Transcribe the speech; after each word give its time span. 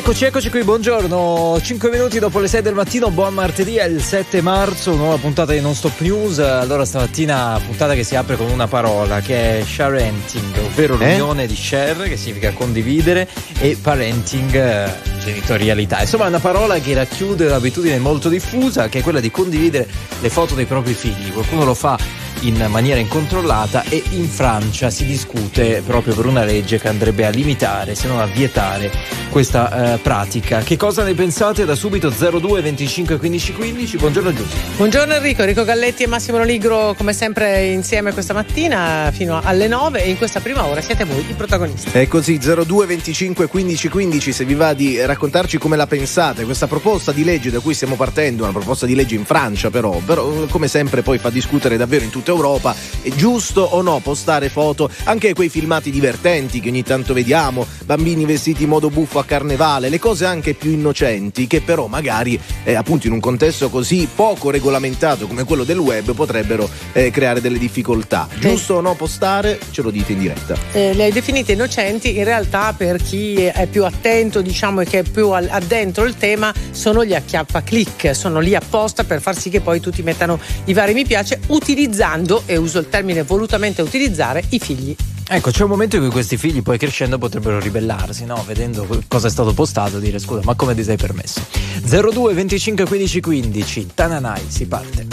Eccoci, 0.00 0.24
eccoci 0.24 0.48
qui, 0.48 0.64
buongiorno. 0.64 1.60
5 1.60 1.90
minuti 1.90 2.18
dopo 2.18 2.38
le 2.38 2.48
6 2.48 2.62
del 2.62 2.72
mattino, 2.72 3.10
buon 3.10 3.34
martedì, 3.34 3.76
è 3.76 3.84
il 3.84 4.00
7 4.00 4.40
marzo, 4.40 4.94
nuova 4.94 5.18
puntata 5.18 5.52
di 5.52 5.60
Non 5.60 5.74
Stop 5.74 6.00
News. 6.00 6.38
Allora 6.38 6.86
stamattina 6.86 7.60
puntata 7.62 7.92
che 7.92 8.02
si 8.02 8.16
apre 8.16 8.36
con 8.36 8.48
una 8.48 8.66
parola 8.66 9.20
che 9.20 9.58
è 9.58 9.62
sharenting, 9.62 10.56
ovvero 10.56 10.94
eh? 10.94 11.10
l'unione 11.10 11.46
di 11.46 11.54
share, 11.54 12.08
che 12.08 12.16
significa 12.16 12.50
condividere, 12.52 13.28
e 13.58 13.76
parenting, 13.80 14.54
eh, 14.54 14.90
genitorialità. 15.22 16.00
Insomma 16.00 16.24
è 16.24 16.28
una 16.28 16.40
parola 16.40 16.78
che 16.78 16.94
racchiude 16.94 17.44
un'abitudine 17.44 17.98
molto 17.98 18.30
diffusa, 18.30 18.88
che 18.88 19.00
è 19.00 19.02
quella 19.02 19.20
di 19.20 19.30
condividere 19.30 19.86
le 20.18 20.30
foto 20.30 20.54
dei 20.54 20.64
propri 20.64 20.94
figli. 20.94 21.30
Qualcuno 21.30 21.66
lo 21.66 21.74
fa 21.74 21.98
in 22.40 22.64
maniera 22.68 22.98
incontrollata 22.98 23.84
e 23.88 24.02
in 24.10 24.26
Francia 24.28 24.88
si 24.90 25.04
discute 25.04 25.82
proprio 25.84 26.14
per 26.14 26.26
una 26.26 26.44
legge 26.44 26.78
che 26.78 26.88
andrebbe 26.88 27.26
a 27.26 27.30
limitare, 27.30 27.94
se 27.94 28.08
non 28.08 28.18
a 28.20 28.26
vietare 28.26 28.90
questa 29.30 29.94
eh, 29.94 29.98
pratica. 29.98 30.60
Che 30.60 30.76
cosa 30.76 31.04
ne 31.04 31.14
pensate? 31.14 31.64
Da 31.64 31.74
subito 31.74 32.10
02 32.10 32.62
25 32.62 33.18
15 33.18 33.52
15. 33.52 33.96
Buongiorno 33.96 34.32
Giussi. 34.32 34.56
Buongiorno 34.76 35.14
Enrico, 35.14 35.42
Enrico 35.42 35.64
Galletti 35.64 36.04
e 36.04 36.06
Massimo 36.06 36.38
Noligro 36.38 36.94
come 36.96 37.12
sempre 37.12 37.66
insieme 37.66 38.12
questa 38.12 38.32
mattina 38.32 39.10
fino 39.12 39.40
alle 39.42 39.68
9 39.68 40.04
e 40.04 40.10
in 40.10 40.16
questa 40.16 40.40
prima 40.40 40.66
ora 40.66 40.80
siete 40.80 41.04
voi 41.04 41.24
i 41.28 41.34
protagonisti. 41.34 41.90
È 41.90 42.08
così 42.08 42.38
02 42.38 42.86
25 42.86 43.46
15 43.46 43.88
15 43.88 44.32
se 44.32 44.44
vi 44.44 44.54
va 44.54 44.72
di 44.72 45.00
raccontarci 45.04 45.58
come 45.58 45.76
la 45.76 45.86
pensate 45.86 46.44
questa 46.44 46.66
proposta 46.66 47.12
di 47.12 47.24
legge 47.24 47.50
da 47.50 47.60
cui 47.60 47.74
stiamo 47.74 47.96
partendo, 47.96 48.44
una 48.44 48.52
proposta 48.52 48.86
di 48.86 48.94
legge 48.94 49.14
in 49.14 49.24
Francia 49.24 49.70
però, 49.70 50.00
però 50.04 50.26
come 50.48 50.68
sempre 50.68 51.02
poi 51.02 51.18
fa 51.18 51.30
discutere 51.30 51.76
davvero 51.76 52.04
in 52.04 52.10
tutta 52.30 52.38
Europa. 52.40 52.74
È 53.02 53.08
giusto 53.10 53.62
o 53.62 53.80
no 53.82 53.98
postare 54.00 54.48
foto 54.48 54.90
anche 55.04 55.32
quei 55.32 55.48
filmati 55.48 55.90
divertenti 55.90 56.60
che 56.60 56.68
ogni 56.68 56.82
tanto 56.82 57.14
vediamo, 57.14 57.66
bambini 57.84 58.24
vestiti 58.24 58.64
in 58.64 58.68
modo 58.68 58.90
buffo 58.90 59.18
a 59.18 59.24
carnevale, 59.24 59.88
le 59.88 59.98
cose 59.98 60.26
anche 60.26 60.54
più 60.54 60.70
innocenti 60.70 61.46
che 61.46 61.60
però 61.62 61.86
magari 61.86 62.38
eh, 62.64 62.74
appunto 62.74 63.06
in 63.06 63.14
un 63.14 63.20
contesto 63.20 63.70
così 63.70 64.06
poco 64.14 64.50
regolamentato 64.50 65.26
come 65.26 65.44
quello 65.44 65.64
del 65.64 65.78
web 65.78 66.12
potrebbero 66.12 66.68
eh, 66.92 67.10
creare 67.10 67.40
delle 67.40 67.58
difficoltà. 67.58 68.28
Giusto 68.38 68.74
o 68.74 68.80
no 68.80 68.94
postare? 68.94 69.58
Ce 69.70 69.82
lo 69.82 69.90
dite 69.90 70.12
in 70.12 70.18
diretta. 70.18 70.56
Eh, 70.72 70.92
le 70.94 71.04
hai 71.04 71.12
definite 71.12 71.52
innocenti, 71.52 72.16
in 72.16 72.24
realtà 72.24 72.74
per 72.76 73.02
chi 73.02 73.44
è 73.44 73.66
più 73.66 73.84
attento 73.84 74.42
diciamo 74.42 74.82
e 74.82 74.84
che 74.84 75.00
è 75.00 75.02
più 75.02 75.30
addentro 75.30 76.04
il 76.04 76.16
tema 76.16 76.52
sono 76.70 77.04
gli 77.04 77.14
acchiappa 77.14 77.62
click, 77.62 78.14
sono 78.14 78.40
lì 78.40 78.54
apposta 78.54 79.04
per 79.04 79.22
far 79.22 79.36
sì 79.36 79.48
che 79.48 79.60
poi 79.60 79.80
tutti 79.80 80.02
mettano 80.02 80.38
i 80.66 80.74
vari 80.74 80.92
mi 80.92 81.06
piace 81.06 81.40
utilizzando, 81.46 82.19
e 82.46 82.56
uso 82.56 82.78
il 82.78 82.88
termine 82.88 83.22
volutamente 83.22 83.82
utilizzare, 83.82 84.44
i 84.50 84.58
figli. 84.58 84.96
Ecco, 85.32 85.50
c'è 85.52 85.62
un 85.62 85.70
momento 85.70 85.94
in 85.94 86.02
cui 86.02 86.10
questi 86.10 86.36
figli 86.36 86.60
poi 86.60 86.76
crescendo 86.76 87.16
potrebbero 87.16 87.60
ribellarsi, 87.60 88.24
no? 88.24 88.42
Vedendo 88.44 88.84
cosa 89.06 89.28
è 89.28 89.30
stato 89.30 89.54
postato, 89.54 90.00
dire 90.00 90.18
scusa, 90.18 90.40
ma 90.42 90.56
come 90.56 90.74
ti 90.74 90.82
sei 90.82 90.96
permesso? 90.96 91.40
02 91.82 92.34
25 92.34 92.84
15 92.84 93.20
15, 93.20 93.90
Tananai, 93.94 94.42
si 94.48 94.66
parte. 94.66 95.06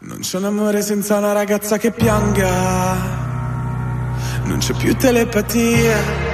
Non 0.00 0.18
c'è 0.20 0.36
un 0.36 0.44
amore 0.44 0.82
senza 0.82 1.16
una 1.16 1.32
ragazza 1.32 1.78
che 1.78 1.90
pianga, 1.90 2.94
non 4.44 4.58
c'è 4.58 4.74
più 4.74 4.94
telepatia. 4.94 6.33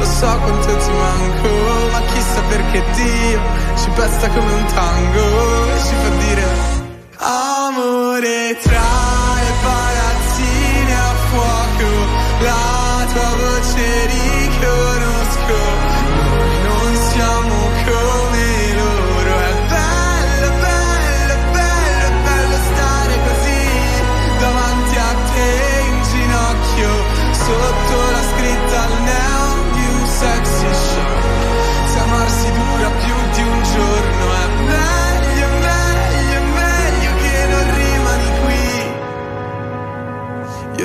Lo 0.00 0.06
so 0.06 0.38
quanto 0.44 0.76
ti 0.78 0.90
manco, 0.90 1.48
ma 1.92 2.00
chissà 2.12 2.40
perché 2.48 2.82
Dio 2.94 3.40
ci 3.76 3.90
pesta 3.90 4.28
come 4.28 4.52
un 4.52 4.64
tango 4.72 5.74
e 5.74 5.78
ci 5.78 5.94
fa 5.94 6.08
dire 6.24 6.44
amore 7.18 8.56
tra 8.62 8.88
le 9.42 9.52
palazzine 9.62 10.94
a 10.94 11.14
fuoco 11.28 11.88
la 12.40 13.06
tua 13.12 13.28
voce 13.36 13.49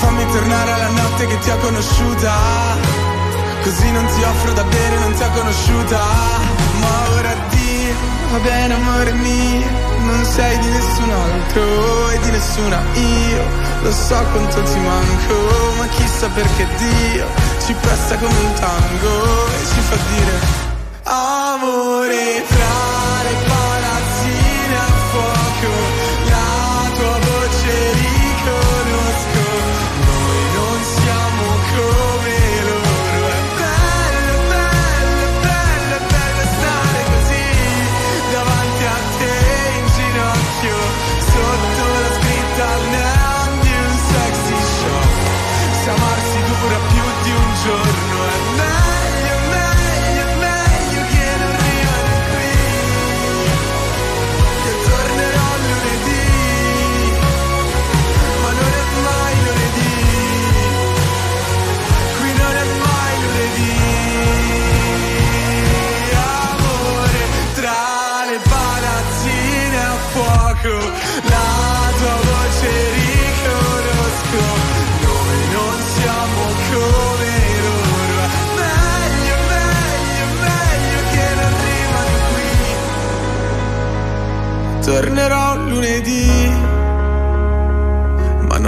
Fammi 0.00 0.26
tornare 0.32 0.72
alla 0.72 0.88
notte 0.88 1.26
che 1.26 1.38
ti 1.38 1.50
ho 1.50 1.56
conosciuta. 1.58 2.32
Così 3.62 3.90
non 3.92 4.06
ti 4.06 4.22
offro 4.22 4.52
da 4.52 4.64
bere, 4.64 4.98
non 4.98 5.12
ti 5.14 5.22
ho 5.22 5.30
conosciuta. 5.30 5.98
Ma 6.80 7.10
ora 7.16 7.30
addio, 7.30 7.94
va 8.30 8.38
bene 8.38 8.74
amore 8.74 9.12
mio. 9.12 9.68
Non 10.04 10.24
sei 10.24 10.58
di 10.58 10.68
nessun 10.68 11.10
altro 11.10 12.10
e 12.10 12.18
di 12.20 12.30
nessuna 12.30 12.82
io. 12.94 13.42
Lo 13.82 13.92
so 13.92 14.16
quanto 14.32 14.62
ti 14.62 14.78
manco, 14.78 15.34
ma 15.78 15.86
chissà 15.88 16.28
perché 16.28 16.66
Dio 16.76 17.26
ci 17.64 17.74
presta 17.74 18.16
come 18.16 18.38
un 18.38 18.52
tango 18.54 19.46
e 19.46 19.66
ci 19.72 19.80
fa 19.80 19.96
dire 20.14 20.68
amore 21.04 22.44
tra 22.46 22.99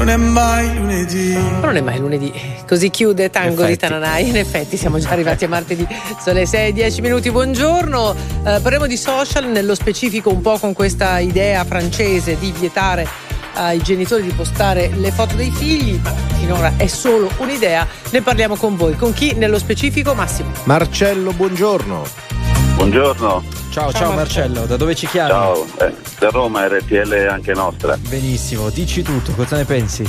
non 0.02 0.10
è 0.10 0.16
mai 0.16 0.74
lunedì. 0.74 1.32
Non 1.60 1.76
è 1.76 1.80
mai 1.80 2.00
lunedì. 2.00 2.32
Così 2.66 2.90
chiude 2.90 3.30
Tango 3.30 3.64
di 3.64 3.76
Tananai. 3.76 4.28
In 4.28 4.36
effetti 4.36 4.76
siamo 4.76 4.98
già 4.98 5.10
arrivati 5.10 5.44
a 5.44 5.48
martedì. 5.48 5.86
Sono 6.20 6.40
le 6.40 6.46
6 6.46 6.72
10 6.72 7.00
minuti. 7.02 7.30
Buongiorno. 7.30 8.12
Eh, 8.44 8.58
parliamo 8.60 8.88
di 8.88 8.96
social, 8.96 9.46
nello 9.46 9.76
specifico 9.76 10.30
un 10.30 10.40
po' 10.40 10.58
con 10.58 10.72
questa 10.72 11.20
idea 11.20 11.62
francese 11.64 12.36
di 12.36 12.52
vietare 12.58 13.06
ai 13.54 13.80
genitori 13.80 14.24
di 14.24 14.32
postare 14.32 14.90
le 14.96 15.12
foto 15.12 15.36
dei 15.36 15.52
figli, 15.52 16.00
ma 16.02 16.12
finora 16.36 16.72
è 16.76 16.88
solo 16.88 17.30
un'idea. 17.38 17.86
Ne 18.10 18.22
parliamo 18.22 18.56
con 18.56 18.74
voi. 18.74 18.96
Con 18.96 19.12
chi 19.12 19.34
nello 19.34 19.58
specifico? 19.58 20.14
Massimo. 20.14 20.50
Marcello, 20.64 21.30
buongiorno. 21.32 22.02
Buongiorno. 22.74 23.61
Ciao, 23.72 23.90
ciao, 23.90 24.02
ciao 24.02 24.12
Marcello. 24.12 24.66
da 24.66 24.76
dove 24.76 24.94
ci 24.94 25.06
chiami? 25.06 25.30
Ciao, 25.30 25.66
eh, 25.78 25.94
da 26.18 26.28
Roma 26.28 26.68
RTL 26.68 27.08
è 27.08 27.26
anche 27.26 27.54
nostra. 27.54 27.96
Benissimo, 28.06 28.68
dici 28.68 29.00
tutto, 29.00 29.32
cosa 29.32 29.56
ne 29.56 29.64
pensi? 29.64 30.06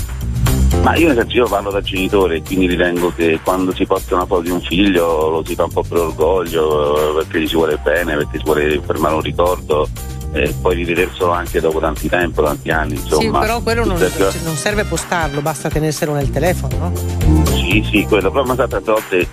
Ma 0.82 0.98
io 0.98 1.08
nel 1.08 1.16
senso 1.16 1.38
io 1.38 1.48
parlo 1.48 1.72
da 1.72 1.80
genitore, 1.80 2.42
quindi 2.42 2.68
ritengo 2.68 3.14
che 3.16 3.40
quando 3.42 3.74
si 3.74 3.86
posta 3.86 4.16
una 4.16 4.26
foto 4.26 4.42
di 4.42 4.50
un 4.50 4.60
figlio 4.60 5.30
lo 5.30 5.44
si 5.46 5.56
fa 5.56 5.64
un 5.64 5.72
po' 5.72 5.82
per 5.82 5.98
orgoglio, 5.98 7.14
perché 7.16 7.40
gli 7.40 7.48
si 7.48 7.56
vuole 7.56 7.78
bene, 7.78 8.18
perché 8.18 8.38
si 8.38 8.44
vuole 8.44 8.82
fermare 8.86 9.16
un 9.16 9.22
ricordo 9.22 9.88
e 10.34 10.54
poi 10.60 10.76
rivederselo 10.76 11.32
anche 11.32 11.62
dopo 11.62 11.80
tanti 11.80 12.10
tempo, 12.10 12.44
tanti 12.44 12.70
anni. 12.70 12.96
Insomma. 12.96 13.22
Sì, 13.22 13.30
però 13.46 13.62
quello 13.62 13.86
non, 13.86 13.98
non 14.44 14.56
serve 14.56 14.84
postarlo, 14.84 15.42
basta 15.42 15.70
tenerselo 15.70 16.14
nel 16.14 16.30
telefono, 16.32 16.78
no? 16.78 17.46
Sì, 17.46 17.82
sì, 17.90 18.04
quello, 18.10 18.30
però 18.30 18.44
ma 18.44 18.56
tante 18.56 18.92
volte 18.92 19.28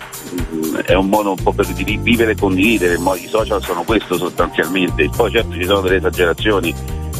mh, 0.50 0.59
è 0.84 0.94
un 0.94 1.08
modo 1.08 1.30
un 1.30 1.42
po' 1.42 1.52
per 1.52 1.66
vivere 1.66 2.32
e 2.32 2.36
condividere, 2.36 2.94
i 2.94 3.28
social 3.28 3.62
sono 3.62 3.82
questo 3.82 4.16
sostanzialmente, 4.16 5.08
poi 5.14 5.30
certo 5.30 5.54
ci 5.54 5.64
sono 5.64 5.80
delle 5.80 5.96
esagerazioni, 5.96 6.74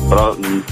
però 0.09 0.35
mh, 0.35 0.65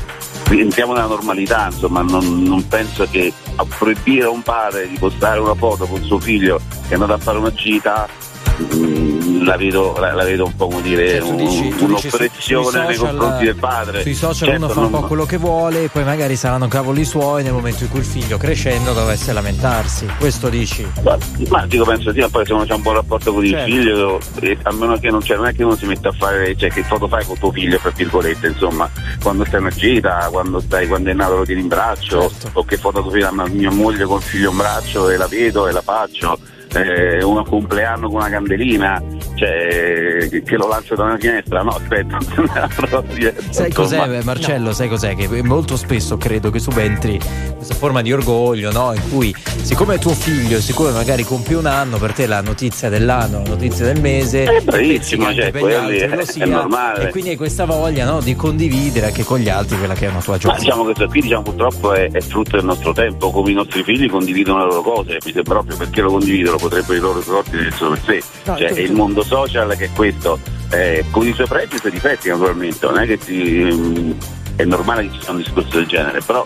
rientriamo 0.49 0.93
nella 0.93 1.06
normalità, 1.06 1.67
insomma, 1.70 2.02
non, 2.02 2.43
non, 2.43 2.67
penso 2.69 3.06
che 3.11 3.32
a 3.56 3.64
proibire 3.64 4.25
a 4.25 4.31
un 4.31 4.43
padre 4.43 4.88
di 4.88 4.96
postare 4.96 5.40
una 5.40 5.55
foto 5.55 5.87
con 5.87 6.02
suo 6.02 6.19
figlio 6.19 6.58
che 6.87 6.90
è 6.90 6.94
andato 6.94 7.12
a 7.12 7.19
fare 7.19 7.38
una 7.38 7.52
gita 7.52 8.08
mh, 8.56 9.17
la, 9.44 9.56
vedo, 9.56 9.96
la, 9.98 10.12
la, 10.12 10.25
vedo, 10.25 10.46
un 10.46 10.54
po' 10.54 10.69
come 10.69 10.82
dire 10.82 11.20
cioè, 11.20 11.34
dici, 11.34 11.75
un'oppressione 11.78 12.86
nei 12.86 12.96
confronti 12.96 13.44
del 13.44 13.56
padre. 13.56 14.02
Sui 14.02 14.14
social 14.14 14.48
certo, 14.48 14.64
uno 14.64 14.72
fa 14.72 14.80
un 14.80 14.90
po' 14.90 15.00
quello 15.02 15.26
che 15.26 15.36
vuole 15.36 15.84
e 15.84 15.88
poi 15.88 16.04
magari 16.04 16.36
saranno 16.36 16.69
cavoli 16.69 17.04
suoi 17.04 17.42
nel 17.42 17.52
momento 17.52 17.84
in 17.84 17.90
cui 17.90 18.00
il 18.00 18.04
figlio 18.04 18.38
crescendo 18.38 18.92
dovesse 18.92 19.32
lamentarsi. 19.32 20.06
Questo 20.19 20.48
dici? 20.48 20.86
Ma, 21.02 21.16
ma 21.48 21.66
dico 21.66 21.84
penso 21.84 22.12
sì, 22.12 22.25
poi 22.30 22.46
se 22.46 22.52
uno 22.52 22.64
c'è 22.64 22.75
un 22.75 22.82
buon 22.82 22.94
rapporto 22.96 23.32
con 23.32 23.44
certo. 23.44 23.69
il 23.69 23.75
figlio, 23.75 24.20
a 24.62 24.72
meno 24.72 24.98
che 24.98 25.10
non 25.10 25.20
c'è, 25.20 25.36
non 25.36 25.46
è 25.46 25.54
che 25.54 25.64
uno 25.64 25.76
si 25.76 25.86
mette 25.86 26.08
a 26.08 26.12
fare, 26.12 26.56
cioè 26.56 26.70
che 26.70 26.82
foto 26.82 27.08
fai 27.08 27.25
con 27.25 27.38
tuo 27.38 27.52
figlio, 27.52 27.78
tra 27.78 27.90
virgolette, 27.90 28.48
insomma, 28.48 28.90
quando 29.22 29.44
stai 29.44 29.60
in 29.60 29.70
gita, 29.75 30.28
quando 30.30 30.60
stai, 30.60 30.86
quando 30.86 31.10
è 31.10 31.12
nato 31.12 31.36
lo 31.36 31.44
tieni 31.44 31.62
in 31.62 31.69
braccio, 31.69 32.30
certo. 32.30 32.50
o 32.54 32.64
che 32.64 32.76
foto 32.76 33.02
tu 33.02 33.10
fai 33.10 33.22
a 33.22 33.32
mia 33.48 33.70
moglie 33.70 34.04
con 34.04 34.19
il 34.19 34.22
figlio 34.22 34.50
in 34.50 34.56
braccio 34.56 35.08
e 35.08 35.16
la 35.16 35.26
vedo 35.26 35.66
e 35.66 35.72
la 35.72 35.82
faccio 35.82 36.56
eh, 36.74 37.22
un 37.22 37.44
compleanno 37.44 38.08
con 38.08 38.16
una 38.16 38.28
candelina, 38.28 39.02
cioè, 39.34 40.28
che 40.44 40.56
lo 40.56 40.68
lancio 40.68 40.94
da 40.94 41.04
una 41.04 41.18
finestra. 41.18 41.62
No, 41.62 41.70
aspetta, 41.70 42.18
sai 43.50 43.72
cos'è, 43.72 44.22
Marcello? 44.22 44.66
No. 44.66 44.72
Sai 44.72 44.88
cos'è? 44.88 45.14
Che 45.14 45.42
molto 45.42 45.76
spesso 45.76 46.16
credo 46.16 46.50
che 46.50 46.58
subentri 46.58 47.18
questa 47.56 47.74
forma 47.74 48.02
di 48.02 48.12
orgoglio, 48.12 48.70
no? 48.72 48.92
In 48.94 49.02
cui, 49.10 49.34
siccome 49.62 49.94
è 49.94 49.98
tuo 49.98 50.14
figlio, 50.14 50.60
siccome 50.60 50.90
magari 50.90 51.22
compie 51.22 51.56
un 51.56 51.66
anno, 51.66 51.98
per 51.98 52.12
te 52.12 52.26
la 52.26 52.40
notizia 52.40 52.88
dell'anno, 52.88 53.42
la 53.42 53.48
notizia 53.48 53.84
del 53.84 54.00
mese, 54.00 54.44
è 54.44 54.60
bravissimo, 54.60 55.32
cioè, 55.32 55.50
per 55.50 55.64
gli 55.64 55.72
altri 55.72 55.98
è, 55.98 56.24
sia, 56.24 56.44
è 56.44 56.48
normale. 56.48 57.08
E 57.08 57.10
quindi 57.10 57.30
hai 57.30 57.36
questa 57.36 57.64
voglia 57.64 58.04
no, 58.04 58.20
di 58.20 58.34
condividere 58.34 59.06
anche 59.06 59.24
con 59.24 59.38
gli 59.38 59.48
altri 59.48 59.78
quella 59.78 59.94
che 59.94 60.06
è 60.06 60.10
una 60.10 60.20
tua 60.20 60.38
gioia. 60.38 60.58
diciamo 60.58 60.84
che 60.84 61.06
qui 61.06 61.20
diciamo, 61.20 61.42
purtroppo 61.42 61.92
è, 61.92 62.10
è, 62.10 62.20
frutto 62.20 62.56
del 62.56 62.64
nostro 62.64 62.92
tempo, 62.92 63.30
come 63.30 63.50
i 63.50 63.54
nostri 63.54 63.82
figli 63.82 64.08
condividono 64.08 64.58
le 64.58 64.64
loro 64.64 64.82
cose, 64.82 65.18
mi 65.24 65.32
sembra 65.32 65.54
proprio 65.54 65.76
perché 65.76 66.00
lo 66.00 66.10
condividono 66.10 66.57
potrebbero 66.58 66.94
i 66.94 67.00
loro 67.00 67.19
ricordi 67.19 67.50
tenerselo 67.50 67.90
per 67.90 68.00
sé. 68.05 68.22
No, 68.44 68.56
cioè, 68.56 68.72
è 68.72 68.81
il 68.81 68.93
mondo 68.93 69.22
social 69.22 69.76
che 69.76 69.87
è 69.87 69.90
questo, 69.94 70.38
eh, 70.70 71.05
con 71.10 71.26
i 71.26 71.32
suoi 71.32 71.46
pregi 71.46 71.75
e 71.75 71.76
i 71.76 71.81
suoi 71.81 71.93
difetti 71.93 72.28
naturalmente, 72.28 72.87
non 72.87 72.99
è 72.99 73.06
che 73.06 73.19
si, 73.22 73.34
mh, 73.34 74.16
è 74.56 74.64
normale 74.64 75.08
che 75.08 75.14
ci 75.14 75.22
sia 75.22 75.31
un 75.31 75.38
discorso 75.38 75.76
del 75.76 75.87
genere, 75.87 76.20
però 76.25 76.43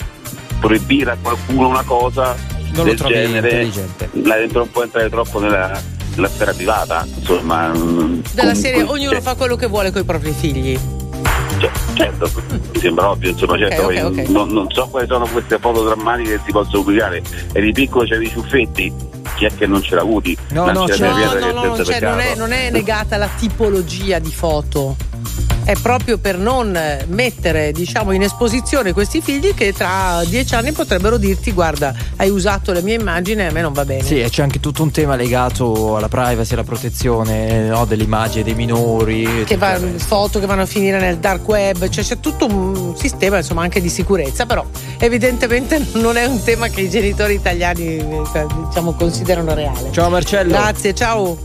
proibire 0.60 1.10
a 1.10 1.16
qualcuno 1.20 1.68
una 1.68 1.82
cosa 1.82 2.36
non 2.72 2.86
del 2.86 2.96
genere 2.96 3.70
la 4.12 4.36
dentro 4.36 4.62
un 4.62 4.70
po' 4.70 4.82
entrare 4.82 5.08
troppo 5.10 5.40
nella, 5.40 5.80
nella 6.14 6.28
sfera 6.28 6.52
privata, 6.52 7.06
insomma. 7.06 7.70
Della 8.32 8.54
serie 8.54 8.82
ognuno 8.82 9.10
cioè, 9.10 9.20
fa 9.20 9.34
quello 9.34 9.56
che 9.56 9.66
vuole 9.66 9.90
con 9.90 10.02
i 10.02 10.04
propri 10.04 10.32
figli. 10.32 10.78
Cioè, 11.58 11.70
certo, 11.94 12.30
mi 12.72 12.80
sembra 12.80 13.10
ovvio, 13.10 13.30
insomma, 13.30 13.52
okay, 13.52 13.68
certo, 13.68 13.84
okay, 13.84 14.00
okay. 14.00 14.32
Non, 14.32 14.48
non, 14.48 14.70
so 14.70 14.88
quali 14.88 15.06
sono 15.06 15.26
queste 15.26 15.58
foto 15.58 15.84
drammatiche 15.84 16.36
che 16.36 16.40
si 16.46 16.52
possono 16.52 16.82
pubblicare. 16.82 17.22
E 17.52 17.60
di 17.60 17.72
piccolo 17.72 18.04
c'è 18.04 18.18
i 18.18 18.28
ciuffetti, 18.28 18.92
chi 19.42 19.44
è 19.46 19.54
che 19.56 19.66
non 19.66 19.82
ce 19.82 19.94
l'ha 19.94 20.02
avuti? 20.02 20.36
No, 20.50 20.66
no, 20.66 20.86
no, 20.86 20.96
no, 20.96 21.50
no, 21.50 21.76
no 21.76 21.84
cioè, 21.84 22.00
non, 22.00 22.20
è, 22.20 22.34
non 22.36 22.52
è 22.52 22.70
negata 22.70 23.16
la 23.16 23.28
tipologia 23.28 24.18
di 24.18 24.30
foto 24.30 24.96
è 25.64 25.74
proprio 25.80 26.18
per 26.18 26.38
non 26.38 26.78
mettere 27.08 27.72
diciamo, 27.72 28.12
in 28.12 28.22
esposizione 28.22 28.92
questi 28.92 29.20
figli 29.20 29.54
che 29.54 29.72
tra 29.72 30.22
dieci 30.24 30.54
anni 30.54 30.72
potrebbero 30.72 31.16
dirti 31.16 31.52
guarda 31.52 31.94
hai 32.16 32.30
usato 32.30 32.72
le 32.72 32.82
mie 32.82 32.94
immagini 32.94 33.42
e 33.42 33.46
a 33.46 33.50
me 33.50 33.60
non 33.60 33.72
va 33.72 33.84
bene 33.84 34.02
sì 34.02 34.20
e 34.20 34.28
c'è 34.28 34.42
anche 34.42 34.60
tutto 34.60 34.82
un 34.82 34.90
tema 34.90 35.16
legato 35.16 35.96
alla 35.96 36.08
privacy 36.08 36.54
alla 36.54 36.64
protezione 36.64 37.68
no, 37.68 37.84
delle 37.84 38.02
immagini 38.02 38.42
dei 38.42 38.54
minori 38.54 39.44
che 39.44 39.56
va, 39.56 39.78
foto 39.96 40.40
che 40.40 40.46
vanno 40.46 40.62
a 40.62 40.66
finire 40.66 40.98
nel 40.98 41.18
dark 41.18 41.46
web 41.46 41.88
cioè 41.88 42.04
c'è 42.04 42.20
tutto 42.20 42.46
un 42.46 42.96
sistema 42.96 43.38
insomma 43.38 43.62
anche 43.62 43.80
di 43.80 43.88
sicurezza 43.88 44.46
però 44.46 44.64
evidentemente 44.98 45.84
non 45.94 46.16
è 46.16 46.24
un 46.24 46.42
tema 46.42 46.68
che 46.68 46.82
i 46.82 46.90
genitori 46.90 47.34
italiani 47.34 47.96
eh, 47.98 48.46
diciamo 48.66 48.92
considerano 48.94 49.54
reale. 49.54 49.90
Ciao 49.92 50.08
Marcello. 50.08 50.50
Grazie 50.50 50.94
ciao. 50.94 51.38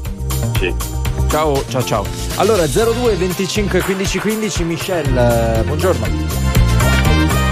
Sì. 0.59 0.96
Ciao, 1.29 1.63
ciao, 1.67 1.83
ciao. 1.83 2.05
Allora, 2.35 2.65
02 2.65 3.15
25 3.15 3.81
15 3.81 4.19
15, 4.19 4.63
Michelle, 4.63 5.61
buongiorno. 5.65 6.05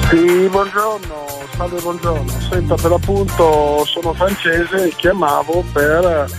Sì, 0.09 0.47
buongiorno, 0.49 1.27
salve, 1.55 1.79
buongiorno. 1.81 2.31
Senta, 2.49 2.75
per 2.75 2.91
l'appunto 2.91 3.83
sono 3.85 4.13
francese 4.13 4.87
e 4.87 4.93
chiamavo 4.95 5.63
per 5.73 6.29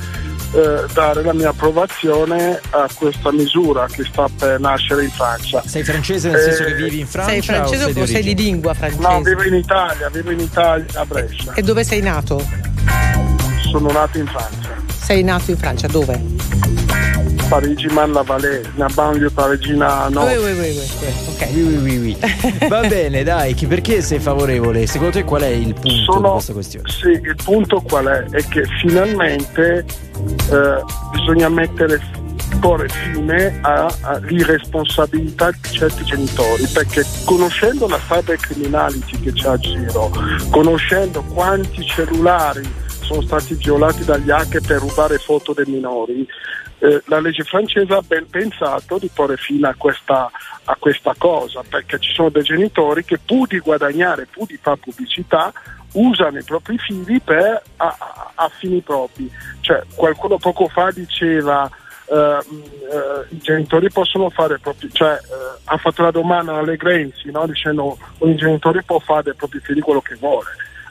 eh, 0.53 0.85
dare 0.93 1.23
la 1.23 1.35
mia 1.35 1.51
approvazione 1.51 2.61
a 2.71 2.89
questa 2.95 3.31
misura 3.33 3.87
che 3.87 4.05
sta 4.05 4.29
per 4.35 4.59
nascere 4.59 5.05
in 5.05 5.11
Francia. 5.11 5.63
Sei 5.67 5.85
francese 5.85 6.31
nel 6.31 6.39
eh, 6.39 6.43
senso 6.43 6.65
che 6.65 6.75
vivi 6.75 7.01
in 7.01 7.07
Francia? 7.07 7.31
Sei 7.33 7.43
francese 7.43 7.85
o, 7.85 7.93
sei, 7.93 8.03
o 8.03 8.07
sei 8.07 8.23
di 8.23 8.35
lingua 8.35 8.73
francese? 8.73 9.03
No, 9.03 9.21
vivo 9.21 9.43
in 9.43 9.55
Italia, 9.55 10.09
vivo 10.09 10.31
in 10.31 10.41
Italia, 10.41 10.87
a 10.95 11.05
Brescia. 11.05 11.53
E 11.53 11.63
dove 11.63 11.85
sei 11.85 12.01
nato? 12.01 12.43
Sono 13.71 13.91
nato 13.91 14.17
in 14.17 14.27
Francia. 14.27 14.75
Sei 15.03 15.23
nato 15.23 15.51
in 15.51 15.59
Francia, 15.59 15.87
dove? 15.87 16.86
Parigi 17.49 17.87
Mannavalè, 17.87 18.61
la 18.75 18.89
banlieue 18.93 19.31
parigina 19.31 20.09
no. 20.09 20.25
Oui, 20.25 20.37
oui, 20.37 20.53
oui, 20.53 20.77
oui. 20.77 20.87
Ok. 21.29 21.49
Oui, 21.55 21.77
oui, 21.77 21.99
oui, 21.99 22.17
Va 22.69 22.81
bene, 22.81 23.23
dai, 23.23 23.55
perché 23.55 24.03
sei 24.03 24.19
favorevole? 24.19 24.87
Secondo 24.87 25.13
te 25.13 25.25
qual 25.25 25.43
è 25.43 25.47
il 25.47 25.73
punto 25.75 26.13
Sono, 26.13 26.21
di 26.21 26.33
questa 26.33 26.53
questione? 26.53 26.91
Sì, 26.91 27.09
il 27.09 27.37
punto 27.43 27.81
qual 27.83 28.07
è? 28.07 28.25
È 28.31 28.49
che 28.49 28.65
finalmente 28.81 29.85
eh, 30.51 30.85
bisogna 31.13 31.49
mettere 31.49 32.01
porre 32.61 32.89
fine 32.89 33.61
all'irresponsabilità 33.61 35.51
di 35.51 35.71
certi 35.71 36.05
genitori 36.05 36.67
perché 36.73 37.05
conoscendo 37.25 37.87
la 37.87 37.99
cyber 38.09 38.39
criminality 38.39 39.21
che 39.21 39.33
c'è 39.33 39.49
a 39.49 39.57
giro, 39.57 40.11
conoscendo 40.51 41.23
quanti 41.23 41.85
cellulari 41.85 42.85
sono 43.03 43.23
stati 43.23 43.55
violati 43.55 44.05
dagli 44.05 44.31
hacker 44.31 44.61
per 44.63 44.81
rubare 44.81 45.19
foto 45.19 45.53
dei 45.53 45.67
minori, 45.67 46.27
eh, 46.79 47.03
la 47.07 47.21
legge 47.21 47.43
francese 47.45 47.93
ha 47.93 48.03
ben 48.03 48.29
pensato 48.29 48.99
di 48.99 49.11
porre 49.13 49.37
fine 49.37 49.69
a 49.69 49.75
questa, 49.77 50.31
a 50.65 50.77
questa 50.79 51.15
cosa, 51.17 51.63
perché 51.69 51.99
ci 51.99 52.13
sono 52.13 52.29
dei 52.29 52.43
genitori 52.43 53.05
che 53.05 53.19
pur 53.19 53.47
di 53.47 53.59
guadagnare, 53.59 54.27
pur 54.27 54.47
di 54.47 54.59
fare 54.61 54.79
pubblicità, 54.79 55.53
usano 55.93 56.39
i 56.39 56.45
propri 56.45 56.77
figli 56.79 57.21
per, 57.23 57.63
a, 57.77 57.97
a, 57.99 58.33
a 58.35 58.49
fini 58.49 58.81
propri. 58.81 59.31
Cioè, 59.61 59.83
qualcuno 59.95 60.39
poco 60.39 60.69
fa 60.69 60.91
diceva 60.91 61.71
Uh, 62.09 62.39
uh, 62.39 63.25
i 63.31 63.39
genitori 63.39 63.91
possono 63.91 64.31
fare 64.31 64.61
propri, 64.61 64.89
cioè 64.93 65.15
uh, 65.15 65.59
ha 65.65 65.77
fatto 65.77 66.03
la 66.03 66.13
domanda 66.13 66.55
alle 66.55 66.77
Grenzi 66.77 67.33
no? 67.33 67.49
dicendo 67.49 67.99
un 68.19 68.37
genitore 68.37 68.85
può 68.85 69.01
fare 69.01 69.25
dei 69.25 69.35
propri 69.35 69.59
figli 69.59 69.81
quello 69.81 70.01
che 70.01 70.15
vuole 70.15 70.47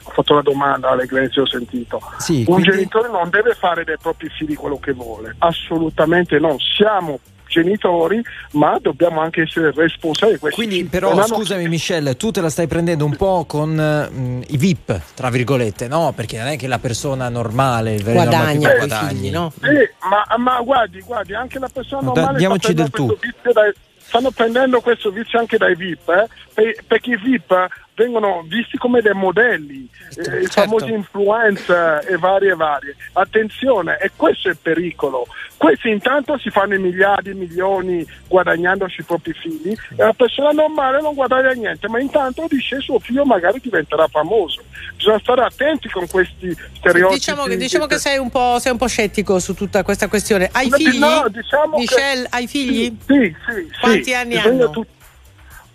ho 0.06 0.12
fatto 0.12 0.34
la 0.34 0.42
domanda 0.42 0.90
alle 0.90 1.06
Grenzi, 1.06 1.40
ho 1.40 1.46
sentito. 1.46 2.00
Sì, 2.18 2.44
un 2.46 2.54
quindi... 2.54 2.70
genitore 2.70 3.08
non 3.08 3.28
deve 3.28 3.54
fare 3.54 3.84
dei 3.84 3.96
propri 4.00 4.28
figli 4.28 4.54
quello 4.54 4.78
che 4.78 4.92
vuole, 4.92 5.34
assolutamente 5.38 6.38
no. 6.38 6.56
Siamo 6.58 7.18
genitori, 7.48 8.22
ma 8.52 8.78
dobbiamo 8.80 9.20
anche 9.20 9.42
essere 9.42 9.72
responsabili. 9.72 10.38
Quindi, 10.38 10.84
però, 10.84 11.14
non 11.14 11.26
scusami, 11.26 11.62
hanno... 11.62 11.70
Michelle, 11.70 12.16
tu 12.16 12.30
te 12.30 12.40
la 12.40 12.50
stai 12.50 12.66
prendendo 12.66 13.04
un 13.04 13.16
po' 13.16 13.44
con 13.46 13.70
mh, 13.70 14.18
mm, 14.18 14.42
i 14.48 14.56
VIP, 14.56 15.00
tra 15.14 15.30
virgolette, 15.30 15.88
no? 15.88 16.12
Perché 16.14 16.38
non 16.38 16.48
è 16.48 16.56
che 16.56 16.66
la 16.66 16.78
persona 16.78 17.28
normale 17.28 17.94
il 17.94 18.04
guadagna 18.04 18.74
i 18.76 18.90
figli, 18.90 19.30
no? 19.30 19.52
Sì, 19.60 19.88
ma, 20.08 20.36
ma, 20.36 20.60
guardi, 20.60 21.00
guardi, 21.00 21.34
anche 21.34 21.58
la 21.58 21.70
persona 21.72 22.02
normale 22.02 22.38
diamoci 22.38 22.74
del 22.74 22.90
tu. 22.90 23.06
Dai, 23.52 23.72
stanno 23.98 24.30
prendendo 24.30 24.80
questo 24.80 25.10
vizio 25.10 25.38
anche 25.38 25.56
dai 25.56 25.74
VIP, 25.74 26.08
eh? 26.08 26.76
perché 26.86 27.10
i 27.10 27.16
VIP 27.16 27.68
vengono 27.96 28.44
visti 28.46 28.76
come 28.76 29.00
dei 29.00 29.14
modelli, 29.14 29.88
Certo, 30.12 30.30
eh, 30.30 30.42
i 30.42 30.48
certo. 30.48 30.60
famosi 30.78 30.92
influencer 30.92 32.06
e 32.08 32.16
varie 32.18 32.52
e 32.52 32.54
varie. 32.54 32.94
Attenzione, 33.12 33.96
e 33.98 34.12
questo 34.14 34.48
è 34.48 34.50
il 34.52 34.58
pericolo. 34.60 35.26
Questi 35.56 35.88
intanto 35.88 36.38
si 36.38 36.50
fanno 36.50 36.74
i 36.74 36.78
miliardi, 36.78 37.30
i 37.30 37.34
milioni 37.34 38.06
guadagnandosi 38.28 39.00
i 39.00 39.04
propri 39.04 39.32
figli 39.32 39.70
e 39.72 39.96
la 39.96 40.12
persona 40.12 40.50
normale 40.50 41.00
non 41.00 41.14
guadagna 41.14 41.50
niente, 41.52 41.88
ma 41.88 41.98
intanto 41.98 42.44
dice 42.48 42.78
suo 42.80 42.98
figlio 42.98 43.24
magari 43.24 43.58
diventerà 43.60 44.06
famoso. 44.08 44.62
Bisogna 44.94 45.18
stare 45.18 45.42
attenti 45.42 45.88
con 45.88 46.06
questi 46.06 46.54
stereotipi. 46.74 47.14
Diciamo 47.18 47.44
che, 47.44 47.56
diciamo 47.56 47.86
che 47.86 47.98
sei, 47.98 48.18
un 48.18 48.28
po', 48.30 48.58
sei 48.60 48.72
un 48.72 48.78
po' 48.78 48.86
scettico 48.88 49.38
su 49.38 49.54
tutta 49.54 49.82
questa 49.82 50.08
questione. 50.08 50.50
Hai 50.52 50.68
No, 50.68 50.76
figli? 50.76 50.98
no, 50.98 51.24
diciamo 51.30 51.72
che- 51.76 51.80
Michelle, 51.80 52.26
hai 52.30 52.46
figli? 52.46 52.96
Sì, 53.06 53.34
sì, 53.46 53.52
sì. 53.72 53.80
Quanti 53.80 54.14
anni 54.14 54.34
Bisogna 54.36 54.64
hanno? 54.64 54.70
tut- 54.70 54.88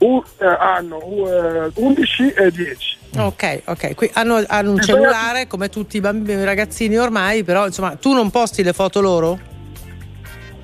eh, 0.07 0.45
hanno 0.45 0.97
uh, 0.97 1.71
11 1.75 2.29
e 2.33 2.51
10. 2.51 2.97
Ok, 3.17 3.61
ok. 3.65 3.93
Qui 3.95 4.09
hanno, 4.13 4.41
hanno 4.47 4.69
un 4.71 4.75
Bisogna- 4.77 4.99
cellulare 4.99 5.47
come 5.47 5.69
tutti 5.69 5.97
i 5.97 5.99
bambini, 5.99 6.41
i 6.41 6.45
ragazzini 6.45 6.97
ormai, 6.97 7.43
però 7.43 7.65
insomma 7.67 7.95
tu 7.95 8.13
non 8.13 8.29
posti 8.31 8.63
le 8.63 8.73
foto 8.73 9.01
loro? 9.01 9.39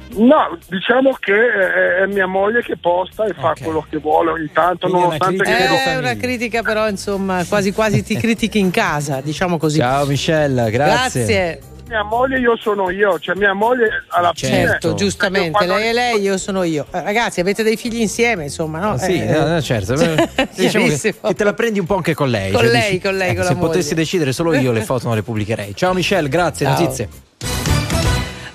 No, 0.09 0.57
diciamo 0.69 1.11
che 1.19 1.33
è, 1.33 2.01
è 2.03 2.05
mia 2.07 2.25
moglie 2.25 2.63
che 2.63 2.77
posta 2.77 3.25
e 3.25 3.33
fa 3.33 3.49
Ok. 3.51 3.61
quello 3.63 3.85
che 3.87 3.97
vuole 3.97 4.31
ogni 4.31 4.49
tanto, 4.51 4.87
Quindi 4.87 5.03
è 5.03 5.05
una 5.05 5.17
nonostante 5.17 5.43
critica 5.43 5.57
che 5.57 5.63
È 5.63 5.77
famiglia. 5.83 5.99
una 6.11 6.15
critica 6.19 6.61
però 6.63 6.89
insomma 6.89 7.45
quasi 7.47 7.71
quasi 7.73 8.03
ti 8.03 8.15
critichi 8.17 8.57
in 8.57 8.71
casa, 8.71 9.19
diciamo 9.21 9.57
così. 9.57 9.77
Ciao 9.79 10.05
Michelle, 10.05 10.71
grazie. 10.71 11.25
Grazie. 11.25 11.59
Mia 11.87 12.03
moglie 12.03 12.39
io 12.39 12.55
sono 12.57 12.89
io, 12.89 13.17
cioè 13.19 13.35
mia 13.35 13.53
moglie 13.53 14.03
alla 14.09 14.31
Certo. 14.33 14.89
fine 14.89 14.99
giustamente, 14.99 15.65
lei 15.65 15.89
è 15.89 15.93
lei, 15.93 16.21
io 16.21 16.37
sono 16.37 16.63
io. 16.63 16.85
Eh, 16.91 17.01
ragazzi, 17.01 17.39
avete 17.39 17.63
dei 17.63 17.77
figli 17.77 17.99
insieme, 18.01 18.43
insomma, 18.43 18.79
no? 18.79 18.91
Ah, 18.91 18.97
Sì, 18.97 19.19
Eh, 19.21 19.25
no, 19.39 19.61
certo. 19.61 19.93
diciamo 20.55 20.87
che, 20.87 21.15
che 21.21 21.33
te 21.33 21.43
la 21.43 21.53
prendi 21.53 21.79
un 21.79 21.85
po' 21.85 21.95
anche 21.95 22.13
con 22.13 22.29
lei. 22.29 22.51
Con 22.51 22.61
cioè 22.61 22.69
lei, 22.71 22.91
dici, 22.91 23.01
con 23.03 23.15
lei, 23.17 23.29
ecco, 23.29 23.35
con 23.37 23.43
la 23.43 23.49
Se 23.49 23.55
moglie. 23.55 23.67
potessi 23.69 23.95
decidere 23.95 24.31
solo 24.33 24.53
io 24.53 24.71
le 24.71 24.81
foto 24.83 25.07
non 25.07 25.15
le 25.15 25.23
pubblicherei. 25.23 25.75
Ciao 25.75 25.93
Michelle, 25.93 26.29
grazie, 26.29 26.65
Ciao. 26.65 26.79
notizie. 26.79 27.76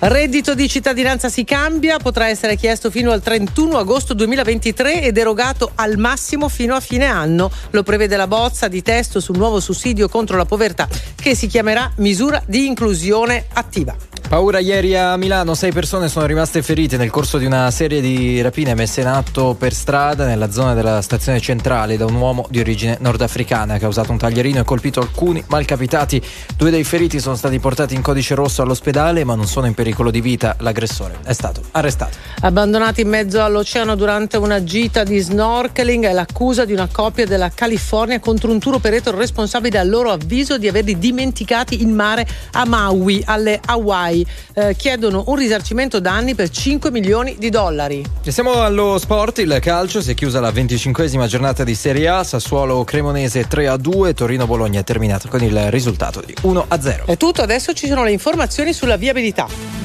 Reddito 0.05 0.53
di 0.53 0.67
cittadinanza 0.67 1.29
si 1.29 1.45
cambia, 1.45 1.97
potrà 1.97 2.27
essere 2.27 2.57
chiesto 2.57 2.91
fino 2.91 3.11
al 3.11 3.21
31 3.21 3.77
agosto 3.77 4.13
2023 4.13 5.01
ed 5.01 5.17
erogato 5.17 5.71
al 5.75 5.95
massimo 5.95 6.49
fino 6.49 6.75
a 6.75 6.81
fine 6.81 7.05
anno. 7.05 7.49
Lo 7.69 7.83
prevede 7.83 8.17
la 8.17 8.27
bozza 8.27 8.67
di 8.67 8.81
testo 8.81 9.21
sul 9.21 9.37
nuovo 9.37 9.61
sussidio 9.61 10.09
contro 10.09 10.35
la 10.35 10.43
povertà 10.43 10.89
che 11.15 11.35
si 11.35 11.47
chiamerà 11.47 11.89
misura 11.95 12.43
di 12.45 12.67
inclusione 12.67 13.45
attiva. 13.53 13.95
Paura 14.27 14.59
ieri 14.59 14.97
a 14.97 15.15
Milano, 15.15 15.53
sei 15.53 15.71
persone 15.71 16.09
sono 16.09 16.25
rimaste 16.25 16.63
ferite 16.63 16.97
nel 16.97 17.11
corso 17.11 17.37
di 17.37 17.45
una 17.45 17.69
serie 17.69 18.01
di 18.01 18.41
rapine 18.41 18.73
messe 18.73 19.01
in 19.01 19.07
atto 19.07 19.53
per 19.53 19.73
strada 19.73 20.25
nella 20.25 20.49
zona 20.49 20.73
della 20.73 21.01
stazione 21.03 21.39
centrale 21.39 21.97
da 21.97 22.05
un 22.05 22.15
uomo 22.15 22.47
di 22.49 22.59
origine 22.59 22.97
nordafricana. 22.99 23.75
Ha 23.75 23.77
causato 23.77 24.11
un 24.11 24.17
taglierino 24.17 24.59
e 24.59 24.63
colpito 24.63 25.01
alcuni 25.01 25.43
malcapitati. 25.47 26.21
Due 26.57 26.71
dei 26.71 26.83
feriti 26.83 27.19
sono 27.19 27.35
stati 27.35 27.59
portati 27.59 27.93
in 27.93 28.01
codice 28.01 28.33
rosso 28.33 28.63
all'ospedale 28.63 29.23
ma 29.23 29.35
non 29.35 29.45
sono 29.45 29.67
in 29.67 29.75
pericolo 29.75 29.92
di 30.11 30.21
vita. 30.21 30.55
L'aggressore 30.59 31.19
è 31.23 31.33
stato 31.33 31.61
arrestato. 31.71 32.17
Abbandonati 32.41 33.01
in 33.01 33.09
mezzo 33.09 33.43
all'oceano 33.43 33.95
durante 33.95 34.37
una 34.37 34.63
gita 34.63 35.03
di 35.03 35.19
snorkeling 35.19 36.05
è 36.05 36.11
l'accusa 36.11 36.65
di 36.65 36.73
una 36.73 36.87
coppia 36.91 37.25
della 37.25 37.49
California 37.53 38.19
contro 38.19 38.51
un 38.51 38.59
tour 38.59 38.75
operator 38.75 39.13
responsabile 39.15 39.77
a 39.77 39.83
loro 39.83 40.11
avviso 40.11 40.57
di 40.57 40.67
averli 40.67 40.97
dimenticati 40.97 41.81
in 41.81 41.93
mare 41.93 42.27
a 42.51 42.65
Maui, 42.65 43.21
alle 43.25 43.59
Hawaii. 43.63 44.25
Eh, 44.53 44.75
chiedono 44.75 45.23
un 45.27 45.35
risarcimento 45.35 45.99
danni 45.99 46.35
per 46.35 46.49
5 46.49 46.91
milioni 46.91 47.35
di 47.37 47.49
dollari. 47.49 48.05
E 48.23 48.31
siamo 48.31 48.61
allo 48.61 48.97
sport, 48.97 49.39
il 49.39 49.57
calcio, 49.61 50.01
si 50.01 50.11
è 50.11 50.13
chiusa 50.13 50.39
la 50.39 50.49
25esima 50.49 51.27
giornata 51.27 51.63
di 51.63 51.75
Serie 51.75 52.07
A, 52.07 52.23
Sassuolo 52.23 52.83
Cremonese 52.83 53.47
3 53.47 53.67
a 53.67 53.77
2, 53.77 54.13
Torino 54.13 54.45
Bologna 54.45 54.79
è 54.79 54.83
terminato 54.83 55.27
con 55.27 55.43
il 55.43 55.71
risultato 55.71 56.21
di 56.25 56.33
1 56.41 56.65
a 56.67 56.81
0. 56.81 57.05
È 57.05 57.17
tutto, 57.17 57.41
adesso 57.41 57.73
ci 57.73 57.87
sono 57.87 58.03
le 58.03 58.11
informazioni 58.11 58.73
sulla 58.73 58.95
viabilità. 58.95 59.82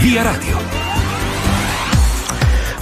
Via 0.00 0.22
Radio. 0.22 0.89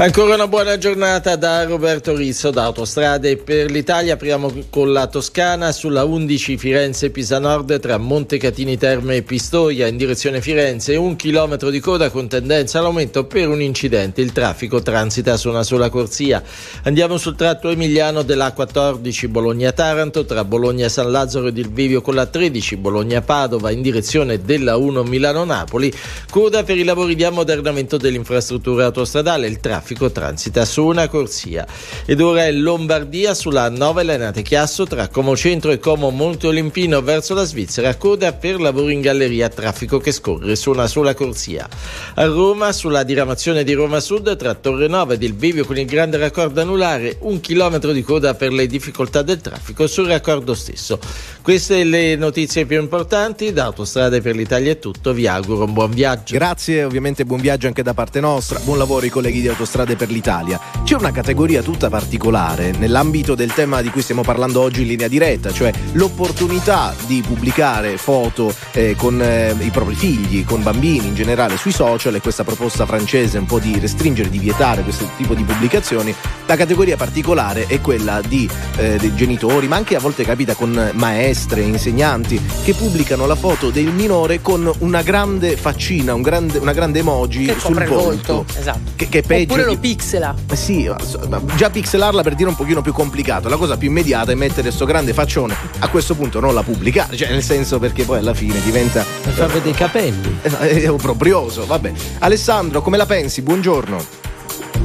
Ancora 0.01 0.35
una 0.35 0.47
buona 0.47 0.79
giornata 0.79 1.35
da 1.35 1.65
Roberto 1.65 2.15
Rizzo 2.15 2.53
da 2.53 2.63
Autostrade 2.63 3.37
per 3.37 3.69
l'Italia. 3.69 4.15
Apriamo 4.15 4.67
con 4.71 4.93
la 4.93 5.09
Toscana 5.09 5.73
sulla 5.73 6.05
11 6.05 6.57
Firenze-Pisa 6.57 7.41
Nord 7.41 7.81
tra 7.81 7.99
Montecatini 7.99 8.79
Terme 8.79 9.17
e 9.17 9.23
Pistoia 9.23 9.89
in 9.89 9.97
direzione 9.97 10.41
Firenze. 10.41 10.95
Un 10.95 11.17
chilometro 11.17 11.69
di 11.71 11.81
coda 11.81 12.11
con 12.11 12.29
tendenza 12.29 12.79
all'aumento 12.79 13.25
per 13.25 13.49
un 13.49 13.61
incidente. 13.61 14.21
Il 14.21 14.31
traffico 14.31 14.81
transita 14.81 15.37
su 15.37 15.49
una 15.49 15.65
sola 15.65 15.91
corsia. 15.91 16.45
Andiamo 16.85 17.19
sul 17.19 17.35
tratto 17.35 17.69
emiliano 17.69 18.23
della 18.23 18.53
14 18.53 19.27
Bologna-Taranto 19.27 20.25
tra 20.25 20.45
Bologna-San 20.45 21.11
Lazzaro 21.11 21.49
ed 21.49 21.59
il 21.59 21.73
Vivio 21.73 22.03
con 22.03 22.15
la 22.15 22.27
13 22.27 22.77
Bologna-Padova 22.77 23.73
in 23.73 23.83
direzione 23.83 24.41
della 24.41 24.77
1 24.77 25.03
Milano-Napoli. 25.03 25.93
Coda 26.31 26.63
per 26.63 26.79
i 26.79 26.85
lavori 26.85 27.17
di 27.17 27.25
ammodernamento 27.25 27.97
dell'infrastruttura 27.97 28.85
autostradale. 28.85 29.49
Il 29.49 29.59
traffico 29.59 29.87
transita 29.95 30.65
su 30.65 30.85
una 30.85 31.09
corsia. 31.09 31.67
Ed 32.05 32.21
ora 32.21 32.47
è 32.47 32.53
Lombardia 32.53 33.35
sulla 33.35 33.69
9 33.69 34.03
Lenate 34.03 34.43
Chiasso 34.43 34.85
tra 34.87 35.09
Como 35.09 35.37
Centro 35.37 35.71
e 35.71 35.79
Como 35.79 36.11
Monte 36.11 36.47
Olimpino 36.49 37.01
verso 37.03 37.35
la 37.35 37.45
Svizzera. 37.45 37.97
Coda 37.97 38.33
per 38.33 38.61
lavori 38.61 38.95
in 38.95 39.01
galleria. 39.01 39.49
Traffico 39.49 39.99
che 39.99 40.13
scorre 40.13 40.57
su 40.57 40.71
una 40.71 40.87
sola 40.87 41.15
corsia. 41.15 41.69
A 42.15 42.25
Roma 42.25 42.73
sulla 42.73 43.03
diramazione 43.03 43.65
di 43.65 43.73
Roma 43.73 44.01
Sud 44.01 44.37
tra 44.37 44.55
Torre 44.55 44.89
Nova 44.89 45.15
ed 45.15 45.23
il 45.23 45.33
Bivio 45.33 45.65
con 45.65 45.79
il 45.79 45.87
grande 45.87 46.17
raccordo 46.17 46.61
anulare. 46.61 47.17
Un 47.21 47.41
chilometro 47.41 47.93
di 47.93 48.03
coda 48.03 48.35
per 48.35 48.53
le 48.53 48.67
difficoltà 48.67 49.23
del 49.23 49.41
traffico 49.41 49.87
sul 49.87 50.07
raccordo 50.07 50.55
stesso. 50.55 50.99
Queste 51.43 51.85
le 51.85 52.17
notizie 52.17 52.67
più 52.67 52.81
importanti. 52.81 53.53
Da 53.53 53.65
Autostrade 53.65 54.21
per 54.21 54.35
l'Italia 54.35 54.73
è 54.73 54.79
tutto. 54.79 55.13
Vi 55.13 55.27
auguro 55.27 55.65
un 55.65 55.73
buon 55.73 55.91
viaggio. 55.91 56.35
Grazie, 56.35 56.85
ovviamente 56.85 57.25
buon 57.25 57.41
viaggio 57.41 57.67
anche 57.67 57.83
da 57.83 57.95
parte 57.95 58.21
nostra, 58.21 58.59
buon 58.61 58.79
lavoro 58.79 59.05
ai 59.05 59.11
colleghi 59.11 59.41
di 59.41 59.49
Autostrade 59.49 59.78
per 59.85 60.11
l'Italia. 60.11 60.61
C'è 60.85 60.95
una 60.95 61.13
categoria 61.13 61.63
tutta 61.63 61.89
particolare 61.89 62.73
nell'ambito 62.73 63.35
del 63.35 63.53
tema 63.53 63.83
di 63.83 63.91
cui 63.91 64.03
stiamo 64.03 64.23
parlando 64.23 64.61
oggi 64.61 64.83
in 64.83 64.89
linea 64.89 65.09
diretta, 65.09 65.53
cioè 65.53 65.73
l'opportunità 65.93 66.95
di 67.07 67.23
pubblicare 67.27 67.97
foto 67.97 68.55
eh, 68.73 68.95
con 68.97 69.21
eh, 69.21 69.55
i 69.61 69.71
propri 69.71 69.95
figli, 69.95 70.45
con 70.45 70.63
bambini 70.63 71.09
in 71.09 71.15
generale 71.15 71.57
sui 71.57 71.73
social 71.73 72.15
e 72.15 72.21
questa 72.21 72.45
proposta 72.45 72.87
francese 72.87 73.39
un 73.39 73.47
po' 73.47 73.59
di 73.59 73.79
restringere, 73.79 74.31
di 74.31 74.39
vietare 74.39 74.83
questo 74.83 75.09
tipo 75.17 75.35
di 75.35 75.43
pubblicazioni. 75.43 76.15
La 76.47 76.57
categoria 76.57 76.97
particolare 76.97 77.67
è 77.67 77.81
quella 77.81 78.21
di, 78.27 78.49
eh, 78.77 78.97
dei 78.97 79.15
genitori, 79.15 79.69
ma 79.69 79.77
anche 79.77 79.97
a 79.97 80.01
volte 80.01 80.25
capita 80.25 80.55
con 80.55 80.91
maestre, 80.95 81.61
insegnanti, 81.61 82.41
che 82.65 82.75
pubblicano 82.75 83.27
la 83.27 83.35
foto 83.35 83.71
del 83.71 83.93
minore 83.93 84.41
con 84.41 84.71
una 84.79 85.03
grande 85.03 85.57
faccina, 85.57 86.15
un 86.15 86.23
grande, 86.23 86.59
una 86.59 86.73
grande 86.73 87.01
emoji 87.01 87.55
sul 87.59 87.75
volto. 87.75 88.35
volto. 88.35 88.45
Esatto. 88.59 88.93
Che, 88.97 89.09
che 89.09 89.19
è 89.19 89.23
peggio. 89.23 89.55
Lo 89.69 89.75
di- 89.75 89.89
pixela. 89.89 90.35
eh 90.51 90.57
Sì, 90.57 90.89
ma- 91.29 91.41
ma 91.41 91.55
già 91.55 91.71
pixelarla 91.71 92.23
per 92.23 92.35
dire 92.35 92.49
un 92.49 92.57
pochino 92.57 92.81
più 92.83 92.93
complicato. 92.93 93.49
La 93.49 93.57
cosa 93.57 93.77
più 93.77 93.89
immediata 93.89 94.33
è 94.33 94.35
mettere 94.35 94.71
sto 94.71 94.85
grande 94.85 95.13
faccione. 95.13 95.55
A 95.81 95.89
questo 95.89 96.15
punto 96.15 96.41
non 96.41 96.55
la 96.55 96.63
pubblicare, 96.63 97.17
cioè 97.17 97.31
nel 97.31 97.43
senso 97.43 97.79
perché 97.79 98.05
poi 98.05 98.19
alla 98.19 98.35
fine 98.35 98.61
diventa 98.63 99.05
Per 99.23 99.33
far 99.33 99.49
vedere 99.49 99.71
i 99.71 99.75
capelli. 99.75 100.39
eh, 100.43 100.83
è 100.83 100.91
obbrobrioso. 100.91 101.67
Vabbè. 101.67 101.93
Alessandro, 102.21 102.83
come 102.83 102.97
la 102.97 103.07
pensi? 103.07 103.43
Buongiorno. 103.43 104.27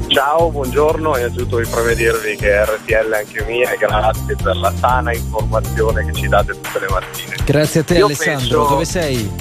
Ciao, 0.08 0.52
buongiorno, 0.52 1.18
innanzitutto 1.18 1.58
vi 1.58 1.66
preme 1.68 1.96
dirvi 1.96 2.36
che 2.36 2.64
RTL 2.64 3.10
è 3.12 3.18
anche 3.20 3.44
mia 3.48 3.72
e 3.72 3.78
grazie 3.78 4.36
per 4.36 4.56
la 4.58 4.72
sana 4.80 5.12
informazione 5.14 6.06
che 6.06 6.14
ci 6.14 6.28
date 6.28 6.52
tutte 6.54 6.80
le 6.80 6.88
mattine. 6.90 7.36
Grazie 7.44 7.80
a 7.80 7.84
te 7.84 7.94
Io 7.98 8.06
Alessandro, 8.06 8.40
penso- 8.60 8.68
dove 8.70 8.86
sei? 8.86 9.32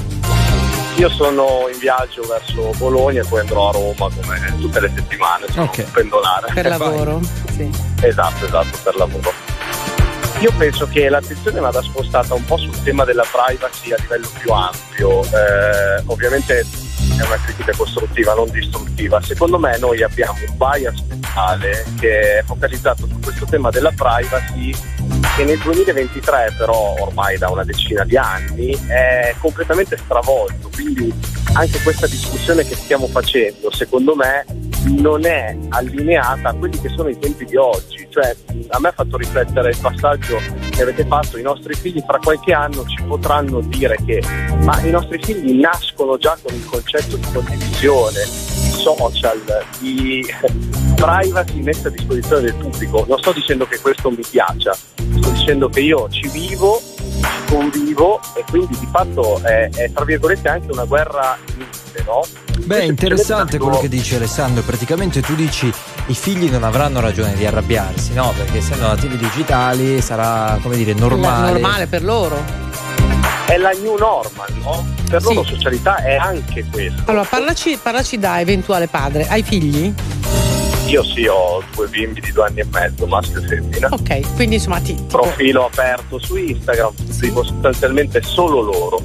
Io 0.96 1.08
sono 1.08 1.68
in 1.72 1.78
viaggio 1.78 2.22
verso 2.22 2.70
Bologna 2.76 3.22
e 3.22 3.25
poi 3.26 3.40
andrò 3.40 3.70
a 3.70 3.72
Roma 3.72 4.08
come 4.14 4.54
tutte 4.61 4.80
le 4.80 4.92
settimane, 4.94 5.46
sono 5.50 5.64
Ok. 5.64 5.78
un 5.78 5.90
pendolare. 5.90 6.52
Per 6.52 6.66
lavoro. 6.68 7.20
Sì. 7.56 7.70
Esatto, 8.02 8.44
esatto, 8.44 8.78
per 8.82 8.96
lavoro. 8.96 9.32
Io 10.42 10.52
penso 10.58 10.88
che 10.88 11.08
l'attenzione 11.08 11.61
vada 11.61 11.80
spostata 11.82 12.34
un 12.34 12.44
po' 12.44 12.56
sul 12.56 12.82
tema 12.82 13.04
della 13.04 13.25
privacy 13.30 13.92
a 13.92 13.96
livello 14.00 14.28
più 14.40 14.50
ampio. 14.50 15.22
Eh, 15.22 16.02
ovviamente 16.06 16.58
è 16.58 17.22
una 17.25 17.37
critica 17.44 17.72
costruttiva, 17.76 18.34
non 18.34 18.50
distruttiva. 18.50 19.22
Secondo 19.22 19.56
me 19.61 19.78
noi 19.78 20.02
abbiamo 20.02 20.37
un 20.44 20.56
bias 20.56 21.00
mentale 21.02 21.84
che 22.00 22.38
è 22.38 22.42
focalizzato 22.44 23.06
su 23.06 23.20
questo 23.20 23.46
tema 23.46 23.70
della 23.70 23.92
privacy 23.94 24.75
che 25.37 25.44
nel 25.44 25.58
2023 25.58 26.56
però 26.58 26.96
ormai 26.99 27.38
da 27.38 27.49
una 27.49 27.62
decina 27.62 28.02
di 28.02 28.16
anni 28.16 28.72
è 28.88 29.37
completamente 29.38 29.96
stravolto. 29.96 30.70
Quindi 30.75 31.14
anche 31.52 31.80
questa 31.82 32.08
discussione 32.08 32.66
che 32.66 32.75
stiamo 32.75 33.06
facendo, 33.06 33.70
secondo 33.70 34.16
me, 34.16 34.44
non 34.85 35.25
è 35.25 35.57
allineata 35.69 36.51
a 36.51 36.55
quelli 36.55 36.79
che 36.81 36.89
sono 36.89 37.09
i 37.09 37.19
tempi 37.19 37.45
di 37.45 37.57
oggi. 37.57 38.07
Cioè, 38.09 38.37
a 38.69 38.81
me 38.81 38.89
ha 38.89 38.93
fatto 38.93 39.17
riflettere 39.17 39.71
il 39.71 39.79
passaggio 39.81 40.39
che 40.71 40.83
avete 40.83 41.05
fatto, 41.05 41.39
i 41.39 41.43
nostri 41.43 41.75
figli 41.75 42.03
fra 42.07 42.19
qualche 42.19 42.53
anno 42.53 42.85
ci 42.87 43.03
potranno 43.07 43.61
dire 43.61 43.97
che 44.05 44.23
ma 44.62 44.81
i 44.83 44.91
nostri 44.91 45.19
figli 45.23 45.59
nascono 45.59 46.17
già 46.19 46.37
con 46.41 46.55
il 46.55 46.65
concetto 46.65 47.17
di 47.17 47.27
condivisione, 47.33 48.23
di 48.23 48.71
social, 48.71 49.41
di 49.79 50.25
privacy 50.97 51.62
messa 51.62 51.89
a 51.89 51.91
disposizione 51.91 52.43
del 52.43 52.55
pubblico. 52.55 53.05
Non 53.09 53.19
sto 53.19 53.33
dicendo 53.33 53.67
che 53.67 53.81
questo 53.81 54.11
mi 54.11 54.25
piaccia, 54.29 54.73
sto 54.75 55.31
dicendo 55.31 55.69
che 55.69 55.81
io 55.81 56.09
ci 56.11 56.29
vivo, 56.29 56.81
ci 56.97 57.45
convivo 57.47 58.21
e 58.35 58.45
quindi 58.49 58.77
di 58.79 58.89
fatto 58.91 59.41
è, 59.43 59.69
è 59.71 59.93
tra 59.93 60.05
virgolette 60.05 60.49
anche 60.49 60.71
una 60.71 60.85
guerra 60.85 61.37
inutile, 61.55 62.05
no? 62.05 62.51
Beh, 62.64 62.81
è 62.81 62.85
interessante 62.85 63.59
quello 63.59 63.78
che 63.78 63.88
dice 63.88 64.16
Alessandro. 64.16 64.62
Praticamente 64.62 65.21
tu 65.21 65.35
dici 65.35 65.73
i 66.07 66.14
figli 66.14 66.49
non 66.50 66.62
avranno 66.64 67.00
ragione 67.00 67.35
di 67.35 67.45
arrabbiarsi, 67.45 68.12
no? 68.14 68.33
Perché 68.37 68.59
essendo 68.59 68.87
nativi 68.87 69.16
digitali 69.16 70.00
sarà, 70.00 70.59
come 70.62 70.76
dire, 70.76 70.95
normale. 70.95 71.52
normale 71.52 71.87
per 71.87 72.02
loro. 72.04 72.40
È 73.47 73.57
la 73.57 73.71
new 73.71 73.97
normal, 73.99 74.49
no? 74.62 74.87
Per 75.11 75.21
Sì. 75.21 75.35
loro 75.35 75.45
socialità 75.47 75.97
è 75.97 76.14
anche 76.14 76.64
questo. 76.71 77.02
Allora, 77.07 77.25
parlaci, 77.25 77.78
parlaci 77.83 78.19
da 78.19 78.40
eventuale 78.40 78.87
padre. 78.87 79.26
Hai 79.28 79.42
figli? 79.42 79.92
Io 80.87 81.02
sì, 81.04 81.26
ho 81.26 81.62
due 81.75 81.87
bimbi 81.88 82.21
di 82.21 82.33
due 82.33 82.47
anni 82.47 82.61
e 82.61 82.66
mezzo, 82.71 83.07
maschio 83.07 83.40
e 83.40 83.47
femmina. 83.47 83.88
Ok, 83.90 84.35
quindi 84.35 84.57
insomma 84.57 84.78
ti. 84.81 84.95
Profilo 85.09 85.66
aperto 85.66 86.19
su 86.19 86.37
Instagram, 86.37 86.92
seguo 87.11 87.42
sostanzialmente 87.45 88.23
solo 88.23 88.61
loro. 88.62 89.02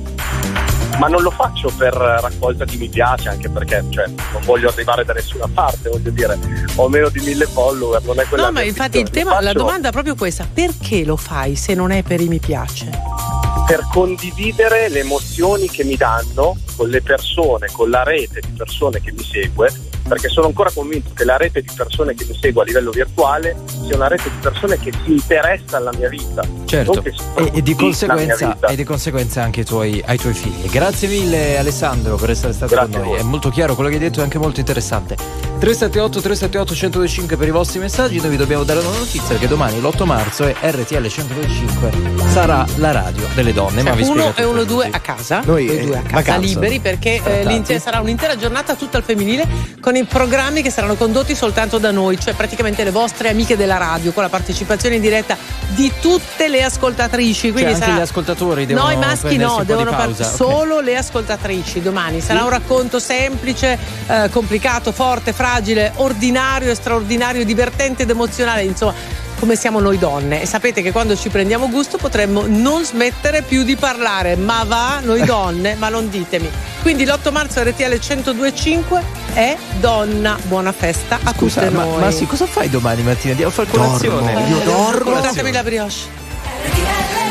Ma 0.99 1.07
non 1.07 1.21
lo 1.21 1.29
faccio 1.29 1.71
per 1.77 1.93
raccolta 1.93 2.65
di 2.65 2.77
mi 2.77 2.89
piace, 2.89 3.29
anche 3.29 3.49
perché 3.49 3.83
cioè, 3.89 4.07
non 4.07 4.41
voglio 4.43 4.69
arrivare 4.69 5.05
da 5.05 5.13
nessuna 5.13 5.47
parte, 5.51 5.89
voglio 5.89 6.09
dire, 6.09 6.37
ho 6.75 6.89
meno 6.89 7.09
di 7.09 7.19
mille 7.19 7.45
follower, 7.45 8.01
non 8.03 8.19
è 8.19 8.25
quella 8.25 8.45
No, 8.45 8.51
ma 8.51 8.61
infatti 8.61 8.97
il 8.99 9.09
tema, 9.09 9.35
Lo 9.35 9.41
la 9.41 9.45
faccio 9.47 9.59
domanda 9.59 9.89
è 9.89 9.91
proprio 9.91 10.15
questa: 10.15 10.47
perché 10.51 11.05
lo 11.05 11.15
fai 11.15 11.55
se 11.55 11.75
non 11.75 11.91
è 11.91 12.01
per 12.01 12.19
i 12.19 12.27
mi 12.27 12.39
piace? 12.39 12.89
Per 13.67 13.85
condividere 13.91 14.87
le 14.87 15.01
emozioni 15.01 15.67
che 15.67 15.83
mi 15.83 15.97
danno 15.97 16.55
con 16.77 16.87
le 16.87 17.01
persone, 17.01 17.67
con 17.73 17.89
la 17.89 18.01
rete 18.03 18.39
di 18.39 18.53
persone 18.55 19.01
che 19.01 19.11
mi 19.11 19.23
segue, 19.23 19.69
perché 20.07 20.29
sono 20.29 20.47
ancora 20.47 20.71
convinto 20.73 21.09
che 21.13 21.25
la 21.25 21.35
rete 21.35 21.61
di 21.61 21.69
persone 21.75 22.15
che 22.15 22.25
mi 22.25 22.37
segue 22.39 22.61
a 22.61 22.65
livello 22.65 22.91
virtuale 22.91 23.57
sia 23.85 23.97
una 23.97 24.07
rete 24.07 24.29
di 24.29 24.37
persone 24.39 24.79
che 24.79 24.93
si 25.03 25.11
interessa 25.11 25.75
alla 25.75 25.91
mia 25.97 26.07
vita. 26.07 26.43
Certo, 26.63 27.03
e, 27.03 27.51
e 27.55 27.61
di 27.61 27.75
conseguenza, 27.75 28.57
e 28.69 28.75
di 28.77 28.83
conseguenza 28.85 29.43
anche 29.43 29.59
ai 29.59 29.65
tuoi, 29.65 30.01
ai 30.05 30.17
tuoi 30.17 30.33
figli. 30.33 30.69
Grazie 30.69 31.09
mille 31.09 31.57
Alessandro 31.57 32.15
per 32.15 32.29
essere 32.29 32.53
stato 32.53 32.73
Grazie 32.73 32.99
con 32.99 33.09
noi, 33.09 33.19
è 33.19 33.23
molto 33.23 33.49
chiaro, 33.49 33.75
quello 33.75 33.89
che 33.89 33.95
hai 33.95 34.01
detto 34.01 34.21
è 34.21 34.23
anche 34.23 34.37
molto 34.37 34.61
interessante. 34.61 35.15
378 35.15 36.21
378 36.21 36.71
1025 36.71 37.35
per 37.35 37.47
i 37.49 37.51
vostri 37.51 37.79
messaggi, 37.79 38.21
noi 38.21 38.29
vi 38.29 38.37
dobbiamo 38.37 38.63
dare 38.63 38.79
una 38.79 38.97
notizia 38.97 39.35
che 39.35 39.47
domani 39.47 39.81
l'8 39.81 40.05
marzo 40.05 40.45
è 40.45 40.55
RTL 40.61 41.01
1025 41.01 42.27
sarà 42.31 42.65
la 42.75 42.91
radio 42.91 43.27
delle 43.33 43.53
donne, 43.57 43.81
ma 43.81 43.93
vi 43.93 44.03
uno 44.03 44.33
e 44.35 44.43
uno 44.43 44.63
due 44.65 44.87
a 44.91 44.99
casa, 44.99 45.41
Noi, 45.43 45.65
eh, 45.67 45.85
due 45.85 45.97
a 45.97 46.01
casa 46.01 46.15
vacanza. 46.15 46.39
liberi 46.39 46.79
perché 46.79 47.19
eh, 47.23 47.79
sarà 47.79 47.99
un'intera 48.01 48.35
giornata 48.37 48.75
tutta 48.75 48.97
al 48.97 49.03
femminile 49.03 49.47
con 49.79 49.95
i 49.95 50.03
programmi 50.03 50.61
che 50.61 50.69
saranno 50.69 50.93
condotti 50.93 51.33
soltanto 51.33 51.79
da 51.79 51.89
noi, 51.89 52.19
cioè 52.19 52.35
praticamente 52.35 52.83
le 52.83 52.91
vostre 52.91 53.29
amiche 53.29 53.57
della 53.57 53.77
radio 53.77 54.11
con 54.11 54.21
la 54.21 54.29
partecipazione 54.29 54.95
in 54.95 55.01
diretta 55.01 55.35
di 55.69 55.91
tutte 55.99 56.47
le 56.49 56.61
ascoltatrici. 56.61 57.33
Cioè 57.47 57.51
Quindi 57.51 57.71
anche 57.73 57.85
sarà 57.85 57.97
gli 57.97 58.01
ascoltatori 58.01 58.65
devono 58.67 58.85
No, 58.85 58.91
i 58.91 58.97
maschi 58.97 59.37
no, 59.37 59.63
devono 59.65 59.89
pausa, 59.89 60.23
par- 60.23 60.33
ok. 60.33 60.35
solo 60.35 60.79
le 60.79 60.95
ascoltatrici 60.95 61.81
domani. 61.81 62.21
Sarà 62.21 62.43
un 62.43 62.49
racconto 62.49 62.99
semplice, 62.99 63.75
eh, 64.07 64.29
complicato, 64.31 64.91
forte, 64.91 65.33
fragile, 65.33 65.93
ordinario, 65.95 66.75
straordinario, 66.75 67.43
divertente 67.43 68.03
ed 68.03 68.09
emozionale, 68.11 68.61
insomma. 68.61 69.25
Come 69.39 69.55
siamo 69.55 69.79
noi 69.79 69.97
donne 69.99 70.41
e 70.41 70.45
sapete 70.47 70.81
che 70.81 70.91
quando 70.91 71.15
ci 71.15 71.29
prendiamo 71.29 71.69
gusto 71.69 71.97
potremmo 71.97 72.45
non 72.47 72.83
smettere 72.83 73.43
più 73.43 73.63
di 73.63 73.75
parlare, 73.75 74.35
ma 74.35 74.63
va 74.65 74.99
noi 75.03 75.23
donne, 75.25 75.75
ma 75.75 75.89
non 75.89 76.09
ditemi. 76.09 76.49
Quindi 76.81 77.05
l'8 77.05 77.31
marzo 77.31 77.61
RTL 77.61 77.99
1025 77.99 79.03
è 79.33 79.55
donna, 79.79 80.37
buona 80.43 80.71
festa 80.71 81.19
a 81.23 81.33
Scusa, 81.35 81.61
tutte 81.61 81.73
ma, 81.75 81.83
noi. 81.83 81.99
ma 81.99 82.11
sì, 82.11 82.25
cosa 82.25 82.47
fai 82.47 82.69
domani 82.69 83.03
mattina? 83.03 83.31
Andiamo 83.31 83.51
a 83.51 83.55
fare 83.55 83.69
Dormo. 83.69 83.85
colazione? 83.85 84.49
Io 84.49 84.59
dormo. 84.59 85.11
Portatemi 85.11 85.51
la 85.51 85.63
brioche. 85.63 85.93
Wasted 86.63 87.26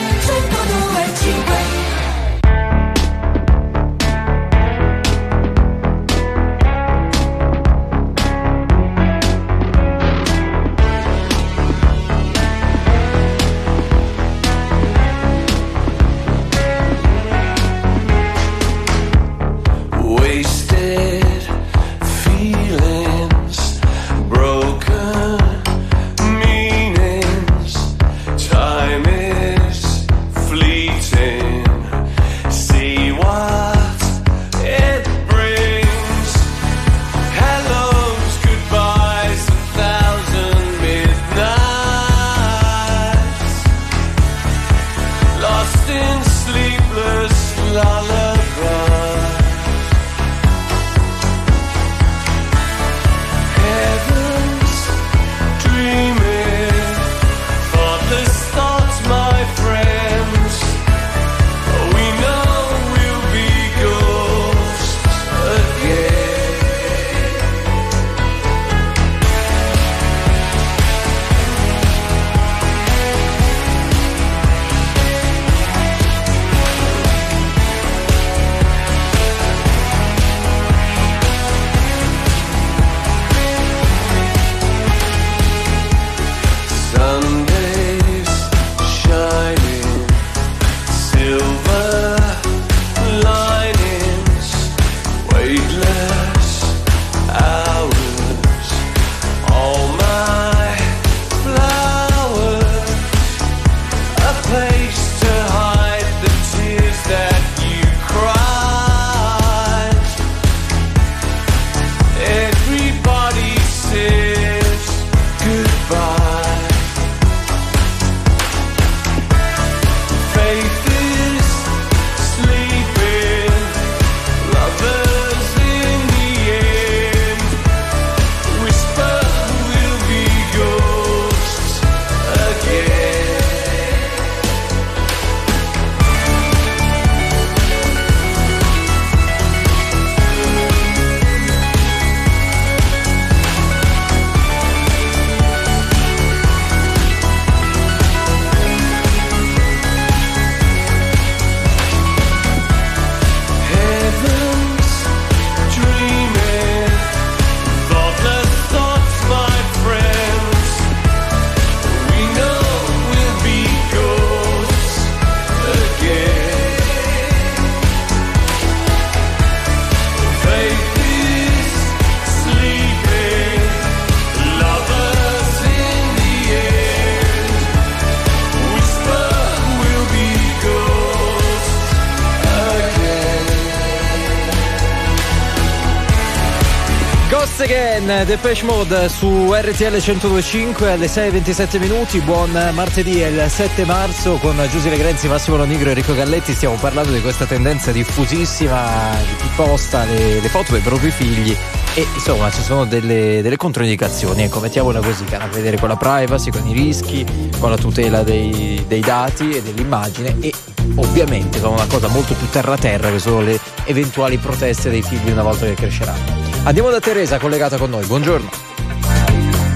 Depeche 188.27 188.65
Mode 188.65 189.09
su 189.09 189.53
RTL 189.53 190.03
1025 190.05 190.91
alle 190.91 191.07
6.27 191.07 191.79
minuti. 191.79 192.21
Buon 192.21 192.51
martedì, 192.75 193.21
è 193.21 193.29
il 193.29 193.49
7 193.49 193.85
marzo 193.85 194.39
con 194.39 194.61
Giusy 194.69 194.89
Legrenzi, 194.89 195.29
Massimo 195.29 195.57
Lonigro 195.57 195.87
e 195.87 195.91
Enrico 195.91 196.13
Galletti. 196.13 196.53
Stiamo 196.53 196.75
parlando 196.75 197.13
di 197.13 197.21
questa 197.21 197.47
tendenza 197.47 197.93
diffusissima 197.93 199.15
di 199.21 199.37
chi 199.37 199.49
posta 199.55 200.05
le, 200.05 200.41
le 200.41 200.49
foto 200.49 200.73
dei 200.73 200.81
propri 200.81 201.13
figli 201.13 201.57
e 201.95 202.05
insomma 202.15 202.51
ci 202.51 202.63
sono 202.63 202.85
delle, 202.85 203.43
delle 203.43 203.57
controindicazioni. 203.57 204.43
Ecco, 204.43 204.59
mettiamola 204.59 204.99
così, 204.99 205.23
che 205.23 205.37
hanno 205.37 205.45
a 205.45 205.49
che 205.49 205.55
vedere 205.59 205.79
con 205.79 205.89
la 205.89 205.97
privacy, 205.97 206.51
con 206.51 206.67
i 206.67 206.73
rischi, 206.73 207.25
con 207.61 207.71
la 207.71 207.77
tutela 207.77 208.25
dei, 208.25 208.85
dei 208.89 209.01
dati 209.03 209.51
e 209.51 209.63
dell'immagine 209.63 210.37
e 210.41 210.53
ovviamente 210.97 211.61
con 211.61 211.75
una 211.75 211.87
cosa 211.87 212.09
molto 212.09 212.35
più 212.35 212.49
terra 212.51 212.77
terra 212.77 213.09
che 213.09 213.21
sono 213.21 213.43
le 213.43 213.57
eventuali 213.85 214.37
proteste 214.39 214.91
dei 214.91 215.03
figli 215.03 215.31
una 215.31 215.45
volta 215.45 215.65
che 215.65 215.75
cresceranno. 215.75 216.46
Andiamo 216.67 216.91
da 216.91 216.99
Teresa 216.99 217.39
collegata 217.39 217.77
con 217.77 217.91
noi, 217.91 218.05
buongiorno. 218.07 218.51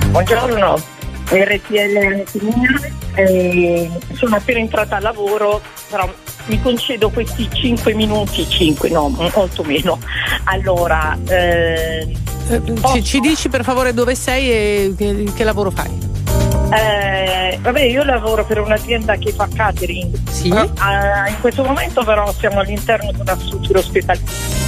Buongiorno, 0.09 0.75
RTL 1.29 2.25
eh, 3.15 3.91
sono 4.15 4.35
appena 4.35 4.59
entrata 4.59 4.97
al 4.97 5.03
lavoro, 5.03 5.63
però 5.89 6.13
mi 6.47 6.61
concedo 6.61 7.11
questi 7.11 7.49
5 7.49 7.95
minuti, 7.95 8.45
5 8.45 8.89
no, 8.89 9.09
molto 9.09 9.63
meno. 9.63 10.01
Allora, 10.47 11.17
eh, 11.29 12.13
ci, 12.93 13.05
ci 13.05 13.21
dici 13.21 13.49
per 13.49 13.63
favore 13.63 13.95
dove 13.95 14.17
sei 14.17 14.51
e 14.51 14.95
che, 14.99 15.31
che 15.33 15.45
lavoro 15.45 15.71
fai? 15.71 16.10
Eh, 16.73 17.59
vabbè, 17.61 17.81
io 17.83 18.05
lavoro 18.05 18.45
per 18.45 18.61
un'azienda 18.61 19.17
che 19.17 19.33
fa 19.33 19.49
catering. 19.53 20.17
Sì. 20.29 20.49
Eh, 20.49 21.31
in 21.31 21.37
questo 21.41 21.65
momento 21.65 22.05
però 22.05 22.31
siamo 22.33 22.61
all'interno 22.61 23.11
di 23.13 23.21
una 23.21 23.37
struttura 23.39 23.81
ospedali- 23.81 24.21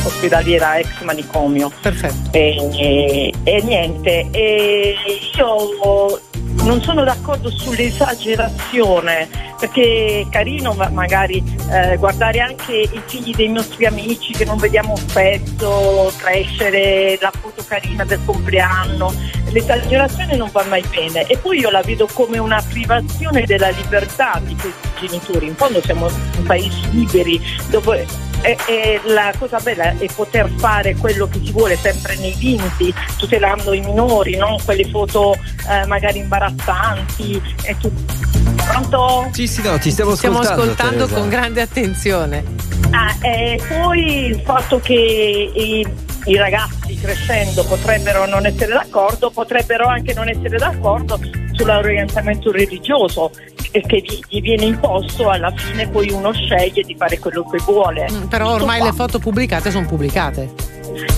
ospedaliera 0.05 0.79
ex 0.79 1.03
manicomio. 1.03 1.71
Perfetto. 1.81 2.31
E, 2.33 2.57
e- 2.77 3.33
e 3.45 3.63
niente, 3.63 4.27
e 4.31 4.95
io 5.37 6.21
non 6.63 6.81
sono 6.83 7.05
d'accordo 7.05 7.51
sull'esagerazione 7.51 9.29
perché 9.59 10.25
è 10.27 10.29
carino 10.29 10.73
ma- 10.73 10.89
magari 10.89 11.43
eh, 11.71 11.97
guardare 11.97 12.41
anche 12.41 12.73
i 12.73 13.03
figli 13.07 13.33
dei 13.33 13.49
nostri 13.49 13.87
amici 13.87 14.33
che 14.33 14.45
non 14.45 14.57
vediamo 14.59 14.97
spesso 14.97 16.13
crescere, 16.17 17.17
la 17.21 17.31
foto 17.31 17.65
carina 17.67 18.05
del 18.05 18.19
compleanno, 18.25 19.15
l'esagerazione 19.51 20.35
non 20.35 20.51
va 20.51 20.65
mai 20.65 20.83
bene. 20.91 21.27
E 21.27 21.39
poi 21.39 21.61
io 21.61 21.71
la 21.71 21.83
vedo 21.83 22.09
come 22.13 22.39
una 22.39 22.61
privazione 22.69 23.45
della 23.45 23.69
libertà 23.69 24.41
di 24.45 24.57
questi 24.57 25.07
genitori, 25.07 25.47
in 25.47 25.55
fondo 25.55 25.81
siamo 25.81 26.07
un 26.07 26.43
paese 26.45 26.89
liberi 26.91 27.41
dove 27.71 28.05
e, 28.43 28.57
e 28.67 29.01
la 29.05 29.33
cosa 29.39 29.59
bella 29.61 29.97
è 29.97 30.07
poter 30.15 30.51
fare 30.57 30.95
quello 30.97 31.29
che 31.29 31.41
si 31.43 31.53
vuole 31.53 31.77
sempre 31.77 32.17
nei 32.17 32.35
limiti, 32.39 32.93
tutelando 33.17 33.73
i 33.73 33.81
minori, 33.81 34.37
non 34.37 34.57
quelle 34.65 34.89
foto 34.89 35.35
eh, 35.69 35.87
magari 35.87 36.19
imbarazzanti 36.19 37.41
e 37.63 37.77
tutto. 37.79 38.13
Pronto? 38.67 39.29
Sì, 39.33 39.47
sì, 39.47 39.63
no, 39.63 39.79
ti 39.79 39.91
stiamo 39.91 40.15
Stiamo 40.15 40.39
ascoltando. 40.39 40.63
ascoltando 40.73 41.05
Teresa. 41.05 41.21
con 41.21 41.29
grande 41.29 41.61
attenzione. 41.61 42.45
Ah, 42.91 43.15
e 43.21 43.61
poi 43.69 44.27
il 44.27 44.41
fatto 44.45 44.79
che 44.81 44.93
i, 45.55 45.87
i 46.25 46.37
ragazzi 46.37 46.99
crescendo 47.01 47.65
potrebbero 47.65 48.27
non 48.27 48.45
essere 48.47 48.73
d'accordo, 48.73 49.31
potrebbero 49.31 49.87
anche 49.87 50.13
non 50.15 50.29
essere 50.29 50.59
d'accordo 50.59 51.19
sull'orientamento 51.63 52.51
religioso 52.51 53.31
e 53.71 53.81
che 53.81 53.99
gli, 54.01 54.19
gli 54.29 54.41
viene 54.41 54.65
imposto, 54.65 55.31
alla 55.31 55.53
fine 55.55 55.89
poi 55.89 56.11
uno 56.11 56.33
sceglie 56.33 56.83
di 56.83 56.95
fare 56.99 57.19
quello 57.19 57.49
che 57.49 57.59
vuole. 57.65 58.07
Mm, 58.11 58.25
Però 58.25 58.45
Tutto 58.51 58.63
ormai 58.63 58.81
qua. 58.81 58.89
le 58.91 58.95
foto 58.95 59.19
pubblicate 59.19 59.71
sono 59.71 59.87
pubblicate. 59.87 60.71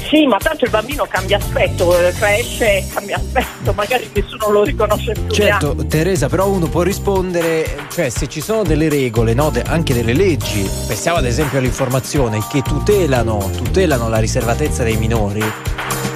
Sì, 0.09 0.24
ma 0.26 0.37
tanto 0.37 0.66
il 0.66 0.70
bambino 0.70 1.04
cambia 1.09 1.38
aspetto, 1.38 1.98
eh, 1.98 2.12
cresce, 2.12 2.87
cambia 2.94 3.16
aspetto, 3.16 3.72
magari 3.74 4.09
nessuno 4.12 4.50
lo 4.50 4.62
riconosce 4.62 5.12
più. 5.14 5.26
Certo, 5.35 5.74
Teresa, 5.88 6.28
però 6.28 6.48
uno 6.48 6.66
può 6.68 6.83
rispondere, 6.83 7.66
cioè 7.90 8.09
se 8.09 8.28
ci 8.28 8.40
sono 8.40 8.62
delle 8.62 8.88
regole, 8.88 9.35
no, 9.35 9.50
de- 9.50 9.62
anche 9.66 9.92
delle 9.92 10.12
leggi, 10.12 10.68
pensiamo 10.87 11.16
ad 11.18 11.24
esempio 11.24 11.59
all'informazione, 11.59 12.38
che 12.48 12.62
tutelano, 12.62 13.50
tutelano 13.57 14.09
la 14.09 14.18
riservatezza 14.18 14.85
dei 14.85 14.96
minori, 14.96 15.42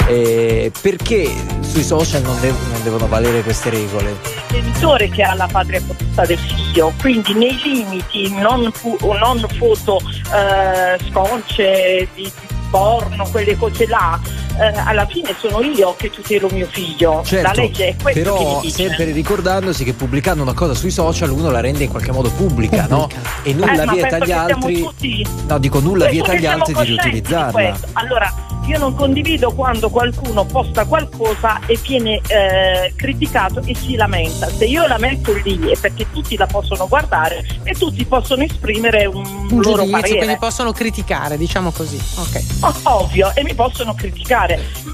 eh, 0.07 0.71
perché 0.81 1.29
sui 1.69 1.83
social 1.83 2.23
non, 2.23 2.41
dev- 2.41 2.73
non 2.73 2.83
devono 2.83 3.07
valere 3.07 3.43
queste 3.43 3.71
regole? 3.71 4.11
il 4.11 4.63
genitore 4.63 5.09
che 5.11 5.23
ha 5.23 5.35
la 5.35 5.49
patria 5.51 5.81
potestà 5.87 6.25
del 6.25 6.39
figlio, 6.39 6.93
quindi 7.01 7.35
nei 7.35 7.59
limiti, 7.63 8.33
non, 8.33 8.71
fu- 8.73 8.97
non 9.01 9.45
foto 9.59 10.01
eh, 10.01 10.99
sconce 11.11 12.09
di, 12.15 12.23
di 12.23 12.31
porno, 12.71 13.29
quelle 13.31 13.57
cose 13.57 13.87
là, 13.87 14.19
eh, 14.61 14.73
alla 14.85 15.07
fine 15.07 15.35
sono 15.39 15.61
io 15.63 15.95
che 15.97 16.11
tutelo 16.11 16.49
mio 16.51 16.67
figlio. 16.71 17.23
Certo, 17.25 17.47
la 17.47 17.63
legge 17.63 17.89
è 17.89 17.97
questo 18.01 18.21
che 18.21 18.21
però 18.23 18.55
mi 18.57 18.61
dice. 18.63 18.89
sempre 18.89 19.05
ricordandosi 19.13 19.85
che 19.85 19.93
pubblicando 19.95 20.43
una 20.43 20.55
cosa 20.55 20.75
sui 20.75 20.91
social 20.91 21.31
uno 21.31 21.51
la 21.51 21.61
rende 21.61 21.85
in 21.85 21.91
qualche 21.91 22.13
modo 22.13 22.31
pubblica, 22.31 22.87
no? 22.89 23.09
E 23.43 23.53
nulla 23.55 23.83
Eh, 23.85 23.87
vieta 23.93 24.17
agli 24.17 24.33
altri, 24.33 24.83
tutti- 24.83 25.27
no 25.47 25.59
dico 25.59 25.81
nulla 25.81 26.07
Penso 26.07 26.23
vieta 26.25 26.33
agli 26.37 26.47
altri 26.47 26.75
di 26.75 26.83
riutilizzarla. 26.85 27.53
questo. 27.53 27.87
Allora, 27.95 28.33
io 28.67 28.79
non 28.79 28.95
condivido 28.95 29.53
quando 29.53 29.89
qualcuno 29.89 30.45
posta 30.45 30.85
qualcosa 30.85 31.59
e 31.67 31.79
viene 31.87 32.21
eh, 32.27 32.93
criticato 32.95 33.63
e 33.65 33.75
si 33.75 33.95
lamenta. 33.97 34.47
Se 34.51 34.67
io 34.67 34.87
la 34.87 34.99
metto 34.99 35.33
lì 35.43 35.59
è 35.71 35.79
perché 35.79 36.07
tutti 36.13 36.37
la 36.37 36.47
possono 36.47 36.87
guardare 36.87 37.47
e 37.63 37.73
tutti 37.75 38.05
possono 38.05 38.43
esprimere 38.43 39.07
un, 39.07 39.25
Un 39.25 39.61
loro 39.63 39.77
giudizio, 39.85 39.91
parere. 39.91 40.17
quindi 40.19 40.37
possono 40.39 40.73
criticare, 40.73 41.39
diciamo 41.39 41.71
così. 41.71 41.97
Ok. 42.17 42.43
Oh, 42.61 42.75
Ovvio, 43.01 43.33
e 43.35 43.43
mi 43.43 43.55
possono 43.55 43.95
criticare. 43.95 44.48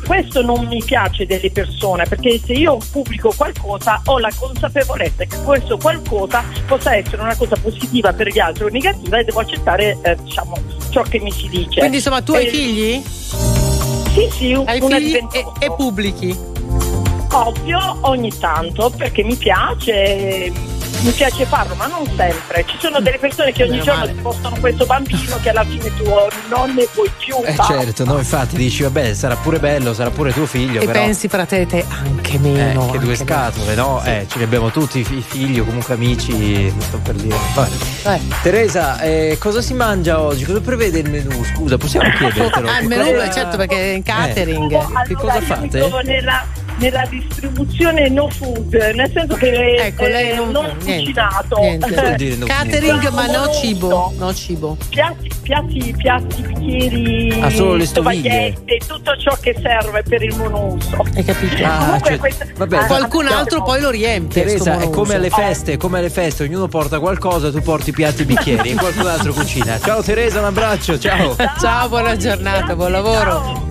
Questo 0.06 0.42
non 0.42 0.66
mi 0.66 0.82
piace 0.84 1.26
delle 1.26 1.50
persone, 1.50 2.04
perché 2.06 2.38
se 2.44 2.52
io 2.52 2.78
pubblico 2.90 3.32
qualcosa 3.36 4.00
ho 4.06 4.18
la 4.18 4.30
consapevolezza 4.34 5.24
che 5.24 5.36
questo 5.44 5.76
qualcosa 5.78 6.44
possa 6.66 6.94
essere 6.96 7.22
una 7.22 7.36
cosa 7.36 7.56
positiva 7.56 8.12
per 8.12 8.28
gli 8.28 8.38
altri 8.38 8.64
o 8.64 8.68
negativa 8.68 9.18
e 9.18 9.24
devo 9.24 9.40
accettare 9.40 9.96
eh, 10.02 10.16
diciamo, 10.22 10.56
ciò 10.90 11.02
che 11.02 11.20
mi 11.20 11.30
si 11.32 11.48
dice. 11.48 11.78
Quindi 11.78 11.96
insomma 11.96 12.20
tu 12.22 12.32
hai 12.32 12.46
Eh, 12.46 12.50
figli? 12.50 13.02
Sì, 13.04 14.28
sì, 14.30 14.52
Hai 14.64 14.80
una 14.80 14.96
figli 14.96 15.14
e, 15.16 15.20
28. 15.20 15.60
e 15.60 15.72
pubblichi? 15.74 16.38
Ovvio, 17.32 17.98
ogni 18.02 18.30
tanto, 18.38 18.90
perché 18.90 19.24
mi 19.24 19.34
piace, 19.34 20.52
mi 21.04 21.10
piace 21.10 21.44
farlo, 21.44 21.74
ma 21.74 21.86
non 21.86 22.04
sempre. 22.16 22.64
Ci 22.66 22.76
sono 22.80 23.00
delle 23.00 23.18
persone 23.18 23.52
che 23.52 23.62
ogni 23.62 23.72
Meno 23.72 23.84
giorno 23.84 24.00
male. 24.00 24.12
ti 24.14 24.20
postano 24.20 24.56
questo 24.58 24.86
bambino 24.86 25.38
che 25.42 25.50
alla 25.50 25.64
fine 25.64 25.94
tu 25.96 26.04
non 26.48 26.72
ne 26.74 26.86
puoi 26.92 27.10
più. 27.18 27.36
Eh 27.44 27.52
basta. 27.52 27.78
certo, 27.78 28.04
no, 28.04 28.16
infatti 28.18 28.56
dici 28.56 28.82
vabbè 28.82 29.12
sarà 29.14 29.36
pure 29.36 29.58
bello, 29.58 29.92
sarà 29.92 30.10
pure 30.10 30.32
tuo 30.32 30.46
figlio, 30.46 30.80
E 30.80 30.86
però... 30.86 31.00
pensi 31.00 31.28
fratelli 31.28 31.84
anche 31.88 32.34
Eh, 32.34 32.38
meno. 32.38 32.90
che 32.90 32.98
due 32.98 33.12
anche 33.12 33.24
scatole, 33.24 33.74
no? 33.74 34.02
Eh, 34.04 34.26
ce 34.28 34.38
li 34.38 34.44
abbiamo 34.44 34.70
tutti, 34.70 35.00
i 35.00 35.04
fi- 35.04 35.20
figli 35.26 35.58
o 35.60 35.64
comunque 35.64 35.94
amici, 35.94 36.72
sto 36.78 36.98
per 36.98 37.14
dire. 37.16 37.36
Vabbè. 37.54 37.70
Eh. 38.14 38.20
Teresa, 38.42 39.00
eh, 39.00 39.36
cosa 39.38 39.60
si 39.60 39.74
mangia 39.74 40.20
oggi? 40.20 40.44
Cosa 40.44 40.60
prevede 40.60 41.00
il 41.00 41.10
menù? 41.10 41.44
Scusa, 41.44 41.76
possiamo 41.76 42.08
chiedertelo? 42.16 42.68
Ah, 42.68 42.80
il 42.80 42.88
menù, 42.88 43.04
certo, 43.32 43.56
perché 43.58 43.76
è 43.76 43.94
in 43.96 44.02
catering. 44.02 44.72
Allora, 44.72 45.02
Che 45.06 45.14
cosa 45.14 45.34
io 45.34 45.40
mi 45.40 45.46
fate? 45.46 45.78
trovo 45.78 46.00
nella, 46.00 46.46
nella 46.78 47.06
distribuzione 47.08 48.08
no 48.08 48.28
food, 48.28 48.72
nel 48.94 49.10
senso 49.12 49.34
che 49.36 49.74
Ecco, 49.76 50.04
lei 50.06 50.30
eh, 50.30 50.34
non, 50.34 50.50
non 50.50 50.64
niente, 50.82 50.96
cucinato. 51.04 51.56
niente. 51.60 51.86
Che 51.86 51.94
vuol 52.00 52.14
dire 52.16 52.36
no 52.36 52.46
Catering, 52.46 53.00
food? 53.02 53.12
ma 53.14 53.26
no 53.26 53.50
cibo. 53.52 54.12
No 54.18 54.34
cibo. 54.34 54.76
Piatti, 54.88 55.30
piatti, 55.42 55.94
piatti, 55.96 56.42
bicchieri, 56.42 57.40
Ah, 57.40 57.50
solo 57.50 57.74
le 57.74 57.86
stoviglie? 57.86 58.54
tutto 58.86 59.16
ciò 59.16 59.36
che 59.40 59.56
serve 59.62 60.02
per 60.02 60.22
il 60.22 60.36
monouso. 60.36 61.04
Hai 61.14 61.24
capito? 61.24 61.64
Ah, 61.64 61.78
Comunque 61.78 62.08
cioè, 62.10 62.18
questa- 62.18 62.46
vabbè, 62.56 62.76
ah, 62.76 62.86
Qualcun 62.86 63.26
altro 63.28 63.62
poi 63.62 63.80
lo 63.80 63.90
riempie. 63.90 64.42
Teresa, 64.44 64.78
è 64.80 64.90
come 64.90 65.14
alle 65.14 65.30
feste, 65.30 65.72
è 65.74 65.76
come 65.76 65.98
alle 65.98 66.10
feste, 66.10 66.42
ognuno 66.44 66.66
porta 66.68 66.98
qualcosa, 66.98 67.50
tu 67.50 67.60
porti 67.62 67.92
piatti 67.92 68.22
e 68.22 68.24
bicchieri 68.24 68.70
e 68.70 68.74
qualcun 68.76 69.06
altro 69.06 69.32
cucina. 69.32 69.78
Ciao 69.78 70.02
Teresa, 70.02 70.40
un 70.40 70.46
abbraccio, 70.46 70.98
ciao. 70.98 71.36
Ciao, 71.60 71.88
buona 71.88 72.16
giornata, 72.16 72.74
buon 72.74 72.90
lavoro. 72.92 73.30
Ciao. 73.30 73.63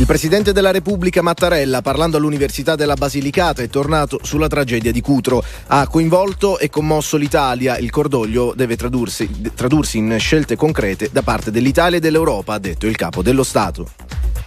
Il 0.00 0.06
presidente 0.06 0.54
della 0.54 0.70
Repubblica 0.70 1.20
Mattarella, 1.20 1.82
parlando 1.82 2.16
all'Università 2.16 2.74
della 2.74 2.94
Basilicata, 2.94 3.60
è 3.60 3.68
tornato 3.68 4.18
sulla 4.22 4.48
tragedia 4.48 4.92
di 4.92 5.02
Cutro. 5.02 5.44
Ha 5.66 5.86
coinvolto 5.88 6.58
e 6.58 6.70
commosso 6.70 7.18
l'Italia. 7.18 7.76
Il 7.76 7.90
cordoglio 7.90 8.54
deve 8.56 8.76
tradursi, 8.76 9.28
tradursi 9.54 9.98
in 9.98 10.16
scelte 10.18 10.56
concrete 10.56 11.10
da 11.12 11.20
parte 11.20 11.50
dell'Italia 11.50 11.98
e 11.98 12.00
dell'Europa, 12.00 12.54
ha 12.54 12.58
detto 12.58 12.86
il 12.86 12.96
capo 12.96 13.20
dello 13.20 13.42
Stato. 13.42 13.90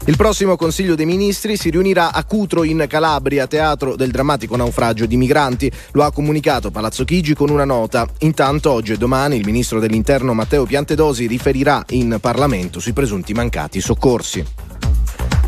Il 0.05 0.17
prossimo 0.17 0.55
Consiglio 0.55 0.95
dei 0.95 1.05
Ministri 1.05 1.55
si 1.55 1.69
riunirà 1.69 2.11
a 2.11 2.23
Cutro 2.23 2.63
in 2.63 2.85
Calabria, 2.89 3.45
teatro 3.45 3.95
del 3.95 4.09
drammatico 4.09 4.55
naufragio 4.55 5.05
di 5.05 5.17
migranti. 5.17 5.71
Lo 5.91 6.03
ha 6.03 6.11
comunicato 6.11 6.71
Palazzo 6.71 7.05
Chigi 7.05 7.35
con 7.35 7.51
una 7.51 7.63
nota. 7.63 8.07
Intanto 8.21 8.71
oggi 8.71 8.93
e 8.93 8.97
domani 8.97 9.37
il 9.37 9.45
ministro 9.45 9.79
dell'Interno 9.79 10.33
Matteo 10.33 10.65
Piantedosi 10.65 11.27
riferirà 11.27 11.85
in 11.89 12.17
Parlamento 12.19 12.79
sui 12.79 12.93
presunti 12.93 13.33
mancati 13.33 13.79
soccorsi. 13.79 14.43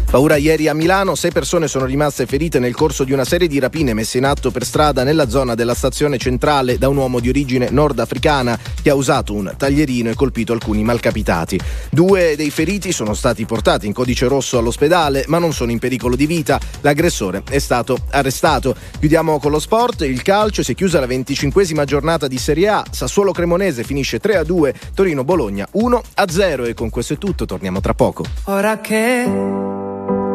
Paura 0.09 0.37
ieri 0.37 0.67
a 0.67 0.73
Milano, 0.73 1.15
sei 1.15 1.31
persone 1.31 1.67
sono 1.67 1.85
rimaste 1.85 2.25
ferite 2.25 2.59
nel 2.59 2.73
corso 2.73 3.03
di 3.03 3.11
una 3.11 3.25
serie 3.25 3.47
di 3.47 3.59
rapine 3.59 3.93
messe 3.93 4.17
in 4.17 4.25
atto 4.25 4.49
per 4.51 4.63
strada 4.63 5.03
nella 5.03 5.27
zona 5.27 5.55
della 5.55 5.73
stazione 5.73 6.17
centrale 6.17 6.77
da 6.77 6.87
un 6.87 6.97
uomo 6.97 7.19
di 7.19 7.27
origine 7.27 7.69
nordafricana 7.69 8.57
che 8.81 8.89
ha 8.89 8.95
usato 8.95 9.33
un 9.33 9.53
taglierino 9.57 10.09
e 10.09 10.13
colpito 10.15 10.53
alcuni 10.53 10.83
malcapitati. 10.83 11.59
Due 11.89 12.35
dei 12.37 12.49
feriti 12.49 12.91
sono 12.91 13.13
stati 13.13 13.45
portati 13.45 13.87
in 13.87 13.93
codice 13.93 14.27
rosso 14.27 14.57
all'ospedale, 14.57 15.25
ma 15.27 15.37
non 15.37 15.53
sono 15.53 15.71
in 15.71 15.79
pericolo 15.79 16.15
di 16.15 16.25
vita. 16.25 16.59
L'aggressore 16.81 17.43
è 17.49 17.59
stato 17.59 17.97
arrestato. 18.11 18.75
Chiudiamo 18.99 19.39
con 19.39 19.51
lo 19.51 19.59
sport, 19.59 20.01
il 20.01 20.21
calcio 20.21 20.63
si 20.63 20.71
è 20.71 20.75
chiusa 20.75 20.99
la 20.99 21.07
venticinquesima 21.07 21.83
giornata 21.83 22.27
di 22.27 22.37
Serie 22.37 22.69
A, 22.69 22.85
Sassuolo 22.89 23.31
Cremonese 23.31 23.83
finisce 23.83 24.19
3 24.19 24.37
a 24.37 24.43
2, 24.43 24.73
Torino 24.93 25.23
Bologna 25.23 25.67
1 25.71 26.01
a 26.13 26.29
0 26.29 26.65
e 26.65 26.73
con 26.73 26.89
questo 26.89 27.13
è 27.13 27.17
tutto, 27.17 27.45
torniamo 27.45 27.81
tra 27.81 27.93
poco. 27.93 28.23
Ora 28.45 28.79
che 28.79 29.73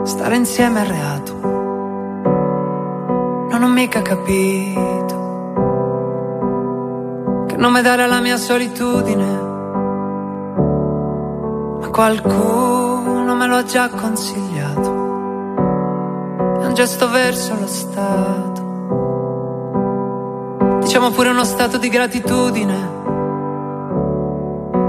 stare 0.02 0.36
insieme 0.36 0.82
è 0.82 0.86
reato, 0.86 1.38
non 3.50 3.62
ho 3.62 3.68
mica 3.68 4.02
capito 4.02 5.18
che 7.46 7.56
nome 7.56 7.82
dare 7.82 8.02
alla 8.04 8.20
mia 8.20 8.36
solitudine, 8.36 9.40
ma 11.80 11.88
qualcuno 11.90 13.34
me 13.34 13.46
lo 13.46 13.56
ha 13.56 13.64
già 13.64 13.88
consigliato, 13.90 14.90
è 16.60 16.66
un 16.66 16.74
gesto 16.74 17.08
verso 17.10 17.54
lo 17.58 17.66
Stato, 17.66 18.68
diciamo 20.80 21.10
pure 21.10 21.28
uno 21.28 21.44
stato 21.44 21.76
di 21.76 21.88
gratitudine, 21.88 22.98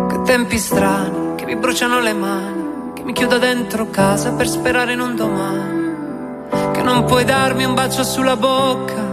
che 0.08 0.21
tempi 0.21 0.58
strani 0.58 1.36
che 1.36 1.45
mi 1.45 1.56
bruciano 1.58 2.00
le 2.00 2.13
mani 2.13 2.61
che 3.02 3.08
mi 3.08 3.14
chiudo 3.14 3.40
dentro 3.40 3.90
casa 3.90 4.32
per 4.34 4.48
sperare 4.48 4.94
in 4.94 5.00
un 5.00 5.16
domani, 5.16 6.52
che 6.72 6.84
non 6.84 7.06
puoi 7.06 7.26
darmi 7.26 7.64
un 7.64 7.74
bacio 7.74 8.04
sulla 8.04 8.36
bocca 8.36 9.10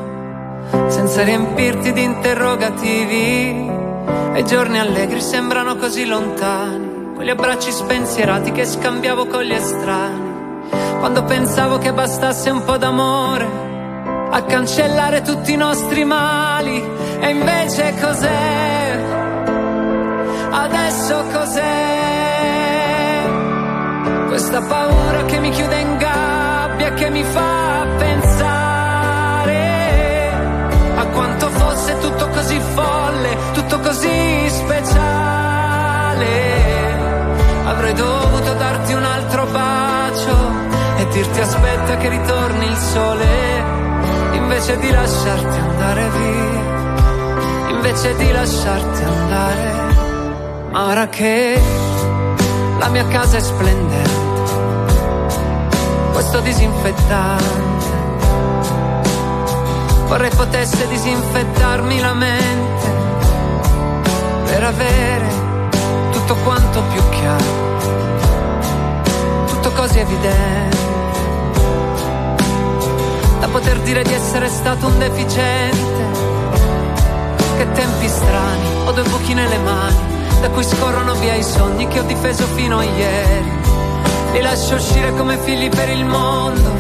senza 0.89 1.23
riempirti 1.23 1.93
di 1.93 2.03
interrogativi 2.03 3.71
e 4.35 4.41
i 4.41 4.45
giorni 4.45 4.79
allegri 4.79 5.23
sembrano 5.23 5.77
così 5.77 6.05
lontani, 6.05 7.15
quegli 7.15 7.31
abbracci 7.31 7.73
spensierati 7.73 8.53
che 8.53 8.67
scambiavo 8.67 9.27
con 9.27 9.43
gli 9.43 9.53
estranei, 9.53 10.69
quando 10.99 11.25
pensavo 11.25 11.79
che 11.79 11.93
bastasse 11.93 12.51
un 12.51 12.63
po' 12.65 12.77
d'amore 12.77 13.67
a 14.31 14.43
cancellare 14.43 15.23
tutti 15.23 15.53
i 15.53 15.57
nostri 15.57 16.05
mali 16.05 16.85
e 17.21 17.31
invece 17.31 17.95
cos'è? 17.99 19.07
Adesso 20.51 21.25
cos'è? 21.33 21.98
Questa 24.39 24.63
paura 24.63 25.25
che 25.25 25.41
mi 25.41 25.51
chiude 25.51 25.81
in 25.81 25.97
gabbia, 25.97 26.95
che 26.95 27.11
mi 27.11 27.25
fa 27.25 27.85
pensare 27.99 29.51
a 30.95 31.07
quanto 31.07 31.49
fosse 31.51 31.99
tutto 31.99 32.29
così 32.29 32.61
folle, 32.61 33.37
tutto 33.53 33.81
così 33.81 34.49
speciale. 34.49 36.27
Avrei 37.65 37.93
dovuto 37.95 38.55
darti 38.55 38.93
un 38.93 39.03
altro 39.03 39.45
bacio 39.47 40.37
e 40.99 41.09
dirti 41.09 41.41
aspetta 41.41 41.97
che 41.97 42.09
ritorni 42.09 42.67
il 42.67 42.77
sole, 42.77 43.65
invece 44.35 44.79
di 44.79 44.91
lasciarti 44.93 45.59
andare 45.59 46.09
via, 46.11 47.71
invece 47.71 48.15
di 48.15 48.31
lasciarti 48.31 49.03
andare. 49.03 49.73
Ma 50.71 50.87
ora 50.87 51.09
che 51.09 51.61
la 52.79 52.89
mia 52.91 53.05
casa 53.09 53.37
è 53.39 53.41
splendente, 53.41 54.28
questo 56.19 56.41
disinfettante. 56.41 57.45
Vorrei 60.09 60.31
potesse 60.31 60.89
disinfettarmi 60.89 62.01
la 62.01 62.13
mente 62.13 62.93
per 64.47 64.65
avere 64.65 65.29
tutto 66.11 66.35
quanto 66.43 66.83
più 66.93 67.01
chiaro, 67.11 67.45
tutto 69.47 69.71
così 69.71 70.01
evidente. 70.01 70.77
Da 73.39 73.47
poter 73.47 73.79
dire 73.83 74.03
di 74.03 74.13
essere 74.13 74.49
stato 74.49 74.89
un 74.89 74.99
deficiente. 74.99 76.07
Che 77.59 77.73
tempi 77.75 78.09
strani, 78.09 78.87
ho 78.87 78.91
due 78.91 79.05
buchi 79.05 79.35
nelle 79.35 79.59
mani, 79.59 79.97
da 80.41 80.51
cui 80.51 80.65
scorrono 80.65 81.15
via 81.15 81.37
i 81.37 81.45
sogni 81.45 81.87
che 81.87 82.01
ho 82.01 82.05
difeso 82.05 82.45
fino 82.57 82.79
a 82.79 82.83
ieri. 82.83 83.58
Li 84.39 84.45
lascio 84.45 84.77
uscire 84.77 85.13
come 85.15 85.37
figli 85.39 85.69
per 85.69 85.89
il 85.89 86.05
mondo, 86.05 86.71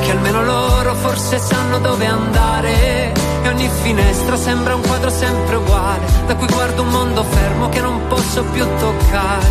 che 0.00 0.10
almeno 0.10 0.42
loro 0.42 0.96
forse 0.96 1.38
sanno 1.38 1.78
dove 1.78 2.04
andare. 2.06 3.12
E 3.44 3.48
ogni 3.48 3.70
finestra 3.82 4.36
sembra 4.36 4.74
un 4.74 4.80
quadro 4.80 5.08
sempre 5.08 5.54
uguale, 5.54 6.04
da 6.26 6.34
cui 6.34 6.48
guardo 6.48 6.82
un 6.82 6.88
mondo 6.88 7.22
fermo 7.22 7.68
che 7.68 7.80
non 7.80 8.08
posso 8.08 8.42
più 8.46 8.66
toccare. 8.80 9.46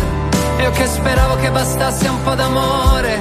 E 0.58 0.62
io 0.62 0.70
che 0.72 0.86
speravo 0.86 1.36
che 1.36 1.50
bastasse 1.50 2.06
un 2.06 2.22
po' 2.22 2.34
d'amore, 2.34 3.18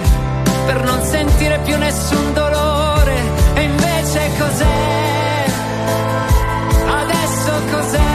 per 0.65 0.83
non 0.83 1.01
sentire 1.03 1.59
più 1.59 1.77
nessun 1.77 2.33
dolore. 2.33 3.15
E 3.53 3.61
invece 3.61 4.29
cos'è? 4.37 5.45
Adesso 6.85 7.51
cos'è? 7.71 8.10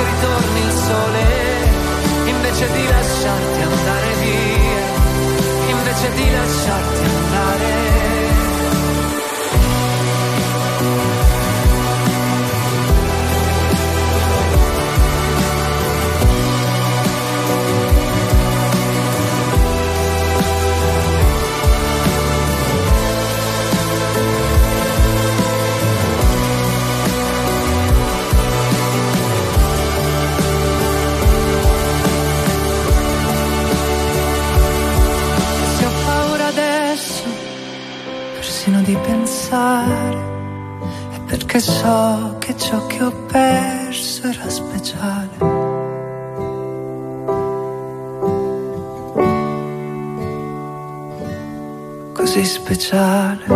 Che 0.00 0.04
ritorni 0.04 0.60
il 0.60 0.72
sole, 0.72 1.24
invece 2.28 2.72
di 2.72 2.86
lasciarti 2.88 3.60
andare 3.60 4.14
via, 4.22 4.86
invece 5.68 6.12
di 6.14 6.30
lasciarti 6.30 7.04
andare. 7.04 8.19
Pensare, 39.50 40.16
è 41.10 41.20
perché 41.26 41.58
so 41.58 42.36
che 42.38 42.56
ciò 42.56 42.86
che 42.86 43.02
ho 43.02 43.12
perso 43.26 44.28
era 44.28 44.48
speciale. 44.48 45.28
Così 52.12 52.44
speciale. 52.44 53.49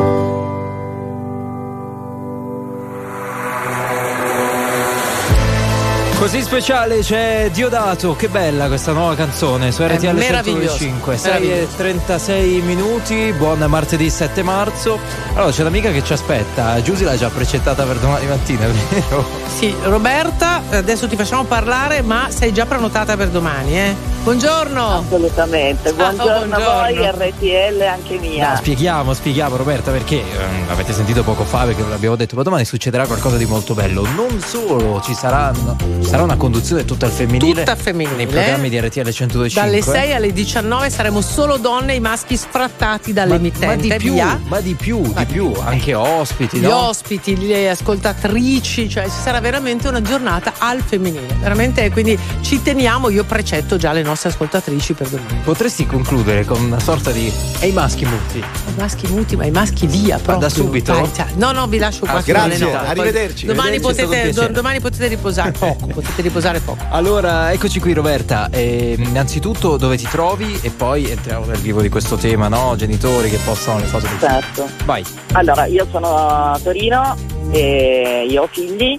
Speciale 6.44 6.98
c'è 6.98 7.50
Diodato, 7.50 8.14
che 8.14 8.28
bella 8.28 8.66
questa 8.66 8.92
nuova 8.92 9.14
canzone 9.14 9.72
su 9.72 9.82
RTL 9.82 10.14
meraviglioso, 10.14 10.76
105, 10.76 11.16
6 11.16 11.30
e 11.30 11.38
meraviglioso. 11.40 11.76
36 11.76 12.60
minuti, 12.60 13.34
buon 13.36 13.58
martedì 13.66 14.10
7 14.10 14.42
marzo. 14.42 14.98
Allora 15.34 15.50
c'è 15.50 15.62
un'amica 15.62 15.90
che 15.90 16.04
ci 16.04 16.12
aspetta, 16.12 16.80
Giusy 16.82 17.04
l'ha 17.04 17.16
già 17.16 17.30
precettata 17.30 17.84
per 17.84 17.96
domani 17.96 18.26
mattina, 18.26 18.66
vero? 18.90 19.26
Sì, 19.46 19.74
Roberta, 19.84 20.62
adesso 20.70 21.08
ti 21.08 21.16
facciamo 21.16 21.44
parlare, 21.44 22.02
ma 22.02 22.26
sei 22.28 22.52
già 22.52 22.66
prenotata 22.66 23.16
per 23.16 23.28
domani, 23.28 23.78
eh? 23.78 23.96
Buongiorno. 24.24 25.00
Assolutamente. 25.00 25.92
Buongiorno, 25.92 26.46
buongiorno. 26.46 26.54
a 26.56 26.82
voi, 26.84 27.06
RTL 27.28 27.82
anche 27.82 28.16
mia. 28.16 28.52
No, 28.52 28.56
spieghiamo, 28.56 29.12
spieghiamo 29.12 29.54
Roberta 29.56 29.90
perché 29.90 30.20
ehm, 30.20 30.64
avete 30.70 30.94
sentito 30.94 31.22
poco 31.22 31.44
fa 31.44 31.64
perché 31.66 31.82
ve 31.82 31.90
l'abbiamo 31.90 32.16
detto, 32.16 32.34
ma 32.34 32.42
domani 32.42 32.64
succederà 32.64 33.04
qualcosa 33.06 33.36
di 33.36 33.44
molto 33.44 33.74
bello. 33.74 34.00
Non 34.16 34.40
solo 34.40 35.02
ci 35.04 35.12
saranno, 35.12 35.76
ci 36.00 36.08
sarà 36.08 36.22
una 36.22 36.36
conduzione 36.36 36.86
tutta 36.86 37.04
al 37.04 37.12
femminile, 37.12 37.64
Tutta 37.64 37.76
femminile. 37.76 38.16
nei 38.16 38.26
programmi 38.26 38.70
di 38.70 38.80
RTL 38.80 39.00
102.5. 39.08 39.52
Dalle 39.52 39.82
6 39.82 40.12
alle 40.14 40.32
19 40.32 40.88
saremo 40.88 41.20
solo 41.20 41.58
donne, 41.58 41.92
i 41.94 42.00
maschi 42.00 42.38
sfrattati 42.38 43.12
dall'emittente. 43.12 43.66
ma 43.66 43.76
di 43.76 43.94
più, 44.02 44.12
Via. 44.14 44.40
ma 44.48 44.60
di 44.60 44.72
più, 44.72 45.02
di 45.02 45.24
più, 45.26 45.52
anche 45.62 45.92
ospiti, 45.92 46.60
Gli 46.60 46.66
no? 46.66 46.88
ospiti, 46.88 47.46
le 47.46 47.68
ascoltatrici, 47.68 48.88
cioè 48.88 49.04
ci 49.04 49.20
sarà 49.22 49.40
veramente 49.40 49.86
una 49.86 50.00
giornata 50.00 50.54
al 50.56 50.80
femminile. 50.80 51.26
Veramente, 51.40 51.90
quindi 51.90 52.18
ci 52.40 52.62
teniamo, 52.62 53.10
io 53.10 53.24
precetto 53.24 53.76
già 53.76 53.92
le 53.92 53.96
nostre 54.00 54.12
ascoltatrici 54.28 54.92
per 54.94 55.08
domani. 55.08 55.40
Potresti 55.44 55.86
concludere 55.86 56.44
con 56.44 56.60
una 56.62 56.78
sorta 56.80 57.10
di 57.10 57.32
e 57.60 57.68
i 57.68 57.72
maschi 57.72 58.04
muti. 58.04 58.38
I 58.38 58.72
maschi 58.76 59.06
muti, 59.08 59.36
ma 59.36 59.44
i 59.44 59.50
maschi 59.50 59.86
via 59.86 60.16
proprio. 60.16 60.38
da 60.38 60.48
subito? 60.48 60.92
Vai, 60.92 61.10
no, 61.36 61.52
no, 61.52 61.66
vi 61.66 61.78
lascio 61.78 62.00
qua. 62.00 62.14
Ah, 62.18 62.22
grazie, 62.22 62.64
nove. 62.64 62.76
arrivederci. 62.76 63.46
Domani 63.46 63.68
Arrivederci, 63.76 64.04
potete, 64.06 64.32
do- 64.32 64.48
domani 64.52 64.80
potete 64.80 65.06
riposare 65.08 65.50
poco. 65.58 65.86
Potete 65.86 66.22
riposare 66.22 66.60
poco. 66.60 66.84
Allora, 66.90 67.52
eccoci 67.52 67.80
qui 67.80 67.92
Roberta. 67.92 68.48
Eh, 68.50 68.94
innanzitutto 68.98 69.76
dove 69.76 69.96
ti 69.96 70.06
trovi 70.10 70.58
e 70.62 70.70
poi 70.70 71.10
entriamo 71.10 71.44
nel 71.46 71.58
vivo 71.58 71.80
di 71.80 71.88
questo 71.88 72.16
tema, 72.16 72.48
no? 72.48 72.74
Genitori 72.76 73.30
che 73.30 73.38
postano 73.44 73.80
le 73.80 73.86
figli. 73.86 74.18
Certo. 74.20 74.68
Vai. 74.84 75.04
Allora, 75.32 75.66
io 75.66 75.86
sono 75.90 76.08
a 76.16 76.58
Torino 76.62 77.16
e 77.50 78.26
io 78.28 78.42
ho 78.42 78.48
figli. 78.50 78.98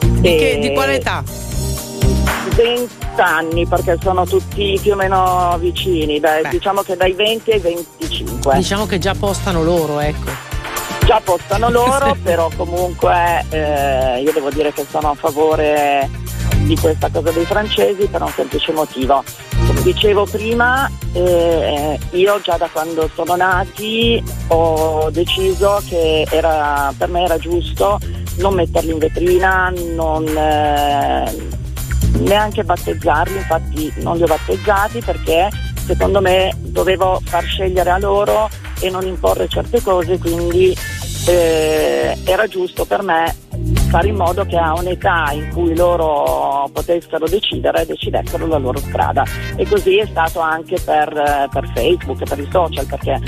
Di, 0.00 0.28
E- 0.28 0.36
che- 0.36 0.58
di 0.60 0.72
quale 0.72 0.94
età? 0.96 1.22
20 2.54 2.94
anni 3.16 3.66
perché 3.66 3.98
sono 4.00 4.24
tutti 4.24 4.78
più 4.80 4.92
o 4.92 4.96
meno 4.96 5.56
vicini, 5.58 6.18
dai, 6.20 6.48
diciamo 6.48 6.82
che 6.82 6.96
dai 6.96 7.12
20 7.12 7.50
ai 7.50 7.58
25. 7.60 8.54
Diciamo 8.56 8.86
che 8.86 8.98
già 8.98 9.14
postano 9.14 9.62
loro, 9.62 10.00
ecco. 10.00 10.30
Già 11.04 11.20
postano 11.22 11.70
loro, 11.70 12.16
però 12.22 12.50
comunque 12.56 13.44
eh, 13.50 14.20
io 14.22 14.32
devo 14.32 14.50
dire 14.50 14.72
che 14.72 14.86
sono 14.88 15.10
a 15.10 15.14
favore 15.14 16.08
di 16.64 16.76
questa 16.76 17.10
cosa 17.10 17.30
dei 17.30 17.44
francesi 17.44 18.06
per 18.06 18.22
un 18.22 18.32
semplice 18.34 18.72
motivo. 18.72 19.22
Come 19.66 19.82
dicevo 19.82 20.24
prima, 20.24 20.90
eh, 21.12 21.98
io 22.10 22.40
già 22.40 22.56
da 22.56 22.68
quando 22.72 23.10
sono 23.14 23.36
nati 23.36 24.22
ho 24.48 25.10
deciso 25.10 25.82
che 25.88 26.26
era, 26.30 26.92
per 26.96 27.08
me 27.08 27.24
era 27.24 27.38
giusto 27.38 27.98
non 28.36 28.54
metterli 28.54 28.92
in 28.92 28.98
vetrina, 28.98 29.72
non, 29.94 30.26
eh, 30.26 31.64
neanche 32.20 32.64
battezzarli, 32.64 33.36
infatti 33.36 33.92
non 33.96 34.16
li 34.16 34.22
ho 34.22 34.26
battezzati 34.26 35.00
perché 35.00 35.48
secondo 35.86 36.20
me 36.20 36.52
dovevo 36.58 37.20
far 37.24 37.44
scegliere 37.44 37.90
a 37.90 37.98
loro 37.98 38.48
e 38.80 38.90
non 38.90 39.06
imporre 39.06 39.48
certe 39.48 39.80
cose, 39.82 40.18
quindi 40.18 40.76
eh, 41.28 42.16
era 42.24 42.46
giusto 42.46 42.84
per 42.84 43.02
me 43.02 43.34
fare 43.88 44.08
in 44.08 44.16
modo 44.16 44.44
che 44.44 44.56
a 44.56 44.74
un'età 44.74 45.30
in 45.32 45.48
cui 45.52 45.74
loro 45.76 46.68
potessero 46.72 47.26
decidere, 47.26 47.86
decidessero 47.86 48.46
la 48.46 48.58
loro 48.58 48.78
strada. 48.78 49.24
E 49.56 49.66
così 49.66 49.98
è 49.98 50.06
stato 50.06 50.40
anche 50.40 50.76
per, 50.84 51.48
per 51.50 51.70
Facebook, 51.74 52.22
per 52.28 52.38
i 52.38 52.48
social, 52.50 52.86
perché 52.86 53.20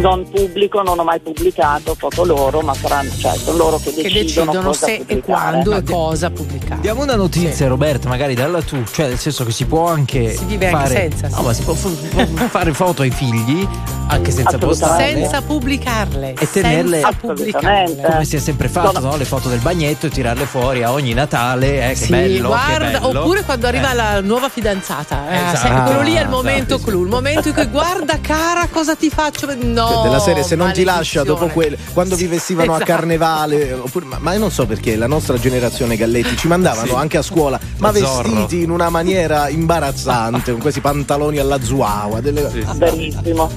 non 0.00 0.28
pubblico, 0.30 0.82
non 0.82 0.98
ho 0.98 1.04
mai 1.04 1.20
pubblicato 1.20 1.94
foto 1.94 2.24
loro, 2.24 2.60
ma 2.60 2.74
saranno, 2.74 3.10
cioè, 3.16 3.34
sono 3.36 3.56
loro 3.56 3.76
che 3.78 3.92
Che 3.94 4.02
decidono, 4.02 4.50
decidono 4.52 4.62
cosa 4.68 4.86
se 4.86 4.92
e 4.94 4.98
pubblicare. 4.98 5.22
quando 5.62 5.76
e 5.76 5.82
cosa 5.82 6.30
pubblicare. 6.30 6.80
Diamo 6.80 7.02
una 7.02 7.16
notizia, 7.16 7.66
Roberta, 7.68 8.08
magari 8.08 8.34
dalla 8.34 8.60
tu, 8.62 8.82
cioè 8.84 9.08
nel 9.08 9.18
senso 9.18 9.44
che 9.44 9.52
si 9.52 9.64
può 9.64 9.88
anche 9.88 10.34
Si 10.36 10.44
vive 10.44 10.68
anche 10.70 10.78
fare, 10.78 10.94
senza, 11.10 11.28
No, 11.28 11.36
sì. 11.36 11.42
ma 11.44 11.52
si 11.52 11.62
può 11.62 11.74
fare 12.48 12.72
foto 12.74 13.02
ai 13.02 13.10
figli 13.10 13.66
anche 14.08 14.30
senza 14.30 14.56
postarle 14.58 15.14
Senza 15.14 15.42
pubblicarle. 15.42 16.34
e 16.38 16.50
tenerle 16.50 17.00
senza 17.00 17.16
pubblicarle. 17.18 17.68
Assolutamente. 17.82 18.08
come 18.12 18.24
si 18.24 18.36
è 18.36 18.38
sempre 18.38 18.68
fatto, 18.68 19.00
no? 19.00 19.16
Le 19.16 19.24
foto 19.24 19.48
del 19.48 19.58
bagnetto 19.58 20.06
e 20.06 20.10
tirarle 20.10 20.44
fuori 20.44 20.82
a 20.84 20.92
ogni 20.92 21.12
Natale, 21.14 21.84
eh, 21.90 21.94
che 21.94 21.96
Sì, 22.04 22.10
bello, 22.10 22.48
guarda, 22.48 22.86
che 22.86 22.98
bello. 23.00 23.20
oppure 23.20 23.42
quando 23.42 23.66
arriva 23.66 23.90
Eh. 23.90 23.94
la 23.94 24.20
nuova 24.20 24.48
fidanzata, 24.48 25.28
eh, 25.30 25.52
Esatto. 25.54 25.82
quello 25.84 26.02
lì 26.02 26.10
è 26.10 26.12
il 26.12 26.16
Esatto, 26.18 26.36
momento 26.36 26.78
sì. 26.78 26.84
clou, 26.84 27.02
il 27.02 27.08
momento 27.08 27.48
in 27.48 27.54
cui 27.54 27.66
guarda 27.66 28.18
cara 28.20 28.68
cosa 28.70 28.94
ti 28.94 29.08
faccio, 29.10 29.48
no, 29.60 29.85
Cioè, 29.86 30.02
della 30.02 30.18
serie 30.18 30.42
se 30.42 30.54
non 30.56 30.72
ti 30.72 30.84
lascia 30.84 31.22
dopo 31.22 31.46
maledizione. 31.46 31.76
quel 31.76 31.92
quando 31.92 32.16
vi 32.16 32.26
vestivano 32.26 32.74
Esatto. 32.74 32.82
a 32.82 32.94
carnevale 32.94 33.72
oppure- 33.72 34.04
ma, 34.06 34.18
ma 34.20 34.32
io 34.32 34.38
non 34.38 34.50
so 34.50 34.66
perché 34.66 34.96
la 34.96 35.06
nostra 35.06 35.38
generazione 35.38 35.96
Galletti 35.96 36.36
ci 36.36 36.48
mandavano 36.48 36.86
Sì. 36.88 36.94
anche 36.94 37.16
a 37.18 37.22
scuola 37.22 37.58
ma 37.78 37.92
Zorro. 37.94 38.28
vestiti 38.30 38.62
in 38.62 38.70
una 38.70 38.88
maniera 38.90 39.48
imbarazzante 39.48 40.52
con 40.52 40.60
questi 40.60 40.80
pantaloni 40.80 41.38
alla 41.38 41.60
zuawa 41.62 42.20
delle- 42.20 42.64
Benissimo. 42.76 43.50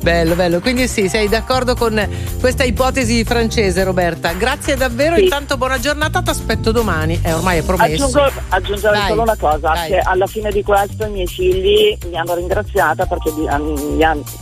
Bello, 0.00 0.34
bello. 0.34 0.60
Quindi 0.60 0.88
sì, 0.88 1.08
sei 1.08 1.28
d'accordo 1.28 1.74
con 1.74 2.08
questa 2.40 2.64
ipotesi 2.64 3.24
francese, 3.24 3.82
Roberta. 3.84 4.32
Grazie 4.32 4.76
davvero. 4.76 5.16
Sì. 5.16 5.24
Intanto 5.24 5.56
buona 5.56 5.78
giornata, 5.78 6.20
ti 6.22 6.30
aspetto 6.30 6.72
domani. 6.72 7.18
Eh, 7.22 7.32
ormai 7.32 7.58
è 7.58 7.62
promesso. 7.62 8.04
Aggiungo, 8.04 8.30
aggiungerei 8.48 8.98
Dai, 8.98 9.08
solo 9.08 9.22
una 9.22 9.36
cosa, 9.38 9.58
dai. 9.72 9.88
che 9.90 9.98
alla 9.98 10.26
fine 10.26 10.50
di 10.50 10.62
questo 10.62 11.04
i 11.06 11.10
miei 11.10 11.26
figli 11.26 11.96
mi 12.10 12.16
hanno 12.16 12.34
ringraziata 12.34 13.06
perché 13.06 13.30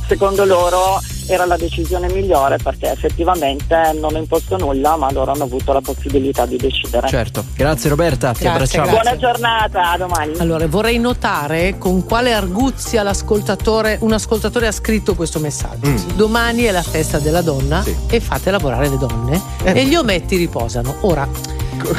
secondo 0.09 0.45
loro 0.45 1.01
era 1.27 1.45
la 1.47 1.57
decisione 1.57 2.09
migliore 2.13 2.59
perché 2.63 2.91
effettivamente 2.91 3.93
non 3.99 4.15
ho 4.15 4.19
imposto 4.19 4.57
nulla 4.57 4.97
ma 4.97 5.11
loro 5.13 5.33
hanno 5.33 5.45
avuto 5.45 5.73
la 5.73 5.81
possibilità 5.81 6.47
di 6.47 6.57
decidere. 6.57 7.09
Certo, 7.09 7.45
grazie 7.57 7.91
Roberta, 7.91 8.33
ti 8.33 8.43
Grazie, 8.45 8.49
abbracciamo. 8.81 8.85
grazie. 8.91 9.03
Buona 9.03 9.17
giornata, 9.33 9.91
a 9.93 9.97
domani. 9.97 10.33
Allora, 10.39 10.67
vorrei 10.67 10.99
notare 10.99 11.77
con 11.79 12.05
quale 12.05 12.33
arguzia 12.33 13.03
l'ascoltatore, 13.03 13.99
un 14.01 14.13
ascoltatore 14.13 14.67
ha 14.67 14.73
scritto 14.73 15.15
questo 15.15 15.39
messaggio. 15.41 15.89
Mm. 15.89 15.97
Domani 16.15 16.63
è 16.65 16.71
la 16.71 16.83
festa 16.83 17.19
della 17.19 17.41
donna 17.43 17.83
Sì. 17.83 17.95
e 18.09 18.21
fate 18.21 18.51
lavorare 18.51 18.89
le 18.89 18.99
donne 18.99 19.41
Eh. 19.65 19.79
e 19.81 19.85
gli 19.87 19.95
ometti 19.95 20.37
riposano. 20.37 20.95
Ora, 21.01 21.29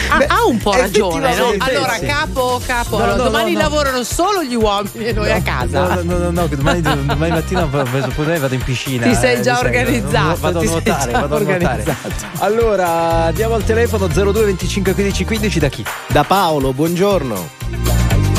ha, 0.10 0.18
Beh, 0.18 0.26
ha 0.26 0.46
un 0.46 0.58
po' 0.58 0.74
ragione, 0.74 1.36
no? 1.36 1.54
Allora, 1.58 1.94
sì. 1.94 2.06
capo, 2.06 2.62
capo, 2.66 2.98
No, 2.98 3.04
allora, 3.04 3.18
no, 3.18 3.24
domani 3.24 3.54
no, 3.54 3.58
no. 3.58 3.64
lavorano 3.64 4.04
solo 4.04 4.44
gli 4.44 4.56
uomini 4.56 5.06
e 5.06 5.14
noi 5.14 5.32
a 5.32 5.42
casa. 5.42 5.96
No, 5.96 6.18
no, 6.18 6.30
no, 6.32 6.48
domani, 6.48 6.82
domani 6.82 7.32
mattina 7.32 7.66
poi 7.68 8.40
vado 8.40 8.54
in 8.54 8.64
piscina. 8.64 9.08
Ti 9.08 9.16
sei 9.16 9.38
eh, 9.38 9.42
già 9.42 9.56
sai, 9.56 9.66
organizzato, 9.66 10.38
Vado 10.40 10.60
a 10.60 10.64
nuotare, 10.64 11.12
vado 11.12 11.36
a 11.36 11.40
nuotare. 11.40 11.96
Allora, 12.40 13.26
andiamo 13.26 13.56
al 13.56 13.64
telefono 13.64 14.08
02 14.08 14.44
25 14.46 14.94
15 14.94 15.26
15 15.26 15.60
da 15.60 15.68
chi? 15.70 15.86
da 16.08 16.24
Paolo 16.24 16.74
buongiorno 16.74 17.50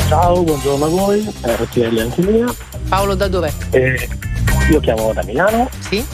Ciao, 0.07 0.41
buongiorno 0.41 0.85
a 0.85 0.87
voi, 0.87 1.33
RTL 1.41 1.97
anche 1.99 2.21
mia. 2.21 2.45
Paolo, 2.87 3.13
da 3.13 3.27
dov'è? 3.27 3.51
Eh, 3.71 4.07
io 4.71 4.79
chiamo 4.79 5.11
da 5.13 5.21
Milano 5.23 5.69
Sì? 5.79 6.05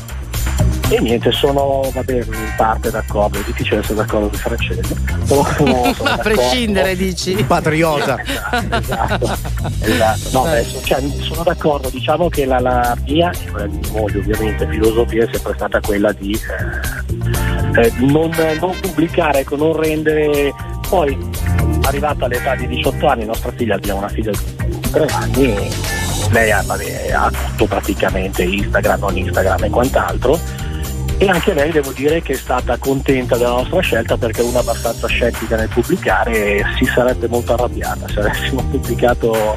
E 0.96 1.00
niente, 1.02 1.32
sono 1.32 1.90
vabbè, 1.92 2.14
in 2.14 2.54
parte 2.56 2.92
d'accordo, 2.92 3.40
è 3.40 3.44
difficile 3.44 3.80
essere 3.80 3.96
d'accordo 3.96 4.28
con 4.28 4.38
i 4.38 4.42
francesi. 4.42 4.96
Sono, 5.24 5.44
sono, 5.56 5.94
sono 5.94 6.04
Ma 6.04 6.12
a 6.12 6.18
prescindere, 6.18 6.96
dici? 6.96 7.34
patriota 7.48 8.18
Esatto, 8.22 9.38
esatto. 9.82 10.30
No, 10.32 10.44
beh, 10.44 10.64
so- 10.64 10.82
cioè, 10.84 11.02
sono 11.20 11.42
d'accordo, 11.44 11.90
diciamo 11.90 12.30
che 12.30 12.46
la, 12.46 12.60
la 12.60 12.96
mia 13.06 13.32
e 13.32 13.50
quella 13.50 13.66
di 13.66 13.78
mia 13.78 13.92
moglie 13.92 14.20
ovviamente 14.20 14.68
filosofia 14.68 15.24
è 15.24 15.30
sempre 15.32 15.54
stata 15.56 15.80
quella 15.80 16.12
di 16.12 16.40
eh, 17.76 17.82
eh, 17.82 17.94
non, 17.98 18.30
non 18.60 18.80
pubblicare, 18.80 19.40
ecco, 19.40 19.56
non 19.56 19.76
rendere 19.76 20.54
poi 20.88 21.18
arrivata 21.86 22.26
all'età 22.26 22.56
di 22.56 22.68
18 22.68 23.08
anni, 23.08 23.26
nostra 23.26 23.52
figlia, 23.52 23.76
abbiamo 23.76 23.98
una 24.00 24.10
figlia 24.10 24.30
di 24.30 24.80
3 24.92 25.06
anni, 25.08 25.70
lei 26.30 26.52
ha, 26.52 26.62
vabbè, 26.64 27.12
ha 27.14 27.32
tutto 27.32 27.66
praticamente 27.66 28.44
Instagram, 28.44 29.00
non 29.00 29.18
Instagram 29.18 29.64
e 29.64 29.70
quant'altro. 29.72 30.40
E 31.18 31.30
anche 31.30 31.54
lei 31.54 31.72
devo 31.72 31.92
dire 31.92 32.22
che 32.22 32.34
è 32.34 32.36
stata 32.36 32.78
contenta 32.78 33.38
della 33.38 33.52
nostra 33.52 33.80
scelta 33.80 34.18
perché 34.18 34.42
è 34.42 34.44
una 34.44 34.60
abbastanza 34.60 35.08
scettica 35.08 35.56
nel 35.56 35.70
pubblicare 35.70 36.56
e 36.56 36.66
si 36.78 36.86
sarebbe 36.86 37.28
molto 37.28 37.54
arrabbiata 37.54 38.08
se 38.08 38.20
avessimo 38.20 38.62
pubblicato 38.64 39.56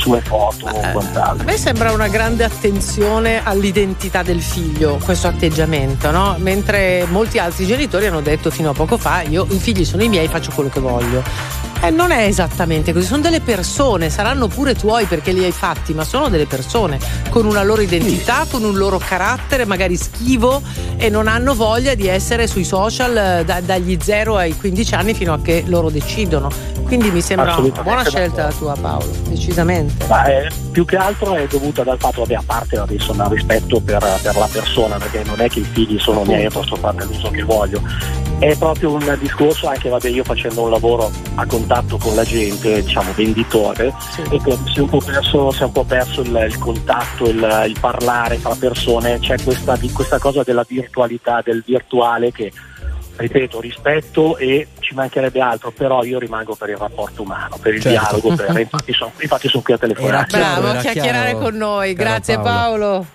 sue 0.00 0.20
foto 0.22 0.66
o 0.66 0.80
A 0.80 0.88
quant'altro. 0.88 1.44
me 1.44 1.56
sembra 1.56 1.92
una 1.92 2.08
grande 2.08 2.44
attenzione 2.44 3.42
all'identità 3.44 4.22
del 4.22 4.40
figlio, 4.42 4.98
questo 5.04 5.28
atteggiamento, 5.28 6.10
no? 6.10 6.36
Mentre 6.38 7.06
molti 7.10 7.38
altri 7.38 7.66
genitori 7.66 8.06
hanno 8.06 8.20
detto 8.22 8.50
fino 8.50 8.70
a 8.70 8.72
poco 8.72 8.96
fa: 8.96 9.22
io 9.22 9.46
i 9.50 9.58
figli 9.58 9.84
sono 9.84 10.02
i 10.02 10.08
miei, 10.08 10.28
faccio 10.28 10.50
quello 10.54 10.70
che 10.70 10.80
voglio. 10.80 11.22
E 11.82 11.88
non 11.88 12.10
è 12.10 12.24
esattamente 12.24 12.92
così, 12.92 13.06
sono 13.06 13.22
delle 13.22 13.40
persone, 13.40 14.10
saranno 14.10 14.48
pure 14.48 14.74
tuoi 14.74 15.06
perché 15.06 15.32
li 15.32 15.42
hai 15.44 15.50
fatti, 15.50 15.94
ma 15.94 16.04
sono 16.04 16.28
delle 16.28 16.44
persone 16.44 16.98
con 17.30 17.46
una 17.46 17.62
loro 17.62 17.80
identità, 17.80 18.44
con 18.50 18.64
un 18.64 18.76
loro 18.76 18.98
carattere, 19.02 19.64
magari 19.64 19.96
schivo 19.96 20.60
e 20.98 21.08
non 21.08 21.26
hanno 21.26 21.54
voglia 21.54 21.94
di 21.94 22.06
essere 22.06 22.46
sui 22.46 22.64
social 22.64 23.16
eh, 23.16 23.44
da- 23.46 23.62
dagli 23.62 23.96
0 23.98 24.36
ai 24.36 24.54
15 24.54 24.94
anni 24.94 25.14
fino 25.14 25.32
a 25.32 25.40
che 25.40 25.64
loro 25.68 25.88
decidono. 25.88 26.50
Quindi 26.84 27.10
mi 27.10 27.22
sembra 27.22 27.56
una 27.56 27.82
buona 27.82 28.04
scelta 28.04 28.42
la 28.42 28.52
tua 28.52 28.76
Paolo, 28.78 29.10
decisamente. 29.28 29.89
Ma 30.08 30.24
eh, 30.24 30.48
più 30.72 30.84
che 30.84 30.96
altro 30.96 31.34
è 31.34 31.46
dovuta 31.46 31.84
dal 31.84 31.98
fatto, 31.98 32.22
vabbè, 32.22 32.34
a 32.34 32.42
parte 32.44 32.78
adesso 32.78 33.12
il 33.12 33.26
rispetto 33.30 33.80
per, 33.80 34.04
per 34.22 34.36
la 34.36 34.48
persona, 34.50 34.96
perché 34.96 35.22
non 35.24 35.40
è 35.40 35.48
che 35.48 35.60
i 35.60 35.64
figli 35.64 35.98
sono 35.98 36.24
miei 36.24 36.46
e 36.46 36.50
posso 36.50 36.74
farne 36.76 37.04
l'uso 37.04 37.30
che 37.30 37.42
voglio, 37.42 37.80
è 38.40 38.56
proprio 38.56 38.94
un 38.94 39.16
discorso 39.20 39.68
anche 39.68 39.90
vabbè 39.90 40.08
io 40.08 40.24
facendo 40.24 40.62
un 40.62 40.70
lavoro 40.70 41.10
a 41.34 41.44
contatto 41.44 41.98
con 41.98 42.14
la 42.14 42.24
gente 42.24 42.82
diciamo 42.82 43.12
venditore 43.12 43.92
sì. 44.14 44.22
ecco, 44.30 44.58
si 44.64 44.78
è 44.78 44.80
un 44.80 44.88
po' 44.88 45.00
perso, 45.00 45.50
si 45.50 45.60
è 45.60 45.64
un 45.66 45.72
po 45.72 45.84
perso 45.84 46.22
il, 46.22 46.46
il 46.48 46.58
contatto 46.58 47.28
il, 47.28 47.64
il, 47.68 47.76
parlare 47.78 48.40
tra 48.40 48.54
persone 48.58 49.18
c'è 49.18 49.36
questa, 49.44 49.78
questa 49.92 50.18
cosa 50.18 50.42
della 50.42 50.64
virtualità 50.66 51.42
del 51.44 51.62
virtuale 51.66 52.32
che 52.32 52.50
ripeto, 53.16 53.60
rispetto 53.60 54.38
e 54.38 54.68
ci 54.90 54.96
mancherebbe 54.96 55.40
altro, 55.40 55.70
però 55.70 56.02
io 56.02 56.18
rimango 56.18 56.56
per 56.56 56.70
il 56.70 56.76
rapporto 56.76 57.22
umano, 57.22 57.56
per 57.62 57.74
il 57.74 57.80
certo. 57.80 57.98
dialogo, 58.00 58.34
per, 58.34 58.58
infatti, 58.58 58.92
sono, 58.92 59.12
infatti 59.20 59.48
sono 59.48 59.62
qui 59.62 59.74
a 59.74 59.78
telefonare. 59.78 60.26
Bravo, 60.28 60.66
a 60.66 60.74
chiacchierare 60.74 61.34
con 61.34 61.54
noi, 61.54 61.94
grazie 61.94 62.34
Paolo. 62.34 62.48
Paolo. 62.50 63.06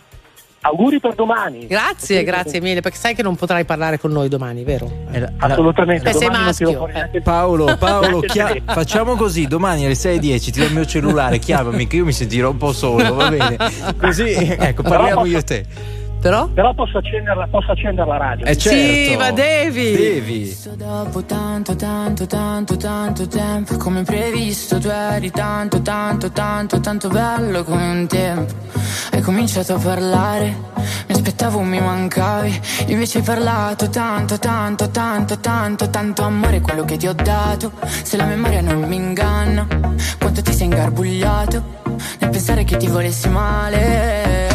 Auguri 0.61 0.99
per 1.01 1.13
domani. 1.13 1.67
Grazie, 1.67 2.23
grazie 2.23 2.61
mille, 2.61 2.79
perché 2.79 2.97
sai 2.97 3.13
che 3.13 3.21
non 3.21 3.35
potrai 3.35 3.65
parlare 3.65 3.99
con 3.99 4.11
noi 4.11 4.29
domani, 4.29 4.63
vero? 4.63 4.89
Eh, 5.11 5.27
Assolutamente. 5.37 6.09
Eh, 6.09 6.13
sei 6.13 6.29
maschio. 6.29 6.87
Eh. 6.87 7.21
Paolo, 7.21 7.75
Paolo 7.77 8.21
chia- 8.21 8.55
facciamo 8.65 9.15
così, 9.15 9.45
domani 9.45 9.83
alle 9.83 9.95
6.10 9.95 10.51
ti 10.51 10.59
do 10.59 10.65
il 10.65 10.73
mio 10.73 10.85
cellulare, 10.85 11.39
chiamami 11.39 11.87
che 11.87 11.97
io 11.97 12.05
mi 12.05 12.13
sentirò 12.13 12.51
un 12.51 12.57
po' 12.57 12.71
solo, 12.71 13.13
va 13.13 13.29
bene? 13.29 13.57
Così, 13.99 14.31
ecco, 14.31 14.81
parliamo 14.81 15.25
io 15.25 15.37
e 15.39 15.43
te. 15.43 15.65
Però? 16.25 16.47
Però 16.47 16.73
posso 16.73 16.97
accendere, 16.97 17.47
posso 17.51 17.71
accendere 17.71 18.09
la 18.09 18.17
radio. 18.17 18.45
Eh 18.47 18.57
certo. 18.57 18.79
Sì, 18.79 19.15
ma 19.15 19.29
devi. 19.29 19.91
Devi. 19.91 20.57
Dopo 20.75 21.23
tanto, 21.23 21.75
tanto, 21.75 22.25
tanto, 22.25 22.77
tanto 22.77 23.27
tempo, 23.27 23.77
come 23.77 24.01
previsto, 24.01 24.79
tu 24.79 24.87
eri 24.87 25.29
tanto, 25.29 25.83
tanto, 25.83 26.31
tanto, 26.31 26.79
tanto 26.79 27.09
bello 27.09 27.63
come 27.63 27.91
un 27.91 28.07
tempo. 28.07 28.51
Hai 29.11 29.21
cominciato 29.21 29.75
a 29.75 29.77
parlare, 29.77 30.45
mi 31.05 31.13
aspettavo, 31.13 31.59
mi 31.59 31.79
mancavi. 31.79 32.59
Invece 32.87 33.19
hai 33.19 33.23
parlato 33.23 33.87
tanto, 33.91 34.39
tanto, 34.39 34.89
tanto, 34.89 35.39
tanto, 35.39 35.89
tanto 35.91 36.23
amore, 36.23 36.59
quello 36.59 36.85
che 36.85 36.97
ti 36.97 37.05
ho 37.05 37.13
dato. 37.13 37.71
Se 38.01 38.17
la 38.17 38.25
memoria 38.25 38.61
non 38.61 38.81
mi 38.81 38.95
inganna, 38.95 39.67
quanto 40.17 40.41
ti 40.41 40.53
sei 40.53 40.65
ingarbugliato 40.65 41.83
nel 42.17 42.29
pensare 42.31 42.63
che 42.63 42.77
ti 42.77 42.87
volessi 42.87 43.29
male 43.29 44.54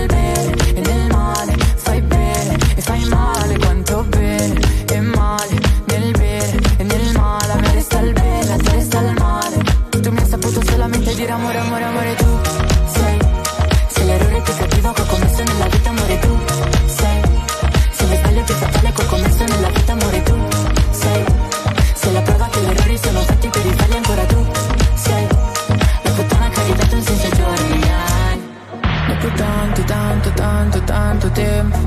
dire 11.21 11.33
amore, 11.33 11.57
amore, 11.59 11.83
amore 11.83 12.15
tu 12.15 12.41
l'errore 14.05 14.41
più 14.41 14.53
cattivo 14.55 14.91
che 14.91 15.01
ho 15.01 15.05
commesso 15.05 15.43
nella 15.43 15.67
vita, 15.67 15.89
amore 15.89 16.19
tu 16.19 16.39
sei. 16.87 17.21
Se 17.91 18.07
lo 18.07 18.15
sbaglio 18.15 18.43
più 18.43 18.53
fatale 18.55 18.91
che 18.91 19.01
ho 19.01 19.05
commesso 19.05 19.43
nella 19.43 19.69
vita, 19.69 19.91
amore 19.91 20.23
tu 20.23 20.35
sei. 20.89 21.25
Sei 21.93 22.13
la 22.13 22.21
prova 22.21 22.47
che 22.47 22.59
gli 22.61 22.69
errori 22.69 22.97
sono 22.97 23.19
fatti 23.19 23.47
per 23.47 23.61
rifarli 23.61 23.95
ancora 23.95 24.25
tu 24.25 24.45
sei. 24.95 25.27
La 26.01 26.11
puttana 26.11 26.49
che 26.49 26.59
ha 26.59 26.63
ridato 26.63 26.95
un 26.95 27.01
senso 27.01 27.25
ai 27.25 27.33
giorni. 27.37 27.79
Dopo 29.07 29.35
tanto, 29.35 29.83
tanto, 29.83 30.29
tanto, 30.31 30.83
tanto 30.83 31.31
tempo. 31.31 31.77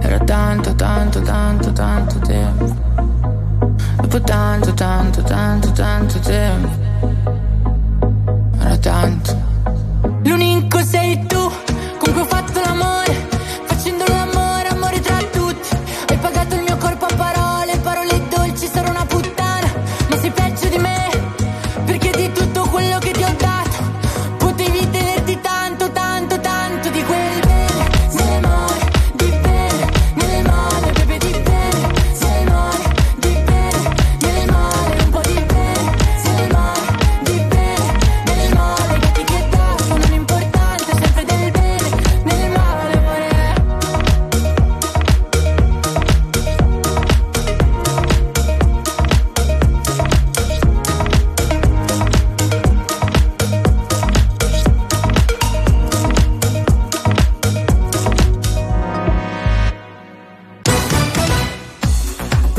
Era 0.00 0.18
tanto, 0.18 0.74
tanto, 0.74 1.22
tanto, 1.22 1.72
tanto 1.72 2.18
tempo. 2.18 2.64
Dopo 3.96 4.20
tanto, 4.20 4.74
tanto, 4.74 5.22
tanto, 5.22 5.72
tanto 5.72 6.18
tempo. 6.20 6.83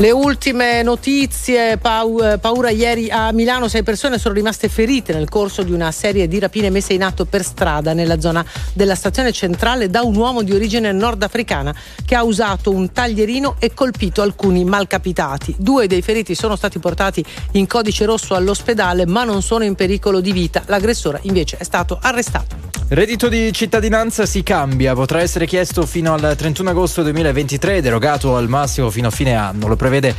Le 0.06 0.12
ultime 0.12 0.84
notizie, 0.84 1.72
eh, 1.72 1.78
paura 1.78 2.70
ieri 2.70 3.10
a 3.10 3.32
Milano, 3.32 3.66
sei 3.66 3.82
persone 3.82 4.18
sono 4.18 4.34
rimaste 4.34 4.68
ferite 4.68 5.12
nel 5.12 5.28
corso 5.28 5.64
di 5.64 5.72
una 5.72 5.90
serie 5.90 6.28
di 6.28 6.38
rapine 6.38 6.70
messe 6.70 6.92
in 6.92 7.02
atto 7.02 7.24
per 7.24 7.42
strada 7.42 7.92
nella 7.92 8.20
zona 8.20 8.46
della 8.72 8.94
stazione 8.94 9.32
centrale 9.32 9.90
da 9.90 10.02
un 10.02 10.14
uomo 10.14 10.44
di 10.44 10.52
origine 10.52 10.92
nordafricana 10.92 11.74
che 12.04 12.14
ha 12.14 12.22
usato 12.22 12.70
un 12.70 12.92
taglierino 12.92 13.56
e 13.58 13.74
colpito 13.74 14.22
alcuni 14.22 14.62
malcapitati. 14.62 15.56
Due 15.58 15.88
dei 15.88 16.02
feriti 16.02 16.36
sono 16.36 16.54
stati 16.54 16.78
portati 16.78 17.24
in 17.54 17.66
codice 17.66 18.04
rosso 18.04 18.36
all'ospedale 18.36 19.06
ma 19.06 19.24
non 19.24 19.42
sono 19.42 19.64
in 19.64 19.74
pericolo 19.74 20.20
di 20.20 20.30
vita. 20.30 20.62
L'aggressore 20.66 21.18
invece 21.22 21.56
è 21.56 21.64
stato 21.64 21.98
arrestato. 22.00 22.66
Reddito 22.88 23.28
di 23.28 23.52
cittadinanza 23.52 24.26
si 24.26 24.44
cambia, 24.44 24.94
potrà 24.94 25.20
essere 25.20 25.44
chiesto 25.44 25.84
fino 25.84 26.14
al 26.14 26.36
31 26.36 26.70
agosto 26.70 27.02
2023 27.02 27.78
ed 27.78 27.86
erogato 27.86 28.36
al 28.36 28.48
massimo 28.48 28.90
fino 28.90 29.08
a 29.08 29.10
fine 29.10 29.34
anno. 29.34 29.66
Lo 29.66 29.74
prevede 29.74 29.95
vede 30.00 30.14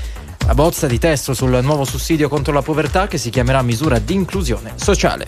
la 0.47 0.53
bozza 0.53 0.87
di 0.87 0.97
testo 0.97 1.33
sul 1.33 1.59
nuovo 1.61 1.83
sussidio 1.83 2.29
contro 2.29 2.53
la 2.53 2.61
povertà 2.61 3.07
che 3.07 3.17
si 3.17 3.29
chiamerà 3.29 3.61
misura 3.61 3.99
di 3.99 4.13
inclusione 4.13 4.71
sociale. 4.75 5.27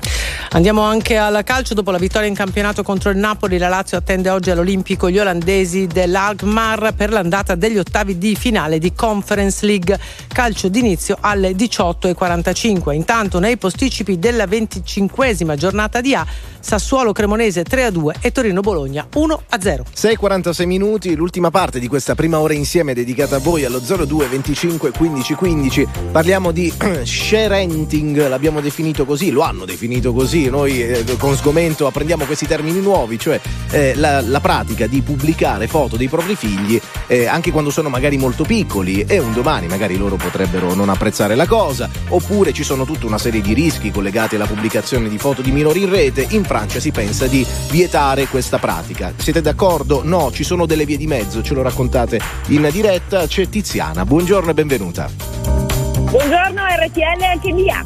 Andiamo 0.51 0.81
anche 0.81 1.17
al 1.17 1.43
calcio. 1.43 1.73
Dopo 1.73 1.91
la 1.91 1.97
vittoria 1.97 2.29
in 2.29 2.33
campionato 2.33 2.83
contro 2.83 3.09
il 3.09 3.17
Napoli, 3.17 3.57
la 3.57 3.67
Lazio 3.67 3.97
attende 3.97 4.29
oggi 4.29 4.49
all'Olimpico 4.49 5.09
gli 5.09 5.19
olandesi 5.19 5.87
dell'Alkmaar 5.87 6.93
per 6.93 7.11
l'andata 7.11 7.55
degli 7.55 7.77
ottavi 7.77 8.17
di 8.17 8.33
finale 8.37 8.79
di 8.79 8.93
Conference 8.93 9.65
League. 9.65 9.99
Calcio 10.29 10.69
d'inizio 10.69 11.17
alle 11.19 11.51
18.45. 11.51 12.93
Intanto 12.93 13.39
nei 13.39 13.57
posticipi 13.57 14.19
della 14.19 14.45
25esima 14.45 15.55
giornata 15.55 15.99
di 15.99 16.15
A, 16.15 16.25
Sassuolo 16.61 17.11
Cremonese 17.11 17.63
3-2 17.63 18.15
e 18.21 18.31
Torino 18.31 18.61
Bologna 18.61 19.05
1-0. 19.13 19.81
6.46 19.93 20.65
minuti, 20.65 21.13
l'ultima 21.13 21.51
parte 21.51 21.79
di 21.79 21.89
questa 21.89 22.15
prima 22.15 22.39
ora 22.39 22.53
insieme 22.53 22.93
dedicata 22.93 23.35
a 23.35 23.39
voi 23.39 23.65
allo 23.65 23.79
02 23.79 24.25
25 24.25 24.91
15 24.91 25.07
15. 25.09 25.87
Parliamo 26.11 26.51
di 26.51 26.71
share 27.03 27.47
renting, 27.47 28.27
l'abbiamo 28.27 28.61
definito 28.61 29.05
così, 29.05 29.31
lo 29.31 29.41
hanno 29.41 29.65
definito 29.65 30.13
così. 30.13 30.49
Noi 30.49 30.81
eh, 30.81 31.03
con 31.17 31.35
sgomento 31.35 31.87
apprendiamo 31.87 32.25
questi 32.25 32.45
termini 32.45 32.79
nuovi, 32.79 33.17
cioè 33.17 33.39
eh, 33.71 33.95
la, 33.95 34.21
la, 34.21 34.39
pratica 34.39 34.87
di 34.87 35.01
pubblicare 35.01 35.67
foto 35.67 35.97
dei 35.97 36.07
propri 36.07 36.35
figli 36.35 36.79
eh, 37.07 37.25
anche 37.25 37.51
quando 37.51 37.69
sono 37.69 37.89
magari 37.89 38.17
molto 38.17 38.43
piccoli 38.43 39.03
e 39.05 39.19
un 39.19 39.33
domani 39.33 39.67
magari 39.67 39.97
loro 39.97 40.15
potrebbero 40.15 40.73
non 40.73 40.89
apprezzare 40.89 41.35
la 41.35 41.47
cosa, 41.47 41.89
oppure 42.09 42.53
ci 42.53 42.63
sono 42.63 42.85
tutta 42.85 43.05
una 43.05 43.17
serie 43.17 43.41
di 43.41 43.53
rischi 43.53 43.91
collegati 43.91 44.35
alla 44.35 44.45
pubblicazione 44.45 45.09
di 45.09 45.17
foto 45.17 45.41
di 45.41 45.51
minori 45.51 45.83
in 45.83 45.89
rete. 45.89 46.25
In 46.29 46.43
Francia 46.43 46.79
si 46.79 46.91
pensa 46.91 47.27
di 47.27 47.45
vietare 47.71 48.27
questa 48.27 48.57
pratica. 48.57 49.13
Siete 49.17 49.41
d'accordo? 49.41 50.01
No, 50.03 50.31
ci 50.31 50.43
sono 50.43 50.65
delle 50.65 50.85
vie 50.85 50.97
di 50.97 51.07
mezzo, 51.07 51.41
ce 51.41 51.53
lo 51.53 51.61
raccontate 51.61 52.19
in 52.47 52.67
diretta. 52.71 53.27
C'è 53.27 53.49
Tiziana, 53.49 54.05
buongiorno 54.05 54.51
e 54.51 54.53
benvenuta. 54.53 54.98
Buongiorno 55.07 56.61
RTL 56.65 57.23
anche 57.23 57.51
mia. 57.53 57.85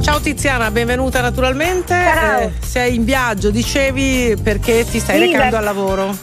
Ciao 0.00 0.18
Tiziana, 0.20 0.70
benvenuta 0.70 1.20
naturalmente. 1.20 1.94
Ciao. 1.94 2.40
Eh, 2.40 2.52
sei 2.60 2.96
in 2.96 3.04
viaggio, 3.04 3.50
dicevi 3.50 4.36
perché 4.42 4.84
ti 4.84 4.98
stai 4.98 5.20
Sì, 5.20 5.26
recando 5.32 5.50
beh. 5.50 5.56
al 5.56 5.64
lavoro. 5.64 6.16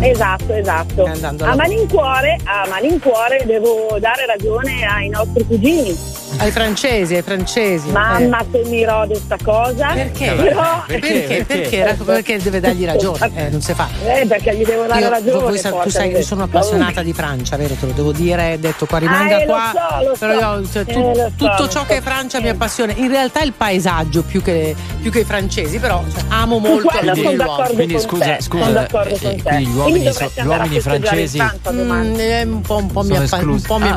Esatto, 0.00 0.52
esatto. 0.54 1.04
A 1.44 1.54
malincuore, 1.54 2.38
a 2.44 2.66
malincuore 2.68 3.42
devo 3.46 3.96
dare 4.00 4.26
ragione 4.26 4.84
ai 4.84 5.08
nostri 5.08 5.46
cugini. 5.46 5.96
Ai 6.38 6.50
francesi, 6.50 7.14
ai 7.14 7.22
francesi. 7.22 7.88
Mamma 7.90 8.44
se 8.50 8.62
mi 8.66 8.84
rode 8.84 9.14
sta 9.14 9.36
cosa. 9.42 9.92
Perché? 9.94 10.32
Però... 10.32 10.82
Perché? 10.86 11.44
Perché? 11.46 11.78
Perché, 11.78 11.96
perché 12.04 12.38
deve 12.42 12.60
dargli 12.60 12.84
ragione? 12.84 13.30
Eh, 13.34 13.48
non 13.50 13.60
si 13.62 13.72
fa. 13.72 13.88
Eh, 14.04 14.26
perché 14.26 14.54
gli 14.56 14.64
devo 14.64 14.84
dare 14.84 15.00
Io- 15.00 15.08
ragione. 15.10 15.42
voi 15.44 15.58
sa- 15.58 15.70
tu 15.70 15.88
sai 15.88 16.10
che 16.10 16.22
sono 16.22 16.42
appassionata 16.42 17.02
di 17.02 17.12
Francia, 17.12 17.56
vero? 17.56 17.74
Te 17.74 17.86
lo 17.86 17.92
devo 17.92 18.12
dire, 18.12 18.42
hai 18.42 18.58
detto 18.60 18.84
qua 18.86 18.98
rimanga 18.98 19.36
Ah, 19.36 19.40
eh, 19.40 19.46
lo 19.46 19.52
qua. 19.52 19.72
so, 19.72 20.04
lo 20.08 20.16
però 20.18 20.54
so. 20.54 20.58
io, 20.60 20.68
cioè, 20.70 20.82
Eh, 20.82 20.92
tu- 20.92 21.00
lo 21.00 21.14
so, 21.14 21.30
tutto 21.36 21.62
lo 21.62 21.68
ciò 21.68 21.80
so. 21.80 21.84
che 21.86 21.96
è 21.96 22.00
Francia 22.02 22.40
mi 22.40 22.48
appassiona. 22.48 22.92
In 22.96 23.08
realtà 23.08 23.42
il 23.42 23.52
paesaggio 23.52 24.22
più 24.22 24.42
che, 24.42 24.74
più 25.00 25.10
che 25.10 25.20
i 25.20 25.24
francesi, 25.24 25.78
però 25.78 26.02
cioè, 26.12 26.24
amo 26.28 26.58
molto 26.58 26.88
alcuni 26.88 27.06
sono 27.14 27.20
luoghi. 27.22 27.36
d'accordo 27.36 27.72
Quindi 27.74 27.98
scusa, 28.00 28.24
te, 28.24 28.36
scusa, 28.42 28.64
sono 28.64 28.74
d'accordo 28.74 29.14
eh, 29.14 29.18
con 29.20 29.30
eh, 29.30 29.34
te. 29.36 29.42
quindi 29.42 29.66
gli 29.66 29.74
uomini 29.76 30.12
so- 30.12 30.30
gli 30.34 30.46
uomini 30.46 30.80
francesi- 30.80 31.36
in 31.38 31.44
Francia 31.44 31.70
domani. 31.70 32.08
Mm, 32.08 32.18
eh, 32.20 32.42
un 32.42 32.60
po', 32.60 32.76
un 32.76 32.86
po' 32.90 33.02
mi 33.02 33.16
appassiona- 33.16 33.52
un 33.52 33.62
po' 33.62 33.78
mi 33.78 33.88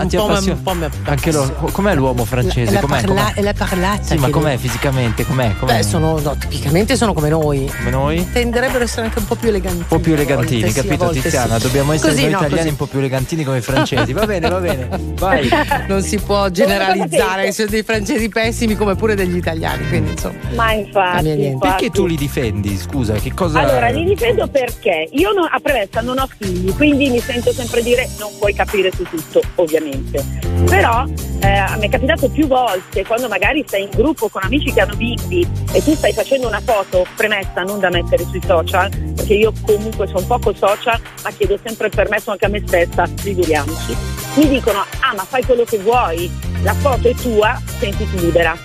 Anche 1.06 1.32
loro, 1.32 1.54
com'è 1.72 1.96
l'uomo 1.96 2.26
francese? 2.28 2.72
La, 2.74 2.80
com'è, 2.82 3.02
parla- 3.02 3.32
com'è? 3.34 3.42
la 3.42 3.54
parlata. 3.54 4.04
Sì, 4.04 4.16
ma 4.18 4.30
com'è 4.30 4.58
fisicamente? 4.58 5.26
Com'è? 5.26 5.56
com'è? 5.58 5.78
Beh, 5.78 5.84
sono, 5.84 6.20
no, 6.20 6.36
tipicamente 6.38 6.96
sono 6.96 7.14
come 7.14 7.30
noi. 7.30 7.72
Come 7.78 7.90
noi? 7.90 8.28
Tenderebbero 8.32 8.78
ad 8.80 8.84
essere 8.84 9.06
anche 9.08 9.20
un 9.20 9.26
po' 9.26 9.36
più 9.36 9.50
eleganti. 9.50 9.78
Un 9.80 9.88
po' 9.88 10.00
più 10.00 10.14
elegantini, 10.14 10.62
a 10.62 10.66
volte 10.66 10.72
sì, 10.74 10.80
a 10.80 10.84
capito 10.84 11.06
volte 11.06 11.22
Tiziana? 11.22 11.58
sì. 11.58 11.64
Dobbiamo 11.64 11.94
essere 11.94 12.10
Così, 12.12 12.22
noi 12.24 12.32
no, 12.32 12.38
italiani 12.38 12.58
così. 12.60 12.70
un 12.70 12.76
po' 12.76 12.86
più 12.86 13.00
elegantini 13.00 13.44
come 13.44 13.58
i 13.58 13.62
francesi. 13.62 14.14
Va 14.14 14.26
bene, 14.26 14.50
va 14.50 14.60
bene. 14.60 14.88
Vai. 15.18 15.50
Non 15.88 16.02
si 16.02 16.18
può 16.20 16.50
generalizzare, 16.50 17.46
ci 17.48 17.52
sono 17.54 17.70
dei 17.70 17.84
francesi 17.84 18.28
pessimi 18.30 18.76
come 18.76 18.96
pure 18.96 19.16
degli 19.16 19.36
italiani, 19.38 19.88
quindi 19.88 20.12
insomma. 20.12 20.36
Ma 20.56 20.74
infatti, 20.74 21.16
Cambia 21.16 21.34
niente. 21.36 21.54
infatti. 21.54 21.68
Perché 21.84 21.90
tu 21.92 22.06
li 22.06 22.16
difendi? 22.16 22.78
Scusa, 22.78 23.14
che 23.14 23.34
cosa. 23.34 23.60
Allora, 23.62 23.88
li 23.90 24.04
difendo 24.04 24.48
perché 24.48 25.08
io 25.12 25.32
non- 25.32 25.48
a 25.50 25.60
premessa 25.60 26.02
non 26.02 26.18
ho 26.20 26.28
figli, 26.38 26.74
quindi 26.76 27.10
mi 27.10 27.20
sento 27.20 27.52
sempre 27.54 27.82
dire 27.82 28.08
non 28.20 28.30
puoi 28.38 28.54
capire 28.54 28.92
su 28.94 29.04
tutto, 29.04 29.42
ovviamente. 29.56 30.24
Però 30.66 31.06
eh, 31.42 31.78
mi 31.78 31.88
è 31.88 31.90
capitato 31.90 32.17
più 32.26 32.48
volte 32.48 33.06
quando 33.06 33.28
magari 33.28 33.64
stai 33.68 33.84
in 33.84 33.90
gruppo 33.92 34.28
con 34.30 34.42
amici 34.44 34.74
che 34.74 34.82
hanno 34.82 34.96
bimbi 34.96 35.48
e 35.72 35.84
tu 35.84 35.94
stai 35.94 36.12
facendo 36.12 36.48
una 36.48 36.60
foto 36.60 37.06
premessa 37.16 37.62
non 37.62 37.80
da 37.80 37.90
mettere 37.90 38.26
sui 38.26 38.42
social, 38.44 38.90
perché 39.16 39.36
io 39.36 39.54
comunque 39.62 40.08
sono 40.08 40.26
poco 40.26 40.54
social, 40.54 41.00
ma 41.24 41.30
chiedo 41.30 41.60
sempre 41.64 41.88
il 41.88 41.96
permesso 41.96 42.32
anche 42.32 42.46
a 42.46 42.50
me 42.50 42.64
stessa, 42.66 43.06
figuriamoci. 43.06 43.96
Mi 44.36 44.48
dicono, 44.50 44.80
ah 44.80 45.14
ma 45.16 45.24
fai 45.24 45.44
quello 45.44 45.64
che 45.64 45.78
vuoi, 45.78 46.30
la 46.64 46.74
foto 46.74 47.08
è 47.08 47.14
tua, 47.14 47.62
sentiti 47.80 48.20
libera. 48.20 48.58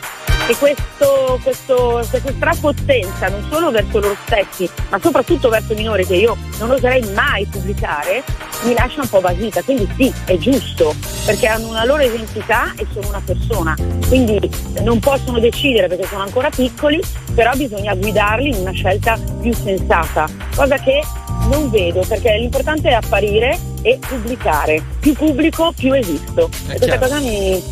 E 0.49 0.57
questo, 0.57 1.38
questo, 1.43 2.05
questa 2.11 2.32
strapottenza 2.32 3.28
non 3.28 3.47
solo 3.49 3.70
verso 3.70 4.01
loro 4.01 4.16
stessi, 4.24 4.68
ma 4.90 4.99
soprattutto 5.01 5.49
verso 5.49 5.72
minori 5.74 6.05
che 6.05 6.16
io 6.16 6.36
non 6.59 6.72
oserei 6.72 7.09
mai 7.14 7.47
pubblicare, 7.47 8.24
mi 8.64 8.74
lascia 8.74 9.03
un 9.03 9.09
po' 9.09 9.20
basita. 9.20 9.62
Quindi 9.62 9.88
sì, 9.97 10.12
è 10.24 10.36
giusto, 10.38 10.95
perché 11.24 11.47
hanno 11.47 11.68
una 11.68 11.84
loro 11.84 12.03
identità 12.03 12.72
e 12.76 12.86
sono 12.93 13.09
una 13.09 13.22
persona. 13.24 13.76
Quindi 14.09 14.51
non 14.82 14.99
possono 14.99 15.38
decidere 15.38 15.86
perché 15.86 16.07
sono 16.07 16.22
ancora 16.22 16.51
piccoli, 16.51 17.01
però 17.34 17.53
bisogna 17.55 17.95
guidarli 17.95 18.49
in 18.49 18.57
una 18.57 18.72
scelta 18.72 19.16
più 19.40 19.55
sensata, 19.55 20.28
cosa 20.55 20.76
che 20.76 21.01
non 21.49 21.70
vedo 21.70 22.05
perché 22.07 22.36
l'importante 22.38 22.88
è 22.88 22.93
apparire 22.93 23.59
e 23.82 23.99
pubblicare. 23.99 24.82
Più 25.01 25.12
pubblico, 25.12 25.72
più 25.76 25.93
esisto. 25.93 26.49
È 26.66 26.72
E 26.72 26.76
questa 26.78 26.86
chiaro. 26.99 27.01
cosa 27.01 27.18
mi, 27.18 27.62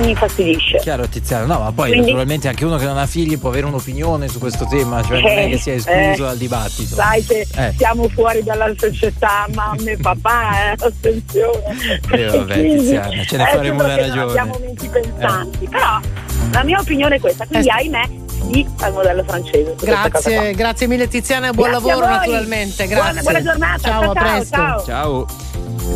mi 0.00 0.08
infastidisce. 0.10 0.78
Chiaro 0.78 1.08
Tiziano, 1.08 1.46
no, 1.46 1.58
ma 1.60 1.72
poi 1.72 1.88
Quindi- 1.90 2.06
naturalmente 2.06 2.48
anche 2.48 2.64
uno 2.64 2.76
che 2.76 2.84
non 2.84 2.96
ha 2.96 3.06
figli 3.06 3.38
può 3.38 3.48
avere 3.50 3.66
un'opinione 3.66 4.28
su 4.28 4.38
questo 4.38 4.66
tema, 4.66 5.02
cioè 5.02 5.20
non 5.20 5.30
è 5.30 5.48
che 5.48 5.58
sia 5.58 5.74
escluso 5.74 6.22
Eh, 6.24 6.26
dal 6.26 6.36
dibattito. 6.36 6.94
Sai 6.94 7.24
che 7.24 7.46
Eh. 7.56 7.74
siamo 7.76 8.08
fuori 8.08 8.42
dalla 8.42 8.72
società, 8.78 9.46
mamma 9.52 9.90
e 9.90 9.96
papà, 9.96 10.72
eh, 10.72 10.76
attenzione. 10.78 12.00
Eh, 12.12 12.24
vabbè, 12.26 12.54
Quindi, 12.58 12.86
ce 13.26 13.36
ne 13.36 13.48
è 13.48 13.54
faremo 13.54 13.82
una 13.84 13.96
ragione. 13.96 14.20
Non 14.20 14.28
abbiamo 14.30 14.58
menti 14.60 14.88
pensanti, 14.88 15.68
però 15.68 15.98
la 16.52 16.62
mia 16.62 16.78
opinione 16.80 17.16
è 17.16 17.20
questa, 17.20 17.46
quindi 17.46 17.68
ahimè 17.68 18.08
sì 18.50 18.66
al 18.80 18.92
modello 18.92 19.24
francese. 19.24 19.74
Grazie, 19.80 20.52
grazie 20.54 20.86
mille 20.86 21.08
Tiziana 21.08 21.48
e 21.48 21.52
buon 21.52 21.70
Grazie 21.70 21.88
lavoro 21.90 22.06
naturalmente. 22.06 22.86
Buona- 22.86 23.02
Grazie. 23.12 23.22
buona 23.22 23.42
giornata. 23.42 23.78
Ciao, 23.88 24.00
Ciao, 24.02 24.10
a 24.10 24.14
ciao, 24.14 24.32
presto. 24.34 24.56
ciao. 24.56 24.84
Ciao. 24.84 25.26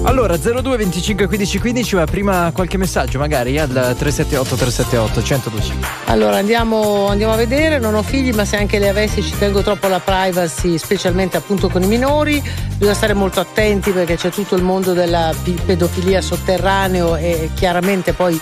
Allora 0.05 0.37
02 0.39 0.77
25 0.79 1.27
15 1.27 1.59
15 1.59 1.97
ma 1.97 2.05
prima 2.07 2.51
qualche 2.53 2.79
messaggio 2.79 3.19
magari 3.19 3.59
al 3.59 3.69
378 3.69 4.57
378 4.57 5.21
1025 5.21 5.87
Allora 6.07 6.37
andiamo, 6.37 7.09
andiamo 7.09 7.35
a 7.35 7.37
vedere, 7.37 7.79
non 7.79 7.95
ho 7.95 8.03
figli 8.03 8.33
ma 8.33 8.45
se 8.47 8.57
anche 8.57 8.79
le 8.79 8.89
avessi 8.89 9.23
ci 9.23 9.37
tengo 9.39 9.61
troppo 9.61 9.87
alla 9.87 10.01
privacy, 10.01 10.79
specialmente 10.79 11.37
appunto 11.37 11.69
con 11.69 11.83
i 11.83 11.87
minori, 11.87 12.43
bisogna 12.77 12.95
stare 12.97 13.13
molto 13.13 13.41
attenti 13.41 13.91
perché 13.91 14.17
c'è 14.17 14.31
tutto 14.31 14.57
il 14.57 14.63
mondo 14.63 14.93
della 14.95 15.33
pedofilia 15.67 16.21
sotterraneo 16.23 17.15
e 17.17 17.51
chiaramente 17.55 18.13
poi 18.15 18.41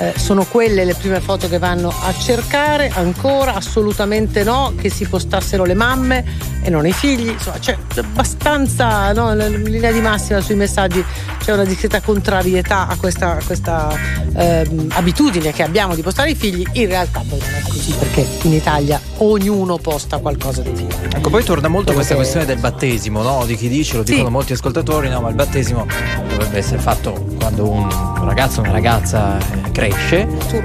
eh, 0.00 0.14
sono 0.16 0.44
quelle 0.46 0.84
le 0.84 0.94
prime 0.94 1.20
foto 1.20 1.46
che 1.48 1.58
vanno 1.58 1.88
a 1.90 2.12
cercare, 2.14 2.90
ancora 2.94 3.54
assolutamente 3.54 4.42
no, 4.44 4.72
che 4.80 4.88
si 4.88 5.06
postassero 5.06 5.64
le 5.64 5.74
mamme 5.74 6.24
e 6.62 6.70
non 6.70 6.86
i 6.86 6.92
figli, 6.92 7.28
insomma 7.28 7.58
c'è 7.58 7.76
abbastanza, 7.96 9.12
no, 9.12 9.32
in 9.32 9.62
linea 9.64 9.92
di 9.92 10.00
massima 10.00 10.40
sui 10.40 10.54
messaggi 10.54 11.04
c'è 11.42 11.52
una 11.52 11.64
discreta 11.64 12.00
contrarietà 12.00 12.86
a 12.88 12.96
questa, 12.96 13.32
a 13.32 13.44
questa 13.44 13.88
ehm, 14.34 14.88
abitudine 14.92 15.52
che 15.52 15.62
abbiamo 15.62 15.94
di 15.94 16.02
postare 16.02 16.30
i 16.30 16.34
figli, 16.34 16.64
in 16.72 16.86
realtà 16.86 17.22
poi 17.28 17.38
non 17.38 17.48
è 17.54 17.62
così 17.68 17.92
perché 17.92 18.26
in 18.42 18.52
Italia 18.52 19.00
ognuno 19.18 19.76
posta 19.78 20.18
qualcosa 20.18 20.62
dei 20.62 20.74
figli. 20.74 20.88
Ecco 21.14 21.28
poi 21.30 21.44
torna 21.44 21.68
molto 21.68 21.92
questa 21.92 22.12
che- 22.14 22.20
questione 22.20 22.46
del 22.46 22.58
battesimo 22.58 23.22
no? 23.22 23.44
di 23.44 23.56
chi 23.56 23.68
dice, 23.68 23.96
lo 23.98 24.04
Sì. 24.06 24.12
dicono 24.12 24.30
molti 24.30 24.52
ascoltatori 24.54 25.08
no 25.10 25.20
ma 25.20 25.28
il 25.28 25.34
battesimo 25.34 25.86
dovrebbe 26.28 26.58
essere 26.58 26.78
fatto 26.78 27.12
quando 27.38 27.68
un 27.68 27.88
ragazzo 28.24 28.60
o 28.60 28.62
una 28.62 28.72
ragazza 28.72 29.38
eh, 29.38 29.70
cresce 29.72 29.88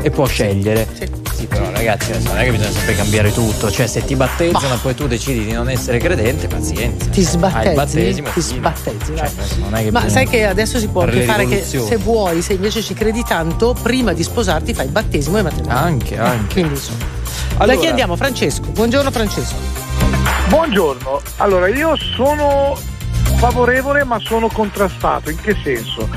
e 0.02 0.10
può 0.12 0.26
scegliere 0.26 0.88
sì. 1.34 1.46
però 1.48 1.70
ragazzi 1.72 2.12
adesso 2.12 2.28
non 2.30 2.38
è 2.40 2.44
che 2.46 2.52
bisogna 2.52 2.72
sempre 2.72 2.96
cambiare 2.96 3.34
tutto 3.34 3.70
cioè 3.72 3.88
se 3.88 4.04
ti 4.06 4.16
battezzano 4.16 4.74
e 4.74 4.78
poi 4.82 4.96
tu 4.96 5.08
decidi 5.08 5.46
di 5.46 5.52
non 5.52 5.70
essere 5.70 5.98
credente 6.00 6.48
pazienza 6.48 7.06
Ti 7.10 7.20
Hai 7.20 7.22
il 7.22 7.28
sbattezzi, 7.28 7.76
battesimo 7.76 8.30
ti 8.34 8.42
fine. 8.42 8.58
sbattezzi. 8.58 9.16
Cioè, 9.16 9.30
vai. 9.36 9.48
non 9.60 9.76
è 9.76 9.84
che 9.84 9.92
Ma 9.92 10.10
sai 10.10 10.28
che 10.28 10.46
adesso 10.46 10.80
si 10.80 10.88
può 10.88 11.02
fare 11.02 11.12
anche 11.14 11.26
fare 11.26 11.48
che 11.48 11.64
se 11.64 11.98
vuoi, 11.98 12.42
se 12.42 12.54
invece 12.54 12.82
ci 12.82 12.94
credi 12.94 13.24
tanto, 13.24 13.76
prima 13.82 14.14
di 14.14 14.24
sposarti 14.24 14.74
fai 14.74 14.86
il 14.86 14.92
battesimo 14.92 15.38
e 15.38 15.42
matrimonio. 15.42 15.78
Anche, 15.78 16.18
anche. 16.18 16.54
Quindi 16.54 16.74
insomma. 16.74 16.98
Da 17.58 17.64
Allora- 17.64 17.78
chi 17.80 17.88
andiamo? 17.88 18.16
Francesco. 18.16 18.68
Buongiorno 18.70 19.12
Francesco. 19.12 19.56
Buongiorno, 20.50 21.22
allora 21.38 21.68
io 21.68 21.96
sono 22.16 22.78
favorevole 23.36 24.04
ma 24.04 24.20
sono 24.20 24.48
contrastato, 24.48 25.30
in 25.30 25.40
che 25.42 25.56
senso? 25.64 26.08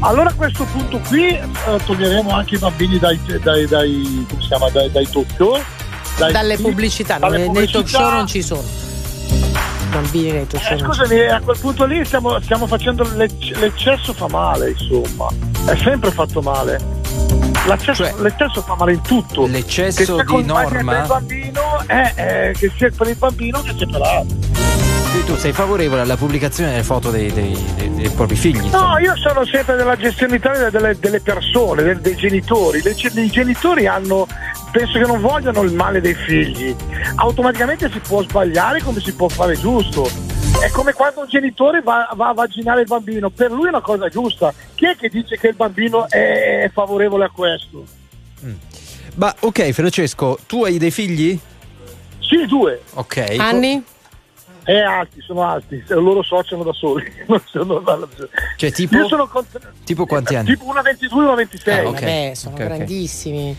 Allora 0.00 0.30
a 0.30 0.34
questo 0.34 0.64
punto 0.64 0.98
qui 1.06 1.28
eh, 1.28 1.42
toglieremo 1.84 2.30
anche 2.30 2.56
i 2.56 2.58
bambini 2.58 2.98
dai, 2.98 3.18
dai, 3.42 3.66
dai, 3.66 4.26
come 4.28 4.40
si 4.42 4.48
chiama, 4.48 4.68
dai, 4.70 4.90
dai 4.90 5.08
talk 5.08 5.26
show, 5.36 5.58
dai- 6.18 6.32
Dalle 6.32 6.56
pubblicità, 6.58 7.18
dalle 7.18 7.38
nei, 7.38 7.48
nei 7.50 7.54
talk 7.70 7.70
pubblicità. 7.72 7.98
show 8.00 8.10
non 8.10 8.26
ci 8.26 8.42
sono. 8.42 8.62
Bambini 9.90 10.32
nei 10.32 10.46
talk 10.46 10.62
show. 10.64 10.72
Eh, 10.76 10.78
scusami, 10.80 11.20
a 11.26 11.40
quel 11.40 11.58
punto 11.58 11.84
lì 11.84 12.04
stiamo, 12.04 12.40
stiamo 12.40 12.66
facendo 12.66 13.08
l'ecc- 13.14 13.56
l'eccesso 13.58 14.12
fa 14.12 14.26
male, 14.28 14.70
insomma. 14.78 15.28
È 15.66 15.76
sempre 15.76 16.10
fatto 16.10 16.40
male. 16.42 17.02
L'eccesso, 17.66 18.04
l'eccesso 18.20 18.60
fa 18.60 18.74
male 18.74 18.92
in 18.92 19.00
tutto. 19.00 19.42
Cioè, 19.46 19.48
L'eccesso 19.48 20.22
di 20.22 20.44
norma? 20.44 21.00
il 21.00 21.06
bambino 21.06 21.82
è, 21.86 22.12
è 22.14 22.50
che 22.54 22.70
sia 22.76 22.90
per 22.94 23.08
il 23.08 23.16
bambino 23.16 23.62
che 23.62 23.72
sia 23.76 23.86
per 23.86 24.00
l'altro. 24.00 24.36
Quindi 25.24 25.32
tu 25.32 25.36
sei 25.36 25.52
favorevole 25.52 26.02
alla 26.02 26.16
pubblicazione 26.18 26.70
delle 26.72 26.82
foto 26.82 27.10
dei, 27.10 27.32
dei- 27.32 27.56
dei- 27.76 27.94
dei 27.94 28.08
propri 28.10 28.36
figli? 28.36 28.58
No, 28.58 28.64
insomma. 28.66 29.00
io 29.00 29.16
sono 29.16 29.44
sempre 29.46 29.74
della 29.74 29.96
gestione 29.96 30.38
delle, 30.38 30.98
delle 30.98 31.20
persone, 31.20 31.82
del- 31.82 32.00
dei 32.00 32.14
genitori. 32.14 32.82
Le- 32.82 32.90
I 33.22 33.30
genitori 33.30 33.86
hanno, 33.86 34.26
penso 34.70 34.98
che 34.98 35.06
non 35.06 35.20
vogliano 35.22 35.62
il 35.62 35.72
male 35.72 36.02
dei 36.02 36.14
figli. 36.14 36.76
Automaticamente 37.16 37.90
si 37.90 38.00
può 38.00 38.22
sbagliare 38.22 38.82
come 38.82 39.00
si 39.00 39.12
può 39.14 39.28
fare 39.28 39.58
giusto. 39.58 40.06
È 40.62 40.68
come 40.70 40.92
quando 40.92 41.20
un 41.20 41.28
genitore 41.28 41.80
va, 41.80 42.08
va 42.14 42.28
a 42.28 42.34
vaginare 42.34 42.82
il 42.82 42.86
bambino, 42.86 43.30
per 43.30 43.50
lui 43.50 43.66
è 43.66 43.70
una 43.70 43.80
cosa 43.80 44.08
giusta. 44.08 44.52
Chi 44.74 44.84
è 44.86 44.94
che 44.96 45.08
dice 45.08 45.38
che 45.38 45.48
il 45.48 45.54
bambino 45.56 46.06
è 46.08 46.70
favorevole 46.72 47.24
a 47.24 47.30
questo? 47.30 47.84
Ma 49.14 49.34
ok, 49.40 49.70
Francesco, 49.70 50.38
tu 50.46 50.64
hai 50.64 50.76
dei 50.76 50.90
figli? 50.90 51.38
Sì, 52.20 52.44
due. 52.46 52.82
Ok. 52.94 53.36
Anni? 53.38 53.82
È 54.64 54.78
alti, 54.78 55.20
sono 55.20 55.42
alti, 55.42 55.84
se 55.86 55.94
loro 55.94 56.22
sociano 56.22 56.62
da 56.62 56.72
soli. 56.72 57.04
Non 57.28 57.40
sono- 57.44 57.82
Cioè, 58.56 58.72
tipo, 58.72 58.96
Io 58.96 59.08
sono 59.08 59.26
cont- 59.26 59.60
tipo 59.84 60.06
quanti 60.06 60.34
anni? 60.34 60.48
tipo 60.48 60.64
una 60.64 60.80
22 60.82 61.22
una 61.24 61.34
26. 61.34 61.78
Ah, 61.84 61.88
ok. 61.88 62.00
Vabbè, 62.00 62.32
sono 62.34 62.54
Ok, 62.54 62.60
ok. 62.60 62.66
grandissimi. 62.66 63.56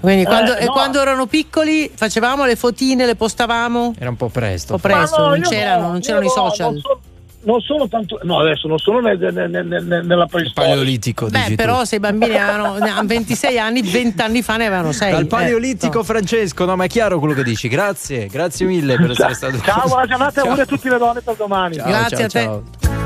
Quindi 0.00 0.22
Eh, 0.22 0.26
quando, 0.26 0.56
e 0.56 0.64
no. 0.66 0.72
quando 0.72 1.00
erano 1.00 1.26
piccoli 1.26 1.90
facevamo 1.94 2.44
le 2.44 2.56
fotine, 2.56 3.06
le 3.06 3.16
postavamo? 3.16 3.94
Era 3.98 4.10
un 4.10 4.16
po' 4.16 4.28
presto. 4.28 4.74
Un 4.74 4.80
po' 4.80 4.88
presto, 4.88 5.20
no, 5.20 5.28
non 5.28 5.40
c'erano, 5.42 5.82
no, 5.82 5.90
non 5.92 6.00
c'erano 6.00 6.24
i 6.24 6.26
no, 6.26 6.32
social. 6.32 6.72
Non 6.72 6.80
sono, 6.80 7.00
non 7.46 7.60
sono 7.60 7.88
tanto. 7.88 8.18
No, 8.22 8.40
adesso 8.40 8.68
non 8.68 8.78
sono 8.78 9.00
nel- 9.00 9.18
nel- 9.18 9.48
nel- 9.50 9.66
nel- 9.66 10.04
nella 10.06 10.26
preistoria. 10.26 10.68
Paleolitico, 10.70 11.26
Beh, 11.28 11.38
dici 11.38 11.54
però 11.54 11.78
tu. 11.80 11.84
se 11.86 11.96
i 11.96 12.00
bambini 12.00 12.36
hanno, 12.36 12.76
ne 12.78 12.90
hanno 12.90 13.06
26 13.06 13.58
anni, 13.58 13.82
20 13.82 14.20
anni 14.20 14.42
fa 14.42 14.56
ne 14.56 14.66
avevano 14.66 14.92
6. 14.92 15.10
Dal 15.12 15.26
paleolitico 15.26 16.02
Francesco, 16.02 16.64
no, 16.64 16.76
ma 16.76 16.84
è 16.84 16.88
chiaro 16.88 17.18
quello 17.18 17.34
che 17.34 17.42
dici. 17.44 17.68
Grazie, 17.68 18.26
grazie 18.26 18.66
mille 18.66 18.96
per 18.96 19.10
essere 19.12 19.34
stato 19.34 19.58
Ciao, 19.60 19.86
buona 19.86 20.06
giornata 20.06 20.30
e 20.30 20.34
Ciao. 20.34 20.44
auguri 20.44 20.60
a 20.60 20.66
tutte 20.66 20.88
le 20.90 20.98
donne 20.98 21.20
per 21.22 21.34
domani. 21.36 21.76
Ciao, 21.76 21.86
Grazie 21.88 22.28
ciao, 22.28 22.54
a 22.56 22.60
te. 22.80 23.05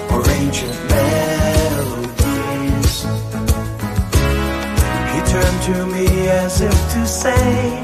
or 0.21 0.29
ancient 0.31 0.77
melodies. 0.89 2.13
He 5.11 5.19
turned 5.33 5.61
to 5.69 5.85
me 5.87 6.07
as 6.29 6.61
if 6.61 6.77
to 6.93 7.05
say, 7.07 7.83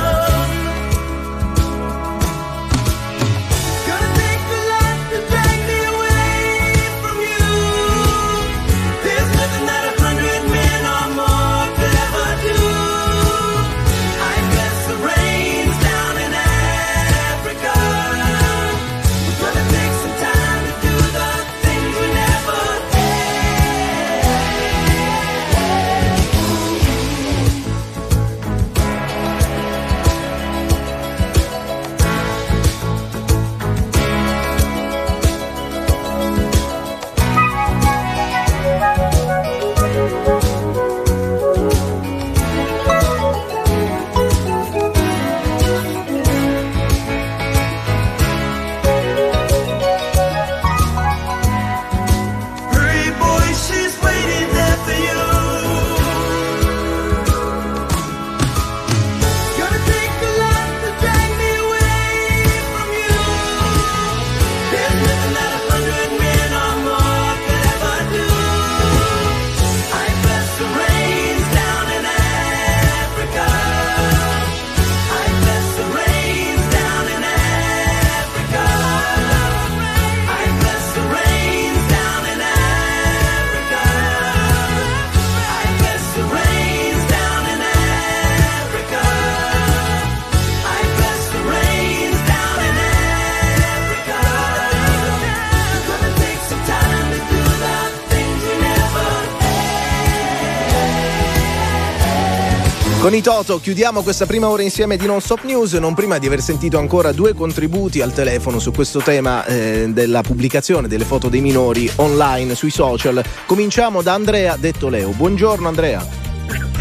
Con 103.01 103.15
i 103.15 103.21
Toto 103.23 103.59
chiudiamo 103.59 104.03
questa 104.03 104.27
prima 104.27 104.47
ora 104.47 104.61
insieme 104.61 104.95
di 104.95 105.07
Non 105.07 105.21
Stop 105.21 105.41
News, 105.41 105.73
non 105.73 105.95
prima 105.95 106.19
di 106.19 106.27
aver 106.27 106.39
sentito 106.39 106.77
ancora 106.77 107.11
due 107.11 107.33
contributi 107.33 107.99
al 107.99 108.13
telefono 108.13 108.59
su 108.59 108.71
questo 108.71 108.99
tema 108.99 109.43
eh, 109.45 109.87
della 109.89 110.21
pubblicazione 110.21 110.87
delle 110.87 111.03
foto 111.03 111.27
dei 111.27 111.41
minori 111.41 111.91
online 111.95 112.53
sui 112.53 112.69
social. 112.69 113.23
Cominciamo 113.47 114.03
da 114.03 114.13
Andrea, 114.13 114.55
detto 114.55 114.87
Leo. 114.87 115.09
Buongiorno 115.09 115.67
Andrea. 115.67 116.05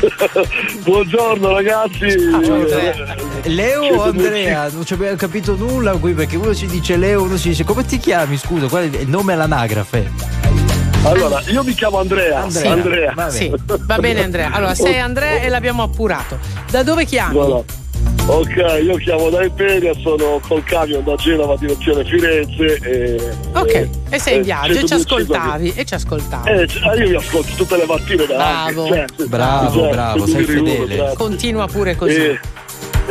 Buongiorno 0.84 1.54
ragazzi. 1.54 2.04
Ah, 2.04 3.48
Leo 3.48 3.84
o 3.84 4.02
Andrea? 4.02 4.68
Non 4.70 4.84
ci 4.84 4.92
abbiamo 4.92 5.16
capito 5.16 5.56
nulla 5.56 5.92
qui 5.92 6.12
perché 6.12 6.36
uno 6.36 6.54
ci 6.54 6.66
dice 6.66 6.98
Leo, 6.98 7.22
uno 7.22 7.38
ci 7.38 7.48
dice 7.48 7.64
come 7.64 7.86
ti 7.86 7.96
chiami? 7.96 8.36
Scusa, 8.36 8.66
qual 8.66 8.90
è 8.90 8.98
il 8.98 9.08
nome 9.08 9.32
all'anagrafe? 9.32 10.59
Allora, 11.02 11.40
io 11.46 11.62
mi 11.64 11.72
chiamo 11.74 11.98
Andrea. 11.98 12.42
Andrea. 12.42 12.72
Andrea. 12.72 13.12
Va, 13.14 13.30
sì, 13.30 13.50
va 13.66 13.98
bene 13.98 14.22
Andrea. 14.22 14.50
Allora, 14.52 14.74
sei 14.74 14.98
Andrea 14.98 15.40
e 15.40 15.48
l'abbiamo 15.48 15.82
appurato. 15.82 16.38
Da 16.70 16.82
dove 16.82 17.04
chiami? 17.04 17.34
Voilà. 17.34 17.62
Ok, 18.26 18.80
io 18.84 18.96
chiamo 18.96 19.28
da 19.30 19.42
Imperia, 19.42 19.92
sono 20.02 20.40
col 20.46 20.62
camion 20.62 21.02
da 21.02 21.14
Genova 21.16 21.56
direzione 21.56 22.04
Firenze. 22.04 22.78
E, 22.82 23.30
Ok, 23.54 23.88
e 24.10 24.18
sei 24.20 24.36
in 24.36 24.42
viaggio 24.42 24.72
e 24.72 24.80
ci 24.80 24.86
102 24.88 25.22
ascoltavi. 25.22 25.72
E 25.74 25.84
ci 25.84 25.94
ascoltavi. 25.94 26.50
Eh, 26.50 26.66
c- 26.66 26.80
io 26.98 27.08
vi 27.08 27.14
ascolto 27.16 27.52
tutte 27.56 27.76
le 27.76 27.86
mattine 27.86 28.26
da 28.26 28.34
Bravo. 28.36 28.82
anni, 28.84 28.88
cioè, 29.16 29.26
Bravo, 29.26 29.80
cioè, 29.80 29.90
bravo, 29.90 30.26
sei 30.26 30.44
fedele. 30.44 30.96
bravo. 30.96 31.14
Continua 31.14 31.66
pure 31.66 31.96
così. 31.96 32.14
Eh, 32.14 32.40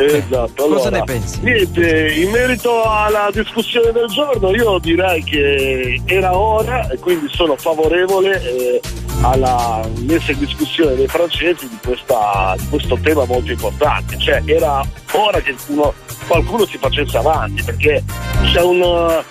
esatto. 0.06 0.66
cosa 0.68 0.88
allora, 0.88 0.90
ne 0.90 1.04
pensi? 1.04 1.40
Niente, 1.42 2.12
in 2.14 2.30
merito 2.30 2.82
alla 2.84 3.28
discussione 3.32 3.92
del 3.92 4.06
giorno, 4.08 4.50
io 4.54 4.78
direi 4.78 5.22
che 5.24 6.00
era 6.06 6.36
ora 6.36 6.88
e 6.88 6.98
quindi 6.98 7.26
sono 7.30 7.56
favorevole 7.56 8.40
eh, 8.42 8.80
alla 9.22 9.86
messa 10.06 10.32
in 10.32 10.38
discussione 10.38 10.94
dei 10.94 11.06
francesi 11.08 11.68
di, 11.68 11.78
questa- 11.84 12.54
di 12.58 12.66
questo 12.68 12.98
tema 13.02 13.24
molto 13.24 13.50
importante. 13.52 14.18
Cioè, 14.18 14.42
era 14.46 14.82
ora 15.12 15.40
che 15.40 15.54
uno- 15.68 15.92
qualcuno 16.26 16.64
si 16.66 16.78
facesse 16.78 17.16
avanti 17.16 17.62
perché 17.62 18.02
c'è 18.52 18.62
un 18.62 19.22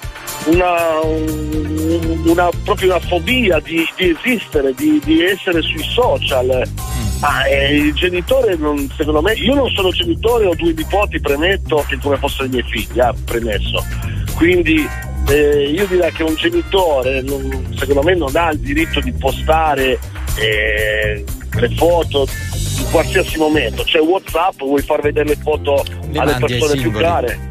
una, 0.46 1.00
un- 1.04 2.22
una- 2.26 2.50
proprio 2.64 2.90
una 2.96 3.00
fobia 3.00 3.60
di, 3.60 3.86
di 3.98 4.16
esistere, 4.18 4.74
di, 4.74 5.00
di 5.04 5.22
essere 5.24 5.62
sui 5.62 5.84
social. 5.84 6.64
Ma 7.20 7.44
eh, 7.46 7.76
il 7.76 7.94
genitore, 7.94 8.56
non- 8.56 8.90
secondo 8.96 9.22
me, 9.22 9.34
io 9.34 9.54
non 9.54 9.70
sono 9.72 9.90
genitore, 9.90 10.46
ho 10.46 10.56
due 10.56 10.72
nipoti, 10.74 11.20
premetto, 11.20 11.84
che 11.88 11.98
come 12.02 12.16
fossero 12.18 12.46
i 12.46 12.50
miei 12.50 12.64
figli, 12.64 13.00
ah, 13.00 13.14
premesso. 13.26 13.86
Quindi 14.36 14.88
eh, 15.28 15.70
io 15.70 15.86
direi 15.88 16.12
che 16.14 16.24
un 16.24 16.36
genitore, 16.36 17.22
non- 17.22 17.76
secondo 17.78 18.04
me, 18.04 18.16
non 18.16 18.34
ha 18.36 18.52
il 18.52 18.60
diritto 18.60 19.02
di 19.02 19.12
postare 19.12 20.00
eh, 20.38 21.24
le 21.60 21.70
foto 21.76 22.26
in 22.80 22.86
qualsiasi 22.90 23.38
momento. 23.38 23.84
C'è 23.84 24.00
WhatsApp, 24.00 24.60
vuoi 24.60 24.82
far 24.82 25.02
vedere 25.02 25.28
le 25.28 25.36
foto 25.36 25.84
Le 26.12 26.20
alle 26.20 26.36
persone 26.40 26.80
più 26.80 26.92
care? 26.92 27.48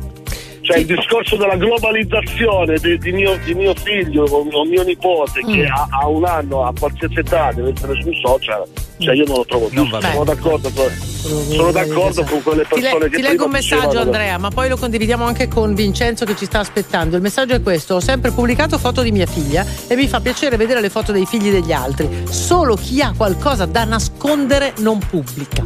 Cioè 0.63 0.79
il 0.79 0.87
discorso 0.87 1.37
della 1.37 1.57
globalizzazione 1.57 2.79
di, 2.79 2.99
di 2.99 3.13
mio, 3.13 3.39
di 3.45 3.55
mio 3.55 3.75
figlio 3.75 4.25
o 4.25 4.65
mio 4.65 4.83
nipote 4.83 5.41
che 5.41 5.67
Mm. 5.67 5.71
ha, 5.73 5.87
ha 5.91 6.09
un 6.09 6.25
anno, 6.27 6.65
a 6.65 6.73
qualsiasi 6.79 7.19
età, 7.19 7.53
deve 7.53 7.73
essere 7.75 7.95
sui 8.03 8.19
social, 8.23 8.65
cioè 8.99 9.15
io 9.15 9.25
non 9.27 9.37
lo 9.37 9.45
trovo 9.47 9.69
va 9.91 10.01
Sono 10.01 10.25
d'accordo, 10.25 10.71
con, 10.75 10.91
sono 10.91 11.71
d'accordo 11.71 12.25
con 12.25 12.43
quelle 12.43 12.63
Ti, 12.63 12.69
persone 12.69 13.05
le- 13.05 13.11
che 13.11 13.17
ti 13.17 13.23
leggo 13.23 13.45
un 13.45 13.51
messaggio 13.51 13.99
Andrea, 14.01 14.39
ma 14.39 14.51
poi 14.51 14.69
lo 14.69 14.77
condividiamo 14.77 15.25
anche 15.25 15.49
con 15.49 15.75
Vincenzo 15.75 16.25
che 16.25 16.37
ci 16.37 16.45
sta 16.47 16.61
aspettando. 16.61 17.17
Il 17.17 17.23
messaggio 17.23 17.55
è 17.55 17.63
questo: 17.63 17.95
ho 17.95 18.01
sempre 18.01 18.31
pubblicato 18.31 18.79
foto 18.79 19.03
di 19.03 19.13
mia 19.13 19.27
figlia 19.27 19.65
e 19.87 19.95
mi 19.95 20.09
fa 20.09 20.21
piacere 20.21 20.57
vedere 20.57 20.81
le 20.81 20.91
foto 20.91 21.13
dei 21.13 21.27
figli 21.27 21.51
degli 21.51 21.73
altri. 21.73 22.25
Solo 22.29 22.75
chi 22.77 23.01
ha 23.01 23.13
qualcosa 23.17 23.67
da 23.67 23.85
nascondere 23.85 24.75
non 24.79 24.99
pubblica. 24.99 25.65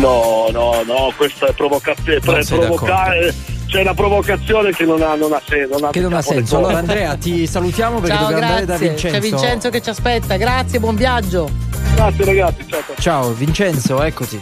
No, 0.00 0.48
no, 0.50 0.82
no, 0.84 1.12
questa 1.16 1.46
è 1.46 1.52
provocazione. 1.52 2.42
Sei 2.42 2.58
provocare. 2.58 3.34
C'è 3.74 3.80
una 3.80 3.92
provocazione 3.94 4.70
che 4.70 4.84
non 4.84 5.02
ha, 5.02 5.16
non 5.16 5.32
ha, 5.32 5.42
sen- 5.44 5.68
non 5.68 5.82
ha 5.82 5.90
Che 5.90 5.98
non 5.98 6.12
ha 6.12 6.16
né 6.18 6.22
senso. 6.22 6.58
Allora 6.58 6.78
Andrea 6.78 7.16
ti 7.16 7.44
salutiamo 7.44 7.98
perché 7.98 8.14
Ciao, 8.14 8.28
dobbiamo 8.28 8.42
andare 8.44 8.66
da 8.66 8.76
grazie. 8.76 8.88
Vincenzo. 8.90 9.16
C'è 9.16 9.20
Vincenzo 9.20 9.70
che 9.70 9.82
ci 9.82 9.88
aspetta. 9.90 10.36
Grazie, 10.36 10.78
buon 10.78 10.94
viaggio. 10.94 11.50
Grazie 11.96 12.24
ragazzi, 12.24 12.64
ciao. 12.68 12.80
ciao. 12.86 12.94
Ciao 13.00 13.32
Vincenzo, 13.32 14.00
eccoti. 14.04 14.40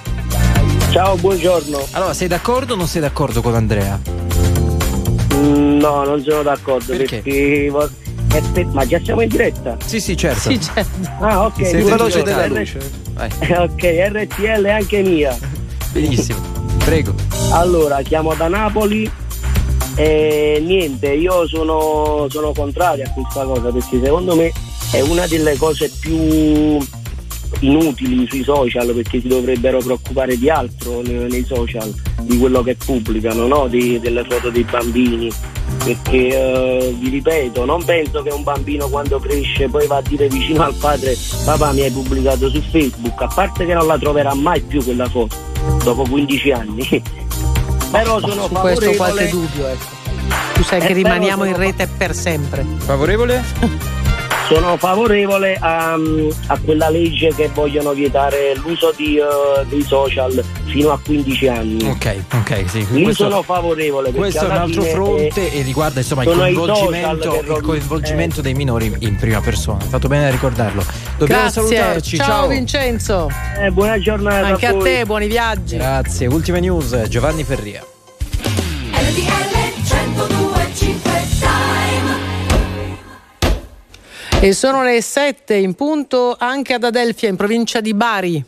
Ciao, 0.90 1.16
buongiorno. 1.16 1.86
Allora, 1.92 2.12
sei 2.12 2.28
d'accordo 2.28 2.74
o 2.74 2.76
non 2.76 2.86
sei 2.86 3.00
d'accordo 3.00 3.40
con 3.40 3.54
Andrea? 3.54 3.98
Mm, 5.34 5.78
No, 5.78 6.04
non 6.04 6.22
sono 6.22 6.42
d'accordo 6.42 6.94
Perché? 6.94 7.22
perché. 7.24 7.72
Aspetta, 8.36 8.68
ma 8.72 8.86
già 8.86 9.00
siamo 9.02 9.22
in 9.22 9.28
diretta? 9.30 9.78
Sì, 9.82 9.98
sì, 9.98 10.14
certo. 10.14 10.50
Sì, 10.50 10.60
certo. 10.60 10.90
Ah, 11.20 11.46
ok. 11.46 11.66
Sei 11.66 11.82
veloce 11.82 12.22
della 12.22 12.44
R- 12.48 12.50
luce. 12.50 12.78
Vai, 13.14 13.30
Ok, 13.48 13.82
RTL 13.82 14.62
è 14.64 14.70
anche 14.72 15.00
mia. 15.00 15.34
benissimo. 15.90 16.60
Prego. 16.84 17.14
Allora, 17.52 18.02
chiamo 18.02 18.34
da 18.34 18.48
Napoli 18.48 19.10
e 19.94 20.60
niente, 20.64 21.12
io 21.12 21.46
sono, 21.46 22.26
sono 22.28 22.52
contrario 22.52 23.04
a 23.04 23.10
questa 23.10 23.44
cosa 23.44 23.70
perché 23.70 24.00
secondo 24.02 24.34
me 24.34 24.52
è 24.90 25.00
una 25.00 25.26
delle 25.26 25.56
cose 25.56 25.90
più 26.00 26.78
inutili 27.60 28.26
sui 28.28 28.42
social 28.42 28.92
perché 28.94 29.20
si 29.20 29.28
dovrebbero 29.28 29.78
preoccupare 29.78 30.36
di 30.36 30.50
altro 30.50 31.02
nei, 31.02 31.44
social, 31.44 31.92
di 32.22 32.38
quello 32.38 32.62
che 32.62 32.74
pubblicano, 32.74 33.46
no? 33.46 33.68
Di- 33.68 34.00
delle 34.00 34.24
foto 34.24 34.50
dei 34.50 34.64
bambini. 34.64 35.30
Perché 35.84 36.28
eh, 36.28 36.94
vi 36.98 37.08
ripeto, 37.08 37.64
non 37.64 37.84
penso 37.84 38.22
che 38.22 38.30
un 38.30 38.42
bambino 38.42 38.88
quando 38.88 39.18
cresce 39.18 39.68
poi 39.68 39.86
va 39.86 39.96
a 39.96 40.02
dire 40.02 40.28
vicino 40.28 40.62
al 40.62 40.74
padre 40.74 41.16
papà 41.44 41.72
mi 41.72 41.82
hai 41.82 41.90
pubblicato 41.90 42.48
su 42.50 42.60
Facebook, 42.60 43.20
a 43.20 43.26
parte 43.26 43.64
che 43.64 43.74
non 43.74 43.86
la 43.86 43.98
troverà 43.98 44.34
mai 44.34 44.60
più 44.60 44.82
quella 44.82 45.08
foto 45.08 45.51
dopo 45.82 46.02
15 46.04 46.50
anni. 46.52 47.02
Però 47.90 48.18
sono 48.20 48.46
Su 48.46 48.48
questo 48.54 48.92
qualche 48.92 48.94
favorevole 48.94 49.30
dubbio, 49.30 49.66
ecco. 49.68 49.84
Tu 50.54 50.62
sai 50.62 50.80
Eh, 50.80 50.86
che 50.86 50.92
rimaniamo 50.92 51.44
in 51.44 51.56
rete 51.56 51.86
per 51.86 52.14
sempre. 52.14 52.64
Favorevole? 52.78 53.42
Sono 54.54 54.76
favorevole 54.76 55.56
a, 55.58 55.94
a 55.94 56.58
quella 56.62 56.90
legge 56.90 57.32
che 57.34 57.48
vogliono 57.54 57.92
vietare 57.92 58.54
l'uso 58.56 58.92
di, 58.94 59.16
eh, 59.16 59.64
dei 59.66 59.82
social 59.82 60.44
fino 60.66 60.90
a 60.92 60.98
15 61.02 61.48
anni. 61.48 61.88
Ok, 61.88 62.16
ok, 62.34 62.64
sì. 62.68 62.86
Lì 62.90 63.02
questo- 63.04 63.24
sono 63.30 63.42
favorevole. 63.42 64.04
perché 64.10 64.18
Questo 64.18 64.44
è 64.44 64.48
un 64.50 64.56
altro 64.56 64.82
fronte 64.82 65.52
eh, 65.52 65.58
e 65.58 65.62
riguarda 65.62 66.00
insomma 66.00 66.24
il 66.24 66.34
coinvolgimento, 66.36 67.40
il 67.40 67.60
coinvolgimento 67.62 68.40
dei 68.42 68.52
minori 68.54 68.94
in 68.98 69.16
prima 69.16 69.40
persona. 69.40 69.80
Fatto 69.80 70.08
bene 70.08 70.26
a 70.26 70.30
ricordarlo. 70.30 70.84
Dobbiamo 71.16 71.42
Grazie. 71.42 71.62
salutarci. 71.62 72.16
Ciao, 72.16 72.26
Ciao. 72.26 72.48
Vincenzo. 72.48 73.28
eh, 73.58 73.70
buona 73.70 73.98
giornata 73.98 74.46
Anche 74.48 74.66
a 74.66 74.72
voi. 74.72 74.82
te, 74.82 75.04
buoni 75.06 75.28
viaggi. 75.28 75.76
Grazie. 75.76 76.26
Ultime 76.26 76.60
news, 76.60 77.02
Giovanni 77.08 77.42
Ferria. 77.44 77.82
E 84.44 84.54
sono 84.54 84.82
le 84.82 85.00
7 85.00 85.54
in 85.54 85.74
punto 85.74 86.34
anche 86.36 86.74
ad 86.74 86.82
Adelfia, 86.82 87.28
in 87.28 87.36
provincia 87.36 87.80
di 87.80 87.94
Bari. 87.94 88.44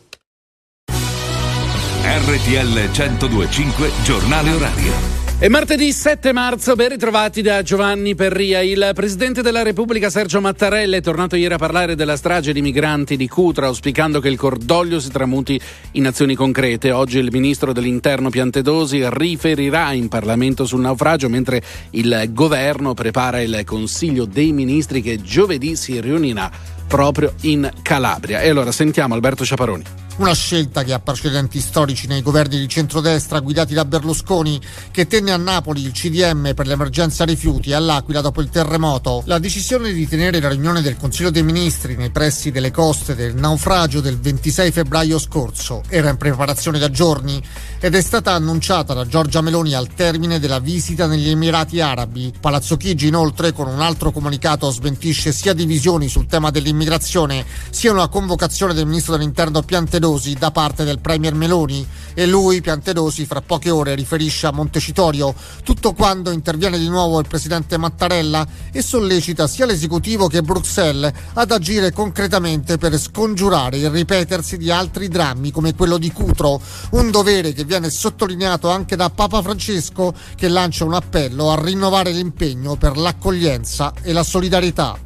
RTL 2.03 2.89
1025 2.91 3.91
Giornale 4.03 4.51
Orario. 4.51 5.14
È 5.45 5.47
martedì 5.47 5.91
7 5.91 6.33
marzo, 6.33 6.73
ben 6.73 6.89
ritrovati 6.89 7.43
da 7.43 7.61
Giovanni 7.61 8.15
Perria. 8.15 8.61
Il 8.61 8.93
Presidente 8.95 9.43
della 9.43 9.61
Repubblica 9.61 10.09
Sergio 10.09 10.41
Mattarella 10.41 10.97
è 10.97 11.01
tornato 11.01 11.35
ieri 11.35 11.53
a 11.53 11.57
parlare 11.57 11.93
della 11.93 12.17
strage 12.17 12.51
di 12.51 12.63
migranti 12.63 13.15
di 13.15 13.27
Cutra, 13.27 13.67
auspicando 13.67 14.19
che 14.19 14.29
il 14.29 14.37
cordoglio 14.37 14.99
si 14.99 15.11
tramuti 15.11 15.61
in 15.91 16.07
azioni 16.07 16.33
concrete. 16.33 16.89
Oggi 16.89 17.19
il 17.19 17.29
Ministro 17.31 17.73
dell'Interno 17.73 18.31
Piantedosi 18.31 19.07
riferirà 19.07 19.91
in 19.91 20.07
Parlamento 20.07 20.65
sul 20.65 20.81
naufragio, 20.81 21.29
mentre 21.29 21.61
il 21.91 22.31
Governo 22.31 22.95
prepara 22.95 23.39
il 23.39 23.61
Consiglio 23.65 24.25
dei 24.25 24.51
Ministri 24.51 25.03
che 25.03 25.21
giovedì 25.21 25.75
si 25.75 26.01
riunirà 26.01 26.49
proprio 26.87 27.35
in 27.41 27.71
Calabria. 27.83 28.41
E 28.41 28.49
allora 28.49 28.71
sentiamo 28.71 29.13
Alberto 29.13 29.45
Ciaparoni. 29.45 30.04
Una 30.17 30.33
scelta 30.33 30.83
che 30.83 30.93
ha 30.93 30.99
precedenti 30.99 31.59
storici 31.59 32.07
nei 32.07 32.21
governi 32.21 32.57
di 32.57 32.69
centrodestra 32.69 33.41
guidati 33.41 33.73
da 33.73 33.83
Berlusconi, 33.83 34.61
che 34.89 35.07
tenne 35.07 35.33
a 35.33 35.37
Napoli 35.37 35.83
il 35.83 35.91
CDM 35.91 36.53
per 36.53 36.67
l'emergenza 36.67 37.25
rifiuti 37.25 37.73
all'Aquila 37.73 38.21
dopo 38.21 38.39
il 38.39 38.49
terremoto. 38.49 39.23
La 39.25 39.39
decisione 39.39 39.91
di 39.91 40.07
tenere 40.07 40.39
la 40.39 40.47
riunione 40.47 40.81
del 40.81 40.95
Consiglio 40.95 41.31
dei 41.31 41.43
Ministri 41.43 41.97
nei 41.97 42.11
pressi 42.11 42.49
delle 42.49 42.71
coste 42.71 43.13
del 43.13 43.35
naufragio 43.35 43.99
del 43.99 44.17
26 44.17 44.71
febbraio 44.71 45.19
scorso 45.19 45.83
era 45.89 46.09
in 46.09 46.15
preparazione 46.15 46.79
da 46.79 46.89
giorni 46.89 47.43
ed 47.81 47.93
è 47.93 48.01
stata 48.01 48.31
annunciata 48.31 48.93
da 48.93 49.05
Giorgia 49.05 49.41
Meloni 49.41 49.73
al 49.73 49.93
termine 49.95 50.39
della 50.39 50.59
visita 50.59 51.07
negli 51.07 51.27
Emirati 51.27 51.81
Arabi. 51.81 52.31
Palazzo 52.39 52.77
Chigi 52.77 53.07
inoltre 53.07 53.51
con 53.51 53.67
un 53.67 53.81
altro 53.81 54.11
comunicato 54.11 54.71
smentisce 54.71 55.33
sia 55.33 55.51
divisioni 55.51 56.07
sul 56.07 56.25
tema 56.25 56.51
dell'immigrazione 56.51 57.45
siano 57.69 57.97
la 57.97 58.07
convocazione 58.07 58.73
del 58.73 58.85
ministro 58.85 59.17
dell'interno 59.17 59.61
Piantedosi 59.61 60.03
da 60.37 60.51
parte 60.51 60.83
del 60.83 60.99
premier 60.99 61.33
Meloni. 61.33 61.85
E 62.13 62.27
lui, 62.27 62.61
Piantedosi, 62.61 63.25
fra 63.25 63.41
poche 63.41 63.71
ore 63.71 63.95
riferisce 63.95 64.45
a 64.45 64.51
Montecitorio, 64.51 65.33
tutto 65.63 65.93
quando 65.93 66.29
interviene 66.29 66.77
di 66.77 66.87
nuovo 66.87 67.19
il 67.19 67.27
presidente 67.27 67.77
Mattarella 67.77 68.45
e 68.71 68.83
sollecita 68.83 69.47
sia 69.47 69.65
l'esecutivo 69.65 70.27
che 70.27 70.43
Bruxelles 70.43 71.11
ad 71.33 71.51
agire 71.51 71.91
concretamente 71.91 72.77
per 72.77 72.97
scongiurare 72.99 73.77
il 73.77 73.89
ripetersi 73.89 74.57
di 74.57 74.69
altri 74.69 75.07
drammi 75.07 75.49
come 75.51 75.73
quello 75.73 75.97
di 75.97 76.11
Cutro, 76.11 76.61
un 76.91 77.09
dovere 77.09 77.51
che 77.53 77.63
viene 77.63 77.89
sottolineato 77.89 78.69
anche 78.69 78.95
da 78.95 79.09
Papa 79.09 79.41
Francesco 79.41 80.13
che 80.35 80.47
lancia 80.47 80.85
un 80.85 80.93
appello 80.93 81.49
a 81.49 81.59
rinnovare 81.59 82.11
l'impegno 82.11 82.75
per 82.75 82.95
l'accoglienza 82.95 83.91
e 84.03 84.13
la 84.13 84.23
solidarietà. 84.23 84.99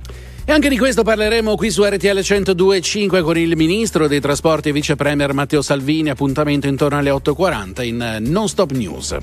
E 0.50 0.52
anche 0.52 0.70
di 0.70 0.80
questo 0.80 1.04
parleremo 1.04 1.56
qui 1.56 1.70
su 1.70 1.84
RTL 1.84 2.08
102.5 2.08 3.22
con 3.22 3.38
il 3.38 3.56
ministro 3.56 4.08
dei 4.08 4.20
trasporti 4.20 4.70
e 4.70 4.72
vice 4.72 4.96
premier 4.96 5.32
Matteo 5.32 5.62
Salvini. 5.62 6.10
Appuntamento 6.10 6.66
intorno 6.66 6.98
alle 6.98 7.12
8.40 7.12 7.84
in 7.84 8.18
Non 8.22 8.50
Stop 8.50 8.72
News. 8.72 9.16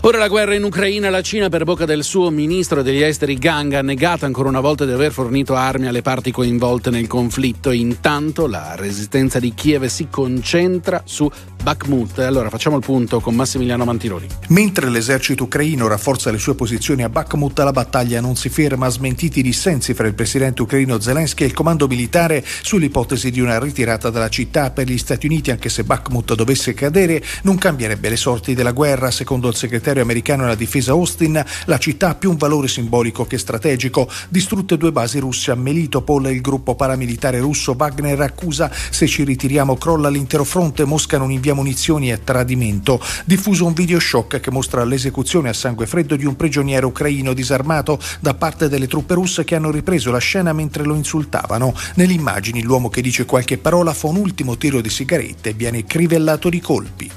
Ora 0.00 0.16
la 0.16 0.28
guerra 0.28 0.54
in 0.54 0.64
Ucraina. 0.64 1.10
La 1.10 1.20
Cina, 1.20 1.50
per 1.50 1.64
bocca 1.64 1.84
del 1.84 2.02
suo 2.02 2.30
ministro 2.30 2.80
degli 2.80 3.02
esteri 3.02 3.36
Gang, 3.36 3.74
ha 3.74 3.82
negato 3.82 4.24
ancora 4.24 4.48
una 4.48 4.60
volta 4.60 4.86
di 4.86 4.92
aver 4.92 5.12
fornito 5.12 5.54
armi 5.54 5.86
alle 5.86 6.00
parti 6.00 6.30
coinvolte 6.30 6.88
nel 6.88 7.06
conflitto. 7.06 7.72
Intanto 7.72 8.46
la 8.46 8.74
resistenza 8.74 9.38
di 9.38 9.52
Kiev 9.52 9.84
si 9.84 10.08
concentra 10.08 11.02
su 11.04 11.30
Bakhmut. 11.62 12.18
Allora 12.20 12.48
facciamo 12.50 12.76
il 12.76 12.82
punto 12.82 13.20
con 13.20 13.34
Massimiliano 13.34 13.84
Mantironi. 13.84 14.26
Mentre 14.48 14.88
l'esercito 14.88 15.44
ucraino 15.44 15.86
rafforza 15.86 16.30
le 16.30 16.38
sue 16.38 16.54
posizioni 16.54 17.02
a 17.02 17.08
Bakhmut, 17.08 17.58
la 17.58 17.72
battaglia 17.72 18.20
non 18.20 18.36
si 18.36 18.48
ferma. 18.48 18.88
Smentiti 18.88 19.40
i 19.40 19.42
dissensi 19.42 19.94
fra 19.94 20.06
il 20.06 20.14
presidente 20.14 20.62
ucraino 20.62 21.00
Zelensky 21.00 21.44
e 21.44 21.46
il 21.46 21.52
comando 21.52 21.86
militare 21.86 22.44
sull'ipotesi 22.62 23.30
di 23.30 23.40
una 23.40 23.58
ritirata 23.58 24.10
dalla 24.10 24.28
città 24.28 24.70
per 24.70 24.88
gli 24.88 24.98
Stati 24.98 25.26
Uniti, 25.26 25.50
anche 25.50 25.68
se 25.68 25.84
Bakhmut 25.84 26.34
dovesse 26.34 26.74
cadere, 26.74 27.22
non 27.42 27.58
cambierebbe 27.58 28.08
le 28.08 28.16
sorti 28.16 28.54
della 28.54 28.72
guerra. 28.72 29.10
Secondo 29.10 29.48
il 29.48 29.54
segretario 29.54 30.02
americano 30.02 30.42
della 30.42 30.54
difesa 30.54 30.92
Austin, 30.92 31.44
la 31.66 31.78
città 31.78 32.10
ha 32.10 32.14
più 32.14 32.30
un 32.30 32.36
valore 32.36 32.68
simbolico 32.68 33.26
che 33.26 33.38
strategico. 33.38 34.08
Distrutte 34.28 34.76
due 34.76 34.92
basi 34.92 35.18
russe 35.18 35.50
a 35.50 35.54
Melitopol, 35.54 36.30
il 36.30 36.40
gruppo 36.40 36.74
paramilitare 36.74 37.38
russo 37.38 37.74
Wagner 37.78 38.20
accusa 38.20 38.70
se 38.90 39.06
ci 39.06 39.24
ritiriamo 39.24 39.76
crolla 39.76 40.08
l'intero 40.08 40.44
fronte, 40.44 40.84
Mosca 40.84 41.18
non 41.18 41.30
invia 41.30 41.49
munizioni 41.54 42.10
e 42.10 42.22
tradimento. 42.24 43.00
Diffuso 43.24 43.66
un 43.66 43.72
video 43.72 43.98
shock 43.98 44.40
che 44.40 44.50
mostra 44.50 44.84
l'esecuzione 44.84 45.48
a 45.48 45.52
sangue 45.52 45.86
freddo 45.86 46.16
di 46.16 46.24
un 46.24 46.36
prigioniero 46.36 46.88
ucraino 46.88 47.32
disarmato 47.32 47.98
da 48.20 48.34
parte 48.34 48.68
delle 48.68 48.86
truppe 48.86 49.14
russe 49.14 49.44
che 49.44 49.54
hanno 49.54 49.70
ripreso 49.70 50.10
la 50.10 50.18
scena 50.18 50.52
mentre 50.52 50.84
lo 50.84 50.94
insultavano. 50.94 51.74
Nelle 51.94 52.12
immagini 52.12 52.62
l'uomo 52.62 52.88
che 52.88 53.02
dice 53.02 53.24
qualche 53.24 53.58
parola 53.58 53.92
fa 53.92 54.08
un 54.08 54.16
ultimo 54.16 54.56
tiro 54.56 54.80
di 54.80 54.90
sigarette 54.90 55.50
e 55.50 55.54
viene 55.54 55.84
crivellato 55.84 56.48
di 56.48 56.60
colpi. 56.60 57.10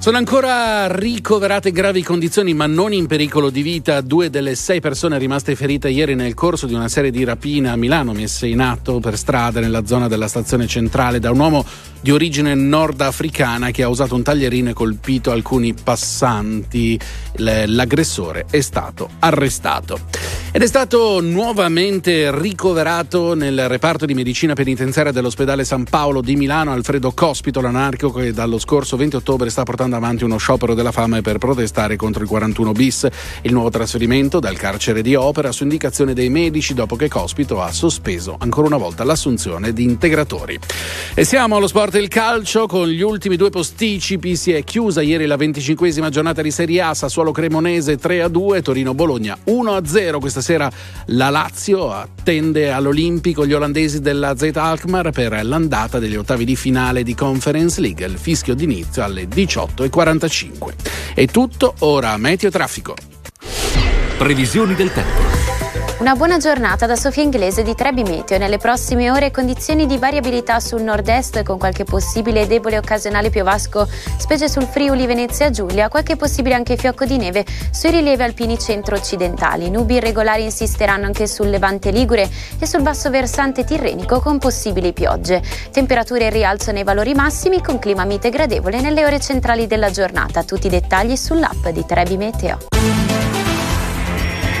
Sono 0.00 0.16
ancora 0.16 0.86
ricoverate 0.90 1.72
gravi 1.72 2.02
condizioni 2.02 2.54
ma 2.54 2.64
non 2.64 2.94
in 2.94 3.06
pericolo 3.06 3.50
di 3.50 3.60
vita 3.60 4.00
due 4.00 4.30
delle 4.30 4.54
sei 4.54 4.80
persone 4.80 5.18
rimaste 5.18 5.54
ferite 5.54 5.90
ieri 5.90 6.14
nel 6.14 6.32
corso 6.32 6.66
di 6.66 6.72
una 6.72 6.88
serie 6.88 7.10
di 7.10 7.22
rapine 7.22 7.68
a 7.68 7.76
Milano 7.76 8.14
messe 8.14 8.46
in 8.46 8.60
atto 8.60 8.98
per 8.98 9.18
strada 9.18 9.60
nella 9.60 9.84
zona 9.84 10.08
della 10.08 10.26
stazione 10.26 10.66
centrale 10.66 11.18
da 11.18 11.30
un 11.30 11.38
uomo 11.38 11.66
di 12.00 12.10
origine 12.10 12.54
nordafricana 12.54 13.70
che 13.70 13.82
ha 13.82 13.88
usato 13.88 14.14
un 14.14 14.22
taglierino 14.22 14.70
e 14.70 14.72
colpito 14.72 15.30
alcuni 15.30 15.74
passanti. 15.74 16.98
L'aggressore 17.36 18.46
è 18.50 18.60
stato 18.60 19.08
arrestato. 19.18 19.98
Ed 20.52 20.62
è 20.62 20.66
stato 20.66 21.20
nuovamente 21.20 22.36
ricoverato 22.36 23.34
nel 23.34 23.68
reparto 23.68 24.04
di 24.04 24.14
medicina 24.14 24.54
penitenziaria 24.54 25.12
dell'ospedale 25.12 25.64
San 25.64 25.84
Paolo 25.84 26.20
di 26.20 26.34
Milano 26.34 26.72
Alfredo 26.72 27.12
Cospito, 27.12 27.60
l'anarchico 27.60 28.10
che 28.10 28.32
dallo 28.32 28.58
scorso 28.58 28.96
20 28.96 29.14
ottobre 29.16 29.48
sta 29.48 29.62
portando 29.62 29.94
avanti 29.94 30.24
uno 30.24 30.38
sciopero 30.38 30.74
della 30.74 30.90
fame 30.90 31.20
per 31.20 31.38
protestare 31.38 31.94
contro 31.94 32.22
il 32.22 32.28
41 32.28 32.72
bis. 32.72 33.06
Il 33.42 33.52
nuovo 33.52 33.70
trasferimento 33.70 34.40
dal 34.40 34.56
carcere 34.56 35.02
di 35.02 35.14
Opera 35.14 35.52
su 35.52 35.62
indicazione 35.62 36.14
dei 36.14 36.30
medici 36.30 36.74
dopo 36.74 36.96
che 36.96 37.08
Cospito 37.08 37.62
ha 37.62 37.70
sospeso 37.70 38.36
ancora 38.36 38.66
una 38.66 38.76
volta 38.76 39.04
l'assunzione 39.04 39.72
di 39.72 39.84
integratori. 39.84 40.58
E 41.14 41.24
siamo 41.24 41.56
allo 41.56 41.68
sport 41.68 41.89
del 41.90 42.08
calcio 42.08 42.66
con 42.66 42.88
gli 42.88 43.02
ultimi 43.02 43.36
due 43.36 43.50
posticipi. 43.50 44.36
Si 44.36 44.52
è 44.52 44.64
chiusa 44.64 45.02
ieri 45.02 45.26
la 45.26 45.36
25esima 45.36 46.08
giornata 46.08 46.40
di 46.40 46.50
Serie 46.50 46.80
A, 46.80 46.94
Sassuolo 46.94 47.32
Cremonese 47.32 47.96
3 47.96 48.22
a 48.22 48.28
2, 48.28 48.62
Torino 48.62 48.94
Bologna 48.94 49.36
1 49.44 49.74
a 49.74 49.84
0. 49.84 50.20
Questa 50.20 50.40
sera 50.40 50.70
la 51.06 51.28
Lazio 51.28 51.90
attende 51.92 52.70
all'Olimpico 52.70 53.44
gli 53.44 53.52
olandesi 53.52 54.00
della 54.00 54.36
Z 54.36 54.50
Alkmaar 54.54 55.10
per 55.10 55.44
l'andata 55.44 55.98
degli 55.98 56.16
ottavi 56.16 56.44
di 56.44 56.56
finale 56.56 57.02
di 57.02 57.14
Conference 57.14 57.80
League. 57.80 58.06
Il 58.06 58.18
fischio 58.18 58.54
d'inizio 58.54 59.02
alle 59.02 59.24
18.45. 59.24 60.74
È 61.14 61.26
tutto, 61.26 61.74
ora 61.80 62.16
meteo 62.16 62.50
traffico. 62.50 62.94
Previsioni 64.16 64.74
del 64.74 64.92
tempo. 64.92 65.49
Una 66.00 66.16
buona 66.16 66.38
giornata 66.38 66.86
da 66.86 66.96
Sofia 66.96 67.22
Inglese 67.22 67.62
di 67.62 67.74
Trebi 67.74 68.02
Meteo. 68.04 68.38
Nelle 68.38 68.56
prossime 68.56 69.10
ore 69.10 69.30
condizioni 69.30 69.84
di 69.84 69.98
variabilità 69.98 70.58
sul 70.58 70.80
nord-est 70.80 71.42
con 71.42 71.58
qualche 71.58 71.84
possibile 71.84 72.46
debole 72.46 72.78
occasionale 72.78 73.28
piovasco, 73.28 73.86
specie 74.16 74.48
sul 74.48 74.62
Friuli 74.62 75.04
Venezia 75.04 75.50
Giulia, 75.50 75.90
qualche 75.90 76.16
possibile 76.16 76.54
anche 76.54 76.78
fiocco 76.78 77.04
di 77.04 77.18
neve 77.18 77.44
sui 77.70 77.90
rilievi 77.90 78.22
alpini 78.22 78.58
centro-occidentali. 78.58 79.68
Nubi 79.68 79.96
irregolari 79.96 80.42
insisteranno 80.42 81.04
anche 81.04 81.26
sul 81.26 81.50
Levante 81.50 81.90
Ligure 81.90 82.26
e 82.58 82.64
sul 82.64 82.80
basso 82.80 83.10
versante 83.10 83.64
tirrenico 83.64 84.20
con 84.20 84.38
possibili 84.38 84.94
piogge. 84.94 85.42
Temperature 85.70 86.24
in 86.24 86.30
rialzo 86.30 86.72
nei 86.72 86.82
valori 86.82 87.12
massimi 87.12 87.60
con 87.60 87.78
clima 87.78 88.06
mite 88.06 88.30
gradevole 88.30 88.80
nelle 88.80 89.04
ore 89.04 89.20
centrali 89.20 89.66
della 89.66 89.90
giornata. 89.90 90.44
Tutti 90.44 90.66
i 90.66 90.70
dettagli 90.70 91.14
sull'app 91.14 91.68
di 91.68 91.84
Trebi 91.84 92.16
Meteo. 92.16 92.56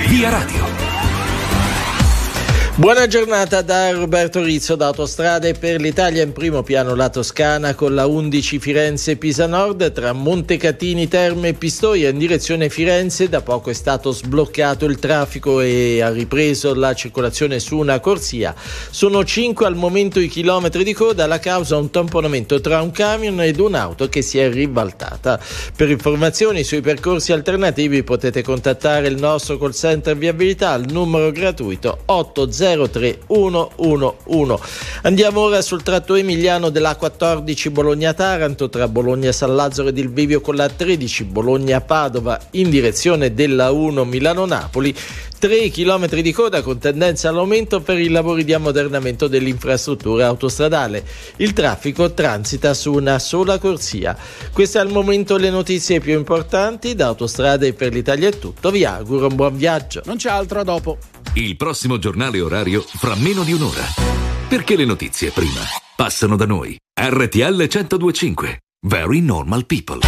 Via 0.06 0.28
Radio. 0.28 1.09
Buona 2.80 3.06
giornata 3.06 3.60
da 3.60 3.90
Roberto 3.90 4.42
Rizzo 4.42 4.74
da 4.74 4.86
Autostrade 4.86 5.52
per 5.52 5.82
l'Italia 5.82 6.22
in 6.22 6.32
primo 6.32 6.62
piano 6.62 6.94
la 6.94 7.10
Toscana 7.10 7.74
con 7.74 7.94
la 7.94 8.06
11 8.06 8.58
Firenze-Pisa 8.58 9.46
Nord 9.46 9.92
tra 9.92 10.14
Montecatini, 10.14 11.06
Terme 11.06 11.48
e 11.48 11.52
Pistoia 11.52 12.08
in 12.08 12.16
direzione 12.16 12.70
Firenze. 12.70 13.28
Da 13.28 13.42
poco 13.42 13.68
è 13.68 13.74
stato 13.74 14.12
sbloccato 14.12 14.86
il 14.86 14.98
traffico 14.98 15.60
e 15.60 16.00
ha 16.00 16.08
ripreso 16.08 16.74
la 16.74 16.94
circolazione 16.94 17.58
su 17.60 17.76
una 17.76 18.00
corsia. 18.00 18.54
Sono 18.56 19.26
5 19.26 19.66
al 19.66 19.76
momento 19.76 20.18
i 20.18 20.28
chilometri 20.28 20.82
di 20.82 20.94
coda, 20.94 21.26
la 21.26 21.38
causa 21.38 21.76
un 21.76 21.90
tamponamento 21.90 22.62
tra 22.62 22.80
un 22.80 22.92
camion 22.92 23.42
ed 23.42 23.58
un'auto 23.58 24.08
che 24.08 24.22
si 24.22 24.38
è 24.38 24.50
ribaltata. 24.50 25.38
Per 25.76 25.90
informazioni 25.90 26.64
sui 26.64 26.80
percorsi 26.80 27.32
alternativi 27.32 28.02
potete 28.02 28.42
contattare 28.42 29.08
il 29.08 29.18
nostro 29.18 29.58
call 29.58 29.72
center 29.72 30.16
viabilità 30.16 30.70
al 30.70 30.86
numero 30.88 31.30
gratuito 31.30 32.04
80 32.06 32.68
03111. 32.74 34.60
Andiamo 35.02 35.40
ora 35.40 35.62
sul 35.62 35.82
tratto 35.82 36.14
emiliano 36.14 36.70
della 36.70 36.96
14 36.96 37.70
Bologna-Taranto 37.70 38.68
tra 38.68 38.88
Bologna-San 38.88 39.54
Lazzaro 39.54 39.88
ed 39.88 39.98
il 39.98 40.10
Vivio 40.10 40.40
con 40.40 40.56
la 40.56 40.68
13 40.68 41.24
Bologna-Padova 41.24 42.38
in 42.52 42.70
direzione 42.70 43.34
della 43.34 43.70
1 43.70 44.04
Milano-Napoli. 44.04 44.94
3 45.40 45.70
km 45.70 46.06
di 46.20 46.32
coda 46.32 46.60
con 46.60 46.78
tendenza 46.78 47.30
all'aumento 47.30 47.80
per 47.80 47.98
i 47.98 48.08
lavori 48.08 48.44
di 48.44 48.52
ammodernamento 48.52 49.26
dell'infrastruttura 49.26 50.26
autostradale. 50.26 51.02
Il 51.36 51.54
traffico 51.54 52.12
transita 52.12 52.74
su 52.74 52.92
una 52.92 53.18
sola 53.18 53.58
corsia. 53.58 54.14
Queste 54.52 54.78
al 54.78 54.90
momento 54.90 55.38
le 55.38 55.48
notizie 55.48 55.98
più 55.98 56.12
importanti 56.12 56.94
da 56.94 57.06
Autostrade 57.06 57.72
per 57.72 57.94
l'Italia 57.94 58.28
è 58.28 58.38
tutto. 58.38 58.70
Vi 58.70 58.84
auguro 58.84 59.28
un 59.28 59.34
buon 59.34 59.56
viaggio. 59.56 60.02
Non 60.04 60.16
c'è 60.16 60.28
altro 60.28 60.60
a 60.60 60.62
dopo. 60.64 60.98
Il 61.34 61.56
prossimo 61.56 61.98
giornale 61.98 62.40
orario 62.40 62.59
fra 62.62 63.14
meno 63.14 63.42
di 63.42 63.52
un'ora. 63.52 63.84
Perché 64.48 64.76
le 64.76 64.84
notizie 64.84 65.30
prima 65.30 65.60
passano 65.96 66.36
da 66.36 66.44
noi. 66.44 66.76
RTL 67.00 67.56
1025. 67.56 68.58
Very 68.86 69.20
normal 69.20 69.64
people. 69.64 70.00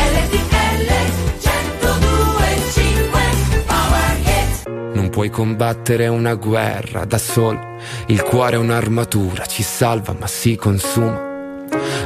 Non 4.92 5.08
puoi 5.08 5.30
combattere 5.30 6.08
una 6.08 6.34
guerra 6.34 7.06
da 7.06 7.18
solo. 7.18 7.78
Il 8.08 8.22
cuore 8.22 8.56
è 8.56 8.58
un'armatura, 8.58 9.46
ci 9.46 9.62
salva 9.62 10.14
ma 10.18 10.26
si 10.26 10.56
consuma. 10.56 11.31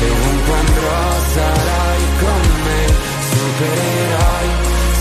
e 0.00 0.10
ovunque 0.10 0.54
andrò 0.54 1.20
sarai 1.32 2.02
con 2.20 2.42
me, 2.64 2.80
supereroi 3.30 4.48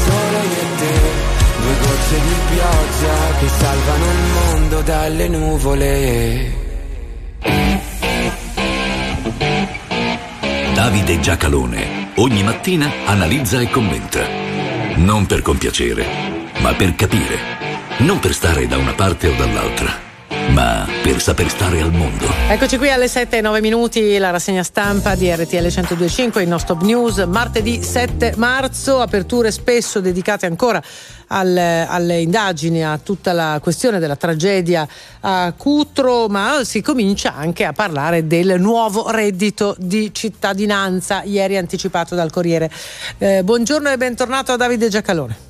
solo 0.05 0.37
io 0.53 0.59
e 0.59 0.77
te. 0.77 0.97
Due 1.61 1.75
gocce 1.81 2.17
di 2.27 2.35
pioggia 2.49 3.15
che 3.39 3.47
salvano 3.47 4.05
il 4.05 4.21
mondo 4.33 4.81
dalle 4.81 5.27
nuvole. 5.27 6.67
Davide 10.73 11.19
Giacalone 11.19 11.99
ogni 12.15 12.43
mattina 12.43 12.91
analizza 13.05 13.59
e 13.59 13.69
commenta. 13.69 14.21
Non 14.95 15.25
per 15.25 15.41
compiacere, 15.41 16.05
ma 16.59 16.73
per 16.73 16.95
capire. 16.95 17.37
Non 17.99 18.19
per 18.19 18.33
stare 18.33 18.67
da 18.67 18.77
una 18.77 18.93
parte 18.93 19.27
o 19.27 19.35
dall'altra, 19.35 19.91
ma 20.53 20.87
per 21.01 21.21
saper 21.21 21.49
stare 21.49 21.81
al 21.81 21.91
mondo. 21.91 22.25
Eccoci 22.49 22.77
qui 22.77 22.89
alle 22.89 23.07
7 23.07 23.37
e 23.37 23.41
9 23.41 23.61
minuti, 23.61 24.17
la 24.17 24.29
rassegna 24.29 24.63
stampa 24.63 25.15
di 25.15 25.29
RTL 25.29 25.55
1025, 25.55 26.41
il 26.41 26.47
nostro 26.47 26.77
news, 26.81 27.17
martedì 27.27 27.81
7 27.83 28.33
marzo, 28.37 29.01
aperture 29.01 29.51
spesso 29.51 29.99
dedicate 29.99 30.45
ancora 30.45 30.81
alle, 31.27 31.85
alle, 31.87 32.21
indagini, 32.21 32.83
a 32.83 32.97
tutta 32.97 33.33
la 33.33 33.59
questione 33.61 33.99
della 33.99 34.15
tragedia 34.15 34.87
a 35.21 35.53
Cutro, 35.55 36.27
ma 36.27 36.61
si 36.63 36.81
comincia 36.81 37.35
anche 37.35 37.65
a 37.65 37.73
parlare 37.73 38.27
del 38.27 38.59
nuovo 38.59 39.09
reddito 39.09 39.75
di 39.77 40.13
cittadinanza, 40.13 41.23
ieri 41.23 41.57
anticipato 41.57 42.15
dal 42.15 42.31
Corriere. 42.31 42.71
Eh, 43.17 43.43
buongiorno 43.43 43.89
e 43.89 43.97
bentornato 43.97 44.51
a 44.51 44.57
Davide 44.57 44.89
Giacalone. 44.89 45.48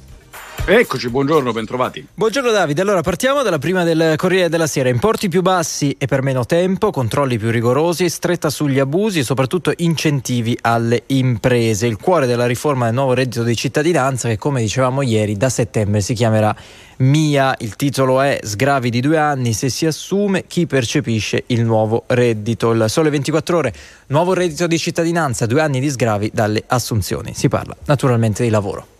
Eccoci, 0.71 1.09
buongiorno, 1.09 1.51
bentrovati. 1.51 2.05
Buongiorno 2.13 2.51
Davide, 2.51 2.81
allora 2.81 3.01
partiamo 3.01 3.41
dalla 3.41 3.57
prima 3.57 3.83
del 3.83 4.13
Corriere 4.17 4.49
della 4.49 4.67
Sera. 4.67 4.89
Importi 4.89 5.27
più 5.27 5.41
bassi 5.41 5.95
e 5.97 6.05
per 6.05 6.21
meno 6.21 6.45
tempo, 6.45 6.91
controlli 6.91 7.39
più 7.39 7.49
rigorosi, 7.49 8.07
stretta 8.07 8.51
sugli 8.51 8.77
abusi 8.77 9.17
e 9.17 9.23
soprattutto 9.23 9.73
incentivi 9.77 10.55
alle 10.61 11.01
imprese. 11.07 11.87
Il 11.87 11.97
cuore 11.97 12.27
della 12.27 12.45
riforma 12.45 12.85
del 12.85 12.93
nuovo 12.93 13.13
reddito 13.13 13.41
di 13.41 13.55
cittadinanza 13.55 14.27
che 14.27 14.37
come 14.37 14.61
dicevamo 14.61 15.01
ieri 15.01 15.37
da 15.37 15.49
settembre 15.49 16.01
si 16.01 16.13
chiamerà 16.13 16.55
Mia. 16.97 17.55
Il 17.57 17.75
titolo 17.75 18.21
è 18.21 18.39
Sgravi 18.39 18.91
di 18.91 19.01
due 19.01 19.17
anni 19.17 19.53
se 19.53 19.69
si 19.69 19.87
assume 19.87 20.43
chi 20.45 20.67
percepisce 20.67 21.45
il 21.47 21.63
nuovo 21.63 22.03
reddito. 22.05 22.73
Il 22.73 22.85
sole 22.89 23.09
24 23.09 23.57
ore, 23.57 23.73
nuovo 24.09 24.35
reddito 24.35 24.67
di 24.67 24.77
cittadinanza, 24.77 25.47
due 25.47 25.61
anni 25.61 25.79
di 25.79 25.89
sgravi 25.89 26.29
dalle 26.31 26.63
assunzioni. 26.67 27.33
Si 27.33 27.47
parla 27.47 27.75
naturalmente 27.85 28.43
di 28.43 28.51
lavoro. 28.51 28.97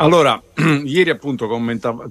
Allora, 0.00 0.40
ieri 0.84 1.10
appunto 1.10 1.48
commentavo, 1.48 2.08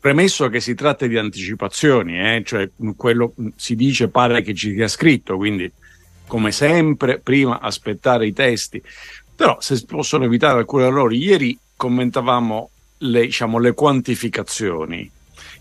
premesso 0.00 0.48
che 0.48 0.60
si 0.60 0.74
tratta 0.74 1.06
di 1.06 1.16
anticipazioni, 1.16 2.18
eh, 2.18 2.42
cioè 2.44 2.68
quello 2.96 3.32
si 3.54 3.76
dice 3.76 4.08
pare 4.08 4.42
che 4.42 4.54
ci 4.54 4.74
sia 4.74 4.88
scritto, 4.88 5.36
quindi 5.36 5.70
come 6.26 6.50
sempre 6.50 7.20
prima 7.20 7.60
aspettare 7.60 8.26
i 8.26 8.32
testi, 8.32 8.82
però 9.36 9.56
se 9.60 9.76
si 9.76 9.84
possono 9.86 10.24
evitare 10.24 10.58
alcuni 10.58 10.84
errori, 10.84 11.18
ieri 11.18 11.56
commentavamo 11.76 12.70
le, 12.98 13.20
diciamo, 13.20 13.60
le 13.60 13.72
quantificazioni. 13.72 15.08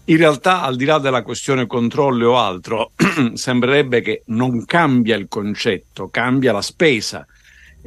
In 0.05 0.17
realtà, 0.17 0.63
al 0.63 0.78
di 0.78 0.86
là 0.86 0.97
della 0.97 1.21
questione 1.21 1.67
controllo 1.67 2.32
o 2.32 2.39
altro, 2.39 2.93
sembrerebbe 3.36 4.01
che 4.01 4.23
non 4.28 4.65
cambia 4.65 5.15
il 5.15 5.28
concetto, 5.28 6.07
cambia 6.09 6.53
la 6.53 6.61
spesa 6.63 7.23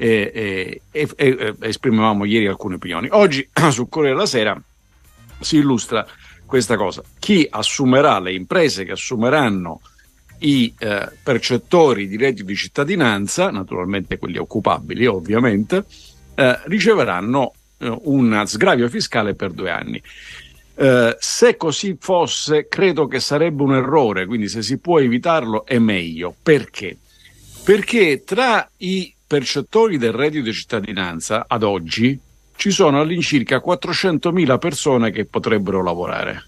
e, 0.00 0.80
e, 0.90 1.08
e, 1.14 1.54
esprimevamo 1.60 2.24
ieri 2.24 2.46
alcune 2.46 2.76
opinioni. 2.76 3.08
Oggi 3.10 3.46
su 3.70 3.86
Corriere 3.90 4.14
della 4.14 4.26
Sera 4.26 4.62
si 5.38 5.58
illustra 5.58 6.06
questa 6.46 6.76
cosa. 6.76 7.02
Chi 7.18 7.46
assumerà, 7.50 8.18
le 8.18 8.32
imprese 8.32 8.84
che 8.84 8.92
assumeranno 8.92 9.82
i 10.38 10.72
eh, 10.78 11.06
percettori 11.22 12.08
di 12.08 12.16
reddito 12.16 12.46
di 12.46 12.56
cittadinanza, 12.56 13.50
naturalmente 13.50 14.16
quelli 14.16 14.38
occupabili 14.38 15.04
ovviamente, 15.04 15.84
eh, 16.34 16.58
riceveranno 16.64 17.52
eh, 17.76 17.94
un 18.04 18.42
sgravio 18.46 18.88
fiscale 18.88 19.34
per 19.34 19.50
due 19.50 19.70
anni. 19.70 20.02
Eh, 20.76 21.14
se 21.20 21.58
così 21.58 21.98
fosse, 22.00 22.68
credo 22.68 23.06
che 23.06 23.20
sarebbe 23.20 23.62
un 23.62 23.74
errore, 23.74 24.24
quindi 24.24 24.48
se 24.48 24.62
si 24.62 24.78
può 24.78 24.98
evitarlo 24.98 25.66
è 25.66 25.78
meglio. 25.78 26.34
Perché? 26.42 26.96
Perché 27.62 28.24
tra 28.24 28.66
i 28.78 29.14
percettori 29.30 29.96
del 29.96 30.10
reddito 30.10 30.46
di 30.46 30.52
cittadinanza 30.52 31.44
ad 31.46 31.62
oggi 31.62 32.18
ci 32.56 32.72
sono 32.72 33.00
all'incirca 33.00 33.62
400.000 33.64 34.58
persone 34.58 35.12
che 35.12 35.24
potrebbero 35.24 35.84
lavorare. 35.84 36.46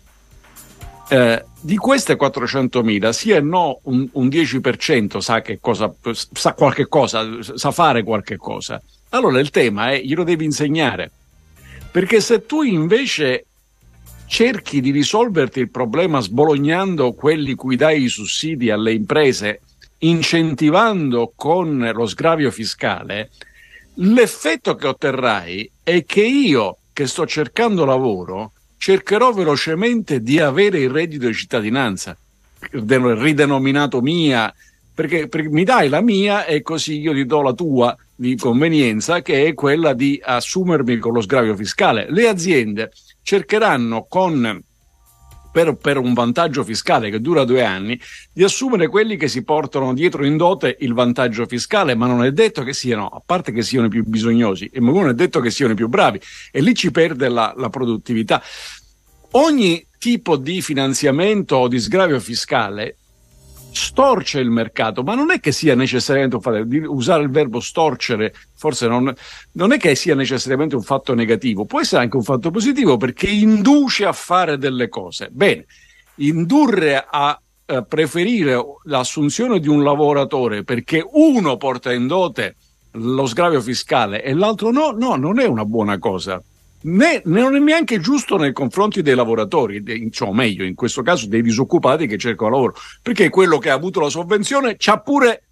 Eh, 1.09 1.45
di 1.61 1.77
queste 1.77 2.17
400.000, 2.17 3.11
sì 3.11 3.31
e 3.31 3.41
no, 3.41 3.79
un, 3.85 4.09
un 4.11 4.27
10% 4.27 5.19
sa, 5.19 5.41
cosa, 5.61 5.95
sa 6.11 6.55
cosa, 6.89 7.39
sa 7.41 7.71
fare 7.71 8.03
qualche 8.03 8.37
cosa. 8.37 8.83
Allora 9.11 9.39
il 9.39 9.51
tema 9.51 9.93
è 9.93 10.03
glielo 10.03 10.25
devi 10.25 10.45
insegnare. 10.45 11.13
Perché 11.89 12.21
se 12.21 12.47
tu 12.47 12.63
invece 12.63 13.47
cerchi 14.27 14.81
di 14.81 14.91
risolverti 14.91 15.61
il 15.61 15.71
problema 15.71 16.19
sbolognando 16.19 17.13
quelli 17.13 17.55
cui 17.55 17.77
dai 17.77 18.03
i 18.03 18.09
sussidi 18.09 18.71
alle 18.71 18.93
imprese, 18.93 19.61
incentivando 20.05 21.33
con 21.35 21.91
lo 21.93 22.07
sgravio 22.07 22.51
fiscale, 22.51 23.31
l'effetto 23.95 24.75
che 24.75 24.87
otterrai 24.87 25.71
è 25.83 26.05
che 26.05 26.25
io 26.25 26.79
che 26.93 27.07
sto 27.07 27.27
cercando 27.27 27.85
lavoro 27.85 28.53
cercherò 28.77 29.33
velocemente 29.33 30.21
di 30.21 30.41
avere 30.41 30.81
il 30.81 30.91
reddito 30.91 31.27
di 31.27 31.35
cittadinanza, 31.35 32.17
ridenominato 32.71 34.01
mia, 34.01 34.53
perché, 34.95 35.29
perché, 35.29 35.49
mi 35.49 35.65
dai 35.65 35.89
la 35.89 36.01
mia 36.01 36.45
e 36.45 36.63
così 36.63 36.99
io 36.99 37.13
ti 37.13 37.25
do 37.25 37.43
la 37.43 37.53
tua 37.53 37.97
di 38.15 38.37
convenienza, 38.37 39.23
che 39.23 39.47
è 39.47 39.55
quella 39.55 39.95
di 39.95 40.21
assumermi 40.23 40.99
con 40.99 41.13
lo 41.13 41.21
sgravio 41.21 41.55
fiscale. 41.57 42.07
Le 42.11 42.29
aziende 42.29 42.91
cercheranno 43.23 44.07
con 44.09 44.63
per, 45.53 45.75
per, 45.77 45.99
un 45.99 46.15
vantaggio 46.15 46.65
fiscale 46.65 47.11
che 47.11 47.21
dura 47.21 47.45
due 47.45 47.63
anni, 47.63 48.01
di 48.33 48.43
assumere 48.43 48.89
quelli 48.89 49.17
che 49.17 49.29
si 49.29 49.45
portano 49.45 49.93
dietro 49.93 50.25
in 50.25 50.37
dote 50.37 50.77
il 50.81 50.95
vantaggio 50.95 51.47
fiscale, 51.47 51.95
ma 51.95 52.07
non 52.07 52.25
è 52.25 52.33
detto 52.33 52.63
che 52.63 52.73
siano, 52.73 53.07
a 53.07 53.23
parte 53.25 53.53
che 53.53 53.63
siano 53.63 53.87
i 53.87 53.91
più 53.91 54.03
bisognosi, 54.05 54.71
e 54.73 54.81
non 54.81 55.09
è 55.09 55.15
detto 55.15 55.41
che 55.41 55.51
siano 55.51 55.73
i 55.73 55.77
più 55.77 55.89
bravi, 55.89 56.21
e 56.51 56.61
lì 56.61 56.75
ci 56.75 56.91
perde 56.91 57.29
la, 57.29 57.53
la 57.57 57.69
produttività. 57.69 58.43
Ogni 59.33 59.87
tipo 59.99 60.37
di 60.37 60.61
finanziamento 60.63 61.57
o 61.57 61.69
di 61.69 61.79
sgravio 61.79 62.19
fiscale 62.19 62.97
storce 63.73 64.39
il 64.39 64.51
mercato, 64.51 65.03
ma 65.03 65.15
non 65.15 65.31
è 65.31 65.41
che 65.41 65.51
sia 65.51 65.75
necessariamente 65.75 66.37
un 66.37 66.43
fatto, 66.43 66.67
usare 66.93 67.23
il 67.23 67.31
verbo 67.31 67.61
storcere, 67.61 68.35
forse 68.55 68.87
non, 68.87 69.13
non, 69.53 69.73
è 69.73 69.79
che 69.79 69.95
sia 69.95 70.15
necessariamente 70.15 70.77
un 70.77 70.83
fatto 70.83 71.15
negativo, 71.15 71.65
può 71.65 71.81
essere 71.81 72.03
anche 72.03 72.17
un 72.17 72.23
fatto 72.23 72.51
positivo 72.51 72.97
perché 72.97 73.29
induce 73.29 74.05
a 74.05 74.13
fare 74.13 74.59
delle 74.59 74.89
cose. 74.89 75.29
Bene, 75.31 75.67
indurre 76.17 77.05
a 77.09 77.41
eh, 77.65 77.85
preferire 77.85 78.63
l'assunzione 78.85 79.59
di 79.59 79.69
un 79.69 79.83
lavoratore 79.83 80.65
perché 80.65 81.05
uno 81.13 81.57
porta 81.57 81.93
in 81.93 82.07
dote 82.07 82.57
lo 82.97 83.25
sgravio 83.27 83.63
fiscale 83.63 84.23
e 84.23 84.35
l'altro 84.35 84.71
no, 84.71 84.91
no, 84.91 85.17
non 85.17 85.41
è 85.41 85.47
una 85.47 85.65
buona 85.65 85.99
cosa 85.99 86.43
né, 86.83 87.23
non 87.25 87.55
è 87.55 87.59
neanche 87.59 88.01
giusto 88.01 88.37
nei 88.37 88.53
confronti 88.53 89.03
dei 89.03 89.15
lavoratori, 89.15 89.83
cioè, 90.11 90.29
o 90.29 90.35
meglio, 90.35 90.65
in 90.65 90.75
questo 90.75 91.03
caso 91.03 91.27
dei 91.29 91.43
disoccupati 91.43 92.07
che 92.07 92.19
cercano 92.19 92.51
lavoro, 92.51 92.75
perché 93.03 93.29
quello 93.29 93.59
che 93.59 93.71
ha 93.71 93.75
avuto 93.75 94.01
la 94.01 94.09
sovvenzione 94.09 94.77
c'ha 94.79 94.99
pure 95.01 95.45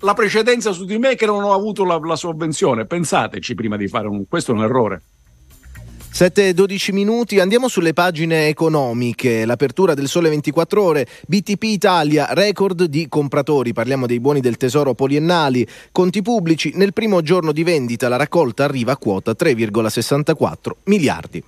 la 0.00 0.14
precedenza 0.14 0.72
su 0.72 0.84
di 0.84 0.98
me 0.98 1.14
che 1.14 1.26
non 1.26 1.42
ho 1.42 1.52
avuto 1.52 1.84
la, 1.84 1.98
la 1.98 2.16
sovvenzione. 2.16 2.86
Pensateci 2.86 3.54
prima 3.54 3.76
di 3.76 3.88
fare 3.88 4.08
un, 4.08 4.26
questo 4.28 4.52
è 4.52 4.54
un 4.54 4.62
errore. 4.62 5.02
7-12 6.16 6.94
minuti, 6.94 7.40
andiamo 7.40 7.68
sulle 7.68 7.92
pagine 7.92 8.48
economiche, 8.48 9.44
l'apertura 9.44 9.92
del 9.92 10.08
Sole 10.08 10.30
24 10.30 10.82
Ore, 10.82 11.06
BTP 11.26 11.64
Italia, 11.64 12.28
record 12.30 12.84
di 12.84 13.06
compratori, 13.06 13.74
parliamo 13.74 14.06
dei 14.06 14.18
buoni 14.18 14.40
del 14.40 14.56
tesoro 14.56 14.94
poliennali, 14.94 15.68
conti 15.92 16.22
pubblici, 16.22 16.72
nel 16.74 16.94
primo 16.94 17.20
giorno 17.20 17.52
di 17.52 17.62
vendita 17.64 18.08
la 18.08 18.16
raccolta 18.16 18.64
arriva 18.64 18.92
a 18.92 18.96
quota 18.96 19.32
3,64 19.32 20.70
miliardi. 20.84 21.44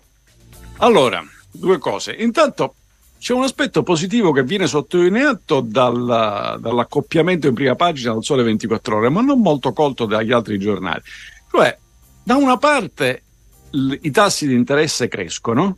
Allora, 0.81 1.25
due 1.51 1.79
cose, 1.79 2.13
intanto 2.13 2.75
c'è 3.19 3.33
un 3.33 3.45
aspetto 3.45 3.83
positivo 3.83 4.33
che 4.33 4.43
viene 4.43 4.67
sottolineato 4.67 5.63
dal, 5.63 6.59
dall'accoppiamento 6.61 7.47
in 7.47 7.55
prima 7.55 7.75
pagina 7.75 8.13
del 8.13 8.23
Sole 8.23 8.43
24 8.43 8.99
Ore, 8.99 9.09
ma 9.09 9.23
non 9.23 9.41
molto 9.41 9.73
colto 9.73 10.05
dagli 10.05 10.31
altri 10.31 10.59
giornali, 10.59 11.01
cioè 11.51 11.75
da 12.23 12.37
una 12.37 12.59
parte 12.59 13.23
i 13.71 14.11
tassi 14.11 14.47
di 14.47 14.55
interesse 14.55 15.09
crescono, 15.09 15.77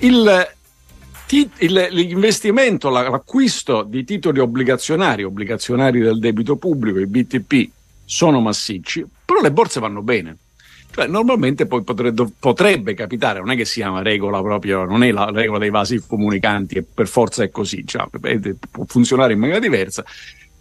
il, 0.00 0.48
l'investimento, 1.90 2.88
l'acquisto 2.88 3.82
di 3.82 4.04
titoli 4.04 4.40
obbligazionari, 4.40 5.24
obbligazionari 5.24 6.00
del 6.00 6.18
debito 6.18 6.56
pubblico, 6.56 6.98
i 6.98 7.06
BTP, 7.06 7.70
sono 8.04 8.40
massicci, 8.40 9.06
però 9.24 9.40
le 9.40 9.52
borse 9.52 9.80
vanno 9.80 10.02
bene. 10.02 10.36
Cioè, 10.92 11.06
normalmente 11.06 11.66
poi 11.66 11.84
potrebbe, 11.84 12.26
potrebbe, 12.36 12.94
capitare, 12.94 13.38
non 13.38 13.52
è 13.52 13.56
che 13.56 13.64
sia 13.64 13.90
una 13.90 14.02
regola 14.02 14.42
proprio, 14.42 14.84
non 14.84 15.04
è 15.04 15.12
la 15.12 15.30
regola 15.30 15.60
dei 15.60 15.70
vasi 15.70 16.02
comunicanti 16.04 16.78
e 16.78 16.82
per 16.82 17.06
forza 17.06 17.44
è 17.44 17.50
così, 17.50 17.86
cioè, 17.86 18.08
può 18.68 18.84
funzionare 18.86 19.34
in 19.34 19.38
maniera 19.38 19.60
diversa, 19.60 20.04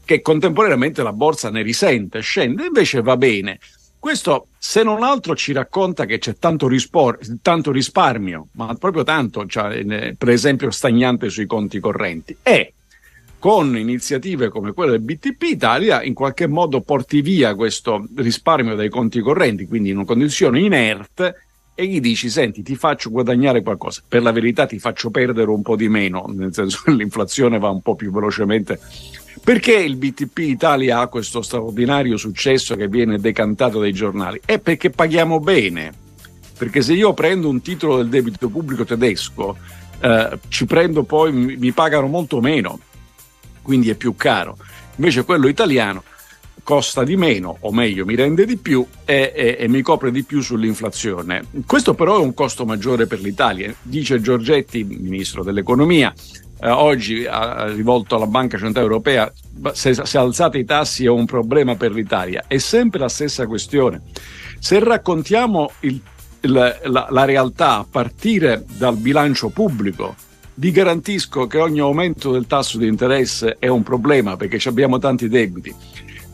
che 0.05 0.21
contemporaneamente 0.21 1.01
la 1.01 1.13
borsa 1.13 1.49
ne 1.49 1.63
risente, 1.63 2.19
scende, 2.19 2.65
invece 2.65 3.01
va 3.01 3.17
bene. 3.17 3.59
Questo, 3.99 4.47
se 4.57 4.81
non 4.81 5.03
altro, 5.03 5.35
ci 5.35 5.51
racconta 5.51 6.05
che 6.05 6.19
c'è 6.19 6.37
tanto, 6.37 6.69
rispor- 6.69 7.19
tanto 7.41 7.71
risparmio, 7.71 8.47
ma 8.53 8.73
proprio 8.75 9.03
tanto, 9.03 9.45
cioè, 9.45 10.15
per 10.17 10.29
esempio, 10.29 10.71
stagnante 10.71 11.29
sui 11.29 11.45
conti 11.45 11.81
correnti. 11.81 12.37
E 12.41 12.73
con 13.37 13.77
iniziative 13.77 14.49
come 14.49 14.71
quelle 14.71 14.91
del 14.91 15.01
BTP 15.01 15.41
Italia, 15.43 16.01
in 16.01 16.13
qualche 16.13 16.47
modo 16.47 16.79
porti 16.79 17.21
via 17.21 17.55
questo 17.55 18.07
risparmio 18.15 18.75
dai 18.75 18.89
conti 18.89 19.19
correnti, 19.19 19.67
quindi 19.67 19.89
in 19.89 19.97
una 19.97 20.05
condizione 20.05 20.61
inerte, 20.61 21.35
e 21.75 21.87
gli 21.87 21.99
dici: 22.01 22.29
Senti, 22.29 22.61
ti 22.61 22.75
faccio 22.75 23.09
guadagnare 23.09 23.61
qualcosa. 23.61 24.01
Per 24.05 24.21
la 24.21 24.31
verità, 24.31 24.65
ti 24.65 24.79
faccio 24.79 25.09
perdere 25.11 25.49
un 25.49 25.61
po' 25.61 25.77
di 25.77 25.87
meno, 25.87 26.25
nel 26.27 26.53
senso 26.53 26.81
che 26.83 26.91
l'inflazione 26.95 27.59
va 27.59 27.69
un 27.69 27.81
po' 27.81 27.95
più 27.95 28.11
velocemente 28.11 28.79
perché 29.43 29.73
il 29.73 29.95
BTP 29.95 30.39
Italia 30.39 30.99
ha 30.99 31.07
questo 31.07 31.41
straordinario 31.41 32.17
successo 32.17 32.75
che 32.75 32.87
viene 32.87 33.19
decantato 33.19 33.79
dai 33.79 33.93
giornali? 33.93 34.39
È 34.43 34.59
perché 34.59 34.89
paghiamo 34.89 35.39
bene. 35.39 35.91
Perché 36.57 36.81
se 36.81 36.93
io 36.93 37.13
prendo 37.13 37.47
un 37.47 37.61
titolo 37.61 37.97
del 37.97 38.09
debito 38.09 38.49
pubblico 38.49 38.83
tedesco, 38.83 39.57
eh, 39.99 40.39
ci 40.49 40.65
prendo 40.65 41.03
poi, 41.03 41.31
mi, 41.31 41.71
pagano 41.71 42.07
molto 42.07 42.41
meno, 42.41 42.79
quindi 43.61 43.89
è 43.89 43.95
più 43.95 44.15
caro. 44.15 44.57
Invece 44.95 45.23
quello 45.23 45.47
italiano 45.47 46.03
costa 46.63 47.03
di 47.03 47.15
meno, 47.15 47.57
o 47.61 47.71
meglio, 47.71 48.05
mi 48.05 48.15
rende 48.15 48.45
di 48.45 48.57
più 48.57 48.85
e, 49.05 49.31
e, 49.35 49.57
e, 49.59 49.67
mi 49.67 49.81
copre 49.81 50.11
di 50.11 50.23
più 50.23 50.41
sull'inflazione. 50.41 51.43
Questo 51.65 51.93
però 51.93 52.19
è 52.19 52.23
un 52.23 52.33
costo 52.33 52.65
maggiore 52.65 53.07
per 53.07 53.21
l'Italia, 53.21 53.73
dice 53.81 54.21
Giorgetti, 54.21 54.83
ministro 54.83 55.43
dell'economia 55.43 56.13
eh, 56.61 56.69
oggi 56.69 57.25
ha 57.25 57.65
rivolto 57.67 58.15
alla 58.15 58.27
Banca 58.27 58.57
Centrale 58.57 58.87
Europea, 58.87 59.31
se, 59.73 59.93
se 59.93 60.17
alzate 60.17 60.57
i 60.57 60.65
tassi 60.65 61.05
è 61.05 61.09
un 61.09 61.25
problema 61.25 61.75
per 61.75 61.91
l'Italia. 61.91 62.43
È 62.47 62.57
sempre 62.57 62.99
la 62.99 63.09
stessa 63.09 63.47
questione. 63.47 64.01
Se 64.59 64.79
raccontiamo 64.79 65.71
il, 65.81 66.01
il, 66.41 66.51
la, 66.83 67.07
la 67.09 67.25
realtà 67.25 67.77
a 67.77 67.85
partire 67.89 68.65
dal 68.77 68.97
bilancio 68.97 69.49
pubblico, 69.49 70.15
vi 70.55 70.71
garantisco 70.71 71.47
che 71.47 71.59
ogni 71.59 71.79
aumento 71.79 72.31
del 72.31 72.45
tasso 72.45 72.77
di 72.77 72.87
interesse 72.87 73.55
è 73.59 73.67
un 73.67 73.81
problema 73.81 74.35
perché 74.35 74.67
abbiamo 74.67 74.99
tanti 74.99 75.29
debiti. 75.29 75.73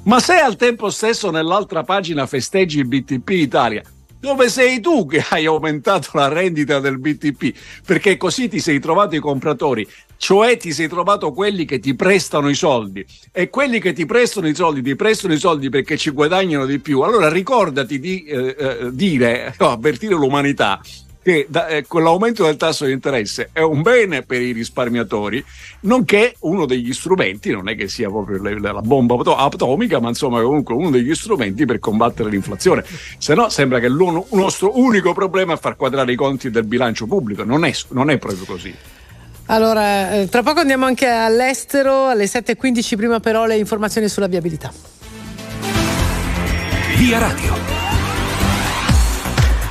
Ma 0.05 0.19
se 0.19 0.33
al 0.33 0.55
tempo 0.55 0.89
stesso 0.89 1.29
nell'altra 1.29 1.83
pagina 1.83 2.25
festeggi 2.25 2.79
il 2.79 2.87
BTP 2.87 3.29
Italia, 3.29 3.83
dove 4.19 4.49
sei 4.49 4.79
tu 4.79 5.05
che 5.05 5.23
hai 5.29 5.45
aumentato 5.45 6.09
la 6.13 6.27
rendita 6.27 6.79
del 6.79 6.99
BTP? 6.99 7.53
Perché 7.85 8.17
così 8.17 8.47
ti 8.47 8.59
sei 8.59 8.79
trovato 8.79 9.15
i 9.15 9.19
compratori, 9.19 9.87
cioè 10.17 10.57
ti 10.57 10.71
sei 10.71 10.87
trovato 10.87 11.31
quelli 11.31 11.65
che 11.65 11.79
ti 11.79 11.95
prestano 11.95 12.49
i 12.49 12.55
soldi 12.55 13.05
e 13.31 13.49
quelli 13.49 13.79
che 13.79 13.93
ti 13.93 14.05
prestano 14.05 14.47
i 14.47 14.55
soldi 14.55 14.81
ti 14.81 14.95
prestano 14.95 15.33
i 15.33 15.39
soldi 15.39 15.69
perché 15.69 15.97
ci 15.97 16.09
guadagnano 16.09 16.65
di 16.65 16.79
più. 16.79 17.01
Allora 17.01 17.29
ricordati 17.29 17.99
di 17.99 18.23
eh, 18.23 18.55
eh, 18.57 18.89
dire, 18.91 19.53
avvertire 19.59 20.15
l'umanità 20.15 20.81
che 21.25 21.47
da, 21.49 21.65
eh, 21.65 21.83
l'aumento 21.89 22.43
del 22.45 22.55
tasso 22.55 22.85
di 22.85 22.91
interesse 22.91 23.49
è 23.51 23.61
un 23.61 23.81
bene 23.81 24.21
per 24.21 24.43
i 24.43 24.51
risparmiatori, 24.51 25.43
nonché 25.81 26.35
uno 26.41 26.67
degli 26.67 26.93
strumenti, 26.93 27.49
non 27.49 27.67
è 27.67 27.75
che 27.75 27.87
sia 27.87 28.09
proprio 28.09 28.39
le, 28.43 28.59
la 28.59 28.73
bomba 28.81 29.15
atomica, 29.35 29.99
ma 29.99 30.09
insomma 30.09 30.39
comunque 30.43 30.75
uno 30.75 30.91
degli 30.91 31.15
strumenti 31.15 31.65
per 31.65 31.79
combattere 31.79 32.29
l'inflazione. 32.29 32.85
Se 33.17 33.33
no 33.33 33.49
sembra 33.49 33.79
che 33.79 33.87
il 33.87 34.25
nostro 34.33 34.77
unico 34.79 35.13
problema 35.13 35.53
è 35.53 35.57
far 35.57 35.75
quadrare 35.75 36.11
i 36.11 36.15
conti 36.15 36.51
del 36.51 36.65
bilancio 36.65 37.07
pubblico, 37.07 37.43
non 37.43 37.65
è, 37.65 37.73
non 37.89 38.11
è 38.11 38.19
proprio 38.19 38.45
così. 38.45 38.75
Allora, 39.47 40.11
eh, 40.11 40.29
tra 40.29 40.43
poco 40.43 40.59
andiamo 40.59 40.85
anche 40.85 41.07
all'estero, 41.07 42.05
alle 42.05 42.25
7.15 42.25 42.95
prima 42.95 43.19
però 43.19 43.47
le 43.47 43.57
informazioni 43.57 44.07
sulla 44.09 44.27
viabilità. 44.27 44.71
Via 46.97 47.17
Radio. 47.17 47.84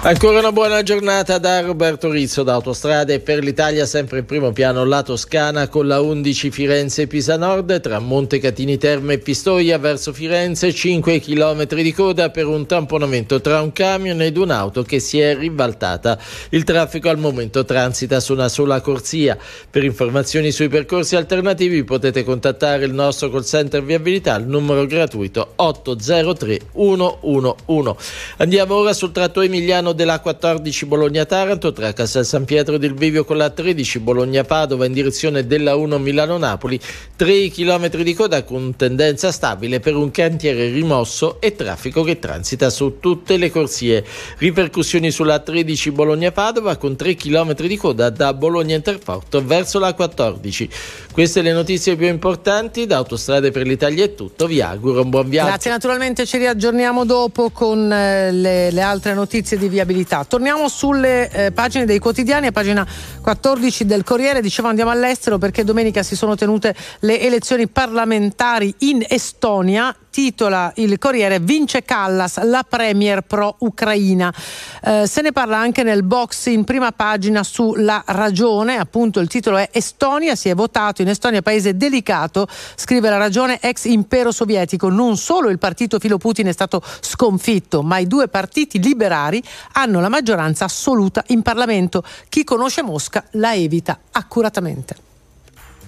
Ancora 0.06 0.40
una 0.40 0.52
buona 0.52 0.82
giornata 0.82 1.38
da 1.38 1.62
Roberto 1.62 2.10
Rizzo 2.10 2.42
da 2.42 2.52
Autostrade 2.52 3.20
per 3.20 3.42
l'Italia 3.42 3.86
sempre 3.86 4.18
in 4.18 4.26
primo 4.26 4.52
piano 4.52 4.84
la 4.84 5.02
Toscana 5.02 5.68
con 5.68 5.86
la 5.86 6.02
11 6.02 6.50
Firenze-Pisa 6.50 7.38
Nord 7.38 7.80
tra 7.80 8.00
Montecatini 8.00 8.76
Terme 8.76 9.14
e 9.14 9.18
Pistoia 9.18 9.78
verso 9.78 10.12
Firenze 10.12 10.74
5 10.74 11.20
km 11.20 11.64
di 11.76 11.94
coda 11.94 12.28
per 12.28 12.44
un 12.44 12.66
tamponamento 12.66 13.40
tra 13.40 13.62
un 13.62 13.72
camion 13.72 14.20
ed 14.20 14.36
un'auto 14.36 14.82
che 14.82 14.98
si 14.98 15.20
è 15.20 15.34
ribaltata. 15.34 16.18
Il 16.50 16.64
traffico 16.64 17.08
al 17.08 17.16
momento 17.16 17.64
transita 17.64 18.20
su 18.20 18.34
una 18.34 18.50
sola 18.50 18.82
corsia. 18.82 19.38
Per 19.70 19.82
informazioni 19.82 20.50
sui 20.50 20.68
percorsi 20.68 21.16
alternativi 21.16 21.82
potete 21.82 22.24
contattare 22.24 22.84
il 22.84 22.92
nostro 22.92 23.30
call 23.30 23.44
center 23.44 23.82
viabilità 23.82 24.34
al 24.34 24.46
numero 24.46 24.84
gratuito 24.84 25.52
803 25.56 26.60
111. 26.74 27.94
Andiamo 28.36 28.74
ora 28.74 28.92
sul 28.92 29.10
tratto 29.10 29.40
emiliano 29.40 29.92
della 29.94 30.20
14 30.20 30.84
Bologna-Taranto 30.84 31.72
tra 31.72 31.92
Castel 31.92 32.26
San 32.26 32.44
Pietro 32.44 32.76
del 32.76 32.92
Vivio 32.92 33.24
con 33.24 33.38
la 33.38 33.48
13 33.48 34.00
Bologna-Padova 34.00 34.84
in 34.84 34.92
direzione 34.92 35.46
della 35.46 35.76
1 35.76 35.98
Milano-Napoli, 35.98 36.78
3 37.16 37.48
km 37.48 37.88
di 38.02 38.12
coda 38.12 38.44
con 38.44 38.76
tendenza 38.76 39.32
stabile 39.32 39.80
per 39.80 39.96
un 39.96 40.10
cantiere 40.10 40.68
rimosso 40.68 41.40
e 41.40 41.54
traffico 41.54 42.02
che 42.02 42.18
transita 42.18 42.68
su 42.68 42.98
tutte 43.00 43.36
le 43.36 43.50
corsie. 43.50 44.04
Ripercussioni 44.38 45.10
sulla 45.10 45.38
13 45.38 45.90
Bologna-Padova 45.92 46.76
con 46.76 46.96
3 46.96 47.14
km 47.14 47.54
di 47.54 47.76
coda 47.76 48.10
da 48.10 48.34
Bologna 48.34 48.74
Interporto 48.74 49.42
verso 49.44 49.78
la 49.78 49.94
14. 49.94 50.68
Queste 51.12 51.42
le 51.42 51.52
notizie 51.52 51.96
più 51.96 52.08
importanti 52.08 52.86
da 52.86 52.96
Autostrade 52.96 53.52
per 53.52 53.66
l'Italia 53.66 54.04
è 54.04 54.14
tutto, 54.14 54.46
vi 54.46 54.60
auguro 54.60 55.02
un 55.02 55.10
buon 55.10 55.28
viaggio. 55.28 55.48
Grazie, 55.48 55.70
naturalmente 55.70 56.26
ci 56.26 56.38
riaggiorniamo 56.38 57.04
dopo 57.04 57.50
con 57.50 57.92
eh, 57.92 58.32
le, 58.32 58.70
le, 58.70 58.80
altre 58.80 59.14
notizie 59.14 59.56
di 59.56 59.68
viabilità. 59.84 60.24
Torniamo 60.24 60.68
sulle 60.68 61.30
eh, 61.30 61.52
pagine 61.52 61.84
dei 61.84 61.98
quotidiani, 61.98 62.48
a 62.48 62.52
pagina 62.52 62.86
14 63.20 63.84
del 63.84 64.02
Corriere, 64.02 64.40
dicevo 64.40 64.68
andiamo 64.68 64.90
all'estero 64.90 65.38
perché 65.38 65.62
domenica 65.64 66.02
si 66.02 66.16
sono 66.16 66.34
tenute 66.34 66.74
le 67.00 67.20
elezioni 67.20 67.68
parlamentari 67.68 68.74
in 68.78 69.04
Estonia, 69.06 69.94
titola 70.14 70.72
il 70.76 70.96
Corriere 70.96 71.40
Vince 71.40 71.82
Callas, 71.82 72.40
la 72.44 72.64
premier 72.66 73.22
pro-Ucraina. 73.22 74.32
Eh, 74.80 75.08
se 75.08 75.22
ne 75.22 75.32
parla 75.32 75.58
anche 75.58 75.82
nel 75.82 76.04
box 76.04 76.46
in 76.46 76.62
prima 76.62 76.92
pagina 76.92 77.42
sulla 77.42 78.00
ragione, 78.06 78.76
appunto 78.76 79.18
il 79.18 79.26
titolo 79.26 79.56
è 79.56 79.70
Estonia, 79.72 80.36
si 80.36 80.48
è 80.48 80.54
votato 80.54 81.02
in 81.02 81.08
Estonia, 81.08 81.42
paese 81.42 81.76
delicato, 81.76 82.46
scrive 82.76 83.10
la 83.10 83.16
ragione 83.16 83.58
ex 83.60 83.86
impero 83.86 84.30
sovietico. 84.30 84.88
Non 84.88 85.16
solo 85.16 85.48
il 85.48 85.58
partito 85.58 85.98
filo 85.98 86.16
Putin 86.16 86.46
è 86.46 86.52
stato 86.52 86.80
sconfitto, 87.00 87.82
ma 87.82 87.98
i 87.98 88.06
due 88.06 88.28
partiti 88.28 88.80
liberari 88.80 89.42
hanno 89.72 89.98
la 89.98 90.08
maggioranza 90.08 90.66
assoluta 90.66 91.24
in 91.28 91.42
Parlamento. 91.42 92.04
Chi 92.28 92.44
conosce 92.44 92.84
Mosca 92.84 93.24
la 93.32 93.52
evita 93.52 93.98
accuratamente. 94.12 94.94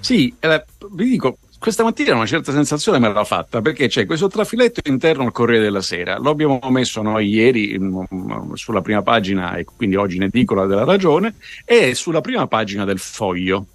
Sì, 0.01 0.35
eh, 0.41 0.65
vi 0.91 1.11
dico, 1.11 1.39
questa 1.67 1.83
mattina 1.83 2.15
una 2.15 2.27
certa 2.27 2.53
sensazione 2.53 3.01
me 3.01 3.13
l'ha 3.13 3.25
fatta 3.25 3.61
perché 3.61 3.89
c'è 3.89 4.07
questo 4.07 4.29
trafiletto 4.29 4.83
interno 4.85 5.25
al 5.25 5.33
Corriere 5.33 5.65
della 5.65 5.81
Sera. 5.81 6.17
Lo 6.17 6.31
abbiamo 6.31 6.61
messo 6.69 7.03
noi 7.03 7.29
ieri 7.29 7.77
mh, 7.77 8.53
sulla 8.53 8.83
prima 8.83 9.03
pagina 9.03 9.57
e 9.57 9.65
quindi 9.65 9.97
oggi 9.97 10.15
in 10.15 10.23
edicola 10.23 10.67
della 10.67 10.85
Ragione 10.85 11.35
e 11.65 11.97
sulla 11.97 12.21
prima 12.21 12.47
pagina 12.47 12.85
del 12.85 13.01
Foglio. 13.01 13.67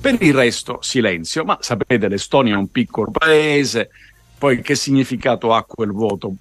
Per 0.00 0.18
il 0.20 0.32
resto 0.32 0.78
silenzio, 0.82 1.42
ma 1.42 1.58
sapete 1.60 2.06
l'Estonia 2.06 2.54
è 2.54 2.56
un 2.56 2.70
piccolo 2.70 3.10
paese, 3.10 3.90
poi 4.38 4.62
che 4.62 4.76
significato 4.76 5.52
ha 5.52 5.64
quel 5.64 5.90
voto? 5.90 6.34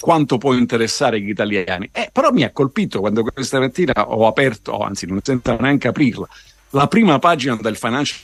Quanto 0.00 0.36
può 0.36 0.52
interessare 0.52 1.20
gli 1.20 1.28
italiani? 1.28 1.90
Eh, 1.92 2.10
però 2.12 2.32
mi 2.32 2.42
ha 2.42 2.50
colpito 2.50 2.98
quando 2.98 3.22
questa 3.22 3.60
mattina 3.60 3.92
ho 4.10 4.26
aperto, 4.26 4.80
anzi 4.80 5.06
non 5.06 5.20
senza 5.22 5.54
neanche 5.54 5.86
aprirla, 5.86 6.26
la 6.70 6.88
prima 6.88 7.20
pagina 7.20 7.54
del 7.54 7.76
Financial 7.76 8.18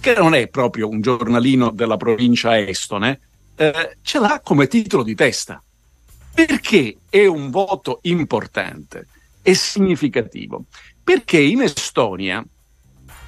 che 0.00 0.14
non 0.14 0.34
è 0.34 0.48
proprio 0.48 0.88
un 0.88 1.00
giornalino 1.00 1.70
della 1.70 1.96
provincia 1.96 2.58
estone, 2.58 3.20
eh, 3.56 3.96
ce 4.02 4.18
l'ha 4.18 4.40
come 4.42 4.66
titolo 4.66 5.02
di 5.02 5.14
testa. 5.14 5.62
Perché 6.34 6.98
è 7.08 7.24
un 7.26 7.50
voto 7.50 8.00
importante 8.02 9.06
e 9.42 9.54
significativo? 9.54 10.64
Perché 11.02 11.40
in 11.40 11.62
Estonia 11.62 12.44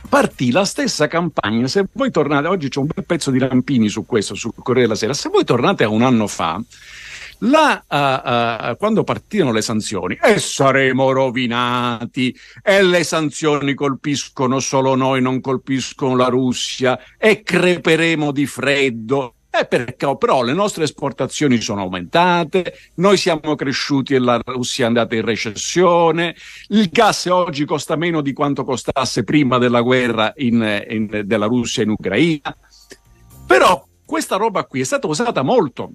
partì 0.09 0.51
la 0.51 0.65
stessa 0.65 1.07
campagna. 1.07 1.66
Se 1.69 1.86
voi 1.93 2.11
tornate, 2.11 2.49
oggi 2.49 2.69
c'è 2.69 2.81
un 2.81 2.89
bel 2.93 3.05
pezzo 3.05 3.31
di 3.31 3.39
Rampini 3.39 3.89
su 3.89 4.05
questo, 4.07 4.35
sul 4.35 4.53
Corriere 4.55 4.89
della 4.89 4.99
Sera. 4.99 5.15
Se 5.15 5.28
voi 5.28 5.45
tornate 5.45 5.85
a 5.85 5.89
un 5.89 6.03
anno 6.03 6.27
fa, 6.27 6.61
là, 7.40 7.85
uh, 7.86 8.70
uh, 8.70 8.77
quando 8.77 9.05
partirono 9.05 9.52
le 9.52 9.62
sanzioni, 9.62 10.19
e 10.20 10.39
saremo 10.39 11.12
rovinati, 11.12 12.35
e 12.62 12.82
le 12.82 13.05
sanzioni 13.05 13.74
colpiscono 13.74 14.60
solo 14.60 14.94
noi, 14.94 15.20
non 15.20 15.40
colpiscono 15.40 16.16
la 16.16 16.28
Russia, 16.28 16.98
e 17.16 17.43
creperemo 17.43 18.32
di 18.32 18.47
freddo. 18.47 19.35
Eh 19.51 19.66
perché? 19.66 20.15
Però 20.19 20.43
le 20.43 20.52
nostre 20.52 20.85
esportazioni 20.85 21.60
sono 21.60 21.81
aumentate, 21.81 22.74
noi 22.97 23.16
siamo 23.16 23.55
cresciuti 23.55 24.15
e 24.15 24.19
la 24.19 24.40
Russia 24.44 24.85
è 24.85 24.89
andata 24.89 25.15
in 25.15 25.23
recessione, 25.23 26.36
il 26.69 26.89
gas 26.90 27.24
oggi 27.27 27.65
costa 27.65 27.97
meno 27.97 28.20
di 28.20 28.35
quanto 28.35 28.62
costasse 28.62 29.24
prima 29.24 29.56
della 29.59 29.81
guerra 29.81 30.32
in, 30.36 30.85
in, 30.89 31.23
della 31.24 31.47
Russia 31.47 31.82
in 31.82 31.90
Ucraina. 31.90 32.56
Però 33.47 33.85
questa 34.05 34.36
roba 34.36 34.65
qui 34.65 34.81
è 34.81 34.85
stata 34.85 35.06
usata 35.06 35.43
molto 35.43 35.93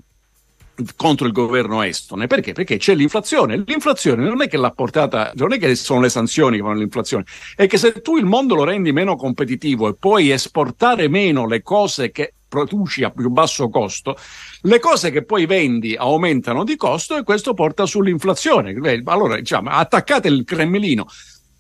contro 0.96 1.28
il 1.28 1.34
governo 1.34 1.82
estone. 1.84 2.28
Perché? 2.28 2.54
Perché 2.54 2.78
c'è 2.78 2.96
l'inflazione. 2.96 3.64
L'inflazione 3.66 4.26
non 4.26 4.42
è 4.42 4.48
che 4.48 4.58
l'ha 4.58 4.72
portata, 4.72 5.32
non 5.36 5.54
è 5.54 5.60
che 5.60 5.76
sono 5.76 6.02
le 6.02 6.10
sanzioni 6.10 6.58
che 6.58 6.64
fanno 6.64 6.80
l'inflazione, 6.80 7.26
è 7.56 7.68
che 7.68 7.78
se 7.78 8.02
tu 8.02 8.18
il 8.18 8.26
mondo 8.26 8.56
lo 8.56 8.64
rendi 8.64 8.92
meno 8.92 9.16
competitivo 9.16 9.88
e 9.88 9.96
puoi 9.96 10.32
esportare 10.32 11.08
meno 11.08 11.48
le 11.48 11.62
cose 11.62 12.12
che 12.12 12.34
produci 12.54 13.04
a 13.04 13.10
più 13.10 13.30
basso 13.30 13.68
costo, 13.70 14.16
le 14.62 14.80
cose 14.80 15.10
che 15.10 15.26
poi 15.26 15.48
vendi 15.48 15.96
aumentano 15.96 16.64
di 16.64 16.76
costo 16.76 17.18
e 17.18 17.24
questo 17.24 17.56
porta 17.56 17.88
sull'inflazione. 17.88 18.76
Allora, 19.06 19.38
diciamo, 19.38 19.72
attaccate 19.72 20.28
il 20.28 20.44
Cremlino. 20.44 21.08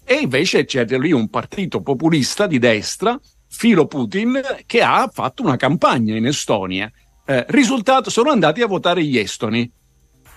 E 0.05 0.15
invece 0.15 0.65
c'è 0.65 0.85
lì 0.85 1.11
un 1.11 1.29
partito 1.29 1.81
populista 1.81 2.45
di 2.45 2.59
destra, 2.59 3.19
filo 3.47 3.87
Putin, 3.87 4.39
che 4.65 4.81
ha 4.81 5.09
fatto 5.11 5.43
una 5.43 5.55
campagna 5.55 6.15
in 6.15 6.27
Estonia. 6.27 6.91
Eh, 7.25 7.45
risultato, 7.49 8.09
sono 8.09 8.31
andati 8.31 8.61
a 8.61 8.67
votare 8.67 9.03
gli 9.03 9.17
estoni. 9.17 9.69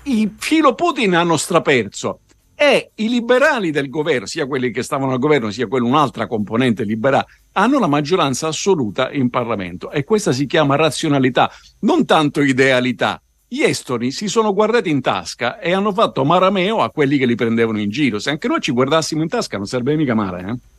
I 0.05 0.31
filo 0.39 0.75
Putin 0.75 1.17
hanno 1.17 1.37
straperso 1.37 2.21
e 2.55 2.93
i 2.95 3.09
liberali 3.09 3.73
del 3.73 3.89
governo, 3.89 4.27
sia 4.27 4.47
quelli 4.47 4.71
che 4.71 4.85
stavano 4.85 5.13
al 5.13 5.19
governo, 5.19 5.51
sia 5.51 5.67
quello 5.67 5.87
un'altra 5.87 6.29
componente 6.29 6.85
liberale, 6.85 7.27
hanno 7.53 7.81
la 7.81 7.89
maggioranza 7.89 8.47
assoluta 8.47 9.11
in 9.11 9.31
Parlamento 9.31 9.91
e 9.91 10.05
questa 10.05 10.31
si 10.31 10.47
chiama 10.47 10.77
razionalità, 10.77 11.51
non 11.81 12.05
tanto 12.05 12.41
idealità. 12.41 13.21
Gli 13.49 13.63
estoni 13.63 14.13
si 14.13 14.29
sono 14.29 14.53
guardati 14.55 14.89
in 14.89 15.01
tasca 15.01 15.59
e 15.59 15.73
hanno 15.73 15.93
fatto 15.93 16.25
marameo 16.25 16.83
a 16.83 16.91
quelli 16.91 17.19
che 17.19 17.27
li 17.27 17.35
prendevano 17.35 17.81
in 17.81 17.91
giro. 17.91 18.21
Se 18.21 18.31
anche 18.31 18.49
noi 18.49 18.61
ci 18.61 18.71
guardassimo 18.73 19.23
in 19.23 19.29
tasca 19.29 19.57
non 19.57 19.67
sarebbe 19.67 19.97
mica 19.97 20.15
male, 20.15 20.51
eh? 20.51 20.76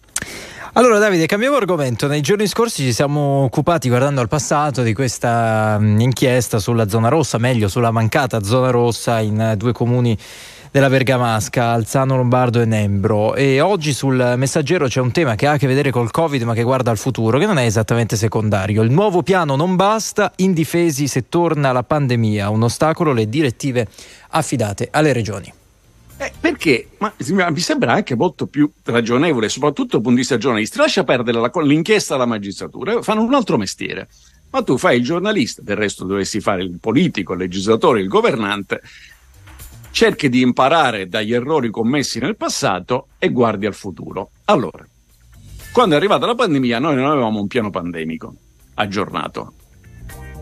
Allora 0.77 0.99
Davide, 0.99 1.25
cambiamo 1.25 1.55
argomento. 1.55 2.05
Nei 2.05 2.21
giorni 2.21 2.45
scorsi 2.45 2.83
ci 2.83 2.93
siamo 2.93 3.41
occupati, 3.45 3.89
guardando 3.89 4.21
al 4.21 4.27
passato, 4.27 4.83
di 4.83 4.93
questa 4.93 5.79
inchiesta 5.81 6.59
sulla 6.59 6.87
zona 6.87 7.07
rossa, 7.07 7.39
meglio 7.39 7.67
sulla 7.67 7.89
mancata 7.89 8.43
zona 8.43 8.69
rossa 8.69 9.19
in 9.19 9.53
uh, 9.53 9.55
due 9.55 9.71
comuni 9.71 10.15
della 10.69 10.87
Bergamasca, 10.87 11.69
Alzano 11.69 12.15
Lombardo 12.15 12.61
e 12.61 12.65
Nembro. 12.65 13.33
E 13.33 13.59
oggi 13.59 13.91
sul 13.91 14.35
messaggero 14.37 14.85
c'è 14.85 15.01
un 15.01 15.09
tema 15.11 15.33
che 15.33 15.47
ha 15.47 15.53
a 15.53 15.57
che 15.57 15.65
vedere 15.65 15.89
col 15.89 16.11
Covid 16.11 16.43
ma 16.43 16.53
che 16.53 16.61
guarda 16.61 16.91
al 16.91 16.99
futuro, 16.99 17.39
che 17.39 17.47
non 17.47 17.57
è 17.57 17.65
esattamente 17.65 18.15
secondario. 18.15 18.83
Il 18.83 18.91
nuovo 18.91 19.23
piano 19.23 19.55
non 19.55 19.75
basta, 19.75 20.31
indifesi 20.35 21.07
se 21.07 21.27
torna 21.27 21.71
la 21.71 21.81
pandemia, 21.81 22.51
un 22.51 22.61
ostacolo 22.61 23.13
le 23.13 23.27
direttive 23.27 23.87
affidate 24.29 24.89
alle 24.91 25.11
regioni. 25.11 25.51
Eh, 26.19 26.31
perché? 26.39 26.89
Ma 26.97 27.13
mi 27.17 27.59
sembra 27.59 27.93
anche 27.93 28.15
molto 28.15 28.47
più 28.47 28.69
ragionevole, 28.83 29.49
soprattutto 29.49 29.91
dal 29.91 30.01
punto 30.01 30.11
di 30.11 30.17
vista 30.17 30.37
giornalistico. 30.37 30.83
Lascia 30.83 31.03
perdere 31.03 31.39
la, 31.39 31.51
l'inchiesta 31.61 32.15
alla 32.15 32.25
magistratura, 32.25 33.01
fanno 33.01 33.23
un 33.23 33.33
altro 33.33 33.57
mestiere. 33.57 34.07
Ma 34.49 34.63
tu 34.63 34.77
fai 34.77 34.97
il 34.97 35.03
giornalista, 35.03 35.61
del 35.61 35.75
resto 35.75 36.05
dovresti 36.05 36.39
fare 36.39 36.63
il 36.63 36.79
politico, 36.79 37.33
il 37.33 37.39
legislatore, 37.39 38.01
il 38.01 38.07
governante, 38.07 38.81
cerchi 39.91 40.29
di 40.29 40.41
imparare 40.41 41.07
dagli 41.07 41.33
errori 41.33 41.69
commessi 41.69 42.19
nel 42.19 42.35
passato 42.35 43.09
e 43.19 43.29
guardi 43.29 43.65
al 43.65 43.73
futuro. 43.75 44.31
Allora, 44.45 44.87
quando 45.71 45.95
è 45.95 45.97
arrivata 45.97 46.25
la 46.25 46.33
pandemia, 46.33 46.79
noi 46.79 46.95
non 46.95 47.11
avevamo 47.11 47.39
un 47.39 47.47
piano 47.47 47.69
pandemico 47.69 48.33
aggiornato. 48.75 49.53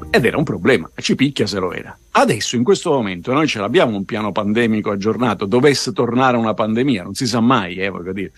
Ed 0.10 0.26
era 0.26 0.38
un 0.38 0.44
problema, 0.44 0.90
ci 0.96 1.16
picchia 1.16 1.46
se 1.46 1.60
lo 1.60 1.74
era. 1.74 1.98
Adesso, 2.12 2.56
in 2.56 2.64
questo 2.64 2.92
momento, 2.92 3.34
noi 3.34 3.48
ce 3.48 3.60
l'abbiamo 3.60 3.98
un 3.98 4.06
piano 4.06 4.32
pandemico 4.32 4.92
aggiornato, 4.92 5.46
dovesse 5.46 5.92
tornare 5.92 6.38
una 6.38 6.54
pandemia, 6.54 7.04
non 7.04 7.14
si 7.14 7.28
sa 7.28 7.42
mai, 7.42 7.76
eh, 7.76 7.90
voglio 7.90 8.14
dire. 8.14 8.32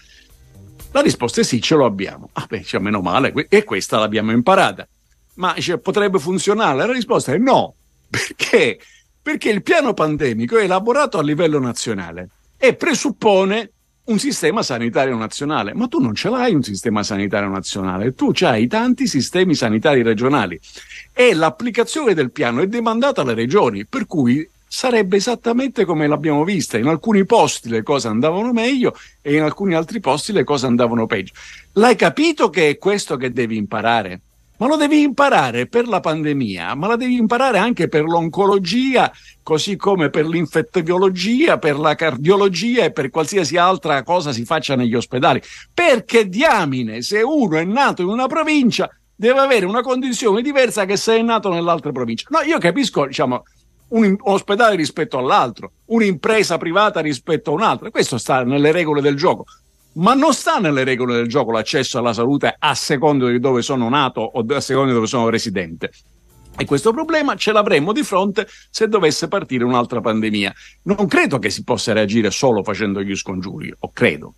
La 0.92 1.02
risposta 1.02 1.42
è 1.42 1.44
sì, 1.44 1.62
ce 1.62 1.76
lo 1.76 1.86
abbiamo. 1.86 2.30
Ah 2.34 2.46
beh, 2.50 2.64
cioè, 2.64 2.82
meno 2.82 3.02
male, 3.02 3.34
e 3.50 3.64
questa 3.64 4.00
l'abbiamo 4.00 4.32
imparata. 4.32 4.88
Ma 5.36 5.54
cioè, 5.60 5.78
potrebbe 5.78 6.18
funzionare? 6.18 6.78
La 6.78 6.92
risposta 6.92 7.34
è 7.34 7.38
no. 7.38 7.76
Perché? 8.10 8.80
perché 9.28 9.50
il 9.50 9.62
piano 9.62 9.94
pandemico 9.94 10.58
è 10.58 10.64
elaborato 10.64 11.18
a 11.18 11.22
livello 11.22 11.60
nazionale 11.60 12.30
e 12.56 12.76
presuppone 12.76 13.74
un 14.08 14.20
sistema 14.20 14.64
sanitario 14.64 15.16
nazionale, 15.18 15.74
ma 15.74 15.88
tu 15.88 16.00
non 16.00 16.16
ce 16.16 16.30
l'hai 16.30 16.54
un 16.54 16.64
sistema 16.64 17.04
sanitario 17.04 17.50
nazionale, 17.50 18.14
tu 18.14 18.32
hai 18.42 18.68
tanti 18.68 19.06
sistemi 19.06 19.54
sanitari 19.54 20.02
regionali 20.02 20.60
e 21.14 21.34
l'applicazione 21.34 22.14
del 22.14 22.32
piano 22.32 22.62
è 22.62 22.68
demandata 22.68 23.22
alle 23.22 23.34
regioni, 23.34 23.86
per 23.86 24.06
cui 24.06 24.48
sarebbe 24.66 25.18
esattamente 25.18 25.84
come 25.84 26.08
l'abbiamo 26.08 26.44
vista, 26.44 26.78
in 26.78 26.88
alcuni 26.88 27.26
posti 27.26 27.70
le 27.70 27.84
cose 27.84 28.08
andavano 28.08 28.54
meglio 28.54 28.96
e 29.22 29.36
in 29.36 29.42
alcuni 29.42 29.76
altri 29.76 30.00
posti 30.00 30.32
le 30.32 30.44
cose 30.44 30.66
andavano 30.68 31.06
peggio. 31.06 31.34
L'hai 31.74 31.96
capito 31.96 32.50
che 32.50 32.70
è 32.70 32.78
questo 32.78 33.18
che 33.18 33.32
devi 33.32 33.58
imparare? 33.58 34.22
Ma 34.58 34.68
lo 34.68 34.76
devi 34.76 35.02
imparare 35.02 35.68
per 35.68 35.88
la 35.88 36.00
pandemia, 36.00 36.76
ma 36.76 36.88
la 36.88 36.96
devi 36.96 37.16
imparare 37.16 37.58
anche 37.58 37.88
per 37.88 38.04
l'oncologia, 38.04 39.12
così 39.44 39.76
come 39.76 40.10
per 40.10 40.26
l'infettiologia, 40.26 41.58
per 41.58 41.78
la 41.78 41.96
cardiologia 41.96 42.86
e 42.86 42.92
per 42.92 43.10
qualsiasi 43.10 43.58
altra 43.58 44.04
cosa 44.04 44.32
si 44.32 44.46
faccia 44.46 44.76
negli 44.76 44.96
ospedali. 44.96 45.42
Perché 45.74 46.28
diamine, 46.28 47.02
se 47.02 47.22
uno 47.22 47.58
è 47.58 47.64
nato 47.64 48.02
in 48.02 48.10
una 48.10 48.28
provincia, 48.28 48.90
deve 49.16 49.40
avere 49.40 49.66
una 49.66 49.82
condizione 49.82 50.42
diversa 50.42 50.86
che 50.86 50.98
se 50.98 51.18
è 51.18 51.22
nato 51.22 51.52
nell'altra 51.52 51.92
provincia. 51.92 52.28
No, 52.32 52.42
io 52.42 52.58
capisco, 52.58 53.06
diciamo, 53.06 53.44
un, 53.90 54.16
ospedale 54.22 54.76
rispetto 54.76 55.18
all'altro, 55.18 55.72
un'impresa 55.86 56.58
privata 56.58 57.00
rispetto 57.00 57.52
a 57.52 57.54
un'altra. 57.54 57.92
Questo 57.92 58.18
sta 58.18 58.44
nelle 58.44 58.72
regole 58.72 59.02
del 59.02 59.16
gioco 59.16 59.46
ma 59.94 60.14
non 60.14 60.34
sta 60.34 60.60
nelle 60.60 60.84
regole 60.84 61.16
del 61.16 61.28
gioco 61.28 61.52
l'accesso 61.52 61.98
alla 61.98 62.14
salute 62.14 62.56
a 62.58 62.76
seconda 62.76 63.28
di 63.30 63.40
dove 63.40 63.62
sono 63.62 63.90
nato 63.90 64.22
o 64.22 64.46
a 64.48 64.60
seconda 64.60 64.90
di 64.90 64.96
dove 64.96 65.08
sono 65.08 65.30
residente. 65.30 65.92
E 66.60 66.66
questo 66.66 66.92
problema 66.92 67.36
ce 67.36 67.52
l'avremmo 67.52 67.94
di 67.94 68.04
fronte 68.04 68.48
se 68.70 68.88
dovesse 68.88 69.28
partire 69.28 69.64
un'altra 69.64 70.02
pandemia. 70.02 70.54
Non 70.84 71.08
credo 71.08 71.38
che 71.38 71.52
si 71.52 71.64
possa 71.64 71.94
reagire 71.94 72.32
solo 72.32 72.64
facendo 72.64 73.04
gli 73.04 73.16
scongiuri, 73.16 73.72
o 73.80 73.92
credo. 73.92 74.34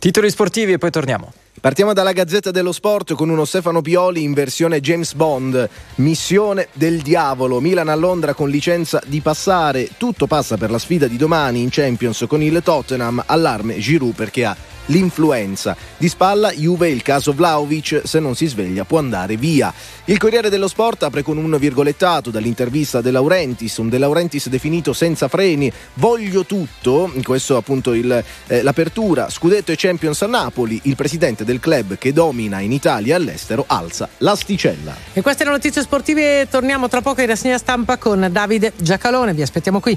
Titoli 0.00 0.30
sportivi 0.30 0.72
e 0.72 0.78
poi 0.78 0.90
torniamo. 0.90 1.30
Partiamo 1.60 1.92
dalla 1.92 2.12
Gazzetta 2.12 2.50
dello 2.50 2.72
Sport 2.72 3.12
con 3.12 3.28
uno 3.28 3.44
Stefano 3.44 3.82
Pioli 3.82 4.22
in 4.22 4.32
versione 4.32 4.80
James 4.80 5.12
Bond, 5.12 5.68
Missione 5.96 6.68
del 6.72 7.02
Diavolo, 7.02 7.60
Milan 7.60 7.90
a 7.90 7.94
Londra 7.94 8.32
con 8.32 8.48
licenza 8.48 9.02
di 9.04 9.20
passare, 9.20 9.90
tutto 9.98 10.26
passa 10.26 10.56
per 10.56 10.70
la 10.70 10.78
sfida 10.78 11.06
di 11.06 11.18
domani 11.18 11.60
in 11.60 11.68
Champions 11.68 12.24
con 12.26 12.40
il 12.40 12.62
Tottenham, 12.64 13.22
allarme 13.26 13.78
Giroud 13.78 14.14
perché 14.14 14.46
ha 14.46 14.56
l'influenza. 14.86 15.76
Di 15.96 16.08
spalla 16.08 16.50
Juve 16.52 16.88
il 16.90 17.02
caso 17.02 17.32
Vlaovic, 17.32 18.02
se 18.04 18.18
non 18.20 18.34
si 18.34 18.46
sveglia 18.46 18.84
può 18.84 18.98
andare 18.98 19.36
via. 19.36 19.72
Il 20.06 20.18
Corriere 20.18 20.50
dello 20.50 20.68
Sport 20.68 21.04
apre 21.04 21.22
con 21.22 21.36
un 21.36 21.56
virgolettato 21.58 22.30
dall'intervista 22.30 23.00
De 23.00 23.10
Laurentiis, 23.10 23.76
un 23.76 23.88
De 23.88 23.98
Laurentiis 23.98 24.48
definito 24.48 24.92
senza 24.92 25.28
freni, 25.28 25.72
voglio 25.94 26.44
tutto, 26.44 27.12
questo 27.22 27.56
appunto 27.56 27.92
il, 27.92 28.22
eh, 28.46 28.62
l'apertura, 28.62 29.28
scudetto 29.28 29.72
e 29.72 29.76
Champions 29.76 30.22
a 30.22 30.26
Napoli, 30.26 30.80
il 30.84 30.96
presidente 30.96 31.44
del 31.44 31.60
club 31.60 31.98
che 31.98 32.12
domina 32.12 32.60
in 32.60 32.72
Italia 32.72 33.14
e 33.14 33.16
all'estero 33.16 33.64
alza 33.66 34.08
l'asticella. 34.18 34.96
E 35.12 35.20
queste 35.22 35.44
le 35.44 35.50
notizie 35.50 35.82
sportive, 35.82 36.48
torniamo 36.50 36.88
tra 36.88 37.00
poco 37.00 37.20
in 37.20 37.26
rassegna 37.26 37.58
stampa 37.58 37.96
con 37.96 38.28
Davide 38.30 38.72
Giacalone, 38.76 39.34
vi 39.34 39.42
aspettiamo 39.42 39.80
qui. 39.80 39.96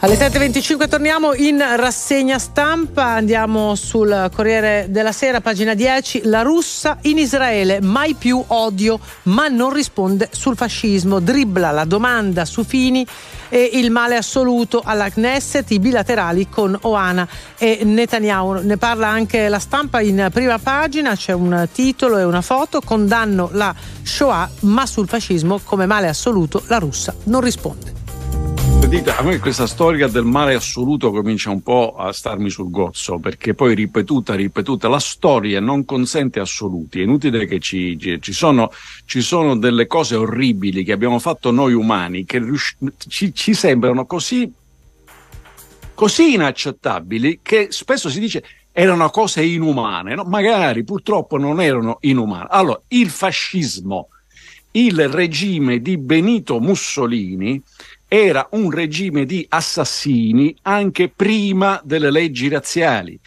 Alle 0.00 0.16
7.25 0.16 0.88
torniamo 0.90 1.32
in 1.32 1.64
rassegna 1.74 2.38
stampa, 2.38 3.04
andiamo 3.04 3.74
sul 3.76 4.30
Corriere 4.32 4.88
della 4.90 5.10
Sera, 5.10 5.40
pagina 5.40 5.72
10, 5.72 6.20
la 6.24 6.42
russa 6.42 6.98
in 7.02 7.16
Israele, 7.16 7.80
mai 7.80 8.12
più 8.12 8.44
odio, 8.48 9.00
ma 9.22 9.48
non 9.48 9.72
risponde 9.72 10.28
sul 10.32 10.54
fascismo, 10.54 11.18
dribbla 11.18 11.70
la 11.70 11.86
domanda 11.86 12.44
su 12.44 12.62
Fini 12.62 13.06
e 13.48 13.70
il 13.72 13.90
male 13.90 14.16
assoluto 14.16 14.82
alla 14.84 15.08
Knesset, 15.08 15.70
i 15.70 15.78
bilaterali 15.78 16.46
con 16.50 16.78
Oana 16.82 17.26
e 17.56 17.80
Netanyahu. 17.82 18.60
Ne 18.64 18.76
parla 18.76 19.08
anche 19.08 19.48
la 19.48 19.58
stampa 19.58 20.02
in 20.02 20.28
prima 20.30 20.58
pagina, 20.58 21.16
c'è 21.16 21.32
un 21.32 21.66
titolo 21.72 22.18
e 22.18 22.24
una 22.24 22.42
foto, 22.42 22.82
condanno 22.82 23.48
la 23.52 23.74
Shoah, 24.02 24.50
ma 24.60 24.84
sul 24.84 25.08
fascismo 25.08 25.58
come 25.64 25.86
male 25.86 26.08
assoluto 26.08 26.62
la 26.66 26.76
russa 26.76 27.14
non 27.24 27.40
risponde. 27.40 28.05
A 29.18 29.22
me 29.22 29.38
questa 29.38 29.66
storia 29.66 30.08
del 30.08 30.24
male 30.24 30.54
assoluto 30.54 31.10
comincia 31.10 31.48
un 31.48 31.62
po' 31.62 31.94
a 31.96 32.12
starmi 32.12 32.50
sul 32.50 32.70
gozzo, 32.70 33.18
perché 33.18 33.54
poi 33.54 33.74
ripetuta, 33.74 34.34
ripetuta, 34.34 34.88
la 34.88 34.98
storia 34.98 35.58
non 35.58 35.86
consente 35.86 36.38
assoluti. 36.38 37.00
È 37.00 37.04
inutile 37.04 37.46
che 37.46 37.58
ci, 37.58 37.98
ci, 38.20 38.32
sono, 38.32 38.70
ci 39.06 39.22
sono 39.22 39.56
delle 39.56 39.86
cose 39.86 40.16
orribili 40.16 40.84
che 40.84 40.92
abbiamo 40.92 41.18
fatto 41.18 41.50
noi 41.50 41.72
umani 41.72 42.26
che 42.26 42.38
rius- 42.38 42.76
ci, 43.08 43.32
ci 43.34 43.54
sembrano 43.54 44.04
così, 44.04 44.52
così 45.94 46.34
inaccettabili 46.34 47.40
che 47.42 47.68
spesso 47.70 48.10
si 48.10 48.20
dice 48.20 48.44
erano 48.70 49.08
cose 49.08 49.42
inumane. 49.42 50.14
No? 50.14 50.24
Magari 50.24 50.84
purtroppo 50.84 51.38
non 51.38 51.62
erano 51.62 51.96
inumane. 52.00 52.48
Allora, 52.50 52.80
il 52.88 53.08
fascismo, 53.08 54.08
il 54.72 55.08
regime 55.08 55.80
di 55.80 55.96
Benito 55.96 56.60
Mussolini 56.60 57.62
era 58.08 58.46
un 58.52 58.70
regime 58.70 59.24
di 59.24 59.44
assassini 59.48 60.56
anche 60.62 61.08
prima 61.08 61.80
delle 61.84 62.10
leggi 62.10 62.48
razziali. 62.48 63.18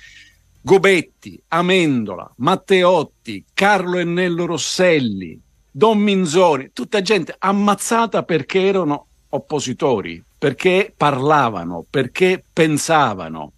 Gobetti, 0.61 1.41
Amendola, 1.49 2.31
Matteotti, 2.37 3.43
Carlo 3.53 3.97
Ennello 3.97 4.45
Rosselli, 4.45 5.39
Don 5.71 5.99
Minzoni, 5.99 6.71
tutta 6.73 7.01
gente 7.01 7.35
ammazzata 7.37 8.23
perché 8.23 8.65
erano 8.65 9.07
oppositori, 9.29 10.23
perché 10.37 10.93
parlavano, 10.95 11.85
perché 11.89 12.43
pensavano. 12.51 13.53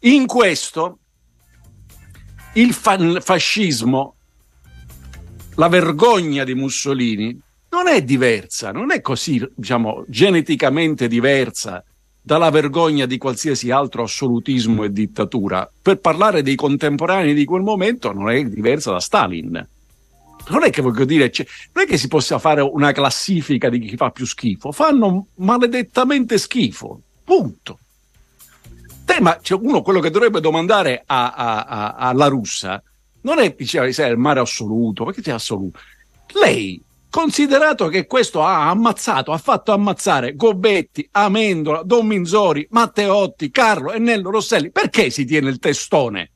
In 0.00 0.26
questo 0.26 0.98
il 2.54 2.72
fa- 2.72 3.20
fascismo, 3.20 4.14
la 5.56 5.68
vergogna 5.68 6.44
di 6.44 6.54
Mussolini, 6.54 7.40
non 7.78 7.86
è 7.86 8.02
diversa, 8.02 8.72
non 8.72 8.90
è 8.90 9.00
così, 9.00 9.46
diciamo, 9.54 10.04
geneticamente 10.08 11.06
diversa 11.06 11.84
dalla 12.20 12.50
vergogna 12.50 13.06
di 13.06 13.18
qualsiasi 13.18 13.70
altro 13.70 14.02
assolutismo 14.02 14.82
e 14.82 14.92
dittatura. 14.92 15.70
Per 15.80 15.98
parlare 15.98 16.42
dei 16.42 16.56
contemporanei 16.56 17.34
di 17.34 17.44
quel 17.44 17.62
momento 17.62 18.12
non 18.12 18.30
è 18.30 18.42
diversa 18.44 18.90
da 18.90 19.00
Stalin. 19.00 19.66
Non 20.48 20.64
è 20.64 20.70
che 20.70 20.82
voglio 20.82 21.04
dire, 21.04 21.30
cioè, 21.30 21.46
non 21.72 21.84
è 21.84 21.86
che 21.86 21.96
si 21.96 22.08
possa 22.08 22.38
fare 22.38 22.62
una 22.62 22.90
classifica 22.90 23.68
di 23.68 23.78
chi 23.78 23.96
fa 23.96 24.10
più 24.10 24.26
schifo, 24.26 24.72
fanno 24.72 25.28
maledettamente 25.36 26.36
schifo. 26.36 27.00
Punto. 27.22 27.78
Tema, 29.04 29.38
cioè 29.40 29.58
uno 29.62 29.82
quello 29.82 30.00
che 30.00 30.10
dovrebbe 30.10 30.40
domandare 30.40 31.02
a, 31.06 31.32
a, 31.32 31.64
a, 31.64 31.94
alla 31.94 32.26
russa 32.26 32.82
non 33.20 33.38
è 33.38 33.54
diceva, 33.56 33.90
se 33.92 34.04
è 34.04 34.08
il 34.08 34.18
mare 34.18 34.40
assoluto, 34.40 35.04
perché 35.04 35.22
c'è 35.22 35.32
assoluto? 35.32 35.78
Lei 36.40 36.82
Considerato 37.10 37.88
che 37.88 38.06
questo 38.06 38.42
ha 38.44 38.68
ammazzato, 38.68 39.32
ha 39.32 39.38
fatto 39.38 39.72
ammazzare 39.72 40.34
Gobetti, 40.34 41.08
Amendola, 41.10 41.82
Don 41.82 42.06
Minzori, 42.06 42.66
Matteotti, 42.70 43.50
Carlo 43.50 43.92
e 43.92 43.98
Nello 43.98 44.30
Rosselli, 44.30 44.70
perché 44.70 45.08
si 45.08 45.24
tiene 45.24 45.48
il 45.48 45.58
testone 45.58 46.30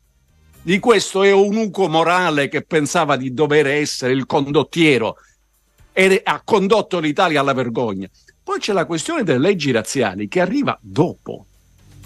di 0.62 0.78
questo 0.78 1.24
eunuco 1.24 1.88
morale 1.88 2.48
che 2.48 2.62
pensava 2.62 3.16
di 3.16 3.34
dover 3.34 3.66
essere 3.66 4.12
il 4.12 4.26
condottiero 4.26 5.16
e 5.92 6.20
ha 6.24 6.40
condotto 6.42 7.00
l'Italia 7.00 7.40
alla 7.40 7.52
vergogna? 7.52 8.08
Poi 8.42 8.58
c'è 8.58 8.72
la 8.72 8.86
questione 8.86 9.24
delle 9.24 9.38
leggi 9.38 9.72
razziali 9.72 10.26
che 10.26 10.40
arriva 10.40 10.78
dopo. 10.80 11.46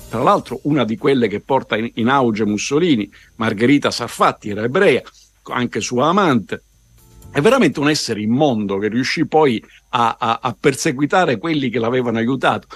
Tra 0.08 0.22
l'altro 0.22 0.60
una 0.64 0.84
di 0.84 0.96
quelle 0.96 1.28
che 1.28 1.40
porta 1.40 1.76
in, 1.76 2.08
auge 2.08 2.44
Mussolini, 2.44 3.10
Margherita 3.36 3.90
Sarfatti, 3.90 4.50
era 4.50 4.64
ebrea, 4.64 5.02
anche 5.44 5.80
sua 5.80 6.08
amante, 6.08 6.62
è 7.36 7.42
veramente 7.42 7.80
un 7.80 7.90
essere 7.90 8.22
immondo 8.22 8.78
che 8.78 8.88
riuscì 8.88 9.26
poi 9.26 9.62
a, 9.90 10.16
a, 10.18 10.38
a 10.40 10.56
perseguitare 10.58 11.36
quelli 11.36 11.68
che 11.68 11.78
l'avevano 11.78 12.16
aiutato. 12.16 12.66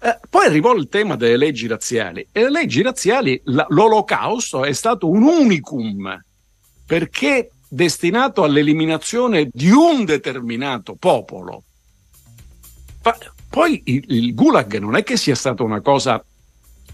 Eh, 0.00 0.18
poi 0.28 0.46
arrivò 0.46 0.74
il 0.74 0.88
tema 0.88 1.14
delle 1.14 1.36
leggi 1.36 1.68
razziali 1.68 2.26
e 2.32 2.42
le 2.42 2.50
leggi 2.50 2.82
razziali, 2.82 3.40
la, 3.44 3.64
l'olocausto 3.68 4.64
è 4.64 4.72
stato 4.72 5.08
un 5.08 5.22
unicum 5.22 6.20
perché 6.84 7.52
destinato 7.68 8.42
all'eliminazione 8.42 9.48
di 9.52 9.70
un 9.70 10.04
determinato 10.04 10.96
popolo. 10.96 11.62
Ma 13.04 13.16
poi 13.48 13.82
il, 13.84 14.04
il 14.08 14.34
gulag 14.34 14.78
non 14.78 14.96
è 14.96 15.04
che 15.04 15.16
sia 15.16 15.36
stata 15.36 15.62
una 15.62 15.80
cosa 15.80 16.20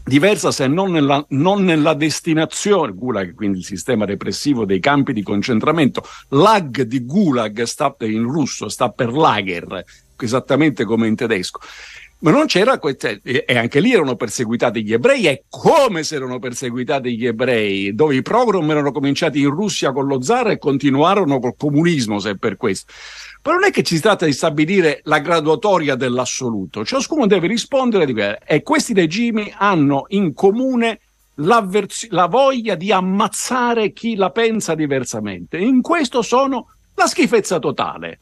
diversa 0.09 0.51
se 0.51 0.67
non 0.67 0.91
nella, 0.91 1.25
non 1.31 1.63
nella 1.65 1.95
destinazione, 1.95 2.93
Gulag, 2.93 3.35
quindi 3.35 3.59
il 3.59 3.65
sistema 3.65 4.05
repressivo 4.05 4.65
dei 4.65 4.81
campi 4.81 5.13
di 5.13 5.23
concentramento. 5.23 6.03
Lag 6.31 6.83
di 6.83 7.05
Gulag 7.05 7.63
sta, 7.63 7.95
in 8.01 8.25
russo 8.25 8.69
sta 8.69 8.91
per 8.91 9.13
Lager, 9.13 9.85
esattamente 10.17 10.85
come 10.85 11.07
in 11.07 11.15
tedesco. 11.15 11.61
Ma 12.21 12.33
non 12.33 12.47
c'era, 12.47 12.81
e 12.81 13.45
anche 13.57 13.79
lì 13.79 13.93
erano 13.93 14.17
perseguitati 14.17 14.83
gli 14.83 14.93
ebrei, 14.93 15.27
e 15.27 15.45
come 15.49 16.03
se 16.03 16.17
erano 16.17 16.41
perseguitati 16.41 17.17
gli 17.17 17.27
ebrei, 17.27 17.95
dove 17.95 18.17
i 18.17 18.23
pogrom 18.23 18.69
erano 18.69 18.91
cominciati 18.91 19.39
in 19.41 19.51
Russia 19.51 19.93
con 19.93 20.09
lo 20.09 20.21
zar 20.21 20.51
e 20.51 20.59
continuarono 20.59 21.39
col 21.39 21.55
comunismo, 21.57 22.19
se 22.19 22.37
per 22.37 22.57
questo. 22.57 22.93
Però 23.41 23.57
non 23.57 23.65
è 23.65 23.71
che 23.71 23.83
ci 23.83 24.01
tratta 24.01 24.27
di 24.27 24.33
stabilire 24.33 25.01
la 25.05 25.21
graduatoria 25.21 25.95
dell'assoluto, 25.95 26.85
ciascuno 26.85 27.27
deve 27.27 27.47
rispondere 27.47 28.07
di 28.07 28.13
quello. 28.13 28.39
E 28.45 28.63
questi 28.63 28.93
regimi 28.93 29.53
hanno 29.57 30.05
in 30.09 30.35
comune 30.35 31.01
la 31.37 32.27
voglia 32.27 32.75
di 32.75 32.91
ammazzare 32.91 33.93
chi 33.93 34.17
la 34.17 34.31
pensa 34.31 34.75
diversamente. 34.75 35.57
In 35.57 35.83
questo 35.83 36.23
sono 36.23 36.67
la 36.95 37.07
schifezza 37.07 37.59
totale. 37.59 38.21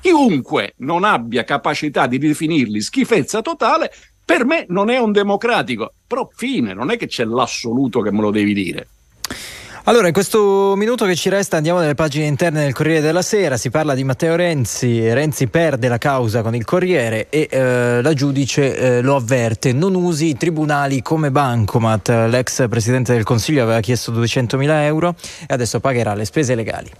Chiunque 0.00 0.74
non 0.78 1.02
abbia 1.02 1.44
capacità 1.44 2.06
di 2.06 2.18
definirli 2.18 2.80
schifezza 2.80 3.42
totale, 3.42 3.90
per 4.24 4.44
me 4.44 4.66
non 4.68 4.88
è 4.88 4.98
un 4.98 5.12
democratico. 5.12 5.94
Però 6.06 6.28
fine, 6.32 6.74
non 6.74 6.90
è 6.90 6.96
che 6.96 7.06
c'è 7.06 7.24
l'assoluto 7.24 8.00
che 8.00 8.12
me 8.12 8.20
lo 8.20 8.30
devi 8.30 8.54
dire. 8.54 8.88
Allora, 9.86 10.06
in 10.06 10.14
questo 10.14 10.72
minuto 10.76 11.04
che 11.04 11.14
ci 11.14 11.28
resta 11.28 11.58
andiamo 11.58 11.78
nelle 11.78 11.94
pagine 11.94 12.24
interne 12.24 12.62
del 12.62 12.72
Corriere 12.72 13.02
della 13.02 13.20
Sera, 13.20 13.58
si 13.58 13.68
parla 13.68 13.92
di 13.92 14.02
Matteo 14.02 14.34
Renzi, 14.34 15.12
Renzi 15.12 15.46
perde 15.48 15.88
la 15.88 15.98
causa 15.98 16.40
con 16.40 16.54
il 16.54 16.64
Corriere 16.64 17.28
e 17.28 17.48
eh, 17.50 18.00
la 18.00 18.14
giudice 18.14 18.76
eh, 18.78 19.02
lo 19.02 19.16
avverte, 19.16 19.74
non 19.74 19.94
usi 19.94 20.28
i 20.28 20.36
tribunali 20.38 21.02
come 21.02 21.30
bancomat, 21.30 22.08
l'ex 22.30 22.66
Presidente 22.66 23.12
del 23.12 23.24
Consiglio 23.24 23.62
aveva 23.62 23.80
chiesto 23.80 24.10
200.000 24.10 24.70
euro 24.84 25.16
e 25.46 25.52
adesso 25.52 25.80
pagherà 25.80 26.14
le 26.14 26.24
spese 26.24 26.54
legali. 26.54 26.90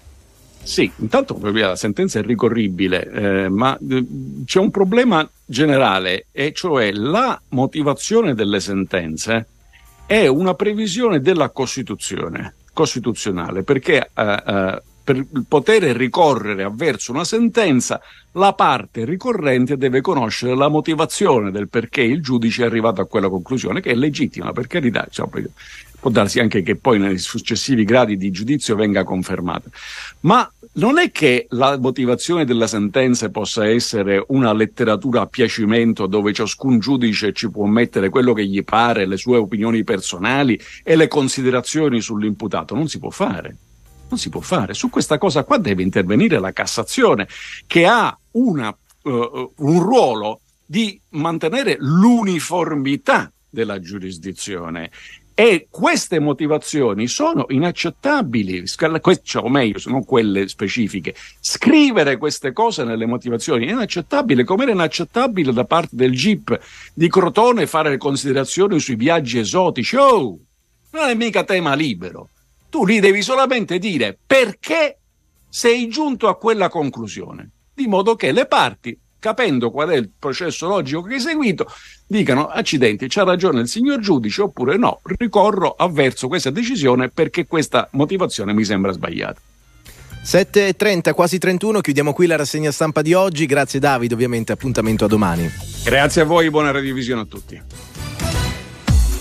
Sì, 0.62 0.90
intanto 0.96 1.38
la 1.40 1.76
sentenza 1.76 2.18
è 2.18 2.22
ricorribile, 2.22 3.10
eh, 3.10 3.48
ma 3.48 3.78
eh, 3.78 4.04
c'è 4.44 4.58
un 4.58 4.70
problema 4.70 5.26
generale, 5.46 6.26
e 6.32 6.52
cioè 6.52 6.92
la 6.92 7.40
motivazione 7.48 8.34
delle 8.34 8.60
sentenze 8.60 9.46
è 10.04 10.26
una 10.26 10.52
previsione 10.52 11.22
della 11.22 11.48
Costituzione 11.48 12.56
costituzionale 12.74 13.62
perché 13.62 14.10
eh, 14.12 14.42
eh, 14.46 14.82
per 15.02 15.24
poter 15.48 15.82
ricorrere 15.96 16.64
avverso 16.64 17.12
una 17.12 17.24
sentenza 17.24 18.00
la 18.32 18.52
parte 18.52 19.06
ricorrente 19.06 19.78
deve 19.78 20.02
conoscere 20.02 20.54
la 20.54 20.68
motivazione 20.68 21.50
del 21.50 21.68
perché 21.68 22.02
il 22.02 22.22
giudice 22.22 22.64
è 22.64 22.66
arrivato 22.66 23.00
a 23.00 23.06
quella 23.06 23.30
conclusione 23.30 23.80
che 23.80 23.92
è 23.92 23.94
legittima 23.94 24.52
per 24.52 24.66
carità 24.66 25.06
cioè, 25.10 25.26
può 26.04 26.10
darsi 26.12 26.38
anche 26.38 26.62
che 26.62 26.76
poi 26.76 26.98
nei 26.98 27.16
successivi 27.16 27.82
gradi 27.84 28.18
di 28.18 28.30
giudizio 28.30 28.76
venga 28.76 29.04
confermata. 29.04 29.70
Ma 30.20 30.50
non 30.74 30.98
è 30.98 31.10
che 31.10 31.46
la 31.50 31.78
motivazione 31.78 32.44
della 32.44 32.66
sentenza 32.66 33.30
possa 33.30 33.66
essere 33.66 34.24
una 34.28 34.52
letteratura 34.52 35.22
a 35.22 35.26
piacimento 35.26 36.06
dove 36.06 36.32
ciascun 36.32 36.78
giudice 36.78 37.32
ci 37.32 37.50
può 37.50 37.66
mettere 37.66 38.08
quello 38.08 38.32
che 38.32 38.46
gli 38.46 38.64
pare, 38.64 39.06
le 39.06 39.16
sue 39.16 39.36
opinioni 39.36 39.84
personali 39.84 40.58
e 40.82 40.96
le 40.96 41.06
considerazioni 41.06 42.00
sull'imputato. 42.00 42.74
Non 42.74 42.88
si 42.88 42.98
può 42.98 43.10
fare. 43.10 43.56
Non 44.08 44.18
si 44.18 44.30
può 44.30 44.40
fare. 44.40 44.74
Su 44.74 44.90
questa 44.90 45.16
cosa 45.16 45.44
qua 45.44 45.58
deve 45.58 45.82
intervenire 45.82 46.40
la 46.40 46.52
Cassazione, 46.52 47.28
che 47.66 47.86
ha 47.86 48.16
una, 48.32 48.76
uh, 49.02 49.52
un 49.56 49.80
ruolo 49.80 50.40
di 50.66 51.00
mantenere 51.10 51.76
l'uniformità 51.78 53.30
della 53.48 53.78
giurisdizione 53.78 54.90
e 55.34 55.66
queste 55.68 56.20
motivazioni 56.20 57.08
sono 57.08 57.46
inaccettabili, 57.48 58.64
cioè, 58.66 59.42
o 59.42 59.48
meglio, 59.48 59.80
non 59.86 60.04
quelle 60.04 60.46
specifiche. 60.46 61.14
Scrivere 61.40 62.16
queste 62.18 62.52
cose 62.52 62.84
nelle 62.84 63.04
motivazioni 63.04 63.66
è 63.66 63.72
inaccettabile, 63.72 64.44
come 64.44 64.62
era 64.62 64.72
inaccettabile 64.72 65.52
da 65.52 65.64
parte 65.64 65.96
del 65.96 66.12
GIP 66.12 66.58
di 66.94 67.08
Crotone 67.08 67.66
fare 67.66 67.96
considerazioni 67.96 68.78
sui 68.78 68.94
viaggi 68.94 69.38
esotici. 69.40 69.96
Oh, 69.96 70.38
non 70.92 71.08
è 71.08 71.14
mica 71.14 71.42
tema 71.42 71.74
libero. 71.74 72.28
Tu 72.70 72.86
lì 72.86 73.00
devi 73.00 73.20
solamente 73.20 73.78
dire 73.78 74.16
perché 74.24 74.98
sei 75.48 75.88
giunto 75.88 76.28
a 76.28 76.36
quella 76.36 76.68
conclusione, 76.68 77.50
di 77.74 77.88
modo 77.88 78.14
che 78.14 78.30
le 78.30 78.46
parti 78.46 78.96
capendo 79.24 79.70
qual 79.70 79.88
è 79.88 79.96
il 79.96 80.10
processo 80.18 80.68
logico 80.68 81.00
che 81.00 81.14
hai 81.14 81.20
seguito, 81.20 81.66
dicano 82.06 82.48
accidenti, 82.48 83.06
c'ha 83.08 83.24
ragione 83.24 83.60
il 83.62 83.68
signor 83.68 83.98
giudice 83.98 84.42
oppure 84.42 84.76
no, 84.76 85.00
ricorro 85.16 85.70
avverso 85.70 86.28
questa 86.28 86.50
decisione 86.50 87.08
perché 87.08 87.46
questa 87.46 87.88
motivazione 87.92 88.52
mi 88.52 88.64
sembra 88.64 88.92
sbagliata. 88.92 89.40
7.30, 90.22 91.14
quasi 91.14 91.38
31, 91.38 91.80
chiudiamo 91.80 92.12
qui 92.12 92.26
la 92.26 92.36
rassegna 92.36 92.70
stampa 92.70 93.00
di 93.00 93.14
oggi. 93.14 93.46
Grazie 93.46 93.80
Davide, 93.80 94.12
ovviamente 94.12 94.52
appuntamento 94.52 95.06
a 95.06 95.08
domani. 95.08 95.50
Grazie 95.82 96.20
a 96.20 96.24
voi, 96.26 96.50
buona 96.50 96.70
revisione 96.70 97.22
a 97.22 97.24
tutti. 97.24 98.13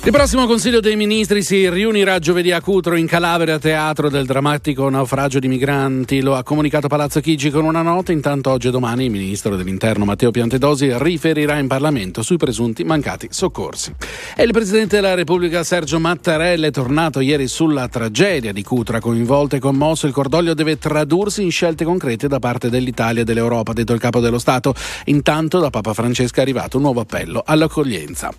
Il 0.05 0.11
prossimo 0.11 0.45
Consiglio 0.47 0.81
dei 0.81 0.97
Ministri 0.97 1.41
si 1.41 1.69
riunirà 1.69 2.19
giovedì 2.19 2.51
a 2.51 2.59
Cutro 2.59 2.97
in 2.97 3.07
Calabria, 3.07 3.57
teatro 3.57 4.09
del 4.09 4.25
drammatico 4.25 4.89
naufragio 4.89 5.39
di 5.39 5.47
migranti. 5.47 6.21
Lo 6.21 6.35
ha 6.35 6.43
comunicato 6.43 6.89
Palazzo 6.89 7.21
Chigi 7.21 7.49
con 7.49 7.63
una 7.63 7.81
nota. 7.81 8.11
Intanto 8.11 8.49
oggi 8.49 8.67
e 8.67 8.71
domani 8.71 9.05
il 9.05 9.11
Ministro 9.11 9.55
dell'Interno 9.55 10.03
Matteo 10.03 10.29
Piantedosi 10.29 10.91
riferirà 10.97 11.57
in 11.57 11.67
Parlamento 11.67 12.21
sui 12.21 12.35
presunti 12.35 12.83
mancati 12.83 13.29
soccorsi. 13.31 13.95
E 14.35 14.43
il 14.43 14.51
Presidente 14.51 14.97
della 14.97 15.13
Repubblica 15.13 15.63
Sergio 15.63 16.01
Mattarella 16.01 16.67
è 16.67 16.71
tornato 16.71 17.21
ieri 17.21 17.47
sulla 17.47 17.87
tragedia 17.87 18.51
di 18.51 18.61
Cutro. 18.61 18.99
Coinvolto 18.99 19.55
e 19.55 19.59
commosso, 19.59 20.05
il 20.05 20.11
cordoglio 20.11 20.53
deve 20.53 20.77
tradursi 20.77 21.43
in 21.43 21.51
scelte 21.51 21.85
concrete 21.85 22.27
da 22.27 22.39
parte 22.39 22.69
dell'Italia 22.69 23.21
e 23.21 23.23
dell'Europa, 23.23 23.71
ha 23.71 23.73
detto 23.73 23.93
il 23.93 24.01
Capo 24.01 24.19
dello 24.19 24.37
Stato. 24.37 24.75
Intanto 25.05 25.59
da 25.59 25.69
Papa 25.69 25.93
Francesca 25.93 26.39
è 26.39 26.41
arrivato 26.41 26.75
un 26.75 26.83
nuovo 26.83 26.99
appello 26.99 27.41
all'accoglienza. 27.45 28.33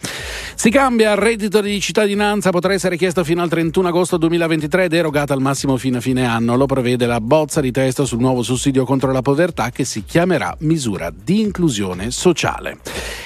Si 0.54 0.68
cambia 0.68 1.12
il 1.12 1.16
reddito 1.16 1.53
reddito 1.54 1.60
di 1.60 1.80
cittadinanza 1.80 2.50
potrà 2.50 2.72
essere 2.72 2.96
chiesto 2.96 3.22
fino 3.22 3.42
al 3.42 3.48
31 3.48 3.88
agosto 3.88 4.16
2023 4.16 4.84
ed 4.84 4.92
erogata 4.92 5.34
al 5.34 5.40
massimo 5.40 5.76
fino 5.76 5.98
a 5.98 6.00
fine 6.00 6.26
anno. 6.26 6.56
Lo 6.56 6.66
prevede 6.66 7.06
la 7.06 7.20
bozza 7.20 7.60
di 7.60 7.70
testo 7.70 8.04
sul 8.06 8.18
nuovo 8.18 8.42
sussidio 8.42 8.84
contro 8.84 9.12
la 9.12 9.22
povertà 9.22 9.70
che 9.70 9.84
si 9.84 10.04
chiamerà 10.04 10.56
misura 10.60 11.12
di 11.14 11.40
inclusione 11.40 12.10
sociale. 12.10 12.78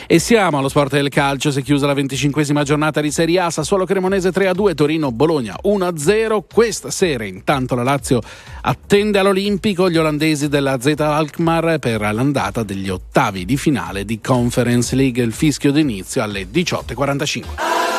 E 0.06 0.18
siamo 0.18 0.59
allo 0.59 0.68
sport 0.68 0.92
del 0.92 1.09
calcio, 1.09 1.50
si 1.50 1.60
è 1.60 1.62
chiusa 1.62 1.86
la 1.86 1.94
25esima 1.94 2.62
giornata 2.62 3.00
di 3.00 3.10
Serie 3.10 3.40
A, 3.40 3.50
Sassuolo 3.50 3.84
Cremonese 3.84 4.30
3-2, 4.30 4.74
Torino 4.74 5.12
Bologna 5.12 5.56
1-0. 5.64 6.40
Questa 6.52 6.90
sera 6.90 7.24
intanto 7.24 7.74
la 7.74 7.82
Lazio 7.82 8.20
attende 8.62 9.18
all'Olimpico 9.18 9.88
gli 9.88 9.96
olandesi 9.96 10.48
della 10.48 10.80
Z 10.80 10.94
Alkmaar 10.98 11.78
per 11.78 12.00
l'andata 12.00 12.62
degli 12.62 12.88
ottavi 12.88 13.44
di 13.44 13.56
finale 13.56 14.05
di 14.05 14.20
Conference 14.20 14.94
League, 14.94 15.22
il 15.22 15.32
fischio 15.32 15.72
d'inizio 15.72 16.22
alle 16.22 16.46
18.45. 16.50 17.98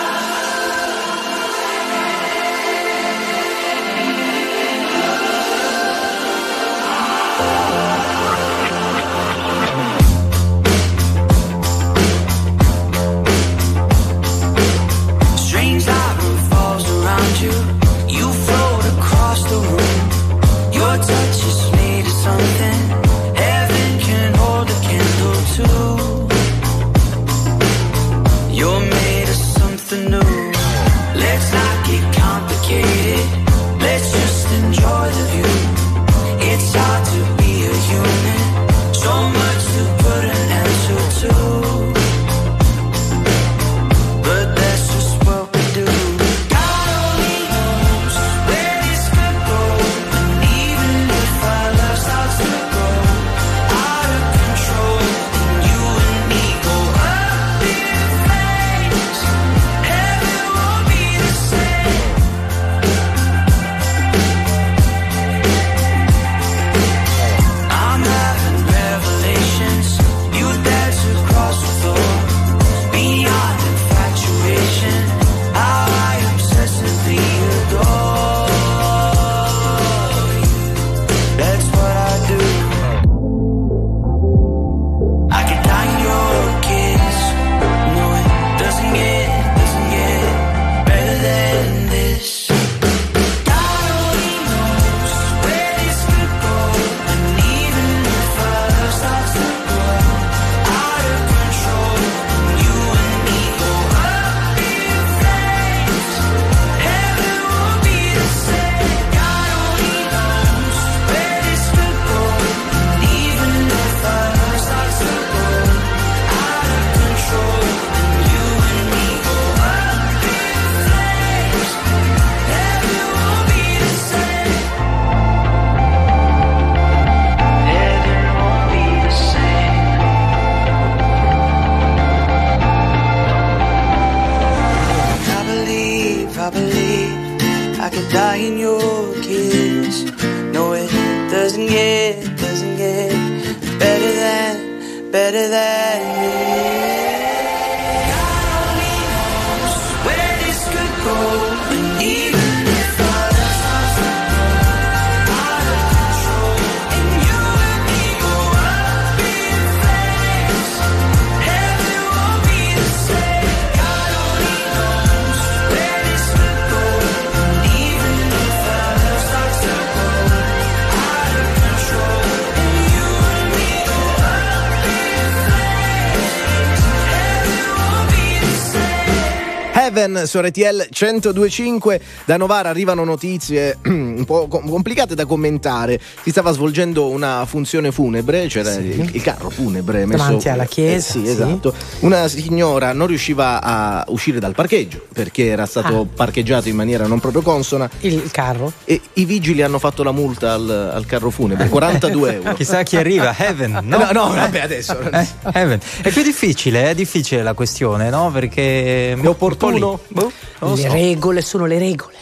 Heaven 180.09 180.27
su 180.27 180.39
RTL 180.39 180.87
1025 180.91 182.01
da 182.25 182.37
Novara 182.37 182.69
arrivano 182.69 183.03
notizie 183.03 183.77
un 183.85 184.23
po' 184.25 184.47
com- 184.47 184.67
complicate 184.69 185.15
da 185.15 185.25
commentare. 185.25 185.99
Si 186.23 186.31
stava 186.31 186.51
svolgendo 186.51 187.07
una 187.09 187.45
funzione 187.45 187.91
funebre, 187.91 188.47
c'era 188.47 188.73
il, 188.73 189.09
il 189.13 189.21
carro 189.21 189.49
funebre 189.49 190.05
messo 190.05 190.23
Davanti 190.23 190.49
alla 190.49 190.63
eh, 190.63 190.67
chiesa, 190.67 191.11
sì, 191.11 191.25
sì. 191.25 191.29
esatto. 191.31 191.73
Una 191.99 192.27
signora 192.27 192.93
non 192.93 193.07
riusciva 193.07 193.61
a 193.61 194.05
uscire 194.09 194.39
dal 194.39 194.53
parcheggio 194.55 195.05
perché 195.13 195.47
era 195.47 195.65
stato 195.65 195.87
Ah. 195.89 196.05
parcheggiato 196.13 196.69
in 196.69 196.75
maniera 196.75 197.07
non 197.07 197.19
proprio 197.19 197.41
consona. 197.41 197.89
Il 198.01 198.29
carro? 198.31 198.71
E 198.85 198.99
i 199.13 199.25
vigili 199.25 199.61
hanno 199.61 199.79
fatto 199.79 200.03
la 200.03 200.11
multa 200.11 200.53
al, 200.53 200.91
al 200.93 201.05
carro 201.05 201.29
funebre, 201.29 201.67
42 201.69 202.33
euro. 202.35 202.53
Chissà 202.53 202.83
chi 202.83 202.97
arriva, 202.97 203.33
Heaven, 203.35 203.79
no? 203.83 203.97
No, 203.97 204.11
no, 204.11 204.33
vabbè, 204.33 204.59
adesso. 204.59 204.97
Eh, 204.99 205.27
Heaven. 205.53 205.79
È 206.01 206.09
più 206.09 206.21
difficile, 206.23 206.89
è 206.89 206.95
difficile 206.95 207.43
la 207.43 207.53
questione, 207.53 208.09
no? 208.09 208.29
Perché 208.31 209.13
è 209.13 209.27
opportuno. 209.27 209.98
Boh, 210.07 210.31
Le 210.59 210.75
so. 210.75 210.91
regole 210.91 211.41
sono 211.41 211.65
le 211.65 211.77
regole. 211.77 212.13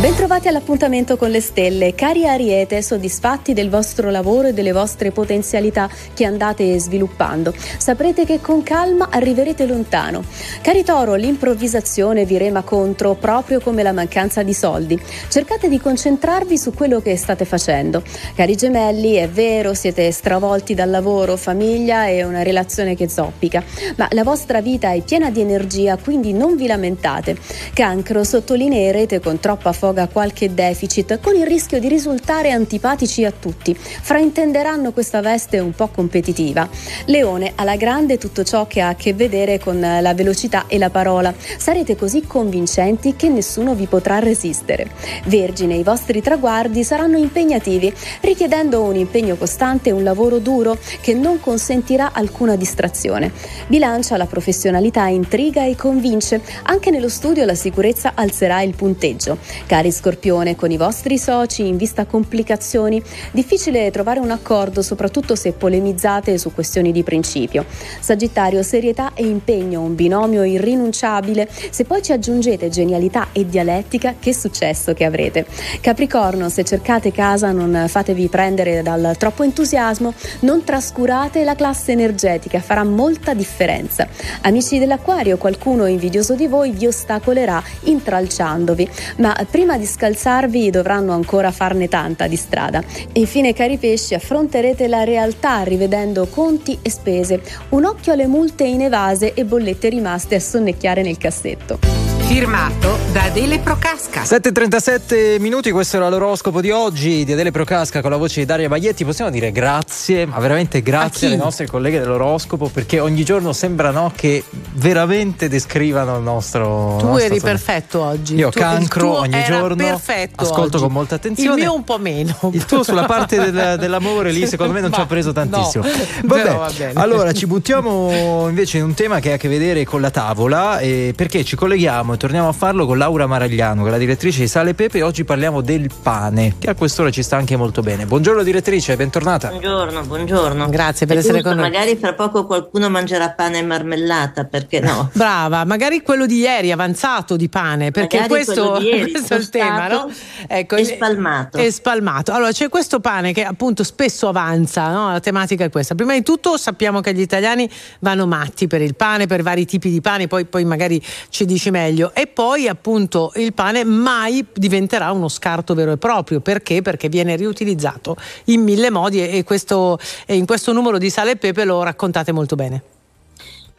Bentrovati 0.00 0.48
all'appuntamento 0.48 1.18
con 1.18 1.28
le 1.28 1.42
stelle. 1.42 1.94
Cari 1.94 2.26
Ariete, 2.26 2.80
soddisfatti 2.80 3.52
del 3.52 3.68
vostro 3.68 4.08
lavoro 4.08 4.48
e 4.48 4.54
delle 4.54 4.72
vostre 4.72 5.10
potenzialità 5.10 5.90
che 6.14 6.24
andate 6.24 6.78
sviluppando. 6.78 7.52
Saprete 7.76 8.24
che 8.24 8.40
con 8.40 8.62
calma 8.62 9.08
arriverete 9.10 9.66
lontano. 9.66 10.24
Cari 10.62 10.84
Toro, 10.84 11.16
l'improvvisazione 11.16 12.24
vi 12.24 12.38
rema 12.38 12.62
contro, 12.62 13.12
proprio 13.14 13.60
come 13.60 13.82
la 13.82 13.92
mancanza 13.92 14.42
di 14.42 14.54
soldi. 14.54 14.98
Cercate 15.28 15.68
di 15.68 15.78
concentrarvi 15.78 16.56
su 16.56 16.72
quello 16.72 17.02
che 17.02 17.14
state 17.18 17.44
facendo. 17.44 18.02
Cari 18.34 18.56
Gemelli, 18.56 19.16
è 19.16 19.28
vero, 19.28 19.74
siete 19.74 20.10
stravolti 20.12 20.72
dal 20.72 20.88
lavoro, 20.88 21.36
famiglia 21.36 22.06
e 22.06 22.24
una 22.24 22.42
relazione 22.42 22.96
che 22.96 23.10
zoppica, 23.10 23.62
ma 23.96 24.08
la 24.12 24.24
vostra 24.24 24.62
vita 24.62 24.92
è 24.92 25.02
piena 25.02 25.28
di 25.28 25.42
energia, 25.42 25.98
quindi 25.98 26.32
non 26.32 26.56
vi 26.56 26.66
lamentate. 26.66 27.36
Cancro, 27.74 28.24
sottolineerete 28.24 29.20
con 29.20 29.38
troppa 29.38 29.72
foga 29.90 30.06
qualche 30.06 30.54
deficit, 30.54 31.18
con 31.20 31.34
il 31.34 31.46
rischio 31.46 31.80
di 31.80 31.88
risultare 31.88 32.52
antipatici 32.52 33.24
a 33.24 33.32
tutti. 33.32 33.76
Fraintenderanno 33.76 34.92
questa 34.92 35.20
veste 35.20 35.58
un 35.58 35.72
po' 35.72 35.88
competitiva. 35.88 36.68
Leone, 37.06 37.52
alla 37.56 37.74
grande 37.74 38.16
tutto 38.16 38.44
ciò 38.44 38.68
che 38.68 38.80
ha 38.80 38.88
a 38.88 38.94
che 38.94 39.14
vedere 39.14 39.58
con 39.58 39.80
la 39.80 40.14
velocità 40.14 40.66
e 40.68 40.78
la 40.78 40.90
parola. 40.90 41.34
Sarete 41.58 41.96
così 41.96 42.22
convincenti 42.22 43.16
che 43.16 43.28
nessuno 43.28 43.74
vi 43.74 43.86
potrà 43.86 44.20
resistere. 44.20 44.88
Vergine, 45.24 45.74
i 45.74 45.82
vostri 45.82 46.22
traguardi 46.22 46.84
saranno 46.84 47.18
impegnativi, 47.18 47.92
richiedendo 48.20 48.82
un 48.82 48.94
impegno 48.94 49.34
costante 49.34 49.88
e 49.88 49.92
un 49.92 50.04
lavoro 50.04 50.38
duro 50.38 50.78
che 51.00 51.14
non 51.14 51.40
consentirà 51.40 52.12
alcuna 52.12 52.54
distrazione. 52.54 53.32
Bilancia, 53.66 54.16
la 54.16 54.26
professionalità 54.26 55.06
intriga 55.06 55.64
e 55.64 55.74
convince. 55.74 56.40
Anche 56.64 56.90
nello 56.90 57.08
studio 57.08 57.44
la 57.44 57.56
sicurezza 57.56 58.12
alzerà 58.14 58.62
il 58.62 58.74
punteggio. 58.76 59.38
Cari 59.80 59.92
Scorpione, 59.92 60.56
con 60.56 60.70
i 60.70 60.76
vostri 60.76 61.16
soci 61.16 61.66
in 61.66 61.78
vista 61.78 62.04
complicazioni, 62.04 63.02
difficile 63.32 63.90
trovare 63.90 64.20
un 64.20 64.30
accordo, 64.30 64.82
soprattutto 64.82 65.34
se 65.34 65.52
polemizzate 65.52 66.36
su 66.36 66.52
questioni 66.52 66.92
di 66.92 67.02
principio. 67.02 67.64
Sagittario, 67.98 68.62
serietà 68.62 69.12
e 69.14 69.24
impegno, 69.24 69.80
un 69.80 69.94
binomio 69.94 70.44
irrinunciabile. 70.44 71.48
Se 71.70 71.86
poi 71.86 72.02
ci 72.02 72.12
aggiungete 72.12 72.68
genialità 72.68 73.28
e 73.32 73.46
dialettica, 73.46 74.16
che 74.20 74.34
successo 74.34 74.92
che 74.92 75.06
avrete. 75.06 75.46
Capricorno, 75.80 76.50
se 76.50 76.62
cercate 76.62 77.10
casa 77.10 77.50
non 77.50 77.86
fatevi 77.88 78.28
prendere 78.28 78.82
dal 78.82 79.14
troppo 79.16 79.44
entusiasmo, 79.44 80.12
non 80.40 80.62
trascurate 80.62 81.42
la 81.42 81.54
classe 81.54 81.92
energetica, 81.92 82.60
farà 82.60 82.84
molta 82.84 83.32
differenza. 83.32 84.06
Amici 84.42 84.78
dell'acquario, 84.78 85.38
qualcuno 85.38 85.86
invidioso 85.86 86.34
di 86.34 86.46
voi 86.46 86.70
vi 86.70 86.86
ostacolerà 86.86 87.62
intralciandovi, 87.84 88.86
ma 89.16 89.34
prima 89.50 89.68
di 89.76 89.86
scalzarvi 89.86 90.70
dovranno 90.70 91.12
ancora 91.12 91.50
farne 91.50 91.88
tanta 91.88 92.26
di 92.26 92.36
strada. 92.36 92.82
Infine, 93.14 93.52
cari 93.52 93.78
pesci, 93.78 94.14
affronterete 94.14 94.88
la 94.88 95.04
realtà 95.04 95.62
rivedendo 95.62 96.26
conti 96.26 96.78
e 96.82 96.90
spese, 96.90 97.40
un 97.70 97.84
occhio 97.84 98.12
alle 98.12 98.26
multe 98.26 98.64
inevase 98.64 99.34
e 99.34 99.44
bollette 99.44 99.88
rimaste 99.88 100.34
a 100.36 100.40
sonnecchiare 100.40 101.02
nel 101.02 101.18
cassetto. 101.18 102.19
Firmato 102.34 102.96
da 103.10 103.24
Adele 103.24 103.58
Procasca. 103.58 104.22
7.37 104.22 105.40
minuti, 105.40 105.72
questo 105.72 105.96
era 105.96 106.08
l'oroscopo 106.08 106.60
di 106.60 106.70
oggi 106.70 107.24
di 107.24 107.32
Adele 107.32 107.50
Procasca 107.50 108.00
con 108.00 108.12
la 108.12 108.16
voce 108.16 108.38
di 108.38 108.46
Daria 108.46 108.68
Baglietti. 108.68 109.04
Possiamo 109.04 109.32
dire 109.32 109.50
grazie, 109.50 110.26
ma 110.26 110.38
veramente 110.38 110.80
grazie 110.80 111.26
alle 111.26 111.34
nostre 111.34 111.66
colleghe 111.66 111.98
dell'oroscopo 111.98 112.68
perché 112.68 113.00
ogni 113.00 113.24
giorno 113.24 113.52
sembra 113.52 113.90
no, 113.90 114.12
che 114.14 114.44
veramente 114.74 115.48
descrivano 115.48 116.18
il 116.18 116.22
nostro. 116.22 116.98
Tu 117.00 117.06
nostra 117.06 117.24
eri 117.24 117.38
storia. 117.38 117.56
perfetto 117.56 118.00
oggi. 118.00 118.34
Io 118.36 118.50
Tu- 118.50 118.60
cancro 118.60 119.18
ogni 119.18 119.42
giorno. 119.42 119.74
Perfetto 119.74 120.44
Ascolto 120.44 120.76
oggi. 120.76 120.84
con 120.84 120.92
molta 120.92 121.16
attenzione. 121.16 121.56
Il 121.56 121.60
mio 121.66 121.74
un 121.74 121.82
po' 121.82 121.98
meno. 121.98 122.36
Il 122.52 122.64
tuo 122.64 122.84
sulla 122.84 123.06
parte 123.06 123.50
del- 123.50 123.74
dell'amore 123.80 124.30
lì 124.30 124.46
secondo 124.46 124.72
me 124.72 124.80
non 124.80 124.92
ci 124.92 125.00
ha 125.00 125.06
preso 125.06 125.32
tantissimo. 125.32 125.82
no, 125.84 125.90
Vabbè, 126.26 126.54
va 126.54 126.70
bene. 126.78 126.92
allora 126.94 127.32
ci 127.32 127.46
buttiamo 127.48 128.46
invece 128.48 128.78
in 128.78 128.84
un 128.84 128.94
tema 128.94 129.18
che 129.18 129.32
ha 129.32 129.34
a 129.34 129.36
che 129.36 129.48
vedere 129.48 129.84
con 129.84 130.00
la 130.00 130.10
tavola 130.10 130.78
eh, 130.78 131.12
perché 131.16 131.42
ci 131.44 131.56
colleghiamo 131.56 132.18
torniamo 132.20 132.48
a 132.48 132.52
farlo 132.52 132.84
con 132.84 132.98
Laura 132.98 133.26
Maragliano 133.26 133.80
che 133.80 133.88
è 133.88 133.90
la 133.90 133.96
direttrice 133.96 134.40
di 134.40 134.46
Sale 134.46 134.74
Pepe 134.74 134.98
e 134.98 135.02
oggi 135.02 135.24
parliamo 135.24 135.62
del 135.62 135.88
pane 136.02 136.56
che 136.58 136.68
a 136.68 136.74
quest'ora 136.74 137.08
ci 137.08 137.22
sta 137.22 137.38
anche 137.38 137.56
molto 137.56 137.80
bene. 137.80 138.04
Buongiorno 138.04 138.42
direttrice, 138.42 138.94
bentornata. 138.94 139.48
Buongiorno, 139.48 140.02
buongiorno. 140.02 140.68
Grazie 140.68 141.06
per 141.06 141.16
È 141.16 141.18
essere 141.20 141.38
giusto, 141.38 141.48
con 141.48 141.58
noi. 141.58 141.70
Magari 141.70 141.96
fra 141.96 142.12
poco 142.12 142.44
qualcuno 142.44 142.90
mangerà 142.90 143.30
pane 143.30 143.60
e 143.60 143.62
marmellata, 143.62 144.44
perché 144.44 144.80
no? 144.80 145.08
Brava, 145.16 145.64
magari 145.64 146.02
quello 146.02 146.26
di 146.26 146.40
ieri 146.40 146.70
avanzato 146.70 147.36
di 147.36 147.48
pane, 147.48 147.90
perché 147.90 148.20
Magari 148.20 148.44
questo, 148.44 148.78
ieri, 148.80 149.12
questo 149.12 149.32
è 149.32 149.38
il 149.38 149.48
tema, 149.48 149.88
no? 149.88 150.10
Ecco, 150.46 150.76
e 150.76 150.80
il- 150.82 150.86
spalmato. 150.88 151.56
E 151.56 151.72
spalmato. 151.72 152.32
Allora, 152.32 152.52
c'è 152.52 152.68
questo 152.68 153.00
pane 153.00 153.32
che 153.32 153.44
appunto 153.44 153.82
spesso 153.82 154.28
avanza, 154.28 154.90
no? 154.90 155.10
La 155.10 155.20
tematica 155.20 155.64
è 155.64 155.70
questa. 155.70 155.94
Prima 155.94 156.12
di 156.12 156.22
tutto 156.22 156.58
sappiamo 156.58 157.00
che 157.00 157.14
gli 157.14 157.20
italiani 157.20 157.66
vanno 158.00 158.26
matti 158.26 158.66
per 158.66 158.82
il 158.82 158.94
pane, 158.94 159.26
per 159.26 159.40
vari 159.40 159.64
tipi 159.64 159.88
di 159.88 160.02
pane, 160.02 160.26
poi, 160.26 160.44
poi 160.44 160.66
magari 160.66 161.02
ci 161.30 161.46
dici 161.46 161.70
meglio. 161.70 162.08
E 162.12 162.26
poi 162.26 162.68
appunto 162.68 163.32
il 163.36 163.52
pane 163.52 163.84
mai 163.84 164.44
diventerà 164.52 165.10
uno 165.12 165.28
scarto 165.28 165.74
vero 165.74 165.92
e 165.92 165.96
proprio. 165.96 166.40
Perché? 166.40 166.82
Perché 166.82 167.08
viene 167.08 167.36
riutilizzato 167.36 168.16
in 168.46 168.62
mille 168.62 168.90
modi 168.90 169.26
e, 169.26 169.44
questo, 169.44 169.98
e 170.26 170.36
in 170.36 170.46
questo 170.46 170.72
numero 170.72 170.98
di 170.98 171.10
sale 171.10 171.32
e 171.32 171.36
pepe 171.36 171.64
lo 171.64 171.82
raccontate 171.82 172.32
molto 172.32 172.56
bene. 172.56 172.82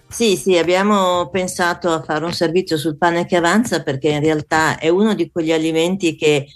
Sì, 0.08 0.36
sì, 0.36 0.58
abbiamo 0.58 1.30
pensato 1.30 1.90
a 1.90 2.02
fare 2.02 2.26
un 2.26 2.34
servizio 2.34 2.78
sul 2.78 2.98
pane 2.98 3.26
che 3.26 3.38
avanza 3.38 3.82
perché 3.82 4.10
in 4.10 4.20
realtà 4.20 4.78
è 4.78 4.90
uno 4.90 5.14
di 5.14 5.32
quegli 5.32 5.54
alimenti 5.54 6.18
che 6.18 6.48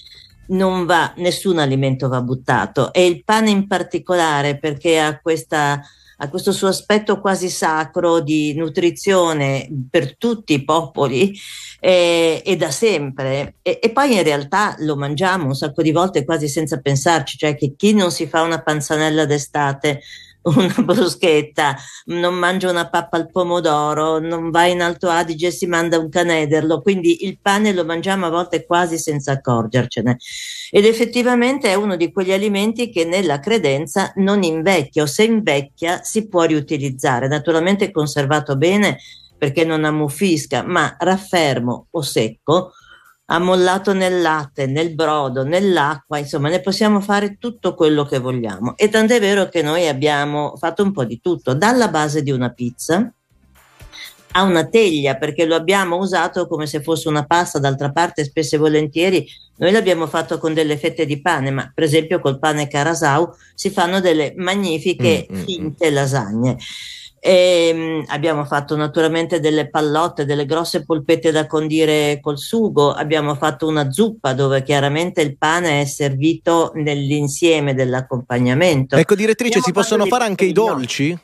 non 0.48 0.86
va, 0.86 1.14
nessun 1.18 1.58
alimento 1.58 2.10
va 2.10 2.22
buttato 2.22 2.92
e 2.92 3.06
il 3.06 3.24
pane 3.24 3.50
in 3.50 3.66
particolare 3.66 4.58
perché 4.58 5.00
ha 5.00 5.20
questa 5.22 5.82
ha 6.18 6.30
questo 6.30 6.52
suo 6.52 6.68
aspetto 6.68 7.20
quasi 7.20 7.50
sacro 7.50 8.20
di 8.20 8.54
nutrizione 8.54 9.68
per 9.90 10.18
tutti 10.18 10.54
i 10.54 10.64
popoli 10.64 11.38
eh, 11.80 12.42
e 12.46 12.56
da 12.56 12.72
sempre. 12.72 13.56
E, 13.62 13.80
e 13.82 13.90
poi 13.92 14.16
in 14.16 14.24
realtà 14.24 14.76
lo 14.80 14.96
mangiamo 14.96 15.48
un 15.48 15.56
sacco 15.56 15.82
di 15.82 15.92
volte 15.92 16.24
quasi 16.24 16.48
senza 16.48 16.80
pensarci, 16.80 17.38
cioè 17.38 17.56
che 17.56 17.74
chi 17.76 17.94
non 17.94 18.12
si 18.12 18.28
fa 18.28 18.42
una 18.42 18.62
panzanella 18.62 19.26
d'estate 19.26 20.02
una 20.46 20.74
bruschetta, 20.84 21.76
non 22.06 22.36
mangia 22.36 22.70
una 22.70 22.90
pappa 22.90 23.18
al 23.18 23.30
pomodoro, 23.30 24.20
non 24.20 24.52
va 24.52 24.66
in 24.66 24.82
Alto 24.82 25.10
Adige 25.10 25.48
e 25.48 25.52
si 25.52 25.66
manda 25.66 25.98
un 25.98 26.10
canederlo, 26.10 26.82
quindi 26.82 27.26
il 27.26 27.40
pane 27.42 27.74
lo 27.74 27.86
mangiamo 27.86 28.26
a 28.26 28.30
volte 28.30 28.66
quasi 28.66 28.98
senza 28.98 29.34
accorgercene. 29.34 30.18
Ed 30.72 30.86
effettivamente 30.86 31.70
è 31.70 31.76
uno 31.76 31.96
di 31.96 32.12
quegli 32.12 32.32
alimenti 32.32 32.90
che 32.90 33.06
nella 33.06 33.40
credenza 33.40 34.12
non 34.16 34.44
invecchia 34.44 35.04
o 35.04 35.08
se 35.08 35.24
invecchia 35.24 36.04
si 36.04 36.28
può 36.28 36.44
riutilizzare, 36.44 37.28
naturalmente 37.28 37.92
conservato 37.92 38.56
bene 38.58 38.98
perché 39.38 39.66
non 39.66 39.84
ammuffisca, 39.84 40.64
ma 40.64 40.96
raffermo 40.98 41.88
o 41.92 42.02
secco 42.02 42.72
ammollato 43.26 43.94
nel 43.94 44.22
latte, 44.22 44.66
nel 44.68 44.94
brodo, 44.94 45.44
nell'acqua, 45.44 46.18
insomma 46.18 46.50
ne 46.50 46.62
possiamo 46.62 47.02
fare 47.02 47.38
tutto 47.40 47.74
quello 47.74 48.06
che 48.06 48.20
vogliamo. 48.20 48.78
E 48.78 48.90
tant'è 48.90 49.20
vero 49.20 49.50
che 49.50 49.62
noi 49.62 49.88
abbiamo 49.88 50.56
fatto 50.58 50.84
un 50.84 50.92
po' 50.92 51.06
di 51.06 51.20
tutto, 51.22 51.54
dalla 51.54 51.88
base 51.88 52.22
di 52.22 52.32
una 52.32 52.52
pizza 52.52 53.12
a 54.38 54.42
una 54.44 54.66
teglia, 54.68 55.16
perché 55.16 55.46
lo 55.46 55.56
abbiamo 55.56 55.98
usato 55.98 56.48
come 56.48 56.68
se 56.68 56.82
fosse 56.82 57.08
una 57.08 57.26
pasta, 57.26 57.58
d'altra 57.58 57.92
parte 57.92 58.26
spesso 58.26 58.56
e 58.56 58.60
volentieri 58.60 59.26
noi 59.58 59.72
l'abbiamo 59.72 60.06
fatto 60.08 60.38
con 60.38 60.54
delle 60.54 60.78
fette 60.78 61.06
di 61.06 61.22
pane, 61.22 61.50
ma 61.50 61.72
per 61.74 61.86
esempio 61.86 62.20
col 62.20 62.40
pane 62.40 62.68
carasau 62.68 63.34
si 63.54 63.70
fanno 63.70 64.02
delle 64.02 64.34
magnifiche 64.36 65.28
Mm, 65.32 65.36
mm, 65.36 65.40
mm. 65.40 65.44
finte 65.44 65.90
lasagne. 65.92 66.58
Ehm, 67.28 68.04
abbiamo 68.10 68.46
fatto 68.46 68.76
naturalmente 68.76 69.40
delle 69.40 69.68
pallotte, 69.68 70.26
delle 70.26 70.46
grosse 70.46 70.86
polpette 70.86 71.32
da 71.32 71.48
condire 71.48 72.20
col 72.22 72.38
sugo, 72.38 72.92
abbiamo 72.92 73.34
fatto 73.34 73.66
una 73.66 73.90
zuppa 73.90 74.34
dove 74.34 74.62
chiaramente 74.62 75.22
il 75.22 75.36
pane 75.36 75.82
è 75.82 75.86
servito 75.86 76.72
nell'insieme 76.76 77.74
dell'accompagnamento. 77.74 78.96
Ecco, 78.96 79.16
direttrice, 79.16 79.58
Abbiamo 79.58 79.66
si 79.66 79.72
possono 79.72 80.06
fare 80.06 80.26
anche 80.26 80.46
i 80.46 80.52
dolci? 80.52 81.18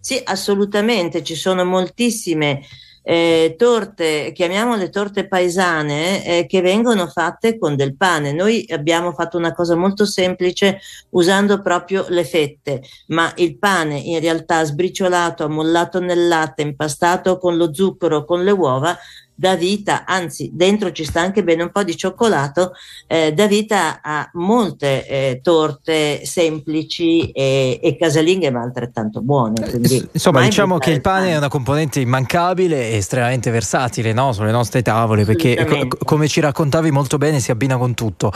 sì, 0.00 0.18
assolutamente, 0.24 1.22
ci 1.22 1.34
sono 1.34 1.66
moltissime 1.66 2.62
eh, 3.08 3.54
torte, 3.56 4.32
chiamiamole 4.34 4.90
torte 4.90 5.28
paesane, 5.28 6.24
eh, 6.26 6.46
che 6.46 6.60
vengono 6.60 7.06
fatte 7.06 7.56
con 7.56 7.76
del 7.76 7.96
pane. 7.96 8.32
Noi 8.32 8.66
abbiamo 8.68 9.12
fatto 9.12 9.36
una 9.36 9.54
cosa 9.54 9.76
molto 9.76 10.04
semplice 10.04 10.80
usando 11.10 11.62
proprio 11.62 12.06
le 12.08 12.24
fette, 12.24 12.82
ma 13.08 13.32
il 13.36 13.58
pane 13.58 13.96
in 13.96 14.18
realtà 14.18 14.64
sbriciolato, 14.64 15.44
ammollato 15.44 16.00
nel 16.00 16.26
latte, 16.26 16.62
impastato 16.62 17.38
con 17.38 17.56
lo 17.56 17.72
zucchero, 17.72 18.24
con 18.24 18.42
le 18.42 18.50
uova, 18.50 18.98
dà 19.36 19.54
vita, 19.54 20.04
anzi 20.06 20.50
dentro 20.52 20.90
ci 20.90 21.04
sta 21.04 21.20
anche 21.20 21.44
bene 21.44 21.62
un 21.64 21.70
po' 21.70 21.84
di 21.84 21.96
cioccolato, 21.96 22.72
eh, 23.06 23.32
dà 23.32 23.46
vita 23.46 24.00
a 24.02 24.28
molte 24.32 25.06
eh, 25.06 25.40
torte 25.42 26.24
semplici 26.24 27.30
e, 27.30 27.78
e 27.82 27.96
casalinghe 27.96 28.50
ma 28.50 28.62
altrettanto 28.62 29.20
buone. 29.20 29.68
quindi 29.68 30.08
Insomma, 30.10 30.42
diciamo 30.42 30.78
che 30.78 30.90
il 30.90 31.02
pane 31.02 31.30
è 31.30 31.36
una 31.36 31.48
componente 31.48 32.00
immancabile 32.00 32.90
e 32.90 32.96
estremamente 32.96 33.50
versatile 33.50 34.12
no? 34.14 34.32
sulle 34.32 34.50
nostre 34.50 34.80
tavole, 34.80 35.24
perché 35.24 35.64
co- 35.66 35.88
come 36.04 36.28
ci 36.28 36.40
raccontavi 36.40 36.90
molto 36.90 37.18
bene 37.18 37.38
si 37.38 37.50
abbina 37.50 37.76
con 37.76 37.92
tutto. 37.94 38.32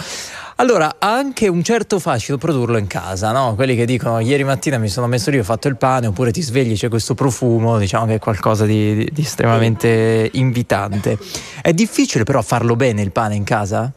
Allora, 0.60 0.96
ha 0.98 1.14
anche 1.14 1.48
un 1.48 1.62
certo 1.62 1.98
fascino 1.98 2.36
produrlo 2.36 2.76
in 2.76 2.86
casa, 2.86 3.32
no? 3.32 3.54
Quelli 3.54 3.74
che 3.74 3.86
dicono 3.86 4.18
ieri 4.18 4.44
mattina 4.44 4.76
mi 4.76 4.90
sono 4.90 5.06
messo 5.06 5.30
lì, 5.30 5.38
ho 5.38 5.42
fatto 5.42 5.68
il 5.68 5.78
pane, 5.78 6.08
oppure 6.08 6.32
ti 6.32 6.42
svegli, 6.42 6.76
c'è 6.76 6.90
questo 6.90 7.14
profumo, 7.14 7.78
diciamo 7.78 8.04
che 8.04 8.16
è 8.16 8.18
qualcosa 8.18 8.66
di, 8.66 8.94
di- 8.94 9.08
di 9.10 9.22
estremamente 9.22 10.28
invitante. 10.34 11.16
È 11.62 11.72
difficile 11.72 12.24
però 12.24 12.42
farlo 12.42 12.76
bene 12.76 13.00
il 13.00 13.10
pane 13.10 13.36
in 13.36 13.44
casa? 13.44 13.90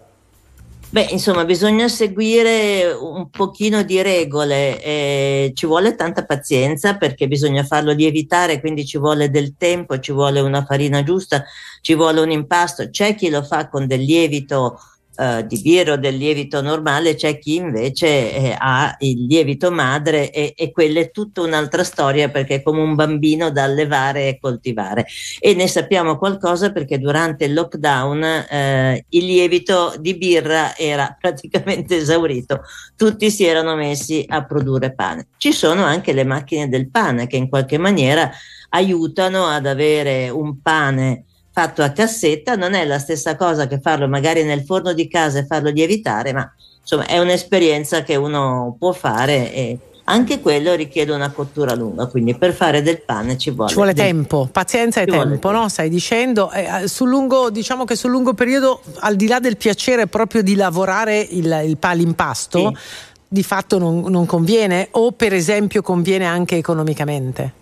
Beh, 0.90 1.08
insomma, 1.10 1.44
bisogna 1.44 1.90
seguire 1.90 2.94
un 2.98 3.30
pochino 3.30 3.84
di 3.84 4.02
regole, 4.02 4.82
eh, 4.82 5.52
ci 5.56 5.66
vuole 5.66 5.96
tanta 5.96 6.24
pazienza 6.24 6.96
perché 6.96 7.28
bisogna 7.28 7.66
farlo 7.66 7.92
lievitare, 7.92 8.62
quindi 8.62 8.86
ci 8.86 8.98
vuole 8.98 9.30
del 9.30 9.56
tempo, 9.58 10.00
ci 10.00 10.14
vuole 10.14 10.40
una 10.40 10.64
farina 10.64 11.04
giusta, 11.04 11.44
ci 11.82 11.94
vuole 11.94 12.22
un 12.22 12.32
impasto. 12.32 12.90
C'è 12.90 13.16
chi 13.16 13.30
lo 13.30 13.44
fa 13.44 13.68
con 13.68 13.86
del 13.86 14.02
lievito 14.02 14.80
eh, 15.16 15.46
di 15.46 15.60
birra 15.62 15.94
o 15.94 15.98
del 15.98 16.16
lievito 16.16 16.62
normale, 16.62 17.16
c'è 17.16 17.38
chi 17.38 17.56
invece 17.56 18.08
eh, 18.08 18.56
ha 18.58 18.96
il 19.00 19.26
lievito 19.26 19.72
madre 19.72 20.32
e, 20.32 20.54
e 20.56 20.72
quella 20.72 21.00
è 21.00 21.12
tutta 21.12 21.42
un'altra 21.42 21.84
storia 21.84 22.30
perché 22.30 22.56
è 22.56 22.62
come 22.64 22.82
un 22.82 22.96
bambino 22.96 23.52
da 23.52 23.64
allevare 23.64 24.28
e 24.28 24.40
coltivare. 24.40 25.06
E 25.40 25.54
ne 25.54 25.68
sappiamo 25.68 26.18
qualcosa 26.18 26.72
perché 26.72 27.00
durante 27.00 27.46
il 27.46 27.54
lockdown 27.54 28.24
eh, 28.24 29.06
il 29.10 29.26
lievito 29.26 29.94
di 30.00 30.16
birra 30.16 30.76
era 30.76 31.16
praticamente 31.20 31.98
esaurito, 31.98 32.62
tutti 32.96 33.30
si 33.30 33.46
erano 33.46 33.76
messi 33.76 34.26
a 34.28 34.44
produrre 34.44 34.94
pane. 34.94 35.28
Ci 35.38 35.52
sono 35.52 35.84
anche 35.84 36.14
le 36.14 36.24
macchine 36.24 36.70
del 36.70 36.90
pane 36.90 37.28
che 37.28 37.38
in 37.38 37.50
qualche 37.50 37.78
maniera 37.78 38.32
aiutano 38.70 39.46
ad 39.46 39.66
avere 39.66 40.30
un 40.30 40.60
pane 40.62 41.26
fatto 41.54 41.84
a 41.84 41.90
cassetta, 41.90 42.56
non 42.56 42.74
è 42.74 42.84
la 42.84 42.98
stessa 42.98 43.36
cosa 43.36 43.68
che 43.68 43.80
farlo 43.80 44.08
magari 44.08 44.44
nel 44.44 44.64
forno 44.64 44.92
di 44.92 45.08
casa 45.08 45.40
e 45.40 45.46
farlo 45.46 45.70
lievitare, 45.70 46.34
ma 46.34 46.52
insomma 46.82 47.06
è 47.06 47.20
un'esperienza 47.20 48.02
che 48.02 48.16
uno 48.16 48.76
può 48.80 48.92
fare 48.92 49.54
e 49.54 49.78
anche 50.06 50.42
quello 50.42 50.74
richiede 50.74 51.14
una 51.14 51.32
cottura 51.32 51.76
lunga, 51.76 52.08
quindi 52.08 52.36
per 52.36 52.54
fare 52.54 52.82
del 52.82 53.04
pane 53.04 53.38
ci 53.38 53.52
vuole, 53.52 53.70
Ci 53.70 53.76
vuole 53.76 53.94
del- 53.94 54.04
tempo, 54.04 54.50
pazienza 54.52 55.00
e 55.00 55.06
Ci 55.06 55.12
tempo, 55.12 55.52
no? 55.52 55.70
Stai 55.70 55.90
dicendo. 55.90 56.52
Eh, 56.52 56.84
eh, 56.84 56.88
sul 56.90 57.08
lungo, 57.08 57.50
diciamo 57.50 57.86
che 57.86 57.96
sul 57.96 58.10
lungo 58.10 58.34
periodo, 58.34 58.82
al 59.00 59.16
di 59.16 59.28
là 59.28 59.40
del 59.40 59.56
piacere 59.56 60.08
proprio 60.08 60.42
di 60.42 60.56
lavorare 60.56 61.20
il, 61.20 61.62
il 61.66 61.78
pa- 61.78 61.94
l'impasto, 61.94 62.74
di 63.28 63.44
fatto 63.44 63.78
non, 63.78 64.04
non 64.10 64.26
conviene, 64.26 64.88
o 64.92 65.12
per 65.14 65.34
esempio 65.34 65.82
conviene 65.82 66.26
anche 66.26 66.58
economicamente 66.58 67.54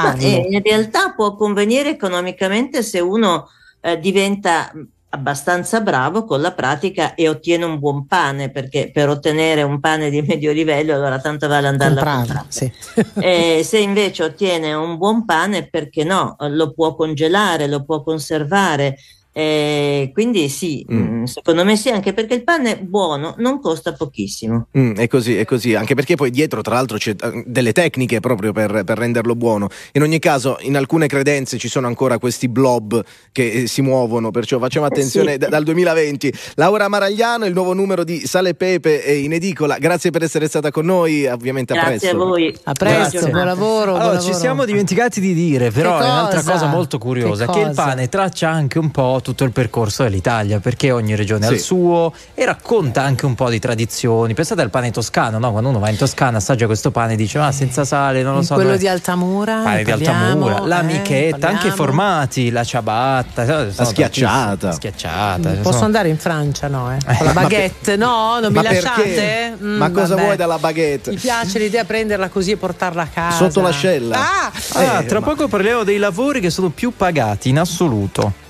Farlo. 0.00 0.22
eh, 0.22 0.46
in 0.50 0.62
realtà 0.62 1.12
può 1.12 1.34
convenire 1.36 1.90
economicamente 1.90 2.82
se 2.82 2.98
uno 3.00 3.48
eh, 3.80 3.98
diventa 4.00 4.70
mh, 4.72 4.80
abbastanza 5.10 5.80
bravo 5.80 6.24
con 6.24 6.40
la 6.40 6.50
pratica 6.52 7.14
e 7.14 7.28
ottiene 7.28 7.64
un 7.64 7.78
buon 7.78 8.06
pane, 8.06 8.50
perché 8.50 8.90
per 8.92 9.08
ottenere 9.08 9.62
un 9.62 9.78
pane 9.78 10.10
di 10.10 10.20
medio 10.22 10.52
livello 10.52 10.94
allora 10.94 11.20
tanto 11.20 11.46
vale 11.46 11.68
andarlo 11.68 12.00
a 12.00 12.16
comprare. 12.16 12.46
sì. 12.48 12.72
Eh, 13.20 13.62
se 13.64 13.78
invece 13.78 14.24
ottiene 14.24 14.74
un 14.74 14.96
buon 14.96 15.24
pane, 15.24 15.68
perché 15.68 16.02
no? 16.02 16.34
Lo 16.40 16.72
può 16.72 16.96
congelare, 16.96 17.68
lo 17.68 17.84
può 17.84 18.02
conservare. 18.02 18.96
Eh, 19.36 20.10
quindi 20.12 20.48
sì, 20.48 20.86
Mm. 20.92 21.22
mh, 21.22 21.24
secondo 21.24 21.64
me 21.64 21.76
sì, 21.76 21.88
anche 21.88 22.12
perché 22.12 22.34
il 22.34 22.44
pane 22.44 22.78
buono 22.78 23.34
non 23.38 23.58
costa 23.60 23.92
pochissimo. 23.92 24.68
Mm, 24.78 24.94
è 24.94 25.08
così, 25.08 25.36
è 25.36 25.44
così, 25.44 25.74
anche 25.74 25.94
perché 25.96 26.14
poi 26.14 26.30
dietro 26.30 26.60
tra 26.62 26.74
l'altro 26.74 26.98
c'è 26.98 27.16
eh, 27.20 27.42
delle 27.44 27.72
tecniche 27.72 28.20
proprio 28.20 28.52
per, 28.52 28.84
per 28.84 28.96
renderlo 28.96 29.34
buono. 29.34 29.68
In 29.94 30.02
ogni 30.02 30.20
caso, 30.20 30.56
in 30.60 30.76
alcune 30.76 31.08
credenze 31.08 31.58
ci 31.58 31.66
sono 31.68 31.88
ancora 31.88 32.18
questi 32.18 32.48
blob 32.48 33.02
che 33.32 33.50
eh, 33.50 33.66
si 33.66 33.82
muovono, 33.82 34.30
perciò 34.30 34.60
facciamo 34.60 34.86
attenzione 34.86 35.32
Sì. 35.32 35.38
da- 35.38 35.48
dal 35.48 35.64
2020. 35.64 36.32
Laura 36.54 36.86
Maragliano, 36.88 37.44
il 37.46 37.52
nuovo 37.54 37.72
numero 37.74 38.04
di 38.04 38.20
Sale 38.26 38.50
e 38.50 38.54
Pepe 38.54 39.02
è 39.02 39.10
in 39.10 39.32
edicola, 39.32 39.78
grazie 39.78 40.10
per 40.10 40.22
essere 40.22 40.46
stata 40.46 40.70
con 40.70 40.84
noi, 40.86 41.26
ovviamente 41.26 41.72
a 41.72 41.76
Grazie 41.76 41.98
presto. 42.10 42.16
a 42.22 42.24
voi. 42.24 42.56
A 42.62 42.72
presto, 42.72 43.18
Buona 43.18 43.30
buon 43.32 43.44
lavoro. 43.46 43.90
Allora, 43.94 44.04
buon 44.10 44.18
ci 44.20 44.26
lavoro. 44.26 44.38
siamo 44.38 44.64
dimenticati 44.64 45.20
di 45.20 45.34
dire, 45.34 45.70
però 45.72 45.98
Che 45.98 46.04
è 46.04 46.08
un'altra 46.08 46.42
cosa? 46.44 46.66
molto 46.66 46.98
curiosa, 46.98 47.46
Che 47.46 47.52
che, 47.52 47.58
il 47.68 47.74
pane 47.74 48.08
traccia 48.08 48.48
anche 48.48 48.78
un 48.78 48.90
po' 48.92 49.20
tutto 49.24 49.42
il 49.44 49.50
percorso 49.50 50.02
dell'Italia, 50.02 50.60
perché 50.60 50.90
ogni 50.92 51.16
regione 51.16 51.46
ha 51.46 51.50
il 51.50 51.58
Sì. 51.58 51.64
suo 51.64 52.12
e 52.34 52.44
racconta 52.44 53.02
anche 53.02 53.24
un 53.26 53.34
po' 53.34 53.48
di 53.48 53.58
tradizioni. 53.58 54.34
Pensate 54.34 54.60
al 54.60 54.70
pane 54.70 54.90
toscano, 54.90 55.38
no? 55.38 55.50
Quando 55.50 55.70
uno 55.70 55.78
va 55.78 55.88
in 55.88 55.96
Toscana 55.96 56.36
assaggia 56.36 56.66
questo 56.66 56.90
pane 56.90 57.14
e 57.14 57.16
dice 57.16 57.38
ma 57.38 57.50
senza 57.50 57.84
sale, 57.84 58.22
non 58.22 58.34
lo 58.34 58.42
so. 58.42 58.54
Quello 58.54 58.70
dove- 58.70 58.80
di 58.80 58.88
Altamura. 58.88 59.62
pane 59.64 59.82
di 59.82 59.90
parliamo, 59.90 60.46
Altamura, 60.46 60.66
la 60.66 60.80
eh, 60.80 60.82
michetta, 60.84 61.48
anche 61.48 61.68
i 61.68 61.70
parliamo. 61.70 61.74
formati, 61.76 62.50
la 62.50 62.64
ciabatta, 62.64 63.44
sono 63.44 63.56
tantissimi. 63.58 63.86
schiacciata. 63.88 64.66
La 64.68 64.72
schiacciata. 64.74 65.50
Posso 65.50 65.72
sono- 65.72 65.84
andare 65.86 66.08
in 66.10 66.18
Francia, 66.18 66.68
no? 66.68 66.92
Eh? 66.94 66.98
Con 67.16 67.26
la 67.26 67.32
baguette, 67.32 67.96
no? 67.96 68.38
Non 68.40 68.52
mi 68.52 68.56
Ma 68.56 68.62
lasciate? 68.62 69.56
Mm, 69.62 69.76
Ma 69.76 69.90
cosa 69.90 70.08
vabbè. 70.14 70.22
vuoi 70.24 70.36
dalla 70.36 70.58
baguette? 70.58 71.10
Mi 71.10 71.16
piace 71.16 71.58
l'idea 71.58 71.84
prenderla 71.84 72.28
così 72.28 72.50
e 72.52 72.56
portarla 72.56 73.02
a 73.02 73.06
casa. 73.06 73.36
Sotto 73.36 73.60
l'ascella? 73.62 74.16
Ah! 74.18 74.52
Ah, 74.74 75.00
Eh, 75.00 75.06
tra 75.06 75.20
ma- 75.20 75.26
poco 75.26 75.48
parliamo 75.48 75.82
dei 75.84 75.98
lavori 75.98 76.40
che 76.40 76.50
sono 76.50 76.68
più 76.68 76.92
pagati 76.94 77.48
in 77.48 77.58
assoluto. 77.58 78.42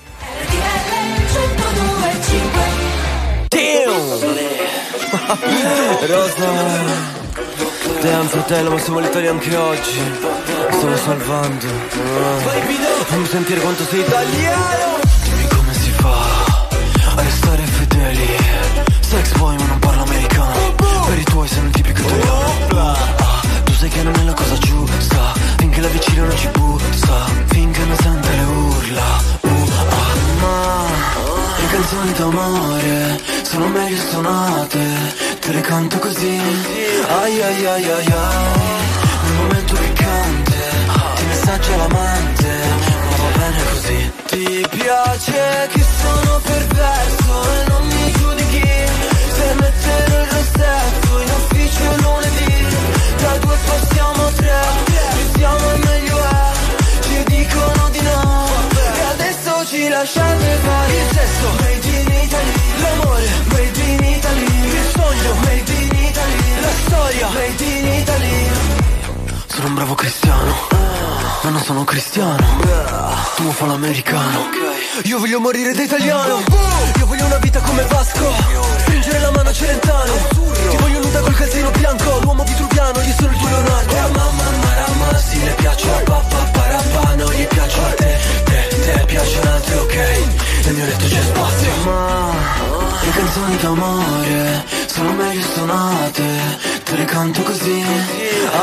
Rosa 6.07 7.13
Damn 8.03 8.27
fratello 8.27 8.71
ma 8.71 8.79
siamo 8.79 8.99
letali 8.99 9.27
anche 9.27 9.57
oggi. 9.57 9.99
Mi 9.99 10.77
Stavo 10.77 10.97
salvando. 10.97 11.67
Ah. 11.67 13.05
Fammi 13.05 13.27
sentire 13.27 13.61
quanto 13.61 13.85
sei 13.85 14.01
italiano. 14.01 14.99
Dimmi 15.23 15.49
come 15.49 15.73
si 15.73 15.91
fa 15.91 16.57
A 17.17 17.23
restare 17.23 17.63
fedeli. 17.63 18.37
Sex 19.01 19.33
boy 19.39 19.57
ma 19.57 19.65
non 19.65 19.79
parlo 19.79 20.03
americano. 20.03 20.75
Per 21.07 21.19
i 21.19 21.25
tuoi 21.25 21.49
sei 21.49 21.63
un 21.63 21.71
tipico 21.71 22.01
italiano. 22.01 22.53
Ah, 22.75 23.41
Tu 23.65 23.73
sai 23.73 23.89
che 23.89 24.03
non 24.03 24.15
è 24.15 24.25
la 24.25 24.35
cosa 24.35 24.59
giusta. 24.59 25.33
Finché 25.57 25.81
la 25.81 25.89
vicina 25.89 26.25
non 26.27 26.37
ci 26.37 26.49
bussa. 26.49 27.25
Finché 27.47 27.85
non 27.85 27.97
sente 27.97 28.29
le 28.29 28.43
urla 28.43 29.44
le 31.95 32.13
canzoni 32.13 32.13
d'amore 32.13 33.21
sono 33.43 33.67
meglio 33.69 33.97
suonate, 34.11 34.79
te 35.41 35.53
le 35.53 35.61
canto 35.61 35.99
così. 35.99 36.41
Ai 37.09 37.43
ai 37.43 37.67
ai 37.67 37.91
ai 37.91 38.07
ai, 38.07 38.63
nel 39.23 39.33
momento 39.35 39.75
piccante, 39.75 40.57
ti 41.15 41.25
messaggia 41.27 41.77
l'amante, 41.77 42.49
ma 43.09 43.17
va 43.17 43.39
bene 43.39 43.63
così. 43.71 44.13
Ti 44.27 44.67
piace 44.71 45.69
che 45.73 45.85
sono 46.01 46.41
perverso 46.43 47.51
e 47.51 47.69
non 47.69 47.87
mi 47.87 48.14
lasciarmi 60.05 60.57
fare. 60.61 60.93
Il 60.93 61.09
sesso, 61.17 61.47
made 61.61 61.89
in 61.89 62.11
Italy. 62.25 62.53
L'amore, 62.83 63.29
made 63.53 63.81
in 63.81 64.05
Italy. 64.05 64.45
Il 64.45 64.91
sogno, 64.93 65.35
made 65.41 65.73
in 65.73 66.05
Italy. 66.09 66.61
La 66.61 66.73
storia, 66.85 67.29
made 67.29 67.65
in 67.65 67.87
Italy. 68.01 68.51
Sono 69.47 69.67
un 69.69 69.75
bravo 69.75 69.95
cristiano. 69.95 70.53
Ma 71.43 71.51
non 71.51 71.63
sono 71.63 71.79
un 71.81 71.85
cristiano. 71.85 72.45
Tu 73.37 73.51
fa 73.51 73.67
l'americano 73.67 74.49
Io 75.05 75.19
voglio 75.19 75.41
morire 75.41 75.73
da 75.73 75.83
italiano. 75.83 76.43
Io 76.99 77.07
voglio 77.07 77.25
una 77.25 77.39
vita 77.39 77.61
come 77.61 77.83
Vasco. 77.85 78.33
Stringere 78.81 79.19
la 79.21 79.31
mano 79.31 79.49
a 79.49 79.53
Celentano. 79.53 80.13
Ti 80.71 80.77
voglio 80.77 81.01
nuda 81.01 81.21
col 81.21 81.35
calzino 81.35 81.71
bianco. 81.71 82.19
L'uomo 82.21 82.45
vitruviano, 82.45 83.01
io 83.01 83.15
sono 83.19 83.33
il 83.33 83.39
tuo 83.39 83.49
Leonardo. 83.49 83.95
Mamma, 83.95 84.21
mamma, 84.33 84.87
mamma, 84.99 85.19
si 85.19 85.43
le 85.43 85.53
piace 85.53 85.89
Papà, 86.05 86.51
parapà, 86.53 87.15
non 87.15 87.33
gli 87.33 87.47
piace 87.47 87.81
a 87.81 87.95
te, 87.95 88.19
te 88.45 88.64
te 88.85 89.05
piacciono 89.07 89.51
altri, 89.51 89.75
ok? 89.75 89.97
Nel 90.65 90.75
mio 90.75 90.85
letto 90.85 91.07
c'è 91.07 91.23
spazio. 91.23 91.71
Ma 91.85 92.33
le 93.05 93.11
canzoni 93.11 93.57
d'amore 93.57 94.65
Sono 94.87 95.13
meglio 95.13 95.47
suonate. 95.55 96.23
Te 96.85 96.97
le 96.97 97.05
canto 97.05 97.43
così. 97.43 97.85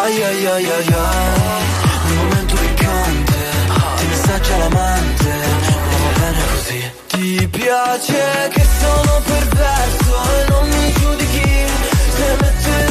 Ai 0.02 0.24
ai 0.24 0.46
ai 0.46 0.66
ai 0.66 0.88
ai. 0.88 1.64
Nel 2.06 2.16
momento 2.18 2.56
piccante. 2.56 3.40
Ti 3.98 4.06
messaggia 4.06 4.58
l'amante. 4.58 5.32
Ma 5.90 5.98
va 6.04 6.20
bene 6.20 6.44
così. 6.54 6.92
Ti 7.08 7.48
piace 7.48 8.50
che 8.54 8.66
sono 8.80 9.22
perverso 9.26 10.14
E 10.38 10.50
non 10.50 10.70
mi 10.70 10.94
giudichi. 10.94 11.66
Se 12.16 12.38
mettere 12.40 12.91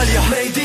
Italy 0.00 0.57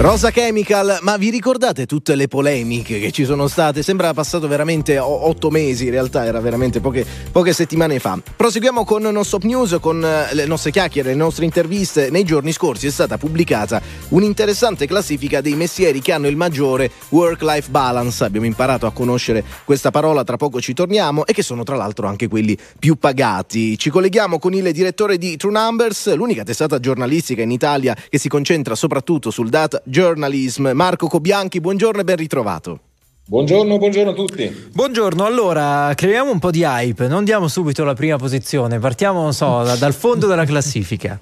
Rosa 0.00 0.30
Chemical, 0.30 1.00
ma 1.02 1.16
vi 1.16 1.28
ricordate 1.28 1.84
tutte 1.84 2.14
le 2.14 2.28
polemiche 2.28 3.00
che 3.00 3.10
ci 3.10 3.24
sono 3.24 3.48
state? 3.48 3.82
Sembra 3.82 4.14
passato 4.14 4.46
veramente 4.46 4.96
otto 4.96 5.50
mesi, 5.50 5.86
in 5.86 5.90
realtà 5.90 6.24
era 6.24 6.38
veramente 6.38 6.78
poche, 6.78 7.04
poche 7.32 7.52
settimane 7.52 7.98
fa. 7.98 8.16
Proseguiamo 8.36 8.84
con 8.84 9.02
Non 9.02 9.24
Stop 9.24 9.42
News, 9.42 9.76
con 9.80 10.04
eh, 10.04 10.32
le 10.34 10.46
nostre 10.46 10.70
chiacchiere, 10.70 11.08
le 11.08 11.16
nostre 11.16 11.46
interviste. 11.46 12.10
Nei 12.10 12.22
giorni 12.22 12.52
scorsi 12.52 12.86
è 12.86 12.90
stata 12.90 13.18
pubblicata 13.18 13.82
un'interessante 14.10 14.86
classifica 14.86 15.40
dei 15.40 15.56
mestieri 15.56 16.00
che 16.00 16.12
hanno 16.12 16.28
il 16.28 16.36
maggiore 16.36 16.92
work-life 17.08 17.68
balance. 17.68 18.22
Abbiamo 18.22 18.46
imparato 18.46 18.86
a 18.86 18.92
conoscere 18.92 19.42
questa 19.64 19.90
parola, 19.90 20.22
tra 20.22 20.36
poco 20.36 20.60
ci 20.60 20.74
torniamo, 20.74 21.26
e 21.26 21.32
che 21.32 21.42
sono 21.42 21.64
tra 21.64 21.74
l'altro 21.74 22.06
anche 22.06 22.28
quelli 22.28 22.56
più 22.78 22.94
pagati. 23.00 23.76
Ci 23.76 23.90
colleghiamo 23.90 24.38
con 24.38 24.54
il 24.54 24.70
direttore 24.70 25.18
di 25.18 25.36
True 25.36 25.50
Numbers, 25.50 26.14
l'unica 26.14 26.44
testata 26.44 26.78
giornalistica 26.78 27.42
in 27.42 27.50
Italia 27.50 27.96
che 28.08 28.18
si 28.18 28.28
concentra 28.28 28.76
soprattutto 28.76 29.32
sul 29.32 29.48
data 29.48 29.82
journalism. 29.88 30.70
Marco 30.74 31.06
Cobianchi, 31.08 31.60
buongiorno 31.60 32.00
e 32.00 32.04
ben 32.04 32.16
ritrovato. 32.16 32.80
Buongiorno, 33.26 33.76
buongiorno 33.76 34.10
a 34.12 34.14
tutti. 34.14 34.50
Buongiorno, 34.72 35.24
allora 35.24 35.92
creiamo 35.94 36.30
un 36.30 36.38
po' 36.38 36.50
di 36.50 36.62
hype, 36.62 37.08
non 37.08 37.24
diamo 37.24 37.46
subito 37.46 37.84
la 37.84 37.92
prima 37.94 38.16
posizione, 38.16 38.78
partiamo, 38.78 39.20
non 39.20 39.34
so, 39.34 39.62
da- 39.62 39.76
dal 39.76 39.92
fondo 39.92 40.26
della 40.26 40.46
classifica. 40.46 41.20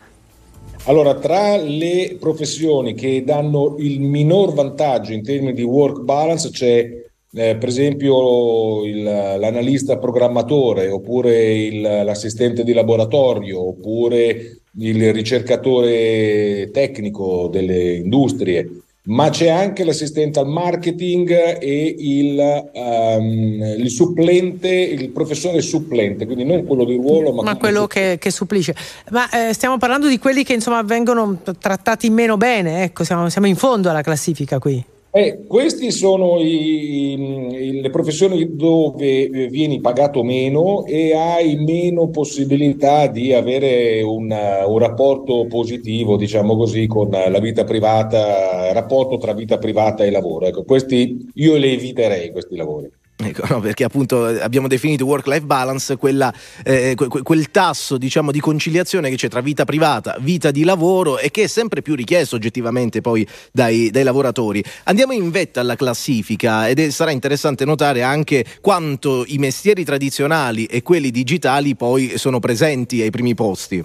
Allora, 0.85 1.15
tra 1.17 1.57
le 1.57 2.17
professioni 2.21 2.95
che 2.95 3.25
danno 3.25 3.75
il 3.79 4.01
minor 4.01 4.53
vantaggio 4.53 5.13
in 5.13 5.25
termini 5.25 5.53
di 5.53 5.63
work 5.65 6.01
balance 6.03 6.51
c'è 6.51 7.05
eh, 7.39 7.57
per 7.57 7.69
esempio 7.69 8.85
il- 8.85 9.03
l'analista 9.03 9.99
programmatore 9.99 10.89
oppure 10.89 11.55
il- 11.55 11.81
l'assistente 11.83 12.63
di 12.65 12.73
laboratorio 12.73 13.67
oppure 13.69 14.61
il 14.79 15.13
ricercatore 15.13 16.71
tecnico 16.73 17.49
delle 17.49 17.95
industrie, 17.95 18.83
ma 19.07 19.31
c'è 19.31 19.49
anche 19.49 19.85
l'assistente 19.85 20.41
al 20.41 20.49
marketing 20.49 21.31
e 21.61 21.95
il, 21.99 22.71
ehm, 22.73 23.75
il 23.79 23.91
supplente, 23.91 24.69
il 24.69 25.11
professore 25.11 25.61
supplente, 25.61 26.27
quindi 26.27 26.45
non 26.45 26.65
quello 26.65 26.85
di 26.85 26.97
ruolo, 26.97 27.33
ma, 27.33 27.43
ma 27.43 27.57
quello 27.57 27.87
che, 27.87 28.17
che 28.19 28.31
supplisce. 28.31 28.75
Ma 29.11 29.29
eh, 29.31 29.53
stiamo 29.53 29.79
parlando 29.79 30.09
di 30.09 30.19
quelli 30.19 30.43
che 30.43 30.55
insomma 30.55 30.83
vengono 30.83 31.39
trattati 31.59 32.11
meno 32.11 32.37
bene, 32.37 32.83
ecco, 32.83 33.05
siamo, 33.05 33.29
siamo 33.29 33.47
in 33.47 33.57
fondo 33.57 33.91
alla 33.91 34.03
classifica 34.03 34.59
qui. 34.59 34.85
Eh, 35.17 35.47
queste 35.47 35.91
sono 35.93 36.39
i- 36.41 37.81
le 37.81 37.89
professioni 37.89 38.55
dove 38.55 39.23
eh, 39.31 39.49
vieni 39.49 39.81
pagato 39.81 40.23
meno 40.23 40.85
e 40.85 41.15
hai 41.15 41.57
meno 41.57 42.11
possibilità 42.11 43.07
di 43.07 43.33
avere 43.33 44.03
un, 44.03 44.31
un 44.31 44.79
rapporto 44.79 45.47
positivo, 45.47 46.17
diciamo 46.19 46.55
così, 46.55 46.87
con 46.87 47.09
la 47.09 47.39
vita 47.41 47.65
privata, 47.65 48.71
rapporto 48.75 49.17
tra 49.17 49.33
vita 49.33 49.57
privata 49.57 50.05
e 50.05 50.11
lavoro. 50.11 50.47
Ecco, 50.49 50.65
questi 50.65 51.31
io 51.33 51.57
le 51.57 51.73
eviterei 51.73 52.31
questi 52.31 52.55
lavori. 52.55 52.91
Ecco, 53.19 53.47
no, 53.49 53.61
perché 53.61 53.85
appunto 53.85 54.25
abbiamo 54.25 54.69
definito 54.69 55.07
work-life 55.07 55.47
balance 55.47 55.97
quella, 55.97 56.33
eh, 56.63 56.93
que- 56.95 57.23
quel 57.23 57.51
tasso 57.51 57.97
diciamo, 57.97 58.31
di 58.31 58.41
conciliazione 58.41 59.09
che 59.09 59.17
c'è 59.17 59.29
tra 59.29 59.41
vita 59.41 59.65
privata, 59.65 60.17
vita 60.21 60.51
di 60.51 60.65
lavoro 60.65 61.19
e 61.19 61.31
che 61.31 61.45
è 61.45 61.47
sempre 61.47 61.81
più 61.81 61.95
richiesto 61.95 62.37
oggettivamente 62.37 63.01
poi 63.01 63.27
dai, 63.53 63.89
dai 63.91 64.03
lavoratori. 64.03 64.63
Andiamo 64.85 65.13
in 65.13 65.31
vetta 65.31 65.61
alla 65.61 65.77
classifica 65.77 66.69
ed 66.69 66.79
è- 66.79 66.91
sarà 66.91 67.11
interessante 67.11 67.65
notare 67.65 68.03
anche 68.03 68.45
quanto 68.61 69.25
i 69.27 69.39
mestieri 69.39 69.83
tradizionali 69.83 70.67
e 70.67 70.83
quelli 70.83 71.11
digitali 71.11 71.75
poi 71.75 72.19
sono 72.19 72.39
presenti 72.39 73.01
ai 73.01 73.11
primi 73.11 73.35
posti. 73.35 73.83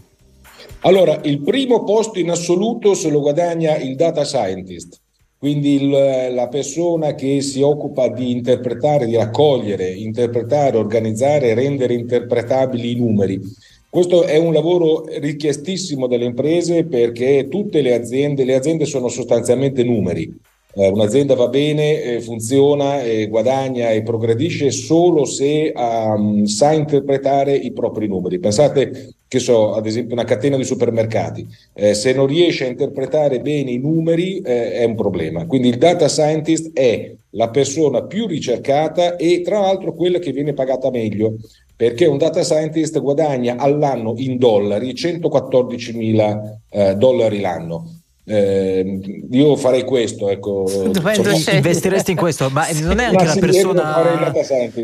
Allora, 0.81 1.19
il 1.23 1.41
primo 1.41 1.83
posto 1.83 2.19
in 2.19 2.31
assoluto 2.31 2.95
se 2.95 3.09
lo 3.09 3.21
guadagna 3.21 3.77
il 3.77 3.95
data 3.95 4.25
scientist, 4.25 5.00
quindi 5.41 5.81
il- 5.81 6.34
la 6.35 6.47
persona 6.49 7.15
che 7.15 7.41
si 7.41 7.61
occupa 7.63 8.09
di 8.09 8.30
interpretare, 8.30 9.07
di 9.07 9.15
raccogliere, 9.15 9.89
interpretare, 9.89 10.77
organizzare 10.77 11.55
rendere 11.55 11.95
interpretabili 11.95 12.91
i 12.91 12.95
numeri. 12.95 13.39
Questo 13.89 14.23
è 14.23 14.38
un 14.38 14.53
lavoro 14.53 15.03
richiestissimo 15.07 16.05
dalle 16.05 16.26
imprese 16.26 16.85
perché 16.85 17.47
tutte 17.49 17.81
le 17.81 17.95
aziende, 17.95 18.45
le 18.45 18.53
aziende 18.53 18.85
sono 18.85 19.07
sostanzialmente 19.07 19.84
numeri. 19.84 20.31
Eh, 20.73 20.88
un'azienda 20.88 21.35
va 21.35 21.49
bene, 21.49 22.02
eh, 22.02 22.22
funziona, 22.22 23.02
eh, 23.02 23.27
guadagna 23.27 23.89
e 23.89 24.03
progredisce 24.03 24.72
solo 24.72 25.26
se 25.26 25.73
ehm, 25.76 26.45
sa 26.45 26.72
interpretare 26.72 27.53
i 27.56 27.73
propri 27.73 28.07
numeri. 28.07 28.39
Pensate 28.39 29.15
che 29.27 29.39
so, 29.39 29.73
ad 29.73 29.85
esempio 29.85 30.14
una 30.14 30.23
catena 30.23 30.56
di 30.56 30.64
supermercati, 30.64 31.45
eh, 31.73 31.93
se 31.93 32.14
non 32.14 32.27
riesce 32.27 32.65
a 32.65 32.69
interpretare 32.69 33.41
bene 33.41 33.72
i 33.72 33.77
numeri 33.77 34.41
è 34.41 34.84
un 34.84 34.95
problema. 34.95 35.45
Quindi 35.45 35.69
il 35.69 35.77
data 35.77 36.07
scientist 36.07 36.72
è 36.73 37.14
la 37.31 37.49
persona 37.49 38.03
più 38.03 38.27
ricercata 38.27 39.15
e 39.15 39.41
tra 39.41 39.60
l'altro 39.60 39.93
quella 39.93 40.19
che 40.19 40.31
viene 40.31 40.53
pagata 40.53 40.89
meglio, 40.89 41.35
perché 41.76 42.06
un 42.06 42.18
data 42.18 42.43
scientist 42.43 42.99
guadagna 42.99 43.56
all'anno 43.57 44.14
in 44.18 44.38
dollari 44.38 44.93
114 44.93 45.93
mila 45.93 46.60
eh, 46.69 46.95
dollari 46.95 47.39
l'anno. 47.39 48.00
Eh, 48.23 48.99
io 49.31 49.56
farei 49.56 49.84
questo, 49.84 50.30
ecco. 50.30 50.64
Dovendo 50.91 51.30
Insomma- 51.30 51.57
investiresti 51.57 52.11
in 52.11 52.18
questo, 52.18 52.49
ma 52.49 52.68
non 52.81 52.99
è 52.99 53.06
anche 53.06 53.26
la 53.26 53.35
persona. 53.39 54.31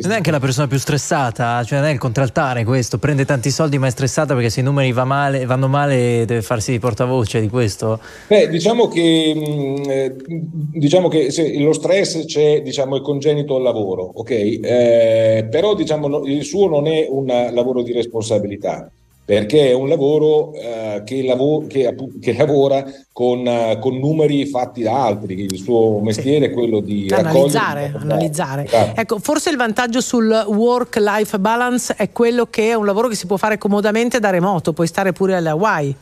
Non 0.02 0.12
è 0.12 0.16
anche 0.16 0.32
la 0.32 0.40
persona 0.40 0.68
più 0.68 0.80
stressata, 0.80 1.64
cioè 1.64 1.80
non 1.80 1.88
è 1.88 1.92
il 1.92 2.00
contraltare 2.00 2.64
questo, 2.64 2.98
prende 2.98 3.26
tanti 3.26 3.52
soldi 3.52 3.78
ma 3.78 3.88
è 3.88 3.92
stressata 3.92 4.34
perché 4.34 4.50
se 4.50 4.62
i 4.62 4.64
numeri 4.64 4.92
va 4.92 5.06
male- 5.06 5.46
vanno 5.46 5.68
male 5.68 6.26
deve 6.26 6.42
farsi 6.42 6.72
di 6.72 6.80
portavoce 6.80 7.40
di 7.40 7.48
questo. 7.48 8.00
Beh, 8.28 8.50
diciamo 8.50 8.88
che, 8.88 9.34
mh, 9.36 9.90
eh, 9.90 10.16
diciamo 10.26 11.08
che 11.08 11.30
se 11.32 11.58
lo 11.60 11.74
stress 11.74 12.26
c'è, 12.26 12.62
diciamo, 12.64 12.98
è 12.98 13.02
congenito 13.02 13.56
al 13.56 13.62
lavoro, 13.62 14.12
ok? 14.16 14.30
Eh, 14.32 15.48
però 15.50 15.76
diciamo, 15.76 16.26
il 16.26 16.44
suo 16.44 16.68
non 16.68 16.88
è 16.88 17.06
un 17.08 17.28
lavoro 17.54 17.84
di 17.84 17.94
responsabilità. 17.94 18.90
Perché 19.28 19.72
è 19.72 19.74
un 19.74 19.90
lavoro 19.90 20.54
eh, 20.54 21.02
che, 21.04 21.22
lavo- 21.22 21.66
che 21.68 21.86
appu- 21.86 22.18
che 22.18 22.32
lavora 22.40 22.86
con, 23.12 23.45
eh, 23.45 23.78
con 23.78 23.98
numeri 23.98 24.45
fatti 24.45 24.84
da 24.84 25.04
altri, 25.04 25.41
il 25.41 25.58
suo 25.58 25.99
mestiere 25.99 26.45
è 26.45 26.52
quello 26.52 26.80
di 26.80 27.12
analizzare, 27.12 27.91
analizzare. 27.94 28.64
Esatto. 28.64 29.02
Ecco, 29.02 29.20
forse 29.20 29.49
il 29.49 29.58
vantaggio 29.58 29.99
sul 29.99 30.30
work-life 30.48 31.38
balance 31.40 31.94
è 31.98 32.10
quello 32.14 32.48
che 32.49 32.70
è 32.70 32.74
un 32.74 32.86
lavoro 32.86 33.10
che 33.10 33.16
si 33.16 33.26
può 33.26 33.36
fare 33.36 33.58
comodamente 33.58 34.22
da 34.22 34.30
remoto, 34.30 34.72
puoi 34.72 34.88
stare 34.88 35.12
pure 35.12 35.36
alle 35.36 35.49
Hawaii. 35.49 35.95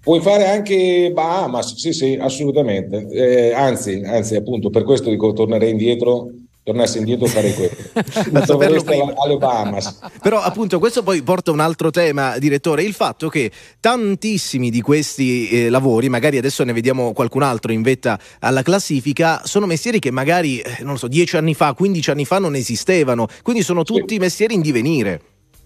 Puoi 0.00 0.20
fare 0.20 0.48
anche 0.48 1.10
Bahamas, 1.12 1.74
sì, 1.74 1.92
sì, 1.92 2.16
assolutamente. 2.20 3.08
Eh, 3.10 3.52
anzi, 3.52 4.00
anzi, 4.04 4.36
appunto, 4.36 4.70
per 4.70 4.84
questo 4.84 5.10
dico 5.10 5.32
tornerei 5.32 5.70
indietro, 5.72 6.28
tornassi 6.70 6.98
indietro 6.98 7.26
farei 7.26 7.54
questo. 7.54 7.76
Da 8.30 8.44
saperlo 8.44 8.44
Troveresti 8.44 8.92
alla- 8.92 9.14
alle 9.16 9.36
Bahamas. 9.36 9.98
Però 10.22 10.40
appunto 10.40 10.78
questo 10.78 11.02
poi 11.02 11.22
porta 11.22 11.50
a 11.50 11.54
un 11.54 11.60
altro 11.60 11.90
tema, 11.90 12.38
direttore, 12.38 12.82
il 12.82 12.94
fatto 12.94 13.28
che 13.28 13.50
tantissimi 13.80 14.70
di 14.70 14.80
questi 14.80 15.48
eh, 15.48 15.70
lavori, 15.70 16.08
magari 16.08 16.38
adesso 16.38 16.64
ne 16.64 16.72
vediamo 16.72 17.12
qualcun 17.12 17.42
altro 17.42 17.72
in 17.72 17.82
vetta 17.82 18.18
alla 18.40 18.62
classifica, 18.62 19.42
sono 19.44 19.66
mestieri 19.66 19.98
che 19.98 20.10
magari, 20.10 20.60
eh, 20.60 20.78
non 20.80 20.92
lo 20.92 20.98
so, 20.98 21.08
10 21.08 21.36
anni 21.36 21.54
fa, 21.54 21.74
15 21.74 22.10
anni 22.10 22.24
fa 22.24 22.38
non 22.38 22.54
esistevano, 22.54 23.26
quindi 23.42 23.62
sono 23.62 23.82
tutti 23.82 24.18
mestieri 24.18 24.54
in 24.54 24.60
divenire. 24.60 25.20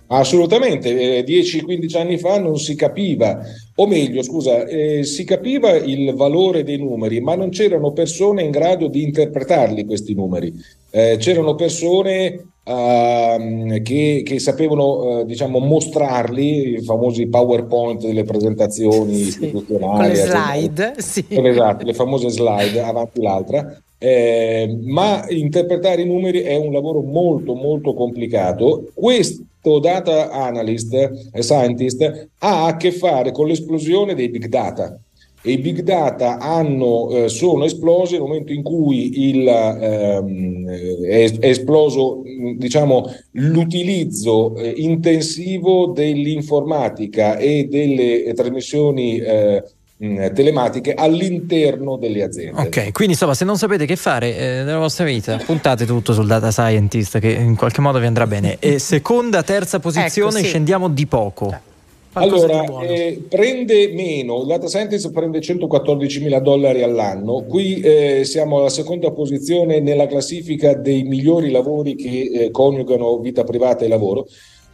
Assolutamente, 0.07 1.19
eh, 1.19 1.25
10-15 1.25 1.97
anni 1.97 2.19
fa 2.19 2.39
non 2.39 2.59
si 2.59 2.75
capiva, 2.75 3.41
o 3.77 3.87
meglio, 3.87 4.23
scusa, 4.23 4.67
eh, 4.67 5.03
si 5.03 5.25
capiva 5.25 5.71
il 5.71 6.13
valore 6.15 6.63
dei 6.63 6.77
numeri, 6.77 7.21
ma 7.21 7.35
non 7.35 7.49
c'erano 7.49 7.93
persone 7.93 8.43
in 8.43 8.51
grado 8.51 8.89
di 8.89 9.03
interpretarli 9.03 9.87
questi 9.87 10.15
numeri. 10.15 10.53
Eh, 10.91 11.17
c'erano 11.19 11.55
persone 11.55 12.53
ehm, 12.65 13.83
che, 13.83 14.23
che 14.25 14.39
sapevano, 14.39 15.21
eh, 15.21 15.25
diciamo, 15.25 15.59
mostrarli, 15.59 16.75
i 16.75 16.83
famosi 16.83 17.27
PowerPoint 17.27 18.05
delle 18.05 18.25
presentazioni 18.25 19.21
istituzionali. 19.21 19.97
Con 19.97 20.09
le 20.09 20.15
slide, 20.15 20.95
sì. 20.99 21.25
Esatto, 21.29 21.85
le 21.85 21.95
famose 21.95 22.29
slide 22.29 22.81
avanti 22.81 23.23
l'altra. 23.23 23.83
Eh, 24.05 24.81
ma 24.83 25.25
interpretare 25.31 26.03
i 26.03 26.07
numeri 26.07 26.41
è 26.41 26.57
un 26.57 26.75
lavoro 26.75 27.01
molto 27.01 27.55
molto 27.55 27.95
complicato. 27.95 28.91
Questo 28.93 29.79
data 29.79 30.31
analyst 30.31 30.93
e 31.33 31.43
scientist 31.43 32.29
ha 32.41 32.67
a 32.67 32.77
che 32.77 32.93
fare 32.93 33.33
con 33.33 33.47
l'esplosione 33.47 34.15
dei 34.15 34.29
big 34.29 34.49
data. 34.49 34.99
E 35.43 35.53
i 35.53 35.59
big 35.59 35.81
data 35.81 36.37
hanno, 36.39 37.09
eh, 37.13 37.29
sono 37.31 37.65
esplosi 37.65 38.13
nel 38.13 38.23
momento 38.23 38.53
in 38.53 38.63
cui 38.63 39.31
il, 39.31 39.49
ehm, 39.49 40.69
è, 40.69 41.39
è 41.39 41.49
esploso 41.49 42.21
mh, 42.25 42.59
diciamo, 42.59 43.07
l'utilizzo 43.33 44.55
eh, 44.57 44.69
intensivo 44.77 45.93
dell'informatica 45.93 47.39
e 47.39 47.69
delle 47.71 48.25
eh, 48.25 48.35
trasmissioni 48.35 49.17
eh, 49.17 49.63
mh, 50.05 50.33
telematiche 50.33 50.95
all'interno 50.95 51.97
delle 51.97 52.23
aziende. 52.23 52.61
Ok, 52.61 52.93
quindi 52.93 53.13
insomma, 53.13 53.35
se 53.35 53.45
non 53.45 53.57
sapete 53.57 53.87
che 53.87 53.97
fare 53.97 54.37
eh, 54.37 54.63
nella 54.63 54.79
vostra 54.79 55.05
vita, 55.05 55.39
puntate 55.45 55.87
tutto 55.87 56.13
sul 56.13 56.27
data 56.27 56.51
scientist 56.51 57.19
che 57.19 57.31
in 57.31 57.57
qualche 57.57 57.81
modo 57.81 57.99
vi 57.99 58.07
andrà 58.07 58.27
bene. 58.27 58.57
E 58.59 58.79
seconda, 58.79 59.43
terza 59.43 59.79
posizione, 59.81 60.31
Ecco, 60.31 60.39
sì. 60.39 60.45
scendiamo 60.45 60.89
di 60.89 61.07
poco. 61.07 61.73
Allora, 62.17 62.65
eh, 62.83 63.25
prende 63.29 63.89
meno, 63.93 64.43
il 64.43 64.47
data 64.47 64.69
scientist 64.69 65.11
prende 65.11 65.41
114 65.41 66.23
mila 66.23 66.39
dollari 66.39 66.85
all'anno, 66.85 67.45
qui 67.49 67.81
eh, 67.81 68.23
siamo 68.25 68.59
alla 68.59 68.69
seconda 68.69 69.11
posizione 69.11 69.81
nella 69.81 70.07
classifica 70.07 70.75
dei 70.75 71.03
migliori 71.03 71.51
lavori 71.51 71.97
che 71.97 72.31
eh, 72.33 72.51
coniugano 72.53 73.19
vita 73.19 73.43
privata 73.43 73.85
e 73.85 73.89
lavoro. 73.89 74.29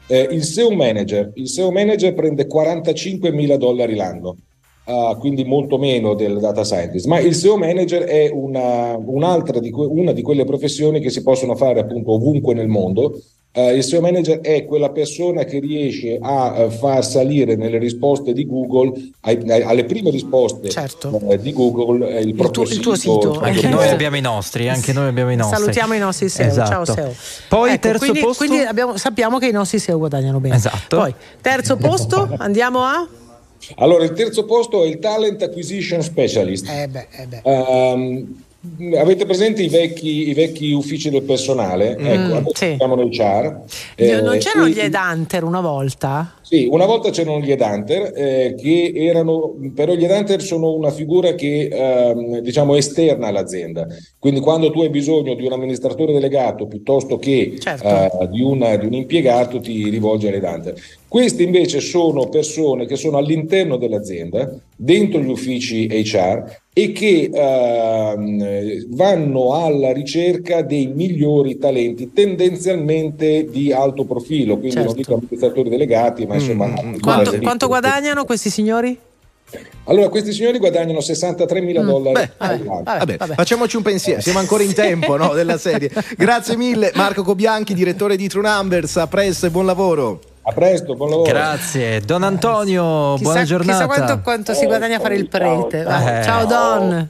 Eh, 0.07 0.29
il 0.33 0.45
SEO 0.45 0.71
manager, 0.71 1.31
il 1.37 1.49
SEO 1.49 1.71
manager 1.71 2.13
prende 2.13 2.47
45 2.47 3.33
mila 3.33 3.57
dollari 3.57 3.95
l'anno. 3.95 4.37
Ah, 4.91 5.17
quindi 5.17 5.45
molto 5.45 5.79
meno 5.79 6.15
del 6.15 6.39
data 6.39 6.65
scientist, 6.65 7.07
ma 7.07 7.19
il 7.21 7.35
SEO 7.35 7.57
manager 7.57 8.03
è 8.03 8.31
una, 8.33 8.97
un'altra 8.97 9.61
di 9.61 9.71
que- 9.71 9.87
una 9.87 10.13
di 10.13 10.23
quelle 10.23 10.45
professioni 10.45 11.01
che 11.01 11.11
si 11.11 11.23
possono 11.23 11.55
fare 11.55 11.81
appunto 11.81 12.13
ovunque 12.13 12.55
nel 12.55 12.69
mondo. 12.69 13.21
Eh, 13.53 13.75
il 13.75 13.83
SEO 13.83 14.01
manager 14.01 14.39
è 14.43 14.65
quella 14.65 14.91
persona 14.91 15.43
che 15.43 15.59
riesce 15.59 16.17
a 16.21 16.55
eh, 16.57 16.71
far 16.71 17.05
salire 17.05 17.57
nelle 17.57 17.79
risposte 17.79 18.33
di 18.33 18.47
Google, 18.47 18.93
ai- 19.23 19.43
ai- 19.51 19.63
alle 19.63 19.85
prime 19.87 20.11
risposte 20.11 20.69
eh, 20.69 21.39
di 21.41 21.53
Google, 21.53 22.21
il, 22.21 22.35
proprio 22.37 22.65
tuo- 22.65 22.73
il 22.73 22.79
tuo 22.81 22.95
sito. 22.95 23.41
Anche 23.41 23.67
noi 23.69 23.87
eh. 23.87 23.91
abbiamo 23.91 24.17
i 24.17 24.21
nostri, 24.21 24.69
anche 24.69 24.93
noi 24.93 25.09
abbiamo 25.09 25.33
i 25.33 25.37
nostri. 25.37 25.57
Salutiamo 25.59 25.95
i 25.95 25.99
nostri 25.99 26.29
SEO. 26.29 26.53
Ciao 26.55 26.83
Esatto. 26.83 26.93
SEO. 26.93 27.13
Poi 27.49 27.71
Ecco, 27.73 27.81
terzo 27.81 27.99
quindi, 27.99 28.21
posto. 28.21 28.45
quindi 28.45 28.65
abbiamo- 28.65 28.97
sappiamo 28.97 29.39
che 29.39 29.47
i 29.49 29.53
nostri 29.53 29.81
SEO 29.81 29.99
guadagnano 29.99 30.39
bene. 30.39 30.55
Esatto. 30.55 30.97
Poi, 30.99 31.13
terzo 31.41 31.77
posto, 31.77 32.29
andiamo 32.39 32.85
a. 32.85 33.05
Allora, 33.77 34.05
il 34.05 34.13
terzo 34.13 34.45
posto 34.45 34.85
è 34.85 34.89
il 34.89 34.99
Talent 34.99 35.43
Acquisition 35.43 36.03
Specialist. 36.03 36.69
Eh 36.69 36.89
beh, 36.89 37.07
eh 37.11 37.27
beh. 37.27 37.41
Ehm, 37.45 38.43
avete 38.99 39.25
presente 39.25 39.63
i 39.63 39.69
vecchi, 39.69 40.29
i 40.29 40.35
vecchi 40.35 40.73
uffici 40.73 41.09
del 41.11 41.23
personale? 41.23 41.97
Mm, 41.99 42.05
ecco, 42.07 42.35
adesso 42.37 42.55
sì. 42.55 42.75
siamo 42.77 42.95
noi 42.95 43.09
char. 43.11 43.45
non 43.45 44.35
Eh, 44.35 44.39
c'erano 44.39 44.67
e- 44.67 44.71
gli 44.71 44.81
Edanter 44.81 45.45
una 45.45 45.61
volta? 45.61 46.35
Sì, 46.43 46.67
una 46.69 46.85
volta 46.85 47.11
c'erano 47.11 47.39
gli 47.41 47.53
Edanter, 47.53 48.13
eh, 48.15 48.55
che 48.59 48.93
erano, 48.95 49.55
però 49.73 49.95
gli 49.95 50.05
Edanter 50.05 50.43
sono 50.43 50.73
una 50.73 50.91
figura 50.91 51.35
che 51.35 51.69
ehm, 51.71 52.41
diciamo 52.41 52.75
esterna 52.75 53.29
all'azienda. 53.29 53.87
Quindi 54.19 54.41
quando 54.41 54.71
tu 54.73 54.81
hai 54.83 54.91
bisogno 54.91 55.35
di 55.35 55.47
un 55.47 55.53
amministratore 55.53 56.13
delegato 56.13 56.67
piuttosto 56.67 57.19
che 57.19 57.57
Certo. 57.61 57.87
eh, 58.23 58.29
di, 58.31 58.43
una- 58.43 58.77
di 58.77 58.87
un 58.87 58.95
impiegato, 58.95 59.61
ti 59.61 59.89
rivolgi 59.89 60.27
all'Edanter. 60.27 60.75
Questi 61.11 61.43
invece 61.43 61.81
sono 61.81 62.29
persone 62.29 62.87
che 62.87 62.95
sono 62.95 63.17
all'interno 63.17 63.77
dell'azienda, 63.77 64.49
dentro 64.77 65.19
gli 65.19 65.29
uffici 65.29 65.89
HR 65.89 66.59
e 66.73 66.93
che 66.93 67.29
ehm, 67.35 68.85
vanno 68.91 69.55
alla 69.55 69.93
ricerca 69.93 70.63
dei 70.63 70.87
migliori 70.87 71.59
talenti, 71.59 72.13
tendenzialmente 72.13 73.51
di 73.51 73.73
alto 73.73 74.05
profilo, 74.05 74.53
quindi 74.53 74.77
Certo. 74.77 74.87
non 74.87 74.97
dico 74.97 75.15
amministratori 75.15 75.69
delegati, 75.69 76.27
ma 76.27 76.35
insomma... 76.35 76.71
Quanto, 76.71 77.01
base 77.01 77.39
di- 77.41 77.45
quanto 77.45 77.67
guadagnano 77.67 78.25
questi 78.25 78.49
signori? 78.49 78.97
Allora, 79.87 80.09
questi 80.11 80.33
signori 80.33 80.59
guadagnano 80.59 81.01
63 81.01 81.61
mila 81.61 81.83
dollari 81.83 82.31
all'anno. 82.37 82.83
Vabbè, 82.85 83.17
facciamoci 83.35 83.75
un 83.75 83.83
pensiero, 83.83 84.21
siamo 84.21 84.39
ancora 84.39 84.63
in 84.63 84.75
tempo 84.75 85.17
no, 85.17 85.35
della 85.35 85.59
serie. 85.59 85.91
Grazie 86.17 86.57
mille 86.57 86.93
Marco 86.95 87.25
Cobianchi, 87.25 87.75
direttore 87.75 88.15
di 88.15 88.29
True 88.29 88.49
Numbers, 88.49 88.97
a 88.99 89.09
presto 89.09 89.47
e 89.47 89.51
buon 89.51 89.67
lavoro. 89.67 90.21
A 90.51 90.53
presto, 90.53 90.97
buon 90.97 91.11
lavoro. 91.11 91.31
Grazie. 91.31 92.01
Don 92.01 92.25
Antonio, 92.25 93.13
Chissà, 93.13 93.23
buona 93.23 93.45
giornata. 93.45 93.87
chissà 93.87 93.87
quanto, 93.87 94.23
quanto 94.23 94.55
si 94.55 94.67
guadagna 94.67 94.97
a 94.97 95.01
fare 95.01 95.15
il 95.15 95.29
prete. 95.29 95.85
Vai. 95.85 96.19
Eh. 96.19 96.23
Ciao 96.25 96.45
Don. 96.45 97.09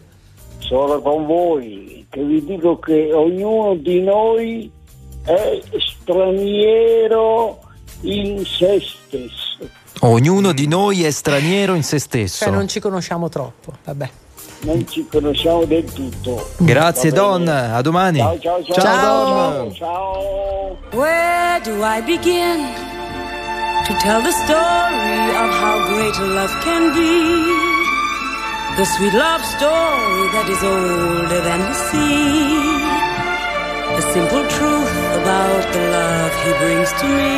Sono 0.59 1.01
con 1.01 1.25
voi 1.25 2.07
che 2.11 2.23
vi 2.23 2.45
dico 2.45 2.79
che 2.79 3.11
ognuno 3.15 3.77
di 3.77 4.03
noi 4.03 4.71
è 5.25 5.59
straniero 5.79 7.61
in 8.03 8.45
se 8.45 8.79
stesso. 8.79 9.69
Ognuno 10.01 10.53
di 10.53 10.67
noi 10.69 11.05
è 11.05 11.11
straniero 11.11 11.75
in 11.75 11.83
se 11.83 11.99
stesso. 11.99 12.45
Cioè 12.45 12.53
non 12.53 12.69
ci 12.69 12.79
conosciamo 12.79 13.31
troppo. 13.31 13.73
Vabbè. 13.85 14.11
Non 14.63 14.87
ci 14.87 15.07
conosciamo 15.11 15.65
del 15.65 15.91
tutto. 15.91 16.51
Grazie 16.59 17.11
Don, 17.11 17.49
a 17.49 17.81
domani. 17.81 18.19
Ciao 18.19 18.39
ciao 18.39 18.63
ciao. 18.65 18.75
Ciao. 18.75 19.73
ciao. 19.73 20.77
Where 20.93 21.61
do 21.65 21.83
I 21.83 22.03
begin 22.03 22.90
to 23.87 23.93
tell 23.99 24.21
the 24.23 24.33
story 24.45 25.23
of 25.43 25.49
how 25.63 25.77
great 25.91 26.17
love 26.37 26.53
can 26.65 26.83
be? 26.95 27.15
The 28.79 28.85
sweet 28.85 29.15
love 29.15 29.43
story 29.57 30.25
that 30.35 30.47
is 30.55 30.63
older 30.63 31.41
than 31.49 31.61
the 31.69 31.77
sea. 31.89 32.71
The 33.97 34.05
simple 34.15 34.45
truth 34.57 34.95
about 35.21 35.65
the 35.75 35.83
love 35.97 36.33
he 36.45 36.51
brings 36.63 36.91
to 37.01 37.07
me. 37.19 37.37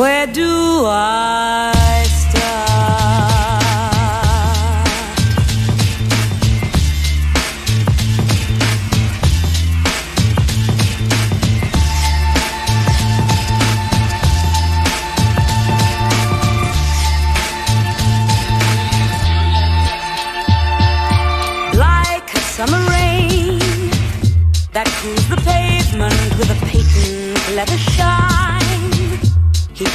Where 0.00 0.26
do 0.26 0.52
I 0.86 1.97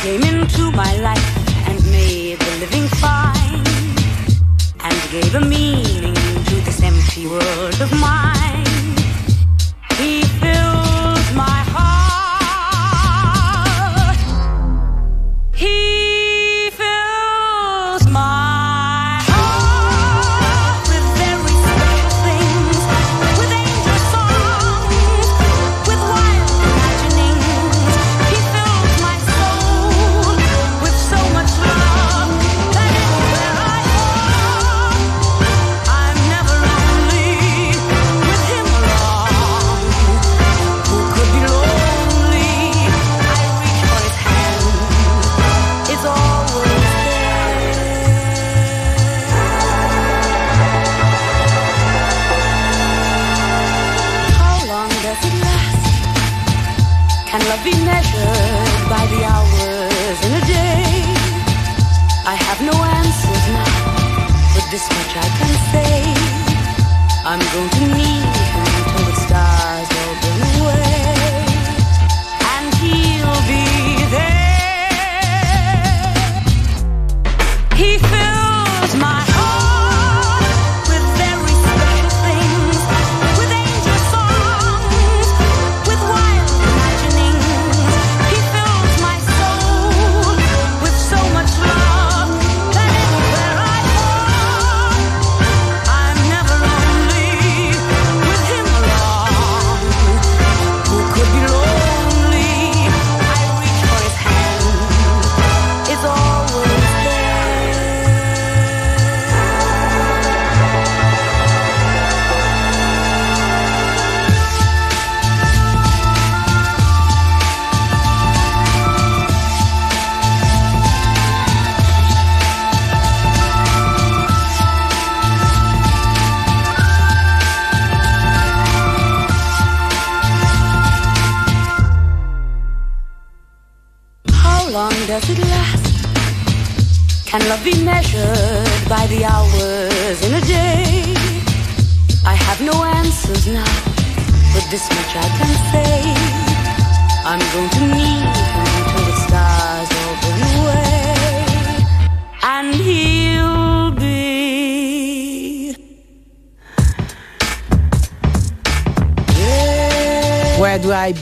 came 0.04 0.22
into 0.24 0.70
my 0.72 0.94
life 0.98 1.68
and 1.70 1.82
made 1.90 2.38
the 2.38 2.58
living 2.60 2.88
fine 3.00 3.64
and 4.84 5.12
gave 5.12 5.34
a 5.34 5.40
meaning 5.40 6.14
to 6.44 6.56
this 6.66 6.84
empty 6.84 7.26
world 7.26 7.82
of 7.82 7.90
mine. 8.02 8.33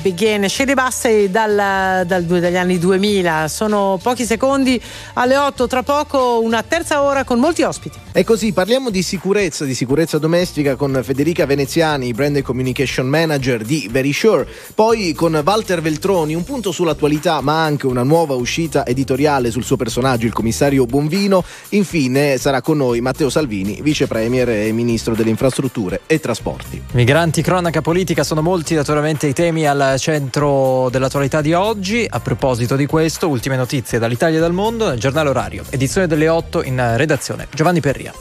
Begin? 0.01 0.49
Shady 0.49 0.73
Bassey 0.73 1.29
dal, 1.29 2.05
dal, 2.05 2.23
dagli 2.23 2.57
anni 2.57 2.77
2000. 2.79 3.47
Sono 3.47 3.99
pochi 4.01 4.25
secondi 4.25 4.81
alle 5.13 5.37
8. 5.37 5.67
Tra 5.67 5.83
poco 5.83 6.41
una 6.41 6.63
terza 6.63 7.01
ora 7.01 7.23
con 7.23 7.39
molti 7.39 7.63
ospiti. 7.63 8.00
E 8.13 8.25
così 8.25 8.51
parliamo 8.51 8.89
di 8.89 9.03
sicurezza, 9.03 9.63
di 9.63 9.73
sicurezza 9.73 10.17
domestica 10.17 10.75
con 10.75 10.99
Federica 11.01 11.45
Veneziani, 11.45 12.11
brand 12.11 12.35
and 12.35 12.43
communication 12.43 13.07
manager 13.07 13.63
di 13.63 13.87
Very 13.89 14.11
Sure. 14.11 14.45
Poi 14.75 15.13
con 15.13 15.41
Walter 15.45 15.81
Veltroni, 15.81 16.35
un 16.35 16.43
punto 16.43 16.73
sull'attualità, 16.73 17.39
ma 17.39 17.63
anche 17.63 17.87
una 17.87 18.03
nuova 18.03 18.33
uscita 18.33 18.85
editoriale 18.85 19.49
sul 19.49 19.63
suo 19.63 19.77
personaggio, 19.77 20.25
il 20.25 20.33
commissario 20.33 20.85
Bonvino. 20.85 21.41
Infine 21.69 22.37
sarà 22.37 22.61
con 22.61 22.75
noi 22.77 22.99
Matteo 22.99 23.29
Salvini, 23.29 23.79
vice 23.81 24.07
premier 24.07 24.49
e 24.49 24.73
ministro 24.73 25.15
delle 25.15 25.29
infrastrutture 25.29 26.01
e 26.05 26.19
trasporti. 26.19 26.81
Migranti, 26.91 27.41
cronaca 27.41 27.79
politica 27.79 28.25
sono 28.25 28.41
molti 28.41 28.75
naturalmente 28.75 29.27
i 29.27 29.33
temi 29.33 29.65
al 29.65 29.95
centro 29.97 30.89
dell'attualità 30.91 31.39
di 31.39 31.53
oggi. 31.53 32.05
A 32.09 32.19
proposito 32.19 32.75
di 32.75 32.87
questo, 32.87 33.29
ultime 33.29 33.55
notizie 33.55 33.99
dall'Italia 33.99 34.39
e 34.39 34.41
dal 34.41 34.51
mondo 34.51 34.89
nel 34.89 34.99
giornale 34.99 35.29
orario, 35.29 35.63
edizione 35.69 36.07
delle 36.07 36.27
8 36.27 36.63
in 36.63 36.97
redazione. 36.97 37.47
Giovanni 37.53 37.79
Perria. 38.01 38.13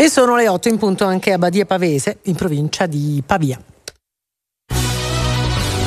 E 0.00 0.08
sono 0.08 0.36
le 0.36 0.48
8 0.48 0.68
in 0.68 0.78
punto 0.78 1.04
anche 1.04 1.32
a 1.32 1.38
Badia 1.38 1.66
Pavese, 1.66 2.18
in 2.22 2.36
provincia 2.36 2.86
di 2.86 3.20
Pavia. 3.26 3.60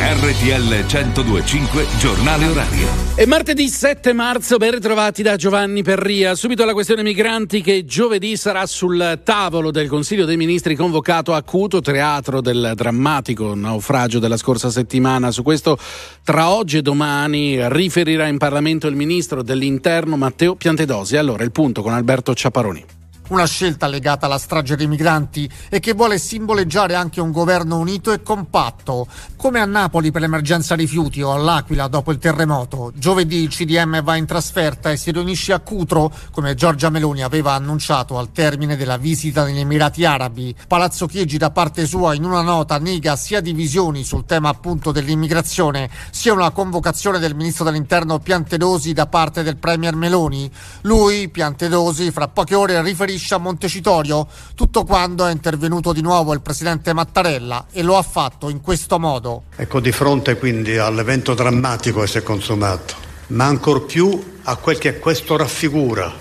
RTL 0.04 0.84
1025 0.88 1.86
Giornale 2.00 2.48
Orario. 2.48 2.88
E 3.14 3.28
martedì 3.28 3.68
7 3.68 4.14
marzo, 4.14 4.58
ben 4.58 4.72
ritrovati 4.72 5.22
da 5.22 5.36
Giovanni 5.36 5.84
Perria. 5.84 6.34
Subito 6.34 6.66
la 6.66 6.74
questione 6.74 7.04
migranti 7.04 7.62
che 7.62 7.86
giovedì 7.86 8.36
sarà 8.36 8.66
sul 8.66 9.22
tavolo 9.24 9.70
del 9.70 9.88
Consiglio 9.88 10.26
dei 10.26 10.38
Ministri 10.38 10.76
convocato 10.76 11.36
a 11.36 11.44
Cuto, 11.44 11.82
teatro 11.82 12.42
del 12.42 12.72
drammatico 12.74 13.54
naufragio 13.54 14.18
della 14.18 14.38
scorsa 14.38 14.72
settimana. 14.72 15.30
Su 15.30 15.44
questo 15.44 15.78
tra 16.24 16.50
oggi 16.50 16.78
e 16.78 16.82
domani 16.82 17.60
riferirà 17.70 18.26
in 18.26 18.40
Parlamento 18.40 18.88
il 18.88 18.96
Ministro 18.96 19.44
dell'Interno 19.44 20.18
Matteo 20.18 20.56
Piantedosi. 20.56 21.16
Allora 21.16 21.44
il 21.44 21.52
punto 21.52 21.84
con 21.84 21.94
Alberto 21.94 22.34
Ciaparoni. 22.34 23.01
Una 23.32 23.46
scelta 23.46 23.88
legata 23.88 24.26
alla 24.26 24.38
strage 24.38 24.76
dei 24.76 24.88
migranti 24.88 25.50
e 25.70 25.80
che 25.80 25.94
vuole 25.94 26.18
simboleggiare 26.18 26.96
anche 26.96 27.22
un 27.22 27.32
governo 27.32 27.78
unito 27.78 28.12
e 28.12 28.22
compatto, 28.22 29.08
come 29.38 29.62
a 29.62 29.66
Napoli 29.66 30.12
per 30.12 30.20
l'emergenza 30.20 30.76
rifiuti 30.76 31.22
o 31.22 31.32
all'Aquila 31.32 31.88
dopo 31.88 32.12
il 32.12 32.18
terremoto. 32.18 32.92
Giovedì 32.94 33.38
il 33.38 33.48
CDM 33.48 34.04
va 34.04 34.18
in 34.18 34.26
trasferta 34.26 34.92
e 34.92 34.98
si 34.98 35.12
riunisce 35.12 35.54
a 35.54 35.60
Cutro, 35.60 36.12
come 36.32 36.56
Giorgia 36.56 36.90
Meloni 36.90 37.24
aveva 37.24 37.54
annunciato 37.54 38.18
al 38.18 38.34
termine 38.34 38.76
della 38.76 38.98
visita 38.98 39.46
negli 39.46 39.60
Emirati 39.60 40.04
Arabi. 40.04 40.54
Palazzo 40.68 41.06
Chiegi 41.06 41.38
da 41.38 41.52
parte 41.52 41.86
sua 41.86 42.14
in 42.14 42.26
una 42.26 42.42
nota 42.42 42.80
nega 42.80 43.16
sia 43.16 43.40
divisioni 43.40 44.04
sul 44.04 44.26
tema 44.26 44.50
appunto 44.50 44.92
dell'immigrazione, 44.92 45.90
sia 46.10 46.34
una 46.34 46.50
convocazione 46.50 47.18
del 47.18 47.36
ministro 47.36 47.64
dell'Interno 47.64 48.20
Piantedosi 48.20 48.92
da 48.92 49.08
parte 49.08 49.42
del 49.42 49.56
premier 49.56 49.96
Meloni. 49.96 50.52
Lui, 50.82 51.30
Piantedosi, 51.30 52.12
fra 52.12 52.28
poche 52.28 52.56
ore 52.56 52.82
riferisce 52.82 53.20
a 53.30 53.38
Montecitorio, 53.38 54.28
tutto 54.56 54.84
quando 54.84 55.26
è 55.26 55.32
intervenuto 55.32 55.94
di 55.94 56.02
nuovo 56.02 56.34
il 56.34 56.42
presidente 56.42 56.94
Mattarella 56.94 57.68
e 57.72 57.82
lo 57.84 57.98
ha 57.98 58.02
fatto 58.02 58.50
in 58.50 58.62
questo 58.62 59.00
modo. 59.00 59.44
Ecco, 59.56 59.80
di 59.80 59.92
fronte 59.92 60.38
quindi 60.38 60.78
all'evento 60.78 61.34
drammatico 61.34 62.02
che 62.02 62.08
si 62.08 62.18
è 62.18 62.24
consumato, 62.24 62.96
ma 63.28 63.46
ancor 63.46 63.86
più 63.86 64.38
a 64.44 64.56
quel 64.56 64.78
che 64.78 65.00
questo 65.00 65.38
raffigura, 65.38 66.12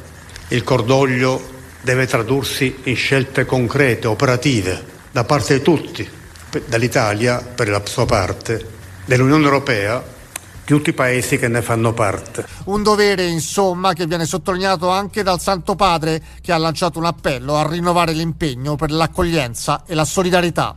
il 0.49 0.63
cordoglio 0.63 1.41
deve 1.81 2.07
tradursi 2.07 2.81
in 2.85 2.97
scelte 2.97 3.45
concrete, 3.45 4.07
operative, 4.07 4.85
da 5.11 5.25
parte 5.25 5.59
di 5.59 5.63
tutti, 5.63 6.09
dall'Italia 6.67 7.39
per 7.39 7.69
la 7.69 7.81
sua 7.85 8.07
parte, 8.07 8.79
dell'Unione 9.05 9.45
Europea 9.45 10.19
tutti 10.71 10.91
i 10.91 10.93
paesi 10.93 11.37
che 11.37 11.49
ne 11.49 11.63
fanno 11.63 11.93
parte. 11.93 12.47
Un 12.67 12.85
dovere, 12.85 13.27
insomma, 13.27 13.93
che 13.93 14.07
viene 14.07 14.25
sottolineato 14.25 14.89
anche 14.89 15.25
dal 15.25 15.41
Santo 15.41 15.75
Padre, 15.75 16.23
che 16.41 16.53
ha 16.53 16.59
lanciato 16.59 17.01
un 17.01 17.07
appello 17.07 17.57
a 17.57 17.69
rinnovare 17.69 18.13
l'impegno 18.13 18.77
per 18.77 18.93
l'accoglienza 18.93 19.83
e 19.85 19.95
la 19.95 20.05
solidarietà. 20.05 20.77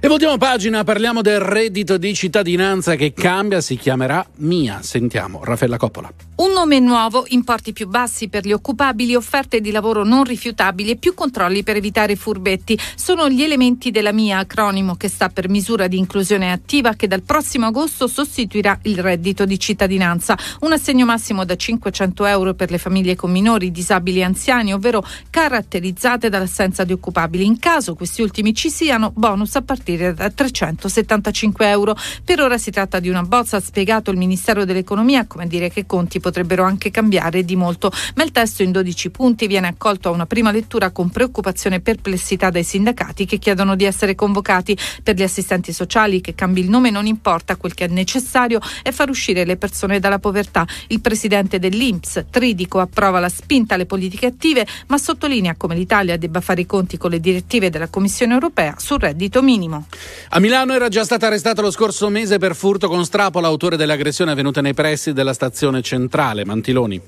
E 0.00 0.06
voltiamo 0.06 0.36
pagina, 0.36 0.84
parliamo 0.84 1.22
del 1.22 1.40
reddito 1.40 1.96
di 1.96 2.14
cittadinanza 2.14 2.94
che 2.94 3.12
cambia, 3.12 3.60
si 3.60 3.74
chiamerà 3.74 4.24
Mia. 4.36 4.80
Sentiamo, 4.80 5.42
Raffaella 5.42 5.76
Coppola. 5.76 6.08
Un 6.36 6.52
nome 6.52 6.78
nuovo, 6.78 7.24
importi 7.30 7.72
più 7.72 7.88
bassi 7.88 8.28
per 8.28 8.46
gli 8.46 8.52
occupabili, 8.52 9.16
offerte 9.16 9.60
di 9.60 9.72
lavoro 9.72 10.04
non 10.04 10.22
rifiutabili 10.22 10.90
e 10.90 10.96
più 10.96 11.14
controlli 11.14 11.64
per 11.64 11.74
evitare 11.74 12.14
furbetti. 12.14 12.78
Sono 12.94 13.28
gli 13.28 13.42
elementi 13.42 13.90
della 13.90 14.12
MIA, 14.12 14.38
acronimo 14.38 14.94
che 14.94 15.08
sta 15.08 15.30
per 15.30 15.48
misura 15.48 15.88
di 15.88 15.98
inclusione 15.98 16.52
attiva 16.52 16.94
che 16.94 17.08
dal 17.08 17.22
prossimo 17.22 17.66
agosto 17.66 18.06
sostituirà 18.06 18.78
il 18.82 19.00
reddito 19.00 19.46
di 19.46 19.58
cittadinanza. 19.58 20.38
Un 20.60 20.70
assegno 20.72 21.06
massimo 21.06 21.44
da 21.44 21.56
500 21.56 22.24
euro 22.24 22.54
per 22.54 22.70
le 22.70 22.78
famiglie 22.78 23.16
con 23.16 23.32
minori, 23.32 23.72
disabili 23.72 24.20
e 24.20 24.24
anziani, 24.24 24.72
ovvero 24.72 25.04
caratterizzate 25.28 26.28
dall'assenza 26.28 26.84
di 26.84 26.92
occupabili. 26.92 27.44
In 27.44 27.58
caso 27.58 27.96
questi 27.96 28.22
ultimi 28.22 28.54
ci 28.54 28.70
siano, 28.70 29.10
bonus 29.12 29.56
a 29.56 29.62
partire 29.62 29.87
da 29.96 30.30
375 30.30 31.68
euro. 31.68 31.96
Per 32.24 32.40
ora 32.40 32.58
si 32.58 32.70
tratta 32.70 33.00
di 33.00 33.08
una 33.08 33.22
bozza, 33.22 33.56
ha 33.56 33.60
spiegato 33.60 34.10
il 34.10 34.18
Ministero 34.18 34.64
dell'Economia, 34.64 35.26
come 35.26 35.46
dire 35.46 35.70
che 35.70 35.86
conti 35.86 36.20
potrebbero 36.20 36.64
anche 36.64 36.90
cambiare 36.90 37.44
di 37.44 37.56
molto, 37.56 37.90
ma 38.14 38.24
il 38.24 38.32
testo 38.32 38.62
in 38.62 38.72
12 38.72 39.10
punti 39.10 39.46
viene 39.46 39.68
accolto 39.68 40.08
a 40.08 40.12
una 40.12 40.26
prima 40.26 40.50
lettura 40.50 40.90
con 40.90 41.10
preoccupazione 41.10 41.76
e 41.76 41.80
perplessità 41.80 42.50
dai 42.50 42.64
sindacati 42.64 43.24
che 43.24 43.38
chiedono 43.38 43.76
di 43.76 43.84
essere 43.84 44.14
convocati 44.14 44.76
per 45.02 45.14
gli 45.14 45.22
assistenti 45.22 45.72
sociali 45.72 46.20
che 46.20 46.34
cambi 46.34 46.60
il 46.60 46.68
nome 46.68 46.90
non 46.90 47.06
importa, 47.06 47.56
quel 47.56 47.74
che 47.74 47.86
è 47.86 47.88
necessario 47.88 48.60
è 48.82 48.90
far 48.90 49.08
uscire 49.08 49.44
le 49.44 49.56
persone 49.56 50.00
dalla 50.00 50.18
povertà. 50.18 50.66
Il 50.88 51.00
presidente 51.00 51.58
dell'Inps, 51.58 52.24
Tridico, 52.30 52.80
approva 52.80 53.20
la 53.20 53.28
spinta 53.28 53.74
alle 53.74 53.86
politiche 53.86 54.26
attive, 54.26 54.66
ma 54.88 54.98
sottolinea 54.98 55.54
come 55.56 55.74
l'Italia 55.74 56.16
debba 56.16 56.40
fare 56.40 56.62
i 56.62 56.66
conti 56.66 56.96
con 56.96 57.10
le 57.10 57.20
direttive 57.20 57.70
della 57.70 57.88
Commissione 57.88 58.34
europea 58.34 58.74
sul 58.78 58.98
reddito 58.98 59.42
minimo. 59.42 59.77
A 60.30 60.40
Milano 60.40 60.72
era 60.72 60.88
già 60.88 61.04
stato 61.04 61.26
arrestato 61.26 61.62
lo 61.62 61.70
scorso 61.70 62.08
mese 62.08 62.38
per 62.38 62.54
furto 62.54 62.88
con 62.88 63.04
strappo 63.04 63.40
l'autore 63.40 63.76
dell'aggressione 63.76 64.30
avvenuta 64.30 64.60
nei 64.60 64.74
pressi 64.74 65.12
della 65.12 65.32
stazione 65.32 65.82
centrale 65.82 66.44
Mantiloni. 66.44 67.00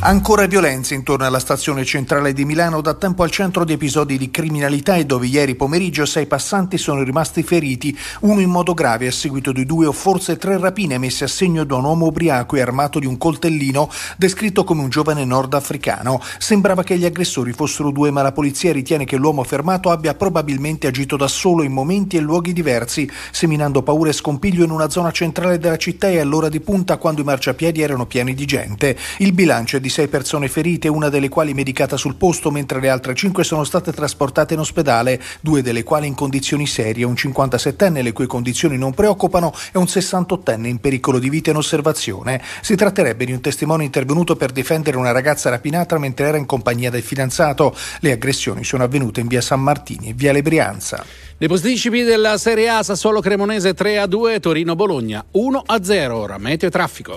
Ancora 0.00 0.46
violenze 0.46 0.94
intorno 0.94 1.26
alla 1.26 1.40
stazione 1.40 1.84
centrale 1.84 2.32
di 2.32 2.44
Milano, 2.44 2.80
da 2.80 2.94
tempo 2.94 3.24
al 3.24 3.32
centro 3.32 3.64
di 3.64 3.72
episodi 3.72 4.16
di 4.16 4.30
criminalità 4.30 4.94
e 4.94 5.04
dove 5.04 5.26
ieri 5.26 5.56
pomeriggio 5.56 6.06
sei 6.06 6.26
passanti 6.26 6.78
sono 6.78 7.02
rimasti 7.02 7.42
feriti, 7.42 7.98
uno 8.20 8.38
in 8.38 8.48
modo 8.48 8.74
grave 8.74 9.08
a 9.08 9.10
seguito 9.10 9.50
di 9.50 9.66
due 9.66 9.86
o 9.86 9.92
forse 9.92 10.36
tre 10.36 10.56
rapine 10.56 10.98
messe 10.98 11.24
a 11.24 11.26
segno 11.26 11.64
da 11.64 11.74
un 11.74 11.84
uomo 11.84 12.06
ubriaco 12.06 12.54
e 12.54 12.60
armato 12.60 13.00
di 13.00 13.06
un 13.06 13.18
coltellino 13.18 13.90
descritto 14.16 14.62
come 14.62 14.82
un 14.82 14.88
giovane 14.88 15.24
nordafricano. 15.24 16.22
Sembrava 16.38 16.84
che 16.84 16.96
gli 16.96 17.04
aggressori 17.04 17.52
fossero 17.52 17.90
due, 17.90 18.12
ma 18.12 18.22
la 18.22 18.32
polizia 18.32 18.72
ritiene 18.72 19.04
che 19.04 19.16
l'uomo 19.16 19.42
fermato 19.42 19.90
abbia 19.90 20.14
probabilmente 20.14 20.86
agito 20.86 21.16
da 21.16 21.26
solo 21.26 21.64
in 21.64 21.72
momenti 21.72 22.16
e 22.16 22.20
luoghi 22.20 22.52
diversi, 22.52 23.10
seminando 23.32 23.82
paura 23.82 24.10
e 24.10 24.14
scompiglio 24.14 24.62
in 24.62 24.70
una 24.70 24.90
zona 24.90 25.10
centrale 25.10 25.58
della 25.58 25.76
città 25.76 26.08
e 26.08 26.20
all'ora 26.20 26.48
di 26.48 26.60
punta 26.60 26.98
quando 26.98 27.22
i 27.22 27.24
marciapiedi 27.24 27.82
erano 27.82 28.06
pieni 28.06 28.32
di 28.32 28.44
gente. 28.46 28.96
Il 29.18 29.32
bilancio 29.32 29.76
è 29.76 29.80
di 29.80 29.86
sei 29.88 30.08
persone 30.08 30.48
ferite, 30.48 30.88
una 30.88 31.08
delle 31.08 31.28
quali 31.28 31.54
medicata 31.54 31.96
sul 31.96 32.16
posto, 32.16 32.50
mentre 32.50 32.80
le 32.80 32.88
altre 32.88 33.14
cinque 33.14 33.44
sono 33.44 33.64
state 33.64 33.92
trasportate 33.92 34.54
in 34.54 34.60
ospedale, 34.60 35.20
due 35.40 35.62
delle 35.62 35.82
quali 35.82 36.06
in 36.06 36.14
condizioni 36.14 36.66
serie, 36.66 37.04
un 37.04 37.14
57enne 37.14 38.02
le 38.02 38.12
cui 38.12 38.26
condizioni 38.26 38.76
non 38.76 38.94
preoccupano 38.94 39.52
e 39.72 39.78
un 39.78 39.84
68enne 39.84 40.66
in 40.66 40.78
pericolo 40.78 41.18
di 41.18 41.30
vita 41.30 41.50
in 41.50 41.56
osservazione. 41.56 42.42
Si 42.60 42.76
tratterebbe 42.76 43.24
di 43.24 43.32
un 43.32 43.40
testimone 43.40 43.84
intervenuto 43.84 44.36
per 44.36 44.52
difendere 44.52 44.96
una 44.96 45.12
ragazza 45.12 45.50
rapinata 45.50 45.98
mentre 45.98 46.26
era 46.26 46.36
in 46.36 46.46
compagnia 46.46 46.90
del 46.90 47.02
fidanzato. 47.02 47.74
Le 48.00 48.12
aggressioni 48.12 48.64
sono 48.64 48.84
avvenute 48.84 49.20
in 49.20 49.26
via 49.26 49.40
San 49.40 49.60
Martini 49.60 50.08
e 50.08 50.12
via 50.14 50.32
Lebrianza. 50.32 51.04
Le 51.36 51.46
posticipi 51.46 52.02
della 52.02 52.36
Serie 52.36 52.68
A 52.68 52.82
Sassuolo 52.82 53.20
Cremonese 53.20 53.72
3 53.72 53.98
a 53.98 54.06
2, 54.06 54.40
Torino 54.40 54.74
Bologna 54.74 55.24
1 55.30 55.62
a 55.64 55.84
0. 55.84 56.16
Ora 56.16 56.38
meteo 56.38 56.68
e 56.68 56.72
traffico. 56.72 57.16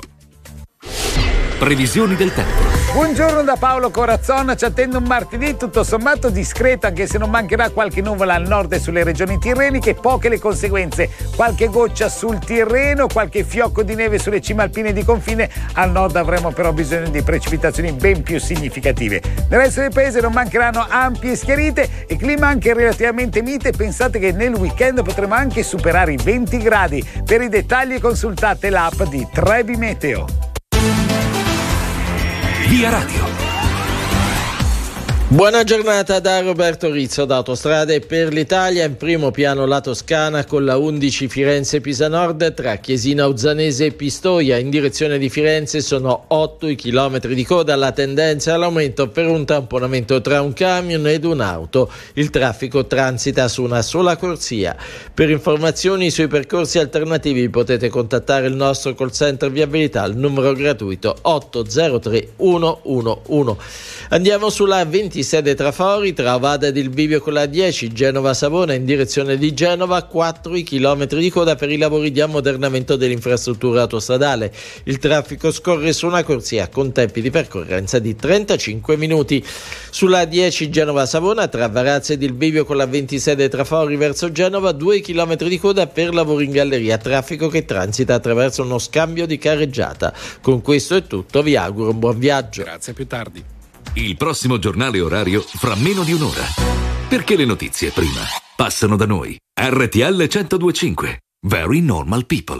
Previsioni 1.62 2.16
del 2.16 2.34
tempo. 2.34 2.60
Buongiorno 2.92 3.44
da 3.44 3.56
Paolo 3.56 3.92
Corazzona, 3.92 4.56
ci 4.56 4.66
attende 4.66 4.98
un 4.98 5.04
martedì 5.04 5.56
tutto 5.58 5.84
sommato 5.84 6.32
discreto 6.32 6.88
anche 6.88 7.06
se 7.06 7.20
non 7.20 7.30
mancherà 7.30 7.70
qualche 7.70 8.02
nuvola 8.02 8.34
al 8.34 8.48
nord 8.48 8.74
e 8.74 8.80
sulle 8.80 9.04
regioni 9.04 9.38
tirreniche, 9.38 9.94
poche 9.94 10.28
le 10.28 10.40
conseguenze, 10.40 11.12
qualche 11.36 11.68
goccia 11.68 12.10
sul 12.10 12.40
Tirreno, 12.40 13.06
qualche 13.06 13.44
fiocco 13.44 13.84
di 13.84 13.94
neve 13.94 14.18
sulle 14.18 14.42
cime 14.42 14.64
alpine 14.64 14.92
di 14.92 15.04
confine, 15.04 15.52
al 15.74 15.92
nord 15.92 16.16
avremo 16.16 16.50
però 16.50 16.74
bisogno 16.74 17.10
di 17.10 17.22
precipitazioni 17.22 17.92
ben 17.92 18.24
più 18.24 18.40
significative. 18.40 19.22
Nel 19.48 19.60
resto 19.60 19.82
del 19.82 19.92
paese 19.94 20.20
non 20.20 20.34
mancheranno 20.34 20.84
ampie 20.90 21.36
schiarite 21.36 22.08
e 22.08 22.18
clima 22.18 22.48
anche 22.48 22.74
relativamente 22.74 23.44
mite, 23.44 23.70
pensate 23.70 24.18
che 24.18 24.32
nel 24.32 24.56
weekend 24.56 25.04
potremo 25.04 25.36
anche 25.36 25.62
superare 25.62 26.14
i 26.14 26.18
20 26.22 26.58
gradi. 26.58 27.08
Per 27.24 27.40
i 27.40 27.50
dettagli 27.50 28.00
consultate 28.00 28.72
l'app 28.72 29.04
di 29.04 29.28
Trevi 29.32 29.76
Meteo. 29.76 30.51
Via 32.72 32.89
Radio. 32.89 33.51
Buona 35.32 35.64
giornata 35.64 36.20
da 36.20 36.41
Roberto 36.41 36.91
Rizzo 36.91 37.24
da 37.24 37.38
Autostrade 37.38 38.02
per 38.02 38.34
l'Italia, 38.34 38.84
in 38.84 38.98
primo 38.98 39.32
piano 39.32 39.66
la 39.66 39.80
Toscana 39.80 40.44
con 40.44 40.66
la 40.66 40.76
11 40.76 41.30
Firenze-Pisa 41.30 42.10
Nord 42.10 42.53
tra 42.53 42.76
Chiesina 42.76 43.28
Uzzanese 43.28 43.86
e 43.86 43.91
Pistoia. 43.94 44.58
In 44.58 44.70
direzione 44.70 45.18
di 45.18 45.30
Firenze 45.30 45.80
sono 45.80 46.26
8 46.28 46.68
i 46.68 46.76
chilometri 46.76 47.34
di 47.34 47.45
coda, 47.45 47.78
la 47.78 47.94
tendenza 47.94 48.56
all'aumento 48.56 49.08
per 49.08 49.28
un 49.28 49.45
tamponamento 49.45 50.20
tra 50.20 50.41
un 50.41 50.52
camion 50.52 51.08
ed 51.08 51.24
un'auto, 51.24 51.90
il 52.16 52.30
traffico 52.30 52.86
transita 52.86 53.48
su 53.48 53.64
una 53.64 53.82
sola 53.82 54.18
corsia. 54.18 54.76
Per 55.14 55.30
informazioni 55.30 56.12
sui 56.12 56.28
percorsi 56.28 56.78
alternativi 56.78 57.49
potete 57.49 57.88
contattare 57.88 58.48
il 58.48 58.56
nostro 58.56 58.94
call 58.95 59.12
center 59.12 59.49
viabilità 59.49 60.02
al 60.02 60.18
numero 60.18 60.52
gratuito 60.52 61.16
803 61.22 62.34
111. 62.36 63.58
Andiamo 64.10 64.49
sulla 64.49 64.80
27 65.22 65.53
Trafori 65.53 66.14
tra 66.14 66.34
Ovada 66.34 66.68
ed 66.68 66.77
il 66.77 66.89
Bivio 66.89 67.22
con 67.22 67.34
la 67.34 67.45
10 67.45 67.93
Genova 67.93 68.34
Savona 68.34 68.73
in 68.73 68.85
direzione 68.85 69.38
di 69.38 69.53
Genova 69.53 70.02
4 70.03 70.56
i 70.56 70.64
chilometri 70.64 71.19
di 71.19 71.30
coda 71.30 71.56
per 71.56 71.69
i 71.69 71.77
lavori 71.77 72.11
di 72.11 72.22
ammodernamento 72.22 72.95
dell'infrastruttura 72.95 73.81
autostradale. 73.81 74.52
Il 74.85 74.98
traffico 74.98 75.52
scorre 75.52 75.93
su 75.93 76.07
una 76.07 76.23
corsia 76.23 76.69
con 76.69 76.91
tempi 76.91 77.22
di 77.22 77.30
percorrenza 77.30 77.99
di 77.99 78.15
35 78.15 78.98
minuti. 78.98 79.45
Sulla 79.91 80.26
10 80.26 80.72
Genova 80.72 81.06
Savona 81.06 81.48
tra 81.48 81.68
Varazze 81.68 82.14
ed 82.14 82.23
il 82.23 82.34
Bivio 82.34 82.65
con 82.65 82.77
la 82.77 82.88
26 82.88 83.48
Trafori 83.48 83.95
verso 83.98 84.31
Genova 84.31 84.72
2 84.72 85.02
chilometri 85.02 85.49
di 85.49 85.60
coda 85.60 85.85
per 85.85 86.15
lavori 86.15 86.45
in 86.45 86.52
galleria, 86.52 86.98
traffico 86.98 87.48
che 87.48 87.64
transita 87.64 88.15
attraverso 88.15 88.64
uno 88.64 88.80
scambio 88.80 89.27
di 89.27 89.38
carreggiata. 89.38 90.14
Con 90.41 90.61
questo 90.61 90.95
è 90.95 91.03
tutto, 91.03 91.43
vi 91.43 91.56
auguro 91.56 91.91
un 91.91 91.99
buon 91.99 92.18
viaggio. 92.18 92.64
Grazie, 92.64 92.93
più 92.93 93.06
tardi. 93.06 93.60
Il 93.93 94.15
prossimo 94.15 94.57
giornale 94.57 95.01
orario 95.01 95.41
fra 95.41 95.76
meno 95.76 96.03
di 96.03 96.13
un'ora. 96.13 96.45
Perché 97.09 97.35
le 97.35 97.43
notizie 97.43 97.89
prima 97.91 98.22
passano 98.55 98.95
da 98.95 99.05
noi. 99.05 99.38
RTL 99.53 100.15
1025. 100.15 101.19
Very 101.45 101.81
normal 101.81 102.26
people. 102.26 102.59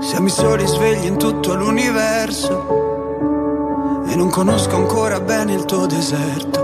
Siamo 0.00 0.26
i 0.26 0.30
soli 0.30 0.66
svegli 0.66 1.06
in 1.06 1.18
tutto 1.18 1.54
l'universo 1.54 2.52
e 4.06 4.14
non 4.14 4.28
conosco 4.28 4.76
ancora 4.76 5.20
bene 5.20 5.54
il 5.54 5.64
tuo 5.64 5.86
deserto. 5.86 6.63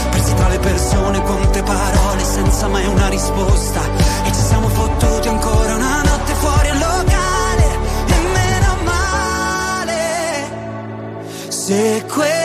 Persi 0.21 0.35
tra 0.35 0.49
le 0.49 0.59
persone, 0.59 1.19
quante 1.21 1.63
parole 1.63 2.23
senza 2.23 2.67
mai 2.67 2.85
una 2.85 3.07
risposta. 3.09 3.81
E 4.23 4.31
ci 4.31 4.41
siamo 4.41 4.67
fottuti 4.67 5.27
ancora 5.27 5.73
una 5.73 6.03
notte 6.03 6.33
fuori 6.35 6.69
al 6.69 6.77
locale. 6.77 7.65
E 8.05 8.19
meno 8.31 8.77
male. 8.83 9.91
Se 11.47 12.05
questa 12.07 12.40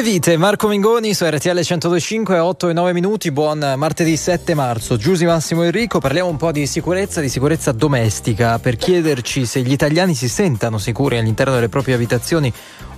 Due 0.00 0.12
vite, 0.12 0.38
Marco 0.38 0.66
Mingoni 0.66 1.12
su 1.12 1.26
RTL 1.26 1.56
1025, 1.56 2.38
8 2.38 2.70
e 2.70 2.72
9 2.72 2.92
minuti, 2.94 3.30
buon 3.30 3.74
martedì 3.76 4.16
7 4.16 4.54
marzo. 4.54 4.96
Giusy 4.96 5.26
Massimo 5.26 5.62
Enrico, 5.62 5.98
parliamo 5.98 6.30
un 6.30 6.38
po' 6.38 6.52
di 6.52 6.66
sicurezza, 6.66 7.20
di 7.20 7.28
sicurezza 7.28 7.72
domestica, 7.72 8.58
per 8.58 8.76
chiederci 8.76 9.44
se 9.44 9.60
gli 9.60 9.72
italiani 9.72 10.14
si 10.14 10.26
sentano 10.30 10.78
sicuri 10.78 11.18
all'interno 11.18 11.52
delle 11.52 11.68
proprie 11.68 11.96
abitazioni 11.96 12.50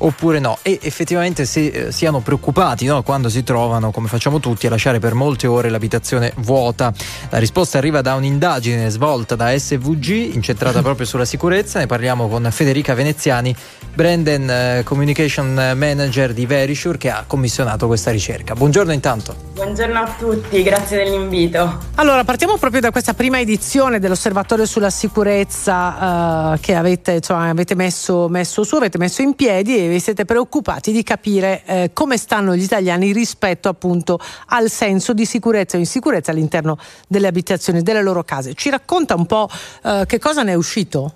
oppure 0.04 0.38
no 0.38 0.58
e 0.62 0.78
effettivamente 0.82 1.44
se 1.44 1.66
eh, 1.66 1.92
siano 1.92 2.20
preoccupati 2.20 2.86
no, 2.86 3.02
quando 3.02 3.28
si 3.28 3.42
trovano, 3.42 3.90
come 3.90 4.08
facciamo 4.08 4.40
tutti, 4.40 4.66
a 4.66 4.70
lasciare 4.70 4.98
per 4.98 5.14
molte 5.14 5.46
ore 5.46 5.68
l'abitazione 5.68 6.32
vuota. 6.38 6.92
La 7.30 7.38
risposta 7.38 7.78
arriva 7.78 8.00
da 8.00 8.14
un'indagine 8.14 8.88
svolta 8.88 9.34
da 9.34 9.56
SVG, 9.56 10.34
incentrata 10.34 10.80
proprio 10.82 11.06
sulla 11.06 11.24
sicurezza, 11.24 11.78
ne 11.78 11.86
parliamo 11.86 12.28
con 12.28 12.48
Federica 12.50 12.94
Veneziani, 12.94 13.54
Brandon 13.94 14.50
eh, 14.50 14.82
Communication 14.84 15.74
Manager 15.76 16.32
di 16.32 16.46
Verisure 16.46 16.98
che 16.98 17.10
ha 17.10 17.24
commissionato 17.26 17.86
questa 17.86 18.10
ricerca. 18.10 18.54
Buongiorno 18.54 18.92
intanto. 18.92 19.34
Buongiorno 19.54 19.98
a 19.98 20.14
tutti, 20.18 20.62
grazie 20.62 21.04
dell'invito. 21.04 21.78
Allora, 21.96 22.24
partiamo 22.24 22.56
proprio 22.56 22.80
da 22.80 22.90
questa 22.90 23.14
prima 23.14 23.38
edizione 23.38 23.98
dell'Osservatorio 23.98 24.66
sulla 24.66 24.90
sicurezza 24.90 26.54
eh, 26.54 26.60
che 26.60 26.74
avete, 26.74 27.12
insomma, 27.12 27.48
avete 27.48 27.74
messo, 27.74 28.28
messo 28.28 28.64
su, 28.64 28.76
avete 28.76 28.98
messo 28.98 29.22
in 29.22 29.34
piedi 29.34 29.76
e 29.76 29.91
vi 29.92 30.00
siete 30.00 30.24
preoccupati 30.24 30.92
di 30.92 31.02
capire 31.02 31.62
eh, 31.64 31.90
come 31.92 32.16
stanno 32.16 32.54
gli 32.54 32.62
italiani 32.62 33.12
rispetto 33.12 33.68
appunto 33.68 34.18
al 34.46 34.70
senso 34.70 35.12
di 35.12 35.24
sicurezza 35.24 35.76
o 35.76 35.80
insicurezza 35.80 36.30
all'interno 36.30 36.78
delle 37.06 37.26
abitazioni, 37.26 37.82
delle 37.82 38.02
loro 38.02 38.22
case. 38.24 38.54
Ci 38.54 38.70
racconta 38.70 39.14
un 39.14 39.26
po' 39.26 39.48
eh, 39.84 40.04
che 40.06 40.18
cosa 40.18 40.42
ne 40.42 40.52
è 40.52 40.54
uscito? 40.54 41.14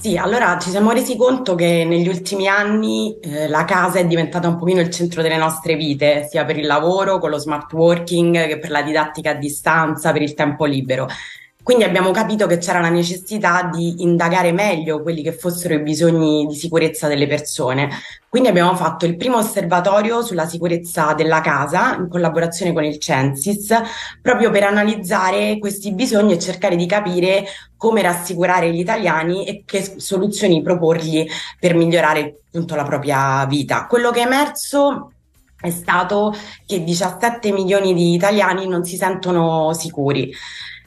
Sì, 0.00 0.16
allora 0.16 0.58
ci 0.58 0.70
siamo 0.70 0.92
resi 0.92 1.14
conto 1.14 1.54
che 1.54 1.84
negli 1.84 2.08
ultimi 2.08 2.48
anni 2.48 3.18
eh, 3.20 3.48
la 3.48 3.66
casa 3.66 3.98
è 3.98 4.06
diventata 4.06 4.48
un 4.48 4.56
pochino 4.56 4.80
il 4.80 4.88
centro 4.88 5.20
delle 5.20 5.36
nostre 5.36 5.76
vite, 5.76 6.26
sia 6.26 6.46
per 6.46 6.56
il 6.56 6.64
lavoro, 6.64 7.18
con 7.18 7.28
lo 7.28 7.36
smart 7.36 7.70
working, 7.74 8.46
che 8.46 8.58
per 8.58 8.70
la 8.70 8.80
didattica 8.80 9.32
a 9.32 9.34
distanza, 9.34 10.10
per 10.10 10.22
il 10.22 10.32
tempo 10.32 10.64
libero. 10.64 11.06
Quindi 11.70 11.86
abbiamo 11.86 12.10
capito 12.10 12.48
che 12.48 12.58
c'era 12.58 12.80
la 12.80 12.88
necessità 12.88 13.70
di 13.72 14.02
indagare 14.02 14.50
meglio 14.50 15.02
quelli 15.02 15.22
che 15.22 15.30
fossero 15.30 15.72
i 15.74 15.82
bisogni 15.82 16.44
di 16.46 16.56
sicurezza 16.56 17.06
delle 17.06 17.28
persone. 17.28 17.90
Quindi 18.28 18.48
abbiamo 18.48 18.74
fatto 18.74 19.06
il 19.06 19.16
primo 19.16 19.36
osservatorio 19.36 20.20
sulla 20.20 20.48
sicurezza 20.48 21.14
della 21.14 21.40
casa 21.40 21.94
in 21.94 22.08
collaborazione 22.08 22.72
con 22.72 22.82
il 22.82 22.98
Censis, 22.98 23.72
proprio 24.20 24.50
per 24.50 24.64
analizzare 24.64 25.60
questi 25.60 25.94
bisogni 25.94 26.32
e 26.32 26.40
cercare 26.40 26.74
di 26.74 26.86
capire 26.86 27.44
come 27.76 28.02
rassicurare 28.02 28.72
gli 28.72 28.80
italiani 28.80 29.46
e 29.46 29.62
che 29.64 29.94
soluzioni 29.98 30.62
proporgli 30.62 31.24
per 31.60 31.76
migliorare 31.76 32.40
appunto 32.48 32.74
la 32.74 32.82
propria 32.82 33.46
vita. 33.46 33.86
Quello 33.86 34.10
che 34.10 34.22
è 34.22 34.26
emerso 34.26 35.12
è 35.60 35.70
stato 35.70 36.34
che 36.66 36.82
17 36.82 37.52
milioni 37.52 37.94
di 37.94 38.12
italiani 38.12 38.66
non 38.66 38.82
si 38.82 38.96
sentono 38.96 39.72
sicuri. 39.72 40.34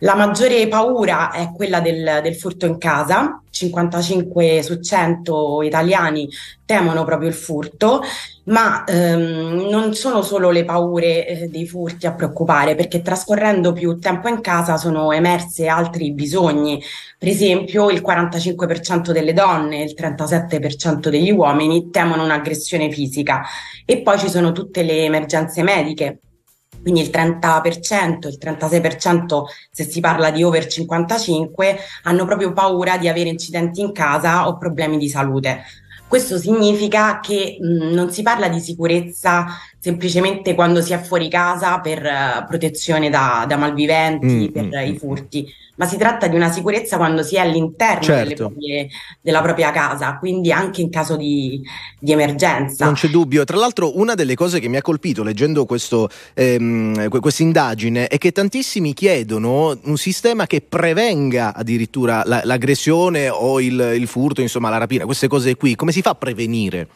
La 0.03 0.15
maggiore 0.15 0.67
paura 0.67 1.31
è 1.31 1.53
quella 1.55 1.79
del, 1.79 2.19
del 2.21 2.35
furto 2.35 2.65
in 2.65 2.77
casa, 2.77 3.41
55 3.49 4.61
su 4.61 4.81
100 4.81 5.61
italiani 5.61 6.27
temono 6.65 7.05
proprio 7.05 7.29
il 7.29 7.33
furto, 7.33 8.01
ma 8.45 8.83
ehm, 8.83 9.69
non 9.69 9.93
sono 9.93 10.21
solo 10.21 10.49
le 10.51 10.65
paure 10.65 11.25
eh, 11.25 11.47
dei 11.47 11.65
furti 11.65 12.05
a 12.05 12.11
preoccupare, 12.11 12.75
perché 12.75 13.01
trascorrendo 13.01 13.71
più 13.71 13.97
tempo 13.97 14.27
in 14.27 14.41
casa 14.41 14.75
sono 14.75 15.13
emerse 15.13 15.67
altri 15.67 16.11
bisogni. 16.11 16.83
Per 17.17 17.29
esempio, 17.29 17.89
il 17.89 18.01
45% 18.05 19.11
delle 19.11 19.31
donne 19.31 19.83
e 19.83 19.85
il 19.85 19.95
37% 19.97 21.07
degli 21.07 21.31
uomini 21.31 21.89
temono 21.91 22.25
un'aggressione 22.25 22.91
fisica. 22.91 23.43
E 23.85 24.01
poi 24.01 24.19
ci 24.19 24.27
sono 24.27 24.51
tutte 24.51 24.83
le 24.83 25.05
emergenze 25.05 25.63
mediche 25.63 26.19
quindi 26.83 27.01
il 27.01 27.09
30%, 27.09 28.27
il 28.27 28.37
36% 28.39 29.43
se 29.71 29.83
si 29.85 29.99
parla 29.99 30.29
di 30.29 30.43
over 30.43 30.67
55 30.67 31.77
hanno 32.03 32.25
proprio 32.25 32.53
paura 32.53 32.97
di 32.99 33.07
avere 33.07 33.29
incidenti 33.29 33.81
in 33.81 33.91
casa 33.91 34.47
o 34.47 34.57
problemi 34.57 34.97
di 34.97 35.09
salute. 35.09 35.63
Questo 36.07 36.37
significa 36.37 37.19
che 37.21 37.57
mh, 37.59 37.91
non 37.91 38.11
si 38.11 38.21
parla 38.21 38.47
di 38.47 38.59
sicurezza 38.59 39.47
semplicemente 39.79 40.53
quando 40.53 40.81
si 40.81 40.93
è 40.93 41.01
fuori 41.01 41.27
casa 41.27 41.79
per 41.79 42.05
eh, 42.05 42.45
protezione 42.47 43.09
da, 43.09 43.45
da 43.47 43.57
malviventi, 43.57 44.25
Mm, 44.25 44.51
per 44.51 44.63
mm, 44.65 44.93
i 44.93 44.97
furti, 44.97 45.53
ma 45.75 45.85
si 45.87 45.97
tratta 45.97 46.27
di 46.27 46.35
una 46.35 46.51
sicurezza 46.51 46.97
quando 46.97 47.23
si 47.23 47.35
è 47.35 47.39
all'interno 47.39 48.03
Certo. 48.03 48.47
proprie- 48.49 48.87
della 49.21 49.41
propria 49.41 49.71
casa, 49.71 50.17
quindi 50.17 50.51
anche 50.51 50.81
in 50.81 50.89
caso 50.89 51.15
di, 51.15 51.61
di 51.99 52.11
emergenza. 52.11 52.85
Non 52.85 52.93
c'è 52.93 53.07
dubbio. 53.07 53.43
Tra 53.43 53.57
l'altro, 53.57 53.97
una 53.97 54.13
delle 54.13 54.35
cose 54.35 54.59
che 54.59 54.67
mi 54.67 54.77
ha 54.77 54.81
colpito 54.81 55.23
leggendo 55.23 55.65
ehm, 56.35 57.09
que- 57.09 57.19
questa 57.19 57.41
indagine 57.43 58.07
è 58.07 58.17
che 58.17 58.31
tantissimi 58.31 58.93
chiedono 58.93 59.77
un 59.83 59.97
sistema 59.97 60.45
che 60.45 60.61
prevenga 60.61 61.53
addirittura 61.55 62.21
la- 62.25 62.41
l'aggressione 62.43 63.29
o 63.29 63.59
il, 63.59 63.93
il 63.95 64.07
furto, 64.07 64.41
insomma, 64.41 64.69
la 64.69 64.77
rapina, 64.77 65.05
queste 65.05 65.27
cose 65.27 65.55
qui. 65.55 65.75
Come 65.75 65.91
si 65.91 66.01
fa 66.01 66.11
a 66.11 66.15
prevenire? 66.15 66.87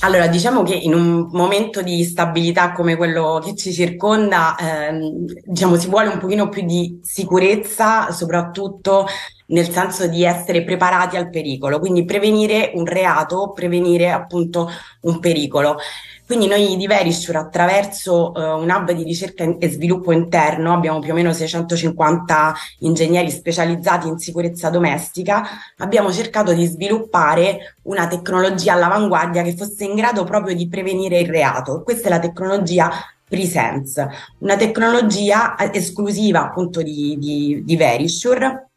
Allora, 0.00 0.28
diciamo 0.28 0.62
che 0.62 0.74
in 0.76 0.94
un 0.94 1.28
momento 1.32 1.82
di 1.82 2.04
stabilità 2.04 2.70
come 2.70 2.94
quello 2.96 3.40
che 3.44 3.56
ci 3.56 3.72
circonda, 3.72 4.54
ehm, 4.56 5.24
diciamo, 5.44 5.76
si 5.76 5.88
vuole 5.88 6.08
un 6.08 6.18
pochino 6.18 6.48
più 6.48 6.64
di 6.64 7.00
sicurezza, 7.02 8.12
soprattutto 8.12 9.06
nel 9.48 9.70
senso 9.70 10.06
di 10.06 10.24
essere 10.24 10.64
preparati 10.64 11.16
al 11.16 11.30
pericolo, 11.30 11.78
quindi 11.78 12.04
prevenire 12.04 12.72
un 12.74 12.84
reato, 12.84 13.52
prevenire 13.54 14.10
appunto 14.10 14.68
un 15.02 15.18
pericolo. 15.20 15.78
Quindi 16.26 16.46
noi 16.46 16.76
di 16.76 16.86
Verisure 16.86 17.38
attraverso 17.38 18.34
eh, 18.34 18.44
un 18.44 18.68
hub 18.68 18.92
di 18.92 19.02
ricerca 19.02 19.44
e 19.58 19.70
sviluppo 19.70 20.12
interno 20.12 20.74
abbiamo 20.74 20.98
più 20.98 21.12
o 21.12 21.14
meno 21.14 21.32
650 21.32 22.54
ingegneri 22.80 23.30
specializzati 23.30 24.08
in 24.08 24.18
sicurezza 24.18 24.68
domestica, 24.68 25.42
abbiamo 25.78 26.12
cercato 26.12 26.52
di 26.52 26.66
sviluppare 26.66 27.76
una 27.84 28.06
tecnologia 28.08 28.74
all'avanguardia 28.74 29.42
che 29.42 29.56
fosse 29.56 29.84
in 29.84 29.94
grado 29.94 30.24
proprio 30.24 30.54
di 30.54 30.68
prevenire 30.68 31.18
il 31.18 31.28
reato. 31.28 31.82
Questa 31.82 32.08
è 32.08 32.10
la 32.10 32.18
tecnologia 32.18 32.90
Presence, 33.28 34.08
una 34.38 34.56
tecnologia 34.56 35.54
eh, 35.56 35.70
esclusiva 35.74 36.44
appunto 36.44 36.80
di, 36.82 37.16
di, 37.18 37.62
di 37.62 37.76
Verisure 37.76 38.67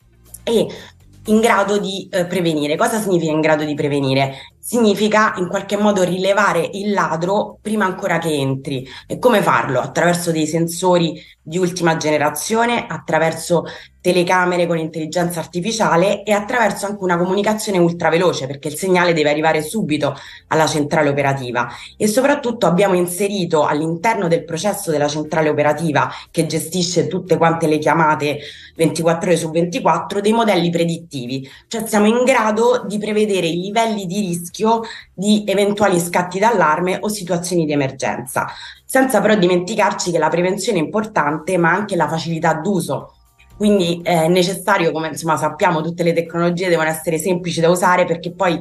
e 0.44 0.68
in 1.26 1.40
grado 1.40 1.78
di 1.80 2.08
eh, 2.12 2.26
prevenire. 2.26 2.76
Cosa 2.78 3.00
significa 3.00 3.32
in 3.32 3.42
grado 3.42 3.64
di 3.64 3.74
prevenire? 3.74 4.56
Significa 4.64 5.34
in 5.38 5.48
qualche 5.48 5.76
modo 5.76 6.04
rilevare 6.04 6.70
il 6.74 6.92
ladro 6.92 7.58
prima 7.60 7.86
ancora 7.86 8.20
che 8.20 8.32
entri. 8.32 8.88
E 9.08 9.18
come 9.18 9.42
farlo? 9.42 9.80
Attraverso 9.80 10.32
dei 10.32 10.46
sensori 10.46 11.20
di 11.42 11.58
ultima 11.58 11.98
generazione, 11.98 12.86
attraverso 12.88 13.64
telecamere 14.00 14.68
con 14.68 14.78
intelligenza 14.78 15.40
artificiale 15.40 16.24
e 16.24 16.32
attraverso 16.32 16.86
anche 16.86 17.04
una 17.04 17.18
comunicazione 17.18 17.80
ultraveloce, 17.80 18.46
perché 18.46 18.68
il 18.68 18.76
segnale 18.76 19.14
deve 19.14 19.32
arrivare 19.32 19.64
subito 19.64 20.16
alla 20.48 20.68
centrale 20.68 21.10
operativa. 21.10 21.68
E 21.98 22.08
soprattutto 22.08 22.68
abbiamo 22.68 22.94
inserito 22.94 23.66
all'interno 23.66 24.28
del 24.28 24.44
processo 24.44 24.92
della 24.92 25.08
centrale 25.08 25.50
operativa 25.50 26.12
che 26.30 26.46
gestisce 26.46 27.08
tutte 27.08 27.38
quante 27.38 27.68
le 27.68 27.80
chiamate 27.80 28.40
24 28.76 29.30
ore 29.30 29.38
su 29.38 29.50
24 29.50 30.22
dei 30.22 30.34
modelli 30.34 30.70
predittivi, 30.70 31.50
cioè 31.68 31.86
siamo 31.86 32.08
in 32.08 32.24
grado 32.24 32.84
di 32.88 32.98
prevedere 32.98 33.48
i 33.48 33.60
livelli 33.60 34.06
di 34.06 34.20
rischio 34.20 34.51
di 35.14 35.44
eventuali 35.48 36.00
scatti 36.00 36.40
d'allarme 36.40 36.98
o 37.02 37.08
situazioni 37.08 37.66
di 37.66 37.72
emergenza, 37.72 38.48
senza 38.86 39.22
però 39.22 39.36
dimenticarci 39.36 40.12
che 40.12 40.18
la 40.18 40.30
prevenzione 40.30 40.80
è 40.80 40.82
importante, 40.82 41.58
ma 41.58 41.72
anche 41.72 41.96
la 41.96 42.08
facilità 42.08 42.54
d'uso. 42.54 43.16
Quindi 43.56 44.02
è 44.04 44.28
necessario, 44.28 44.92
come 44.92 45.10
insomma 45.10 45.38
sappiamo, 45.38 45.82
tutte 45.82 46.02
le 46.02 46.14
tecnologie 46.14 46.68
devono 46.68 46.90
essere 46.90 47.20
semplici 47.20 47.62
da 47.62 47.70
usare 47.70 48.06
perché 48.06 48.32
poi 48.32 48.60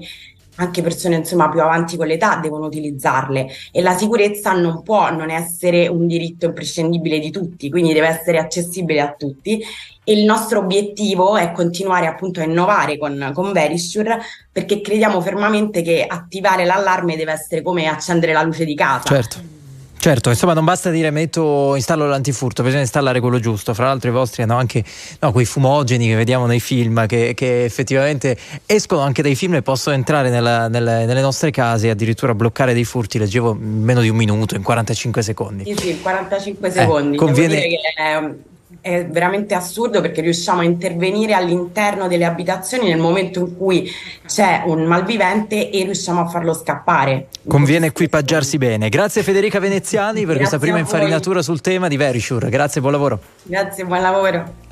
anche 0.60 0.82
persone 0.82 1.16
insomma 1.16 1.48
più 1.48 1.60
avanti 1.60 1.96
con 1.96 2.06
l'età 2.06 2.36
devono 2.36 2.66
utilizzarle 2.66 3.48
e 3.72 3.80
la 3.80 3.96
sicurezza 3.96 4.52
non 4.52 4.82
può 4.82 5.10
non 5.10 5.30
essere 5.30 5.88
un 5.88 6.06
diritto 6.06 6.46
imprescindibile 6.46 7.18
di 7.18 7.30
tutti, 7.30 7.70
quindi 7.70 7.92
deve 7.92 8.08
essere 8.08 8.38
accessibile 8.38 9.00
a 9.00 9.14
tutti 9.16 9.62
e 10.04 10.12
il 10.12 10.24
nostro 10.24 10.60
obiettivo 10.60 11.36
è 11.36 11.52
continuare 11.52 12.06
appunto 12.06 12.40
a 12.40 12.44
innovare 12.44 12.98
con, 12.98 13.32
con 13.34 13.52
Verisure 13.52 14.18
perché 14.52 14.80
crediamo 14.80 15.20
fermamente 15.20 15.82
che 15.82 16.04
attivare 16.06 16.64
l'allarme 16.64 17.16
deve 17.16 17.32
essere 17.32 17.62
come 17.62 17.86
accendere 17.86 18.32
la 18.32 18.42
luce 18.42 18.64
di 18.64 18.74
casa. 18.74 19.04
Certo. 19.04 19.59
Certo, 20.02 20.30
insomma 20.30 20.54
non 20.54 20.64
basta 20.64 20.88
dire 20.88 21.10
metto, 21.10 21.74
installo 21.76 22.06
l'antifurto, 22.06 22.62
bisogna 22.62 22.80
installare 22.80 23.20
quello 23.20 23.38
giusto. 23.38 23.74
Fra 23.74 23.84
l'altro 23.88 24.08
i 24.08 24.12
vostri 24.12 24.42
hanno 24.42 24.56
anche 24.56 24.82
no, 25.20 25.30
quei 25.30 25.44
fumogeni 25.44 26.06
che 26.08 26.14
vediamo 26.14 26.46
nei 26.46 26.58
film 26.58 27.06
che, 27.06 27.34
che 27.34 27.64
effettivamente 27.64 28.34
escono 28.64 29.02
anche 29.02 29.20
dai 29.20 29.34
film 29.34 29.56
e 29.56 29.62
possono 29.62 29.94
entrare 29.94 30.30
nella- 30.30 30.68
nelle, 30.68 31.04
nelle 31.04 31.20
nostre 31.20 31.50
case 31.50 31.88
e 31.88 31.90
addirittura 31.90 32.34
bloccare 32.34 32.72
dei 32.72 32.84
furti, 32.84 33.18
leggevo 33.18 33.52
in 33.60 33.82
meno 33.82 34.00
di 34.00 34.08
un 34.08 34.16
minuto, 34.16 34.54
in 34.54 34.62
45 34.62 35.20
secondi. 35.20 35.64
Sì, 35.66 35.74
sì, 35.76 36.00
45 36.00 36.70
secondi. 36.70 37.10
Devo 37.10 37.24
conviene- 37.26 37.54
dire 37.56 37.68
che 37.68 38.02
è 38.02 38.34
è 38.80 39.06
veramente 39.06 39.54
assurdo 39.54 40.00
perché 40.00 40.20
riusciamo 40.20 40.60
a 40.60 40.64
intervenire 40.64 41.34
all'interno 41.34 42.08
delle 42.08 42.24
abitazioni 42.24 42.88
nel 42.88 42.98
momento 42.98 43.40
in 43.40 43.56
cui 43.56 43.90
c'è 44.26 44.62
un 44.66 44.84
malvivente 44.84 45.70
e 45.70 45.84
riusciamo 45.84 46.20
a 46.20 46.26
farlo 46.26 46.54
scappare. 46.54 47.28
Conviene 47.46 47.86
equipaggiarsi 47.86 48.58
bene. 48.58 48.88
Grazie 48.88 49.22
Federica 49.22 49.58
Veneziani 49.58 50.24
per 50.24 50.36
questa 50.36 50.56
Grazie 50.56 50.58
prima 50.58 50.78
a 50.78 50.82
voi. 50.82 50.92
infarinatura 50.92 51.42
sul 51.42 51.60
tema 51.60 51.88
di 51.88 51.96
Verisure. 51.96 52.48
Grazie, 52.48 52.80
buon 52.80 52.92
lavoro. 52.92 53.20
Grazie, 53.42 53.84
buon 53.84 54.00
lavoro. 54.00 54.69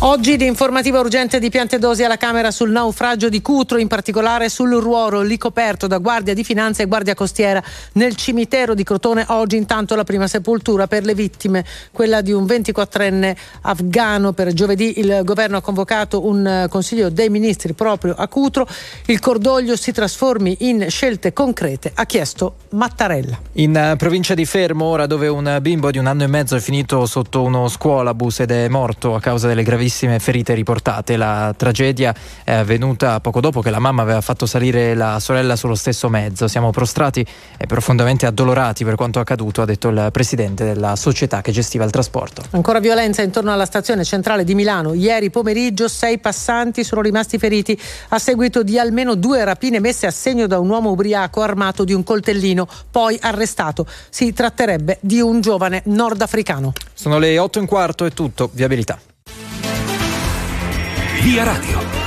Oggi 0.00 0.36
di 0.36 0.44
informativa 0.44 1.00
urgente 1.00 1.38
di 1.38 1.48
Piantedosi 1.48 2.04
alla 2.04 2.18
Camera 2.18 2.50
sul 2.50 2.70
naufragio 2.70 3.30
di 3.30 3.40
Cutro, 3.40 3.78
in 3.78 3.88
particolare 3.88 4.50
sul 4.50 4.74
ruolo 4.74 5.22
lì 5.22 5.38
coperto 5.38 5.86
da 5.86 5.96
Guardia 5.96 6.34
di 6.34 6.44
Finanza 6.44 6.82
e 6.82 6.86
Guardia 6.86 7.14
Costiera 7.14 7.62
nel 7.92 8.14
cimitero 8.14 8.74
di 8.74 8.84
Crotone. 8.84 9.24
Oggi 9.28 9.56
intanto 9.56 9.96
la 9.96 10.04
prima 10.04 10.26
sepoltura 10.26 10.86
per 10.86 11.06
le 11.06 11.14
vittime, 11.14 11.64
quella 11.92 12.20
di 12.20 12.30
un 12.30 12.44
24enne 12.44 13.34
afgano. 13.62 14.34
Per 14.34 14.52
giovedì 14.52 15.00
il 15.00 15.22
governo 15.24 15.56
ha 15.56 15.62
convocato 15.62 16.26
un 16.26 16.46
eh, 16.46 16.66
consiglio 16.68 17.08
dei 17.08 17.30
ministri 17.30 17.72
proprio 17.72 18.14
a 18.14 18.28
Cutro. 18.28 18.68
Il 19.06 19.18
cordoglio 19.18 19.76
si 19.76 19.92
trasformi 19.92 20.58
in 20.60 20.90
scelte 20.90 21.32
concrete, 21.32 21.92
ha 21.94 22.04
chiesto 22.04 22.56
Mattarella. 22.72 23.40
In 23.52 23.74
eh, 23.74 23.96
provincia 23.96 24.34
di 24.34 24.44
Fermo, 24.44 24.84
ora 24.84 25.06
dove 25.06 25.26
un 25.28 25.56
bimbo 25.62 25.90
di 25.90 25.96
un 25.96 26.06
anno 26.06 26.24
e 26.24 26.26
mezzo 26.26 26.54
è 26.54 26.60
finito 26.60 27.06
sotto 27.06 27.42
uno 27.42 27.66
scuolabus 27.66 28.40
ed 28.40 28.50
è 28.50 28.68
morto 28.68 29.14
a 29.14 29.20
causa 29.20 29.48
delle 29.48 29.62
gravissime 29.86 30.18
ferite 30.18 30.54
riportate. 30.54 31.16
La 31.16 31.54
tragedia 31.56 32.14
è 32.42 32.52
avvenuta 32.52 33.20
poco 33.20 33.40
dopo 33.40 33.60
che 33.60 33.70
la 33.70 33.78
mamma 33.78 34.02
aveva 34.02 34.20
fatto 34.20 34.44
salire 34.44 34.94
la 34.94 35.20
sorella 35.20 35.54
sullo 35.54 35.76
stesso 35.76 36.08
mezzo. 36.08 36.48
Siamo 36.48 36.70
prostrati 36.70 37.24
e 37.56 37.66
profondamente 37.66 38.26
addolorati 38.26 38.84
per 38.84 38.96
quanto 38.96 39.20
accaduto, 39.20 39.62
ha 39.62 39.64
detto 39.64 39.88
il 39.88 40.08
presidente 40.10 40.64
della 40.64 40.96
società 40.96 41.40
che 41.40 41.52
gestiva 41.52 41.84
il 41.84 41.90
trasporto. 41.90 42.42
Ancora 42.50 42.80
violenza 42.80 43.22
intorno 43.22 43.52
alla 43.52 43.64
stazione 43.64 44.02
centrale 44.04 44.42
di 44.42 44.54
Milano. 44.54 44.92
Ieri 44.92 45.30
pomeriggio 45.30 45.86
sei 45.86 46.18
passanti 46.18 46.82
sono 46.82 47.00
rimasti 47.00 47.38
feriti 47.38 47.78
a 48.08 48.18
seguito 48.18 48.64
di 48.64 48.78
almeno 48.78 49.14
due 49.14 49.44
rapine 49.44 49.78
messe 49.78 50.06
a 50.06 50.10
segno 50.10 50.48
da 50.48 50.58
un 50.58 50.68
uomo 50.68 50.90
ubriaco 50.90 51.42
armato 51.42 51.84
di 51.84 51.92
un 51.92 52.02
coltellino, 52.02 52.66
poi 52.90 53.16
arrestato. 53.20 53.86
Si 54.10 54.32
tratterebbe 54.32 54.98
di 55.00 55.20
un 55.20 55.40
giovane 55.40 55.82
nordafricano. 55.84 56.72
Sono 56.92 57.18
le 57.18 57.38
8 57.38 57.58
e 57.58 57.60
un 57.60 57.68
quarto 57.68 58.04
e 58.04 58.10
tutto, 58.10 58.50
viabilità. 58.52 58.98
Via 61.26 61.42
Radio. 61.42 62.05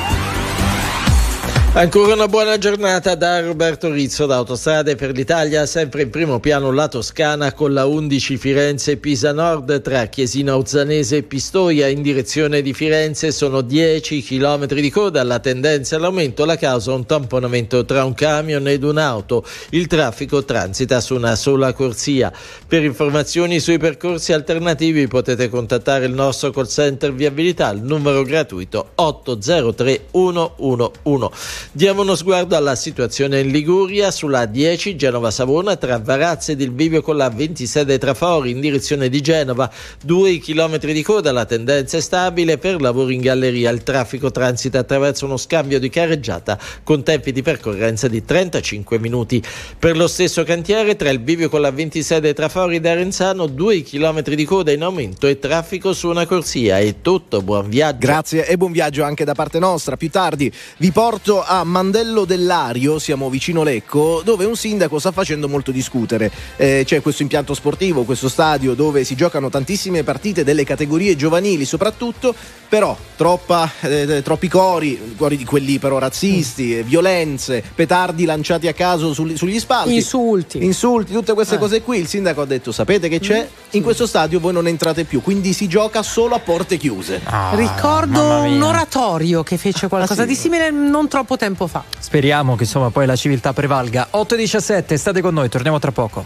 Ancora 1.71 2.13
una 2.13 2.27
buona 2.27 2.57
giornata 2.57 3.13
da 3.13 3.39
Roberto 3.41 3.91
Rizzo 3.91 4.25
da 4.25 4.37
Autostrade 4.37 4.95
per 4.95 5.11
l'Italia, 5.11 5.67
sempre 5.67 6.01
in 6.01 6.09
primo 6.09 6.39
piano 6.39 6.71
la 6.71 6.87
Toscana 6.87 7.53
con 7.53 7.73
la 7.73 7.85
11 7.85 8.37
Firenze-Pisa 8.37 9.31
Nord 9.33 9.79
tra 9.81 10.07
Chiesina 10.07 10.57
Ozzanese 10.57 11.17
e 11.17 11.23
Pistoia 11.23 11.87
in 11.87 12.01
direzione 12.01 12.63
di 12.63 12.73
Firenze 12.73 13.31
sono 13.31 13.61
10 13.61 14.23
km 14.23 14.65
di 14.65 14.89
coda, 14.89 15.23
la 15.23 15.39
tendenza 15.39 15.95
all'aumento, 15.95 16.43
la 16.43 16.57
causa 16.57 16.91
un 16.91 17.05
tamponamento 17.05 17.85
tra 17.85 18.03
un 18.03 18.15
camion 18.15 18.67
ed 18.67 18.83
un'auto, 18.83 19.45
il 19.69 19.85
traffico 19.85 20.43
transita 20.43 20.99
su 20.99 21.13
una 21.13 21.35
sola 21.35 21.71
corsia. 21.73 22.33
Per 22.67 22.83
informazioni 22.83 23.59
sui 23.59 23.77
percorsi 23.77 24.33
alternativi 24.33 25.07
potete 25.07 25.49
contattare 25.49 26.07
il 26.07 26.13
nostro 26.13 26.49
call 26.49 26.67
center 26.67 27.13
viabilità 27.13 27.67
al 27.67 27.79
numero 27.79 28.23
gratuito 28.23 28.89
803 28.95 30.07
111. 30.11 31.58
Diamo 31.71 32.01
uno 32.01 32.15
sguardo 32.15 32.55
alla 32.55 32.75
situazione 32.75 33.39
in 33.41 33.49
Liguria 33.49 34.11
sulla 34.11 34.45
10 34.45 34.95
Genova-Savona 34.95 35.75
tra 35.75 35.99
Varazze 35.99 36.53
ed 36.53 36.61
il 36.61 36.71
bivio 36.71 37.01
con 37.01 37.17
la 37.17 37.29
26 37.29 37.97
Trafori 37.97 38.51
in 38.51 38.59
direzione 38.59 39.09
di 39.09 39.21
Genova, 39.21 39.71
2 40.03 40.39
km 40.39 40.77
di 40.79 41.03
coda, 41.03 41.31
la 41.31 41.45
tendenza 41.45 41.97
è 41.97 42.01
stabile 42.01 42.57
per 42.57 42.81
lavori 42.81 43.15
in 43.15 43.21
galleria, 43.21 43.69
il 43.69 43.83
traffico 43.83 44.31
transita 44.31 44.79
attraverso 44.79 45.25
uno 45.25 45.37
scambio 45.37 45.79
di 45.79 45.89
carreggiata 45.89 46.57
con 46.83 47.03
tempi 47.03 47.31
di 47.31 47.41
percorrenza 47.41 48.07
di 48.07 48.23
35 48.23 48.99
minuti. 48.99 49.41
Per 49.77 49.95
lo 49.95 50.07
stesso 50.07 50.43
cantiere 50.43 50.95
tra 50.95 51.09
il 51.09 51.19
bivio 51.19 51.49
con 51.49 51.61
la 51.61 51.71
26 51.71 52.19
dei 52.19 52.33
Trafori 52.33 52.77
ed 52.77 52.85
Arenzano 52.85 53.47
2 53.47 53.83
km 53.83 54.21
di 54.21 54.45
coda 54.45 54.71
in 54.71 54.81
aumento 54.81 55.27
e 55.27 55.39
traffico 55.39 55.93
su 55.93 56.09
una 56.09 56.25
corsia. 56.25 56.79
È 56.79 56.95
tutto, 57.01 57.41
buon 57.41 57.69
viaggio. 57.69 57.97
Grazie 57.99 58.47
e 58.47 58.57
buon 58.57 58.71
viaggio 58.71 59.03
anche 59.03 59.23
da 59.23 59.33
parte 59.33 59.59
nostra. 59.59 59.97
Più 59.97 60.09
tardi 60.09 60.51
vi 60.77 60.91
porto 60.91 61.43
a 61.51 61.63
Mandello 61.63 62.25
dell'Ario, 62.25 62.99
siamo 62.99 63.27
vicino 63.27 63.63
Lecco, 63.63 64.21
dove 64.23 64.45
un 64.45 64.55
sindaco 64.55 64.99
sta 64.99 65.11
facendo 65.11 65.49
molto 65.49 65.71
discutere. 65.71 66.31
Eh, 66.57 66.83
c'è 66.85 67.01
questo 67.01 67.23
impianto 67.23 67.55
sportivo, 67.55 68.03
questo 68.03 68.29
stadio 68.29 68.75
dove 68.75 69.03
si 69.03 69.15
giocano 69.15 69.49
tantissime 69.49 70.03
partite 70.03 70.43
delle 70.43 70.63
categorie 70.63 71.15
giovanili 71.15 71.65
soprattutto, 71.65 72.35
però 72.69 72.95
troppa, 73.15 73.67
eh, 73.81 74.21
troppi 74.23 74.47
cori, 74.47 75.15
cori 75.17 75.37
di 75.37 75.43
quelli 75.43 75.79
però 75.79 75.97
razzisti, 75.97 76.77
eh, 76.77 76.83
violenze, 76.83 77.63
petardi 77.73 78.25
lanciati 78.25 78.67
a 78.67 78.73
caso 78.73 79.11
sul- 79.13 79.35
sugli 79.35 79.59
spalti. 79.59 79.95
Insulti. 79.95 80.63
Insulti, 80.63 81.13
tutte 81.13 81.33
queste 81.33 81.55
Eh. 81.55 81.57
cose 81.57 81.81
qui. 81.81 81.97
Il 81.97 82.07
sindaco 82.07 82.41
ha 82.41 82.45
detto, 82.45 82.71
sapete 82.71 83.09
che 83.09 83.19
c'è? 83.19 83.47
In 83.71 83.81
questo 83.81 84.05
stadio 84.05 84.39
voi 84.39 84.53
non 84.53 84.67
entrate 84.67 85.03
più, 85.03 85.23
quindi 85.23 85.53
si 85.53 85.67
gioca 85.67 86.03
solo 86.03 86.35
a 86.35 86.39
porte 86.39 86.77
chiuse. 86.77 87.19
Ricordo 87.53 88.21
un 88.43 88.61
oratorio 88.61 89.41
che 89.41 89.57
fece 89.57 89.87
qualcosa 89.87 90.21
Ah, 90.21 90.25
sì? 90.25 90.29
di 90.29 90.35
simile 90.35 90.69
non 90.69 91.07
troppo 91.07 91.37
tempo 91.39 91.65
fa. 91.65 91.83
Speriamo 91.97 92.55
che 92.55 92.63
insomma 92.63 92.91
poi 92.91 93.07
la 93.07 93.15
civiltà 93.15 93.53
prevalga. 93.53 94.09
8 94.11 94.35
e 94.35 94.37
17, 94.37 94.97
state 94.97 95.21
con 95.21 95.33
noi, 95.33 95.49
torniamo 95.49 95.79
tra 95.79 95.91
poco. 95.91 96.25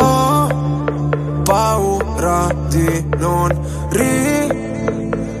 Ho 0.00 0.48
paura 1.44 2.48
di 2.68 3.04
non 3.16 3.88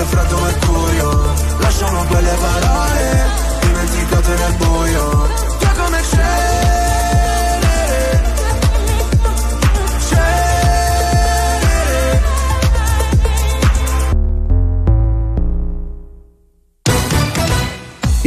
Invece 0.00 0.16
freddo 0.16 0.40
mercurio 0.40 1.34
Lasciamo 1.58 2.02
quelle 2.04 2.34
parole 2.40 3.30
Dimenticate 3.60 4.34
nel 4.34 4.56
buio 4.56 4.69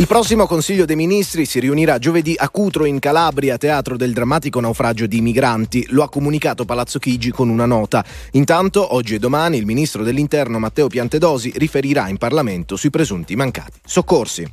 Il 0.03 0.09
prossimo 0.09 0.47
Consiglio 0.47 0.83
dei 0.83 0.97
Ministri 0.97 1.45
si 1.45 1.61
riunirà 1.61 1.97
giovedì 1.97 2.35
a 2.37 2.49
Cutro 2.49 2.83
in 2.83 2.99
Calabria, 2.99 3.57
teatro 3.57 3.95
del 3.95 4.11
drammatico 4.11 4.59
naufragio 4.59 5.07
di 5.07 5.21
migranti. 5.21 5.85
Lo 5.91 6.03
ha 6.03 6.09
comunicato 6.09 6.65
Palazzo 6.65 6.99
Chigi 6.99 7.31
con 7.31 7.47
una 7.47 7.65
nota. 7.65 8.03
Intanto, 8.31 8.95
oggi 8.95 9.15
e 9.15 9.19
domani, 9.19 9.55
il 9.55 9.65
ministro 9.65 10.03
dell'Interno 10.03 10.59
Matteo 10.59 10.89
Piantedosi 10.89 11.53
riferirà 11.55 12.09
in 12.09 12.17
Parlamento 12.17 12.75
sui 12.75 12.89
presunti 12.89 13.37
mancati 13.37 13.79
soccorsi. 13.85 14.45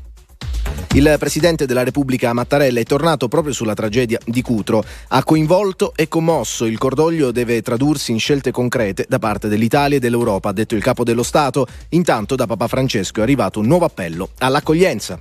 Il 0.93 1.17
presidente 1.19 1.67
della 1.67 1.83
Repubblica 1.83 2.33
Mattarella 2.33 2.79
è 2.79 2.85
tornato 2.85 3.27
proprio 3.27 3.53
sulla 3.53 3.75
tragedia 3.75 4.21
di 4.25 4.43
Cutro. 4.43 4.85
Ha 5.09 5.25
coinvolto 5.25 5.95
e 5.97 6.07
commosso. 6.07 6.65
Il 6.65 6.79
cordoglio 6.79 7.33
deve 7.33 7.61
tradursi 7.61 8.13
in 8.13 8.21
scelte 8.21 8.53
concrete 8.53 9.05
da 9.09 9.19
parte 9.19 9.49
dell'Italia 9.49 9.97
e 9.97 10.01
dell'Europa, 10.01 10.51
ha 10.51 10.53
detto 10.53 10.77
il 10.77 10.83
capo 10.83 11.03
dello 11.03 11.25
Stato. 11.25 11.67
Intanto 11.89 12.37
da 12.37 12.47
Papa 12.47 12.69
Francesco 12.69 13.19
è 13.19 13.25
arrivato 13.25 13.59
un 13.59 13.67
nuovo 13.67 13.87
appello 13.87 14.29
all'accoglienza. 14.39 15.21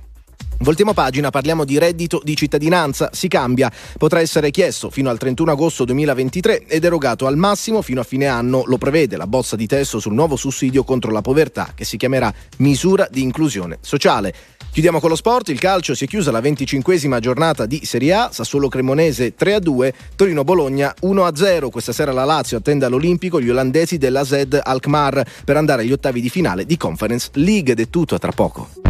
Voltiamo 0.62 0.92
pagina, 0.92 1.30
parliamo 1.30 1.64
di 1.64 1.78
reddito 1.78 2.20
di 2.22 2.36
cittadinanza. 2.36 3.08
Si 3.14 3.28
cambia, 3.28 3.72
potrà 3.96 4.20
essere 4.20 4.50
chiesto 4.50 4.90
fino 4.90 5.08
al 5.08 5.16
31 5.16 5.52
agosto 5.52 5.86
2023 5.86 6.66
ed 6.66 6.84
erogato 6.84 7.26
al 7.26 7.38
massimo 7.38 7.80
fino 7.80 8.00
a 8.00 8.04
fine 8.04 8.26
anno. 8.26 8.64
Lo 8.66 8.76
prevede 8.76 9.16
la 9.16 9.26
bozza 9.26 9.56
di 9.56 9.66
testo 9.66 10.00
sul 10.00 10.12
nuovo 10.12 10.36
sussidio 10.36 10.84
contro 10.84 11.12
la 11.12 11.22
povertà 11.22 11.72
che 11.74 11.86
si 11.86 11.96
chiamerà 11.96 12.30
misura 12.58 13.08
di 13.10 13.22
inclusione 13.22 13.78
sociale. 13.80 14.34
Chiudiamo 14.70 15.00
con 15.00 15.08
lo 15.08 15.16
sport, 15.16 15.48
il 15.48 15.58
calcio 15.58 15.94
si 15.94 16.04
è 16.04 16.06
chiusa 16.06 16.30
la 16.30 16.40
25esima 16.40 17.20
giornata 17.20 17.64
di 17.64 17.80
Serie 17.86 18.12
A, 18.12 18.28
Sassuolo 18.30 18.68
Cremonese 18.68 19.34
3-2, 19.34 19.92
Torino 20.14 20.44
Bologna 20.44 20.94
1-0. 21.00 21.70
Questa 21.70 21.92
sera 21.92 22.12
la 22.12 22.24
Lazio 22.24 22.58
attende 22.58 22.84
all'Olimpico 22.84 23.40
gli 23.40 23.48
olandesi 23.48 23.96
della 23.96 24.26
Zed 24.26 24.60
Alkmaar 24.62 25.24
per 25.42 25.56
andare 25.56 25.82
agli 25.82 25.92
ottavi 25.92 26.20
di 26.20 26.28
finale 26.28 26.66
di 26.66 26.76
Conference 26.76 27.30
League 27.32 27.72
ed 27.72 27.80
è 27.80 27.88
tutto 27.88 28.14
a 28.14 28.18
tra 28.18 28.32
poco. 28.32 28.89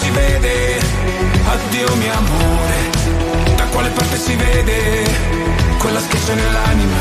si 0.00 0.10
vede. 0.10 0.78
Addio 1.46 1.94
mio 1.96 2.12
amore. 2.12 2.90
Da 3.56 3.64
quale 3.64 3.88
parte 3.90 4.16
si 4.16 4.34
vede? 4.36 5.50
Quella 5.80 6.00
schiaccia 6.00 6.34
nell'anima 6.34 6.98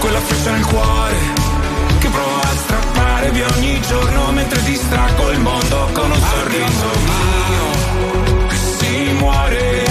Quella 0.00 0.18
freccia 0.18 0.50
nel 0.50 0.64
cuore 0.64 1.14
Che 2.00 2.08
provo 2.08 2.40
a 2.40 2.56
strappare 2.56 3.30
via 3.30 3.46
ogni 3.56 3.80
giorno 3.80 4.32
Mentre 4.32 4.60
distraggo 4.64 5.30
il 5.30 5.38
mondo 5.38 5.88
con 5.92 6.10
un 6.10 6.20
sorriso 6.20 6.90
mio 7.04 8.46
Che 8.48 8.56
si 8.56 9.12
muore 9.12 9.85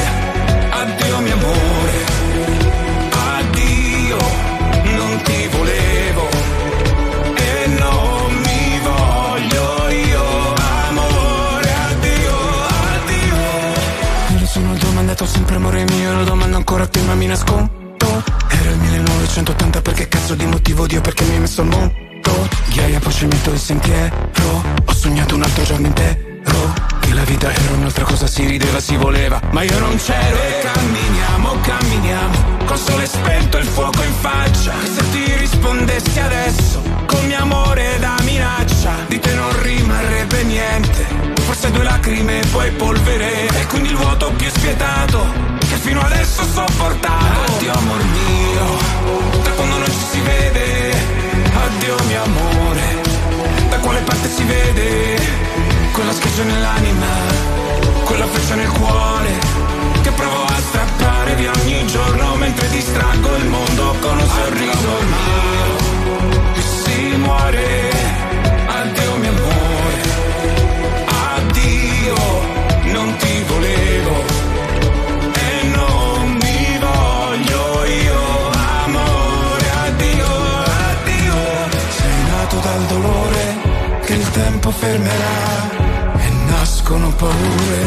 amore 15.65 15.85
mio, 15.85 16.13
lo 16.13 16.23
domando 16.23 16.57
ancora 16.57 16.83
a 16.83 16.87
te 16.87 17.01
ma 17.01 17.15
mi 17.15 17.25
nascondo. 17.25 18.23
Era 18.49 18.69
il 18.69 18.77
1980 18.77 19.81
perché 19.81 20.07
cazzo 20.07 20.35
di 20.35 20.45
motivo 20.45 20.85
Dio 20.85 21.01
perché 21.01 21.23
mi 21.23 21.33
hai 21.33 21.39
messo 21.39 21.61
al 21.61 21.67
mondo. 21.67 21.93
Ghiaia 22.69 22.99
poi 22.99 23.13
metto 23.21 23.51
il 23.51 23.59
sentiero, 23.59 24.63
ho 24.85 24.93
sognato 24.93 25.35
un 25.35 25.41
altro 25.43 25.63
giorno 25.63 25.87
intero. 25.87 26.33
Che 26.99 27.13
la 27.13 27.23
vita 27.23 27.51
era 27.51 27.73
un'altra 27.73 28.03
cosa, 28.03 28.27
si 28.27 28.45
rideva, 28.45 28.79
si 28.79 28.95
voleva, 28.95 29.39
ma 29.51 29.63
io 29.63 29.79
non 29.79 29.95
c'ero 29.97 30.37
e 30.37 30.59
camminiamo, 30.61 31.59
camminiamo, 31.61 32.37
col 32.65 32.77
sole 32.77 33.07
spento 33.07 33.57
e 33.57 33.61
il 33.61 33.67
fuoco 33.67 34.03
in 34.03 34.13
faccia. 34.19 34.73
Che 34.79 34.87
se 34.87 35.09
ti 35.11 35.35
rispondessi 35.37 36.19
adesso, 36.19 36.81
con 37.05 37.25
mio 37.25 37.39
amore 37.39 37.97
da 37.99 38.15
minaccia, 38.23 38.93
di 39.07 39.19
te 39.19 39.33
non 39.33 39.61
rimarrebbe 39.61 40.43
niente, 40.43 41.34
forse 41.45 41.69
due 41.71 41.83
lacrime 41.83 42.41
e 42.41 42.45
poi 42.47 42.71
polvere, 42.71 43.47
e 43.47 43.65
quindi 43.67 43.89
il 43.89 43.95
vuoto 43.95 44.31
più 44.35 44.49
spietato, 44.49 45.25
che 45.59 45.75
fino 45.77 46.01
adesso 46.01 46.41
ho 46.41 46.45
sopportato. 46.45 47.53
Addio 47.53 47.71
amor 47.71 48.03
mio, 48.03 49.43
da 49.43 49.49
quando 49.51 49.77
non 49.77 49.85
ci 49.85 50.05
si 50.11 50.19
vede, 50.21 50.93
addio 51.53 51.95
mio 52.07 52.23
amore, 52.23 53.01
da 53.69 53.77
quale 53.77 53.99
parte 54.01 54.27
si 54.29 54.43
vede 54.43 55.21
quella 55.91 56.13
schiaccia 56.13 56.43
nell'anima, 56.43 57.07
quella 58.03 58.25
freccia 58.25 58.55
nel 58.55 58.71
cuore, 58.71 59.39
che 60.01 60.11
provo 60.11 60.43
a 60.45 60.59
strappare 60.67 61.35
via 61.35 61.51
ogni 61.61 61.85
giorno 61.85 62.35
mentre 62.35 62.69
distraggo 62.69 63.35
il 63.35 63.45
mondo 63.45 63.95
con 64.01 64.17
un 64.17 64.27
sorriso 64.27 64.89
mio. 65.13 66.53
E 66.55 66.61
si 66.61 67.15
muore, 67.17 67.94
dal 82.75 82.85
dolore 82.87 83.55
che 84.03 84.13
il 84.13 84.31
tempo 84.31 84.69
fermerà 84.69 86.17
e 86.17 86.29
nascono 86.49 87.09
paure, 87.13 87.81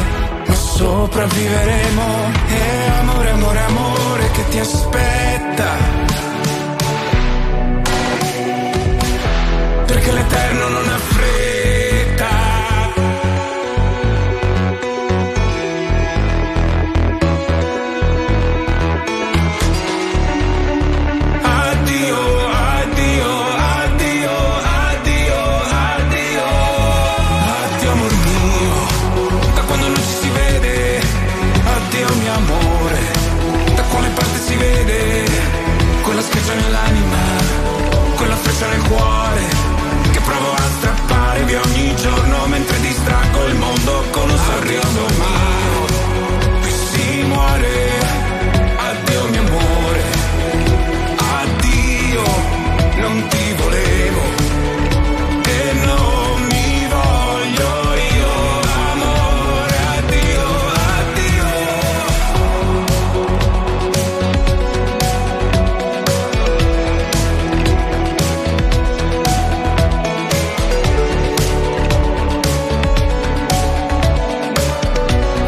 ma 0.46 0.54
sopravviveremo. 0.54 2.06
E 2.48 2.88
amore, 3.00 3.30
amore, 3.30 3.60
amore 3.60 4.30
che 4.30 4.48
ti 4.48 4.58
aspetta. 4.58 5.70
Perché 9.86 10.12
l'eterno 10.12 10.68
non 10.68 10.88
ha 10.88 10.98
fretta. 10.98 11.17
Con 44.76 45.02
un 45.02 45.07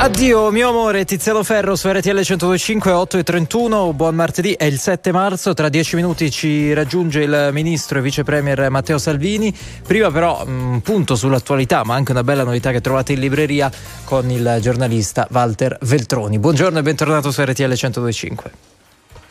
Addio 0.00 0.50
mio 0.50 0.70
amore, 0.70 1.04
Tiziano 1.04 1.42
Ferro 1.42 1.76
su 1.76 1.86
RTL 1.86 2.22
125 2.22 2.90
8 2.90 3.18
e 3.18 3.22
31, 3.22 3.92
buon 3.92 4.14
martedì, 4.14 4.54
è 4.54 4.64
il 4.64 4.78
7 4.78 5.12
marzo, 5.12 5.52
tra 5.52 5.68
dieci 5.68 5.94
minuti 5.94 6.30
ci 6.30 6.72
raggiunge 6.72 7.20
il 7.20 7.50
ministro 7.52 7.98
e 7.98 8.00
vice 8.00 8.24
premier 8.24 8.70
Matteo 8.70 8.96
Salvini, 8.96 9.54
prima 9.86 10.10
però 10.10 10.42
un 10.46 10.80
punto 10.80 11.16
sull'attualità 11.16 11.84
ma 11.84 11.96
anche 11.96 12.12
una 12.12 12.24
bella 12.24 12.44
novità 12.44 12.70
che 12.70 12.80
trovate 12.80 13.12
in 13.12 13.20
libreria 13.20 13.70
con 14.04 14.30
il 14.30 14.56
giornalista 14.62 15.28
Walter 15.30 15.76
Veltroni. 15.82 16.38
Buongiorno 16.38 16.78
e 16.78 16.82
bentornato 16.82 17.30
su 17.30 17.42
RTL 17.42 17.74
125. 17.74 18.50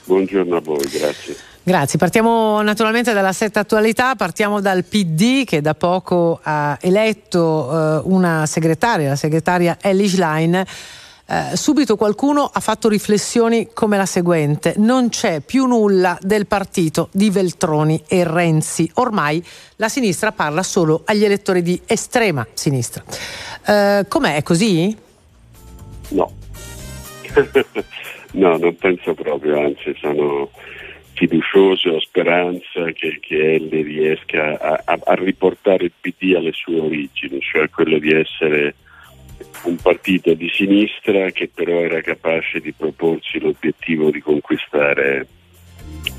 Buongiorno 0.04 0.56
a 0.56 0.62
voi, 0.62 0.88
grazie. 0.88 1.36
Grazie, 1.70 2.00
partiamo 2.00 2.64
naturalmente 2.64 3.14
dalla 3.14 3.32
setta 3.32 3.60
attualità, 3.60 4.16
partiamo 4.16 4.60
dal 4.60 4.84
PD 4.84 5.44
che 5.44 5.62
da 5.62 5.76
poco 5.76 6.40
ha 6.42 6.76
eletto 6.82 7.70
eh, 7.70 8.02
una 8.06 8.48
segretaria, 8.48 9.10
la 9.10 9.16
segretaria 9.16 9.78
Ellie 9.80 10.08
Schlein. 10.08 10.56
Eh, 10.56 10.66
subito 11.56 11.96
qualcuno 11.96 12.50
ha 12.52 12.60
fatto 12.60 12.90
riflessioni 12.90 13.70
come 13.72 13.98
la 13.98 14.08
seguente: 14.08 14.74
non 14.78 15.10
c'è 15.10 15.42
più 15.42 15.68
nulla 15.68 16.18
del 16.24 16.48
partito 16.48 17.10
di 17.12 17.30
Veltroni 17.30 18.02
e 18.08 18.24
Renzi. 18.24 18.90
Ormai 18.96 19.46
la 19.76 19.90
sinistra 19.90 20.32
parla 20.32 20.64
solo 20.64 21.04
agli 21.06 21.24
elettori 21.24 21.62
di 21.62 21.80
estrema 21.86 22.48
sinistra. 22.52 23.04
Eh, 23.68 24.06
com'è? 24.08 24.38
È 24.38 24.42
così? 24.42 24.98
No. 26.08 26.32
no, 28.32 28.58
non 28.58 28.76
penso 28.76 29.14
proprio, 29.14 29.60
anzi 29.60 29.96
sono 30.02 30.50
fiducioso, 31.20 32.00
speranza 32.00 32.86
che, 32.94 33.20
che 33.20 33.56
Elli 33.56 33.82
riesca 33.82 34.58
a, 34.58 34.82
a- 34.86 35.00
a 35.04 35.14
riportare 35.16 35.84
il 35.84 35.92
PD 36.00 36.34
alle 36.34 36.54
sue 36.54 36.80
origini, 36.80 37.42
cioè 37.42 37.70
quello 37.70 38.00
di 38.00 38.14
essere 38.14 38.76
un 39.64 39.76
partito 39.76 40.34
di 40.34 40.50
sinistra 40.50 41.30
che 41.32 41.50
però 41.54 41.82
era 41.82 42.00
capace 42.00 42.62
di 42.62 42.72
proporsi 42.72 43.38
l'obiettivo 43.40 44.10
di 44.12 44.22
conquistare 44.22 45.28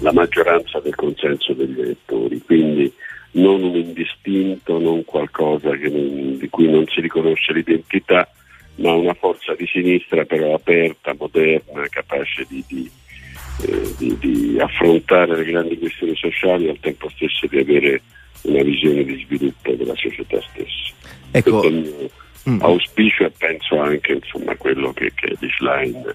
la 0.01 0.13
maggioranza 0.13 0.81
del 0.81 0.95
consenso 0.95 1.55
degli 1.55 1.81
elettori, 1.81 2.39
quindi 2.43 2.93
non 3.33 3.63
un 3.63 3.77
indistinto, 3.77 4.79
non 4.79 5.05
qualcosa 5.07 5.71
non- 5.71 6.37
di 6.37 6.49
cui 6.51 6.69
non 6.71 6.85
si 6.89 7.01
riconosce 7.01 7.55
l'identità, 7.55 8.29
ma 8.77 8.93
una 8.93 9.15
forza 9.15 9.55
di 9.55 9.67
sinistra 9.67 10.25
però 10.27 10.55
aperta, 10.55 11.15
moderna, 11.19 11.87
capace 11.89 12.45
di, 12.49 12.63
di, 12.69 12.91
eh, 13.63 13.95
di- 13.97 14.17
di 14.19 14.59
affrontare 14.59 15.37
le 15.37 15.45
grandi 15.45 15.79
questioni 15.79 16.15
sociali 16.17 16.67
e 16.67 16.71
al 16.71 16.81
tempo 16.81 17.09
stesso 17.11 17.47
di 17.47 17.59
avere 17.59 18.03
una 18.43 18.63
visione 18.63 19.05
di 19.05 19.23
sviluppo 19.25 19.73
della 19.73 19.95
società 19.97 20.41
stessa. 20.51 20.95
Ecco. 21.31 21.61
Questo 21.61 21.67
è 21.67 21.71
il 21.71 22.11
mio 22.45 22.65
auspicio 22.65 23.25
e 23.25 23.31
penso 23.37 23.79
anche 23.79 24.13
insomma, 24.13 24.57
quello 24.57 24.93
che, 24.93 25.13
che 25.15 25.37
di 25.39 25.49
Schlein 25.57 26.15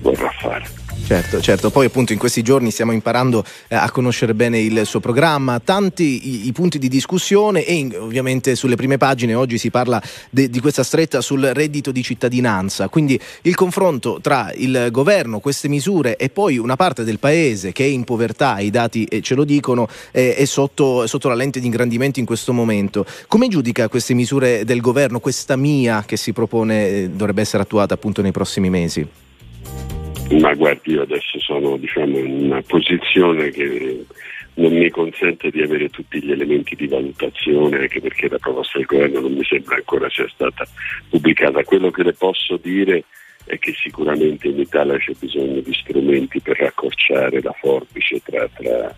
vorrà 0.00 0.30
fare. 0.30 0.79
Certo, 1.06 1.40
certo, 1.40 1.70
poi 1.70 1.86
appunto 1.86 2.12
in 2.12 2.20
questi 2.20 2.40
giorni 2.40 2.70
stiamo 2.70 2.92
imparando 2.92 3.44
eh, 3.66 3.74
a 3.74 3.90
conoscere 3.90 4.32
bene 4.32 4.60
il 4.60 4.86
suo 4.86 5.00
programma, 5.00 5.58
tanti 5.58 6.44
i, 6.44 6.46
i 6.46 6.52
punti 6.52 6.78
di 6.78 6.86
discussione 6.88 7.64
e 7.64 7.74
in- 7.74 7.96
ovviamente 7.98 8.54
sulle 8.54 8.76
prime 8.76 8.96
pagine 8.96 9.34
oggi 9.34 9.58
si 9.58 9.70
parla 9.70 10.00
de- 10.30 10.48
di 10.48 10.60
questa 10.60 10.84
stretta 10.84 11.20
sul 11.20 11.42
reddito 11.42 11.90
di 11.90 12.04
cittadinanza, 12.04 12.88
quindi 12.88 13.20
il 13.42 13.56
confronto 13.56 14.20
tra 14.22 14.52
il 14.54 14.88
governo, 14.92 15.40
queste 15.40 15.66
misure 15.66 16.16
e 16.16 16.28
poi 16.28 16.58
una 16.58 16.76
parte 16.76 17.02
del 17.02 17.18
paese 17.18 17.72
che 17.72 17.84
è 17.84 17.88
in 17.88 18.04
povertà, 18.04 18.60
i 18.60 18.70
dati 18.70 19.04
eh, 19.06 19.20
ce 19.20 19.34
lo 19.34 19.42
dicono, 19.42 19.88
eh, 20.12 20.36
è 20.36 20.44
sotto, 20.44 21.08
sotto 21.08 21.26
la 21.26 21.34
lente 21.34 21.58
di 21.58 21.66
ingrandimento 21.66 22.20
in 22.20 22.26
questo 22.26 22.52
momento. 22.52 23.04
Come 23.26 23.48
giudica 23.48 23.88
queste 23.88 24.14
misure 24.14 24.64
del 24.64 24.80
governo, 24.80 25.18
questa 25.18 25.56
mia 25.56 26.04
che 26.06 26.16
si 26.16 26.32
propone 26.32 26.88
eh, 26.88 27.10
dovrebbe 27.10 27.40
essere 27.40 27.64
attuata 27.64 27.94
appunto 27.94 28.22
nei 28.22 28.30
prossimi 28.32 28.70
mesi? 28.70 29.08
Ma 30.30 30.54
guardi, 30.54 30.92
io 30.92 31.02
adesso 31.02 31.40
sono 31.40 31.76
diciamo, 31.76 32.18
in 32.18 32.44
una 32.44 32.62
posizione 32.62 33.50
che 33.50 34.04
non 34.54 34.72
mi 34.72 34.88
consente 34.90 35.50
di 35.50 35.62
avere 35.62 35.88
tutti 35.88 36.22
gli 36.22 36.30
elementi 36.30 36.76
di 36.76 36.86
valutazione, 36.86 37.80
anche 37.80 38.00
perché 38.00 38.28
la 38.28 38.38
proposta 38.38 38.78
del 38.78 38.86
governo 38.86 39.20
non 39.20 39.32
mi 39.32 39.44
sembra 39.44 39.76
ancora 39.76 40.08
sia 40.08 40.28
stata 40.28 40.66
pubblicata. 41.08 41.64
Quello 41.64 41.90
che 41.90 42.02
le 42.04 42.12
posso 42.12 42.56
dire 42.58 43.04
è 43.44 43.58
che 43.58 43.72
sicuramente 43.72 44.48
in 44.48 44.60
Italia 44.60 44.98
c'è 44.98 45.12
bisogno 45.18 45.60
di 45.60 45.72
strumenti 45.74 46.40
per 46.40 46.58
raccorciare 46.58 47.42
la 47.42 47.54
forbice 47.58 48.20
tra, 48.22 48.48
tra- 48.54 48.94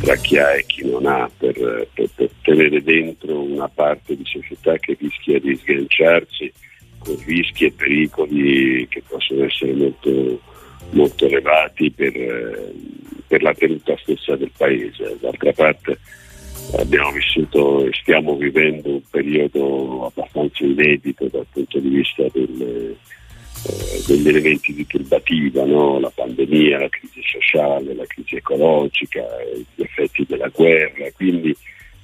tra 0.00 0.14
chi 0.16 0.38
ha 0.38 0.54
e 0.56 0.64
chi 0.66 0.88
non 0.88 1.06
ha, 1.06 1.28
per, 1.36 1.88
per- 1.92 2.10
per 2.14 2.30
tenere 2.42 2.82
dentro 2.82 3.40
una 3.40 3.68
parte 3.68 4.16
di 4.16 4.24
società 4.24 4.76
che 4.78 4.96
rischia 4.98 5.40
di 5.40 5.56
sganciarsi 5.56 6.52
con 6.98 7.16
rischi 7.24 7.64
e 7.64 7.72
pericoli 7.72 8.86
che 8.88 9.02
possono 9.08 9.44
essere 9.44 9.72
molto, 9.72 10.40
molto 10.90 11.26
elevati 11.26 11.90
per, 11.90 12.16
eh, 12.16 12.72
per 13.26 13.42
la 13.42 13.54
tenuta 13.54 13.96
stessa 13.98 14.36
del 14.36 14.50
paese. 14.56 15.16
D'altra 15.20 15.52
parte 15.52 15.98
abbiamo 16.76 17.12
vissuto 17.12 17.84
e 17.84 17.90
stiamo 18.00 18.36
vivendo 18.36 18.90
un 18.90 19.02
periodo 19.10 20.06
abbastanza 20.06 20.64
inedito 20.64 21.26
dal 21.28 21.46
punto 21.50 21.78
di 21.78 21.88
vista 21.88 22.24
del, 22.32 22.96
eh, 23.66 24.02
degli 24.06 24.28
elementi 24.28 24.72
di 24.72 24.86
turbativa, 24.86 25.64
no? 25.64 25.98
la 26.00 26.10
pandemia, 26.14 26.78
la 26.78 26.88
crisi 26.88 27.20
sociale, 27.22 27.94
la 27.94 28.06
crisi 28.06 28.36
ecologica, 28.36 29.20
eh, 29.40 29.64
gli 29.74 29.82
effetti 29.82 30.24
della 30.28 30.48
guerra, 30.48 31.10
quindi 31.12 31.54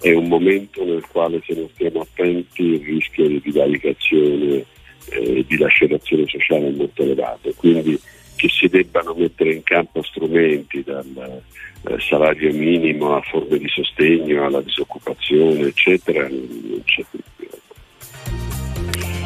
è 0.01 0.13
un 0.13 0.29
momento 0.29 0.85
nel 0.85 1.07
quale 1.11 1.41
se 1.47 1.55
non 1.55 1.69
stiamo 1.73 2.01
attenti 2.01 2.63
il 2.63 2.85
rischio 2.85 3.27
di 3.27 3.41
divaricazione 3.41 4.65
e 5.09 5.45
di 5.47 5.57
lacerazione 5.57 6.25
sociale 6.27 6.69
è 6.69 6.73
molto 6.73 7.03
elevato, 7.03 7.53
quindi 7.57 7.99
che 8.37 8.49
si 8.49 8.69
debbano 8.69 9.15
mettere 9.17 9.55
in 9.55 9.63
campo 9.63 10.03
strumenti 10.03 10.83
dal 10.85 11.43
eh, 11.89 11.97
salario 11.99 12.53
minimo 12.53 13.17
a 13.17 13.23
forme 13.23 13.59
di 13.59 13.69
sostegno 13.69 14.45
alla 14.45 14.61
disoccupazione, 14.61 15.67
eccetera, 15.69 16.29
non 16.29 16.83
c'è 16.85 17.05
dubbio. 17.11 17.25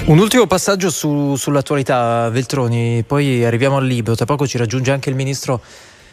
Un 0.06 0.18
ultimo 0.18 0.46
passaggio 0.46 0.90
su- 0.90 1.36
sull'attualità, 1.36 2.30
Veltroni, 2.30 3.04
poi 3.06 3.44
arriviamo 3.44 3.76
al 3.76 3.86
libro. 3.86 4.14
Tra 4.14 4.24
poco 4.24 4.46
ci 4.46 4.58
raggiunge 4.58 4.90
anche 4.90 5.10
il 5.10 5.14
ministro 5.14 5.60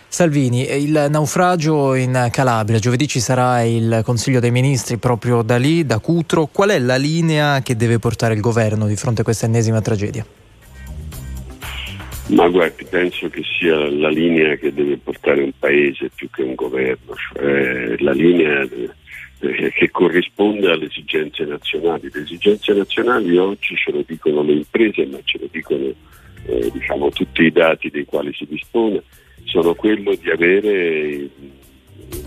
Salvini. 0.07 0.69
Il 0.72 1.07
naufragio 1.10 1.95
in 1.95 2.28
Calabria, 2.32 2.80
giovedì 2.80 3.07
ci 3.07 3.19
sarà 3.19 3.64
il 3.64 4.02
Consiglio 4.03 4.40
dei 4.40 4.52
Ministri 4.52 4.98
proprio 4.98 5.41
da 5.41 5.57
lì, 5.57 5.86
da 5.86 5.99
Cutro. 5.99 6.48
Qual 6.52 6.69
è 6.69 6.80
la 6.80 6.98
linea 6.98 7.61
che 7.61 7.76
deve 7.76 7.99
portare 7.99 8.34
il 8.34 8.40
governo 8.40 8.88
di 8.88 8.95
fronte 8.95 9.22
a 9.22 9.24
questa 9.24 9.45
ennesima 9.45 9.82
tragedia? 9.82 10.26
Ma 12.30 12.49
guardi, 12.49 12.86
penso 12.90 13.30
che 13.30 13.41
sia 13.58 13.90
la 13.90 14.10
linea 14.10 14.56
che 14.56 14.74
deve 14.74 14.98
portare 14.98 15.41
un 15.41 15.52
paese 15.58 16.10
più 16.14 16.30
che 16.30 16.44
un 16.44 16.56
governo, 16.56 17.16
cioè 17.16 17.95
la 17.99 18.12
linea 18.12 18.68
eh, 19.40 19.72
che 19.72 19.90
corrisponde 19.90 20.70
alle 20.70 20.86
esigenze 20.86 21.45
nazionali. 21.45 22.10
Le 22.12 22.22
esigenze 22.22 22.74
nazionali 22.74 23.38
oggi 23.38 23.76
ce 23.76 23.91
lo 23.91 24.04
dicono 24.06 24.44
le 24.44 24.54
imprese, 24.54 25.06
ma 25.06 25.20
ce 25.24 25.38
lo 25.40 25.48
dicono 25.49 25.94
eh, 26.48 26.70
diciamo, 26.72 27.10
tutti 27.12 27.44
i 27.44 27.52
dati 27.52 27.90
dei 27.90 28.06
quali 28.06 28.34
si 28.34 28.45
dispone, 28.45 29.04
sono 29.45 29.74
quello 29.76 30.14
di 30.16 30.30
avere 30.30 31.30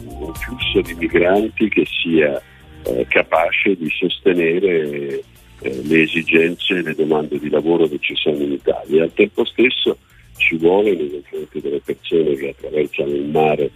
un 0.06 0.34
flusso 0.34 0.80
di 0.80 0.94
migranti 0.94 1.68
che 1.68 1.84
sia 1.86 2.40
eh, 2.84 3.06
capace 3.08 3.76
di 3.76 3.88
sostenere 3.90 5.22
eh, 5.62 5.82
le 5.82 6.02
esigenze 6.02 6.74
e 6.74 6.82
le 6.82 6.94
domande 6.94 7.38
di 7.38 7.48
lavoro 7.48 7.88
che 7.88 7.98
ci 8.00 8.14
sono 8.16 8.36
in 8.36 8.52
Italia. 8.52 9.04
Al 9.04 9.12
tempo 9.14 9.44
stesso 9.44 9.98
ci 10.36 10.56
vuole 10.56 10.94
nei 10.94 11.10
confronti 11.10 11.60
delle 11.60 11.80
persone 11.84 12.34
che 12.34 12.48
attraversano 12.48 13.10
il 13.10 13.28
mare 13.28 13.70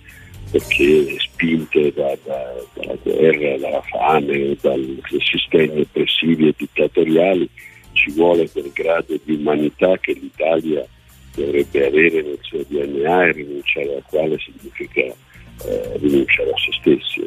perché 0.50 1.16
spinte 1.18 1.92
da- 1.92 2.16
da- 2.24 2.54
dalla 2.74 2.96
guerra, 3.02 3.58
dalla 3.58 3.82
fame, 3.82 4.56
dai 4.60 5.02
sistemi 5.18 5.80
oppressivi 5.80 6.48
e 6.48 6.54
dittatoriali, 6.56 7.48
ci 7.92 8.12
vuole 8.12 8.48
quel 8.50 8.70
grado 8.72 9.18
di 9.24 9.34
umanità 9.34 9.98
che 9.98 10.12
l'Italia 10.12 10.86
dovrebbe 11.34 11.86
avere 11.86 12.22
nel 12.22 12.38
suo 12.42 12.62
DNA 12.68 13.26
e 13.26 13.32
rinunciare 13.32 13.96
al 13.96 14.02
quale 14.06 14.38
significa 14.38 15.00
eh, 15.00 15.96
rinunciare 15.98 16.50
a 16.50 16.58
se 16.58 16.72
stessi. 16.80 17.26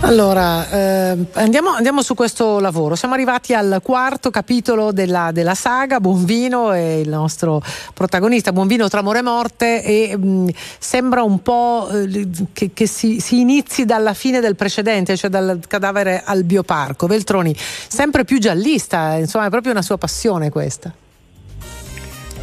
Allora, 0.00 0.68
eh, 0.70 1.16
andiamo, 1.32 1.70
andiamo 1.70 2.02
su 2.02 2.14
questo 2.14 2.60
lavoro. 2.60 2.94
Siamo 2.94 3.14
arrivati 3.14 3.54
al 3.54 3.80
quarto 3.82 4.30
capitolo 4.30 4.92
della, 4.92 5.30
della 5.32 5.54
saga. 5.54 6.00
Buonvino 6.00 6.72
è 6.72 6.78
il 6.78 7.08
nostro 7.08 7.62
protagonista. 7.94 8.52
Buonvino 8.52 8.88
tra 8.88 9.00
amore 9.00 9.20
e 9.20 9.22
morte. 9.22 9.82
E 9.82 10.16
mh, 10.16 10.50
sembra 10.78 11.22
un 11.22 11.42
po' 11.42 11.88
eh, 11.90 12.28
che, 12.52 12.70
che 12.72 12.86
si, 12.86 13.20
si 13.20 13.40
inizi 13.40 13.84
dalla 13.84 14.14
fine 14.14 14.40
del 14.40 14.54
precedente, 14.54 15.16
cioè 15.16 15.30
dal 15.30 15.60
cadavere 15.66 16.22
al 16.24 16.44
bioparco. 16.44 17.06
Veltroni, 17.06 17.56
sempre 17.56 18.24
più 18.24 18.38
giallista, 18.38 19.14
insomma, 19.14 19.46
è 19.46 19.50
proprio 19.50 19.72
una 19.72 19.82
sua 19.82 19.96
passione 19.96 20.50
questa. 20.50 20.92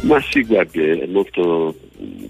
Ma 0.04 0.20
sì, 0.20 0.44
guardi, 0.44 0.80
è 0.80 1.06
molto 1.06 1.74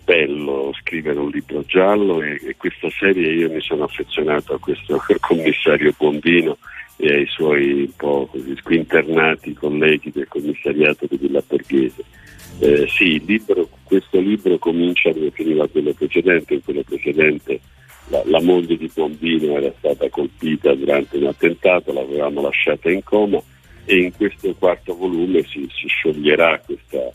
bello 0.05 0.73
scrivere 0.81 1.19
un 1.19 1.31
libro 1.31 1.65
giallo 1.67 2.23
e, 2.23 2.41
e 2.45 2.57
questa 2.57 2.89
serie 2.91 3.33
io 3.33 3.51
mi 3.51 3.61
sono 3.61 3.85
affezionato 3.85 4.55
a 4.55 4.61
questo 4.61 5.03
commissario 5.19 5.93
Bombino 5.97 6.57
e 6.97 7.13
ai 7.13 7.27
suoi 7.27 7.83
un 7.83 7.97
po' 7.97 8.29
così 8.31 8.55
squinternati 8.57 9.55
colleghi 9.55 10.13
del 10.13 10.29
commissariato 10.29 11.07
di 11.09 11.17
Villa 11.17 11.43
Borghese. 11.45 12.05
Eh, 12.61 12.87
sì, 12.89 13.21
libro- 13.25 13.69
questo 13.83 14.21
libro 14.21 14.57
comincia 14.59 15.11
dove 15.11 15.33
finiva 15.33 15.67
quello 15.67 15.93
precedente, 15.95 16.55
in 16.55 16.63
quello 16.63 16.83
precedente 16.85 17.61
la, 18.09 18.23
la 18.27 18.41
moglie 18.41 18.77
di 18.77 18.89
Bombino 18.95 19.57
era 19.57 19.73
stata 19.79 20.09
colpita 20.11 20.73
durante 20.75 21.17
un 21.17 21.27
attentato, 21.27 21.93
l'avevamo 21.93 22.41
lasciata 22.43 22.89
in 22.89 23.03
coma 23.03 23.43
e 23.85 23.97
in 23.97 24.13
questo 24.13 24.55
quarto 24.55 24.95
volume 24.95 25.43
si, 25.43 25.69
si 25.73 25.89
scioglierà 25.89 26.61
questa, 26.65 27.11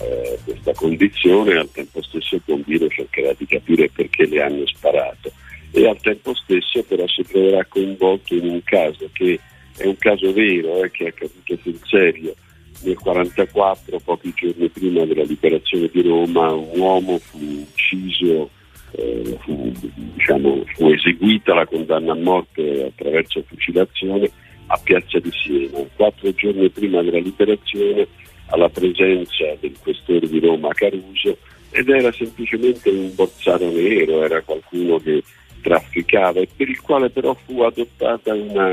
eh, 0.00 0.38
questa 0.44 0.72
condizione 0.74 1.52
e 1.52 1.58
al 1.58 1.70
tempo 1.70 2.02
stesso 2.02 2.40
Bombino 2.44 2.88
cercherà 2.88 3.32
di 3.36 3.46
capire 3.46 3.88
perché 3.88 4.26
le 4.26 4.42
hanno 4.42 4.66
sparato 4.66 5.30
e 5.72 5.88
al 5.88 6.00
tempo 6.00 6.34
stesso 6.34 6.82
però 6.82 7.06
si 7.06 7.22
troverà 7.22 7.64
coinvolto 7.66 8.34
in 8.34 8.48
un 8.48 8.62
caso 8.64 9.08
che 9.12 9.38
è 9.76 9.86
un 9.86 9.96
caso 9.96 10.32
vero 10.32 10.82
eh, 10.82 10.90
che 10.90 11.04
è 11.04 11.08
accaduto 11.08 11.56
sul 11.62 11.78
serio 11.84 12.34
nel 12.82 12.96
1944, 12.96 14.00
pochi 14.00 14.32
giorni 14.34 14.68
prima 14.70 15.04
della 15.04 15.24
liberazione 15.24 15.90
di 15.92 16.00
Roma, 16.00 16.50
un 16.52 16.78
uomo 16.78 17.18
fu 17.18 17.38
ucciso, 17.38 18.48
eh, 18.92 19.36
fu, 19.40 19.70
diciamo, 19.94 20.64
fu 20.74 20.88
eseguita 20.88 21.54
la 21.54 21.66
condanna 21.66 22.12
a 22.12 22.16
morte 22.16 22.84
attraverso 22.84 23.44
fucilazione 23.46 24.30
a 24.68 24.80
Piazza 24.82 25.18
di 25.18 25.30
Siena. 25.30 25.84
Quattro 25.94 26.32
giorni 26.32 26.70
prima 26.70 27.02
della 27.02 27.18
liberazione, 27.18 28.06
alla 28.50 28.68
presenza 28.68 29.44
del 29.58 29.74
questore 29.80 30.28
di 30.28 30.38
Roma 30.40 30.72
Caruso, 30.72 31.36
ed 31.70 31.88
era 31.88 32.12
semplicemente 32.12 32.90
un 32.90 33.14
borsaro 33.14 33.70
nero, 33.70 34.24
era 34.24 34.42
qualcuno 34.42 34.98
che 34.98 35.22
trafficava 35.62 36.40
e 36.40 36.48
per 36.54 36.68
il 36.68 36.80
quale 36.80 37.10
però 37.10 37.34
fu 37.44 37.62
adottata 37.62 38.34
una, 38.34 38.72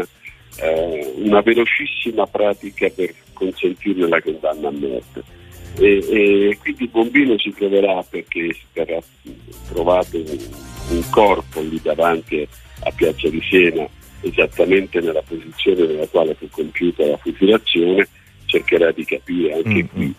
eh, 0.60 1.14
una 1.18 1.42
velocissima 1.42 2.26
pratica 2.26 2.90
per 2.90 3.14
consentirne 3.34 4.08
la 4.08 4.22
condanna 4.22 4.70
a 4.70 4.72
morte. 4.72 5.24
E, 5.80 5.98
e 6.10 6.58
quindi 6.60 6.88
Bombino 6.88 7.38
si 7.38 7.54
troverà 7.54 8.04
perché 8.10 8.56
verrà 8.74 9.00
trovato 9.70 10.18
un, 10.18 10.38
un 10.90 11.04
corpo 11.12 11.62
lì 11.62 11.80
davanti 11.82 12.48
a 12.84 12.92
Piazza 12.96 13.30
di 13.30 13.42
Siena, 13.48 13.88
esattamente 14.22 15.00
nella 15.02 15.22
posizione 15.22 15.86
nella 15.86 16.08
quale 16.08 16.34
fu 16.34 16.48
compiuta 16.50 17.06
la 17.06 17.18
fucilazione, 17.18 18.08
cercherà 18.48 18.92
di 18.92 19.06
capire 19.06 19.54
anche 19.54 19.88
qui 19.94 20.16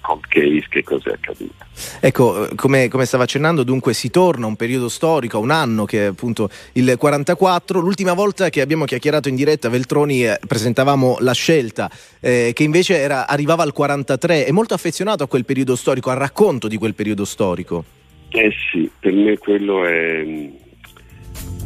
con 0.00 0.20
case 0.28 0.66
che 0.68 0.82
cosa 0.82 1.10
è 1.10 1.12
accaduto. 1.14 1.54
Ecco, 2.00 2.48
eh, 2.48 2.54
come, 2.54 2.88
come 2.88 3.04
stava 3.04 3.24
accennando, 3.24 3.62
dunque 3.62 3.94
si 3.94 4.10
torna 4.10 4.44
a 4.44 4.48
un 4.48 4.56
periodo 4.56 4.88
storico, 4.88 5.38
a 5.38 5.40
un 5.40 5.50
anno 5.50 5.84
che 5.84 6.04
è 6.04 6.06
appunto 6.06 6.48
il 6.72 6.94
44. 6.96 7.80
L'ultima 7.80 8.12
volta 8.12 8.50
che 8.50 8.60
abbiamo 8.60 8.84
chiacchierato 8.84 9.28
in 9.28 9.34
diretta, 9.34 9.68
Veltroni, 9.68 10.24
eh, 10.24 10.38
presentavamo 10.46 11.18
la 11.20 11.32
scelta, 11.32 11.90
eh, 12.20 12.52
che 12.54 12.62
invece 12.62 12.98
era- 12.98 13.26
arrivava 13.26 13.62
al 13.62 13.72
43. 13.72 14.44
È 14.44 14.50
molto 14.50 14.74
affezionato 14.74 15.24
a 15.24 15.28
quel 15.28 15.44
periodo 15.44 15.76
storico, 15.76 16.10
al 16.10 16.16
racconto 16.16 16.68
di 16.68 16.76
quel 16.76 16.94
periodo 16.94 17.24
storico. 17.24 17.84
Eh 18.30 18.52
sì, 18.70 18.88
per 18.98 19.12
me 19.12 19.38
quello 19.38 19.84
è, 19.84 20.24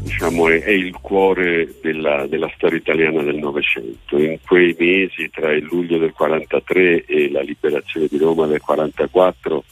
diciamo, 0.04 0.48
è, 0.48 0.60
è 0.60 0.70
il 0.70 0.94
cuore 1.00 1.74
della, 1.80 2.26
della 2.26 2.50
storia 2.54 2.78
italiana 2.78 3.22
del 3.22 3.36
Novecento. 3.36 4.18
In 4.18 4.38
quei 4.46 4.76
mesi 4.78 5.30
tra 5.30 5.52
il 5.52 5.64
luglio 5.64 5.98
del 5.98 6.12
43 6.12 7.04
e 7.06 7.30
la 7.30 7.40
liberazione 7.40 8.06
di 8.08 8.18
Roma 8.18 8.46
del 8.46 8.60
44, 8.60 9.64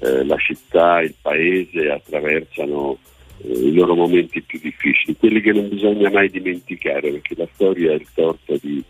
eh, 0.00 0.24
la 0.24 0.36
città, 0.36 1.00
il 1.02 1.14
paese 1.20 1.90
attraversano 1.90 2.98
eh, 3.42 3.52
i 3.52 3.74
loro 3.74 3.94
momenti 3.94 4.40
più 4.42 4.60
difficili, 4.62 5.16
quelli 5.18 5.40
che 5.40 5.52
non 5.52 5.68
bisogna 5.68 6.08
mai 6.08 6.30
dimenticare, 6.30 7.10
perché 7.10 7.34
la 7.36 7.48
storia 7.54 7.90
ha 7.90 7.94
il 7.94 8.06
torto 8.14 8.56
di, 8.60 8.82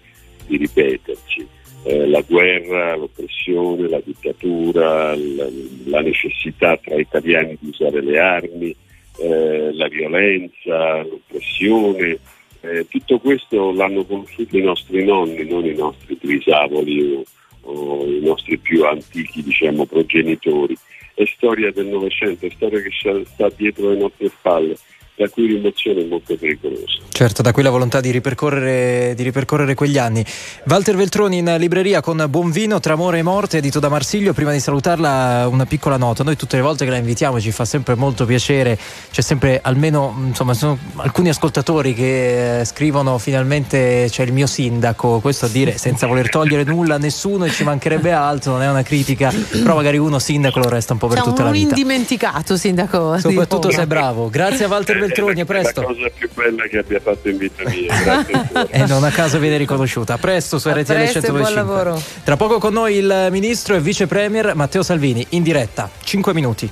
di 0.46 0.56
ripeterci. 0.58 1.46
Eh, 1.82 2.06
la 2.08 2.20
guerra, 2.20 2.94
l'oppressione, 2.94 3.88
la 3.88 4.02
dittatura, 4.04 5.16
la, 5.16 5.48
la 5.86 6.00
necessità 6.02 6.76
tra 6.76 6.94
italiani 6.94 7.56
di 7.58 7.70
usare 7.70 8.02
le 8.02 8.18
armi, 8.18 8.76
eh, 9.20 9.70
la 9.74 9.88
violenza, 9.88 11.02
l'oppressione, 11.02 12.18
eh, 12.62 12.86
tutto 12.88 13.18
questo 13.18 13.72
l'hanno 13.72 14.04
conosciuto 14.04 14.56
i 14.56 14.62
nostri 14.62 15.04
nonni, 15.04 15.46
non 15.46 15.64
i 15.64 15.74
nostri 15.74 16.18
trisavoli 16.18 17.12
o, 17.12 17.22
o 17.62 18.06
i 18.06 18.20
nostri 18.20 18.58
più 18.58 18.84
antichi 18.84 19.42
diciamo, 19.42 19.86
progenitori. 19.86 20.76
È 21.14 21.24
storia 21.26 21.70
del 21.70 21.86
Novecento, 21.86 22.46
è 22.46 22.50
storia 22.50 22.80
che 22.80 22.90
sta- 22.98 23.24
sta 23.24 23.50
dietro 23.54 23.90
le 23.90 23.98
nostre 23.98 24.28
spalle, 24.28 24.76
la 25.20 25.28
cui 25.28 25.46
rimozione 25.46 26.00
è 26.00 26.06
molto 26.06 26.34
pericolosa. 26.34 26.98
Certo, 27.10 27.42
da 27.42 27.52
qui 27.52 27.62
la 27.62 27.68
volontà 27.68 28.00
di 28.00 28.10
ripercorrere, 28.10 29.14
di 29.14 29.22
ripercorrere 29.22 29.74
quegli 29.74 29.98
anni. 29.98 30.24
Walter 30.66 30.96
Veltroni 30.96 31.38
in 31.38 31.56
libreria 31.58 32.00
con 32.00 32.24
Buon 32.30 32.50
Vino, 32.50 32.80
Tra 32.80 32.94
amore 32.94 33.18
e 33.18 33.22
morte, 33.22 33.58
edito 33.58 33.78
da 33.80 33.90
Marsiglio. 33.90 34.32
Prima 34.32 34.52
di 34.52 34.60
salutarla 34.60 35.46
una 35.50 35.66
piccola 35.66 35.98
nota. 35.98 36.24
Noi 36.24 36.36
tutte 36.36 36.56
le 36.56 36.62
volte 36.62 36.86
che 36.86 36.90
la 36.90 36.96
invitiamo 36.96 37.38
ci 37.38 37.50
fa 37.50 37.66
sempre 37.66 37.94
molto 37.96 38.24
piacere. 38.24 38.78
C'è 39.10 39.20
sempre 39.20 39.60
almeno, 39.62 40.14
insomma, 40.28 40.54
sono 40.54 40.78
alcuni 40.96 41.28
ascoltatori 41.28 41.92
che 41.92 42.60
eh, 42.60 42.64
scrivono 42.64 43.18
finalmente 43.18 44.06
c'è 44.08 44.22
il 44.22 44.32
mio 44.32 44.46
sindaco. 44.46 45.20
Questo 45.20 45.44
a 45.44 45.48
dire 45.50 45.76
senza 45.76 46.06
voler 46.06 46.30
togliere 46.30 46.64
nulla 46.64 46.94
a 46.94 46.98
nessuno 46.98 47.44
e 47.44 47.50
ci 47.50 47.62
mancherebbe 47.64 48.12
altro, 48.12 48.52
non 48.52 48.62
è 48.62 48.70
una 48.70 48.82
critica. 48.82 49.30
Però 49.50 49.74
magari 49.74 49.98
uno 49.98 50.18
sindaco 50.18 50.58
lo 50.60 50.70
resta 50.70 50.94
un 50.94 50.98
po' 50.98 51.08
per 51.08 51.18
C'è 51.18 51.24
tutta 51.24 51.42
un 51.42 51.48
la 51.48 51.52
vita. 51.52 51.68
indimenticato, 51.68 52.56
sindaco. 52.56 53.18
Soprattutto 53.18 53.70
sei 53.70 53.86
bravo. 53.86 54.30
Grazie 54.30 54.64
a 54.64 54.68
Walter 54.68 54.94
Veltroni, 54.94 55.08
a 55.12 55.44
presto. 55.44 55.80
È 55.80 55.84
la 55.84 55.88
cosa 55.88 56.10
più 56.16 56.28
bella 56.34 56.64
che 56.64 56.78
abbia 56.78 57.00
fatto 57.00 57.28
in 57.28 57.36
vita 57.36 57.62
mia. 57.68 58.68
E 58.70 58.86
non 58.86 59.04
a 59.04 59.10
caso 59.10 59.38
viene 59.38 59.56
riconosciuta. 59.56 60.14
A 60.14 60.18
presto 60.18 60.58
su 60.58 60.68
A 60.68 60.72
RTL 60.72 60.92
presto 60.92 61.18
e 61.18 61.30
buon 61.30 61.44
125. 61.44 61.54
lavoro. 61.54 62.02
Tra 62.24 62.36
poco 62.36 62.58
con 62.58 62.72
noi 62.72 62.96
il 62.96 63.28
ministro 63.30 63.74
e 63.74 63.80
vice 63.80 64.06
premier 64.06 64.54
Matteo 64.54 64.82
Salvini 64.82 65.26
in 65.30 65.42
diretta. 65.42 65.90
5 66.02 66.34
minuti. 66.34 66.70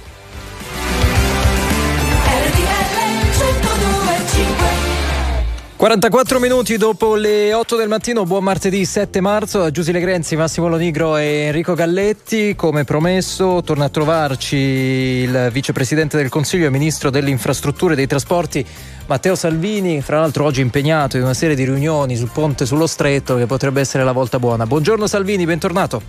44 5.78 6.40
minuti 6.40 6.76
dopo 6.76 7.14
le 7.14 7.54
8 7.54 7.76
del 7.76 7.86
mattino, 7.86 8.24
buon 8.24 8.42
martedì 8.42 8.84
7 8.84 9.20
marzo, 9.20 9.60
da 9.60 9.70
Giusile 9.70 10.00
Grenzi, 10.00 10.34
Massimo 10.34 10.66
Lonigro 10.66 11.16
e 11.16 11.44
Enrico 11.46 11.74
Galletti. 11.74 12.56
Come 12.56 12.82
promesso, 12.82 13.62
torna 13.62 13.84
a 13.84 13.88
trovarci 13.88 14.56
il 14.56 15.50
vicepresidente 15.52 16.16
del 16.16 16.30
Consiglio 16.30 16.66
e 16.66 16.70
ministro 16.70 17.10
delle 17.10 17.30
infrastrutture 17.30 17.92
e 17.92 17.96
dei 17.96 18.08
trasporti 18.08 18.66
Matteo 19.06 19.36
Salvini, 19.36 20.00
fra 20.00 20.18
l'altro 20.18 20.46
oggi 20.46 20.62
impegnato 20.62 21.16
in 21.16 21.22
una 21.22 21.32
serie 21.32 21.54
di 21.54 21.64
riunioni 21.64 22.16
sul 22.16 22.30
ponte 22.32 22.66
sullo 22.66 22.88
stretto 22.88 23.36
che 23.36 23.46
potrebbe 23.46 23.80
essere 23.80 24.02
la 24.02 24.10
volta 24.10 24.40
buona. 24.40 24.66
Buongiorno 24.66 25.06
Salvini, 25.06 25.44
bentornato. 25.44 26.02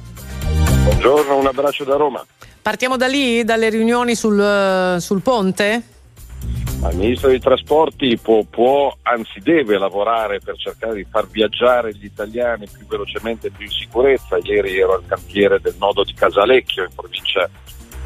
Buongiorno, 0.83 1.37
un 1.37 1.45
abbraccio 1.45 1.83
da 1.83 1.95
Roma. 1.95 2.25
Partiamo 2.59 2.97
da 2.97 3.05
lì, 3.05 3.43
dalle 3.43 3.69
riunioni 3.69 4.15
sul, 4.15 4.95
sul 4.99 5.21
ponte? 5.21 5.98
Ma 6.81 6.91
il 6.91 6.97
ministro 6.97 7.27
dei 7.27 7.41
trasporti 7.41 8.17
può, 8.17 8.41
può, 8.43 8.95
anzi 9.01 9.41
deve 9.41 9.77
lavorare 9.77 10.39
per 10.39 10.55
cercare 10.55 10.95
di 10.95 11.05
far 11.09 11.27
viaggiare 11.27 11.93
gli 11.93 12.05
italiani 12.05 12.67
più 12.71 12.85
velocemente 12.87 13.47
e 13.47 13.51
più 13.51 13.65
in 13.65 13.71
sicurezza. 13.71 14.37
Ieri 14.41 14.79
ero 14.79 14.93
al 14.93 15.05
cantiere 15.05 15.59
del 15.59 15.75
nodo 15.77 16.03
di 16.05 16.13
Casalecchio 16.13 16.83
in 16.83 16.95
provincia 16.95 17.49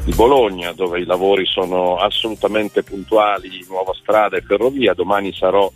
di 0.04 0.12
Bologna 0.12 0.72
dove 0.72 0.98
i 0.98 1.04
lavori 1.04 1.46
sono 1.46 1.98
assolutamente 1.98 2.82
puntuali, 2.82 3.64
nuova 3.68 3.94
strada 3.94 4.36
e 4.36 4.42
ferrovia. 4.42 4.92
Domani 4.92 5.32
sarò 5.32 5.70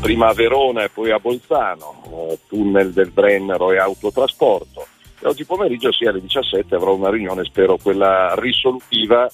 prima 0.00 0.26
a 0.26 0.34
Verona 0.34 0.82
e 0.82 0.88
poi 0.88 1.12
a 1.12 1.20
Bolzano, 1.20 2.02
eh, 2.10 2.38
tunnel 2.48 2.92
del 2.92 3.12
Brennero 3.12 3.70
e 3.70 3.78
autotrasporto. 3.78 4.84
E 5.20 5.28
oggi 5.28 5.44
pomeriggio 5.44 5.92
sì 5.92 6.06
alle 6.06 6.20
17 6.20 6.74
avrò 6.74 6.92
una 6.92 7.08
riunione, 7.08 7.44
spero 7.44 7.78
quella 7.80 8.34
risolutiva 8.36 9.30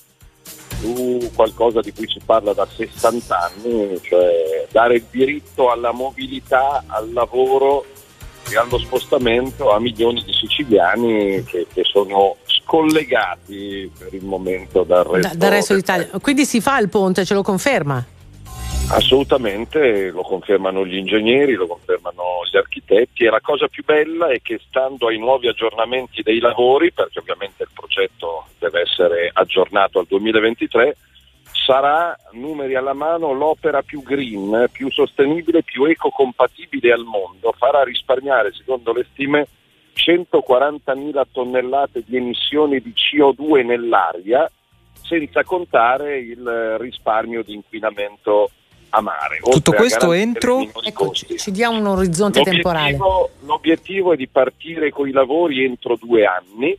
su 0.80 1.30
qualcosa 1.34 1.80
di 1.80 1.92
cui 1.92 2.08
si 2.08 2.20
parla 2.24 2.52
da 2.52 2.66
60 2.66 3.38
anni, 3.38 4.00
cioè 4.02 4.66
dare 4.70 4.97
il 4.97 5.05
diritto 5.10 5.70
alla 5.70 5.92
mobilità, 5.92 6.84
al 6.86 7.12
lavoro 7.12 7.84
e 8.50 8.56
allo 8.56 8.78
spostamento 8.78 9.70
a 9.72 9.80
milioni 9.80 10.22
di 10.24 10.32
siciliani 10.32 11.44
che, 11.44 11.66
che 11.72 11.82
sono 11.84 12.36
scollegati 12.44 13.90
per 13.98 14.14
il 14.14 14.24
momento 14.24 14.84
dal 14.84 15.05
resto. 15.05 15.28
Da- 15.28 15.34
dal 15.34 15.50
resto 15.50 15.74
d'Italia. 15.74 16.08
Quindi 16.20 16.44
si 16.44 16.60
fa 16.60 16.78
il 16.78 16.88
ponte, 16.88 17.24
ce 17.24 17.34
lo 17.34 17.42
conferma? 17.42 18.05
Assolutamente, 18.91 20.10
lo 20.10 20.23
confermano 20.23 20.86
gli 20.86 20.97
ingegneri, 20.97 21.52
lo 21.52 21.67
confermano 21.67 22.41
gli 22.50 22.57
architetti 22.57 23.25
e 23.25 23.31
la 23.31 23.41
cosa 23.41 23.68
più 23.68 23.84
bella 23.84 24.28
è 24.28 24.41
che 24.41 24.58
stando 24.67 25.08
ai 25.08 25.18
nuovi 25.18 25.47
aggiornamenti 25.47 26.23
dei 26.23 26.39
lavori, 26.39 26.91
perché 26.91 27.18
ovviamente 27.18 27.65
il 27.65 27.68
progetto 27.75 28.47
deve 28.58 28.81
essere 28.81 29.31
aggiornato 29.31 29.99
al 29.99 30.07
2023, 30.08 30.97
sarà, 31.52 32.17
numeri 32.33 32.76
alla 32.76 32.94
mano, 32.94 33.33
l'opera 33.33 33.83
più 33.83 34.02
green, 34.02 34.68
più 34.73 34.91
sostenibile, 34.91 35.62
più 35.62 35.84
ecocompatibile 35.84 36.91
al 36.91 37.05
mondo, 37.05 37.52
farà 37.58 37.84
risparmiare, 37.84 38.55
secondo 38.55 38.94
le 38.94 39.07
stime, 39.12 39.49
140.000 39.94 41.25
tonnellate 41.31 42.05
di 42.07 42.17
emissioni 42.17 42.81
di 42.81 42.94
CO2 42.94 43.67
nell'aria, 43.67 44.50
senza 45.02 45.44
contare 45.44 46.18
il 46.18 46.76
risparmio 46.78 47.42
di 47.42 47.52
inquinamento 47.52 48.50
a 48.91 49.00
mare. 49.00 49.39
Tutto 49.42 49.73
questo 49.73 50.12
entro? 50.12 50.67
Ecco, 50.83 51.12
ci, 51.12 51.36
ci 51.36 51.50
dia 51.50 51.68
un 51.68 51.86
orizzonte 51.86 52.42
temporale. 52.42 52.92
L'obiettivo, 52.92 53.31
l'obiettivo 53.44 54.12
è 54.12 54.17
di 54.17 54.28
partire 54.28 54.91
con 54.91 55.08
i 55.08 55.12
lavori 55.12 55.65
entro 55.65 55.97
due 55.97 56.25
anni. 56.25 56.76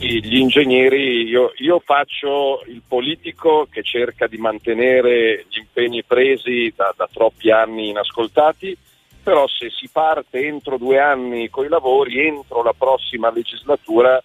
E 0.00 0.06
Gli 0.06 0.36
ingegneri, 0.36 1.24
io, 1.24 1.52
io 1.56 1.82
faccio 1.84 2.62
il 2.66 2.82
politico 2.86 3.66
che 3.68 3.82
cerca 3.82 4.28
di 4.28 4.36
mantenere 4.36 5.46
gli 5.48 5.58
impegni 5.58 6.04
presi 6.04 6.72
da, 6.76 6.94
da 6.96 7.08
troppi 7.12 7.50
anni 7.50 7.88
inascoltati, 7.88 8.76
però 9.20 9.48
se 9.48 9.70
si 9.70 9.88
parte 9.90 10.46
entro 10.46 10.78
due 10.78 11.00
anni 11.00 11.50
con 11.50 11.64
i 11.64 11.68
lavori, 11.68 12.26
entro 12.26 12.62
la 12.62 12.74
prossima 12.78 13.32
legislatura 13.32 14.22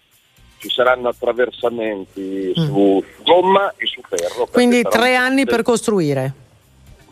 ci 0.64 0.70
saranno 0.70 1.08
attraversamenti 1.08 2.52
su 2.54 3.04
gomma 3.22 3.74
e 3.76 3.84
su 3.86 4.00
ferro. 4.00 4.46
Quindi 4.50 4.82
tre 4.82 5.14
anni 5.14 5.44
per 5.44 5.62
costruire. 5.62 6.43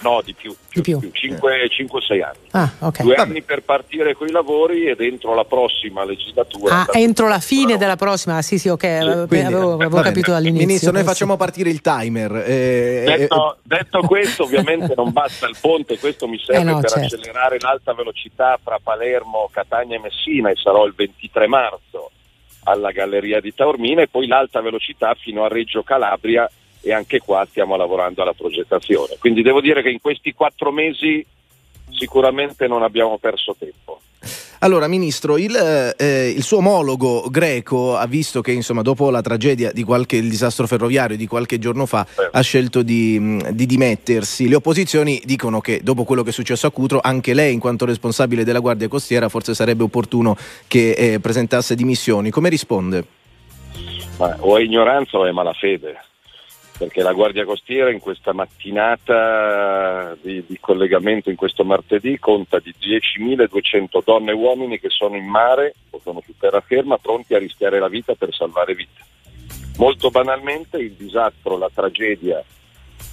No, 0.02 0.20
di 0.24 0.34
più, 0.34 0.54
Di 0.72 0.80
più. 0.80 0.98
5-6 1.00 2.22
anni. 2.22 2.38
Ah, 2.50 2.70
ok. 2.80 3.02
Due 3.02 3.14
anni 3.14 3.42
per 3.42 3.62
partire 3.62 4.14
con 4.14 4.26
i 4.26 4.30
lavori 4.32 4.86
e 4.86 4.96
dentro 4.96 5.34
la 5.34 5.44
prossima 5.44 6.04
legislatura. 6.04 6.80
Ah, 6.80 6.86
entro 6.98 7.28
la 7.28 7.38
fine 7.38 7.76
della 7.76 7.96
prossima. 7.96 8.36
Ah, 8.36 8.42
Sì, 8.42 8.58
sì, 8.58 8.68
ok, 8.68 8.84
avevo, 8.84 9.26
Quindi- 9.26 9.46
avevo- 9.46 9.74
avevo 9.74 10.00
capito 10.00 10.30
dall'inizio. 10.32 10.66
Ministro, 10.66 10.90
noi 10.90 11.00
Eh, 11.00 11.04
sì. 11.04 11.10
facciamo 11.10 11.36
partire 11.36 11.70
il 11.70 11.80
timer. 11.80 12.42
eh, 12.46 13.04
Detto, 13.16 13.58
detto 13.62 14.00
questo, 14.06 14.42
ovviamente 14.44 14.92
non 14.96 15.12
basta 15.12 15.46
il 15.46 15.56
ponte, 15.60 15.98
questo 15.98 16.26
mi 16.26 16.38
serve 16.44 16.60
Eh 16.60 16.64
no, 16.64 16.80
per 16.80 16.90
certo. 16.90 17.14
accelerare 17.14 17.58
l'alta 17.60 17.94
velocità 17.94 18.58
fra 18.62 18.78
Palermo, 18.82 19.48
Catania 19.52 19.96
e 19.96 20.00
Messina 20.00 20.50
e 20.50 20.56
sarò 20.56 20.84
il 20.86 20.94
23 20.96 21.46
marzo 21.46 22.10
alla 22.64 22.90
Galleria 22.90 23.40
di 23.40 23.54
Taormina 23.54 24.02
e 24.02 24.08
poi 24.08 24.26
l'alta 24.26 24.60
velocità 24.60 25.14
fino 25.14 25.44
a 25.44 25.48
Reggio 25.48 25.82
Calabria 25.82 26.48
e 26.82 26.92
anche 26.92 27.20
qua 27.20 27.46
stiamo 27.48 27.76
lavorando 27.76 28.22
alla 28.22 28.34
progettazione. 28.34 29.16
Quindi 29.18 29.42
devo 29.42 29.60
dire 29.60 29.82
che 29.82 29.90
in 29.90 30.00
questi 30.00 30.32
quattro 30.32 30.70
mesi 30.70 31.24
sicuramente 31.90 32.66
non 32.66 32.82
abbiamo 32.82 33.18
perso 33.18 33.54
tempo. 33.58 34.00
Allora, 34.62 34.86
Ministro, 34.86 35.38
il, 35.38 35.56
eh, 35.56 36.28
il 36.28 36.42
suo 36.44 36.58
omologo 36.58 37.26
greco 37.28 37.96
ha 37.96 38.06
visto 38.06 38.40
che 38.40 38.52
insomma, 38.52 38.82
dopo 38.82 39.10
la 39.10 39.20
tragedia 39.20 39.72
di 39.72 39.82
qualche 39.82 40.14
il 40.14 40.28
disastro 40.28 40.68
ferroviario 40.68 41.16
di 41.16 41.26
qualche 41.26 41.58
giorno 41.58 41.84
fa 41.84 42.06
ha 42.30 42.40
scelto 42.42 42.82
di, 42.82 43.42
di 43.50 43.66
dimettersi. 43.66 44.48
Le 44.48 44.54
opposizioni 44.54 45.20
dicono 45.24 45.60
che 45.60 45.80
dopo 45.82 46.04
quello 46.04 46.22
che 46.22 46.30
è 46.30 46.32
successo 46.32 46.68
a 46.68 46.70
Cutro, 46.70 47.00
anche 47.02 47.34
lei, 47.34 47.52
in 47.52 47.58
quanto 47.58 47.84
responsabile 47.84 48.44
della 48.44 48.60
Guardia 48.60 48.86
Costiera, 48.86 49.28
forse 49.28 49.52
sarebbe 49.52 49.82
opportuno 49.82 50.36
che 50.68 50.92
eh, 50.92 51.18
presentasse 51.18 51.74
dimissioni. 51.74 52.30
Come 52.30 52.48
risponde? 52.48 53.04
Ma 54.18 54.36
o 54.38 54.58
è 54.58 54.62
ignoranza 54.62 55.18
o 55.18 55.26
è 55.26 55.32
malafede, 55.32 55.98
perché 56.82 57.00
la 57.04 57.12
Guardia 57.12 57.44
Costiera 57.44 57.92
in 57.92 58.00
questa 58.00 58.32
mattinata 58.32 60.16
di, 60.20 60.42
di 60.44 60.58
collegamento, 60.58 61.30
in 61.30 61.36
questo 61.36 61.62
martedì, 61.64 62.18
conta 62.18 62.58
di 62.58 62.74
10.200 62.76 64.02
donne 64.04 64.32
e 64.32 64.34
uomini 64.34 64.80
che 64.80 64.88
sono 64.90 65.14
in 65.14 65.24
mare 65.24 65.74
o 65.90 66.00
sono 66.02 66.20
su 66.26 66.34
terraferma 66.36 66.98
pronti 66.98 67.34
a 67.34 67.38
rischiare 67.38 67.78
la 67.78 67.86
vita 67.86 68.14
per 68.14 68.34
salvare 68.34 68.74
vite. 68.74 69.00
Molto 69.76 70.10
banalmente 70.10 70.78
il 70.78 70.94
disastro, 70.94 71.56
la 71.56 71.70
tragedia 71.72 72.42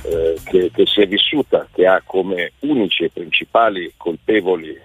eh, 0.02 0.36
che, 0.46 0.72
che 0.74 0.86
si 0.88 1.02
è 1.02 1.08
vissuta, 1.08 1.68
che 1.72 1.86
ha 1.86 2.02
come 2.04 2.54
unici 2.62 3.04
e 3.04 3.12
principali 3.12 3.94
colpevoli 3.96 4.72
eh, 4.72 4.80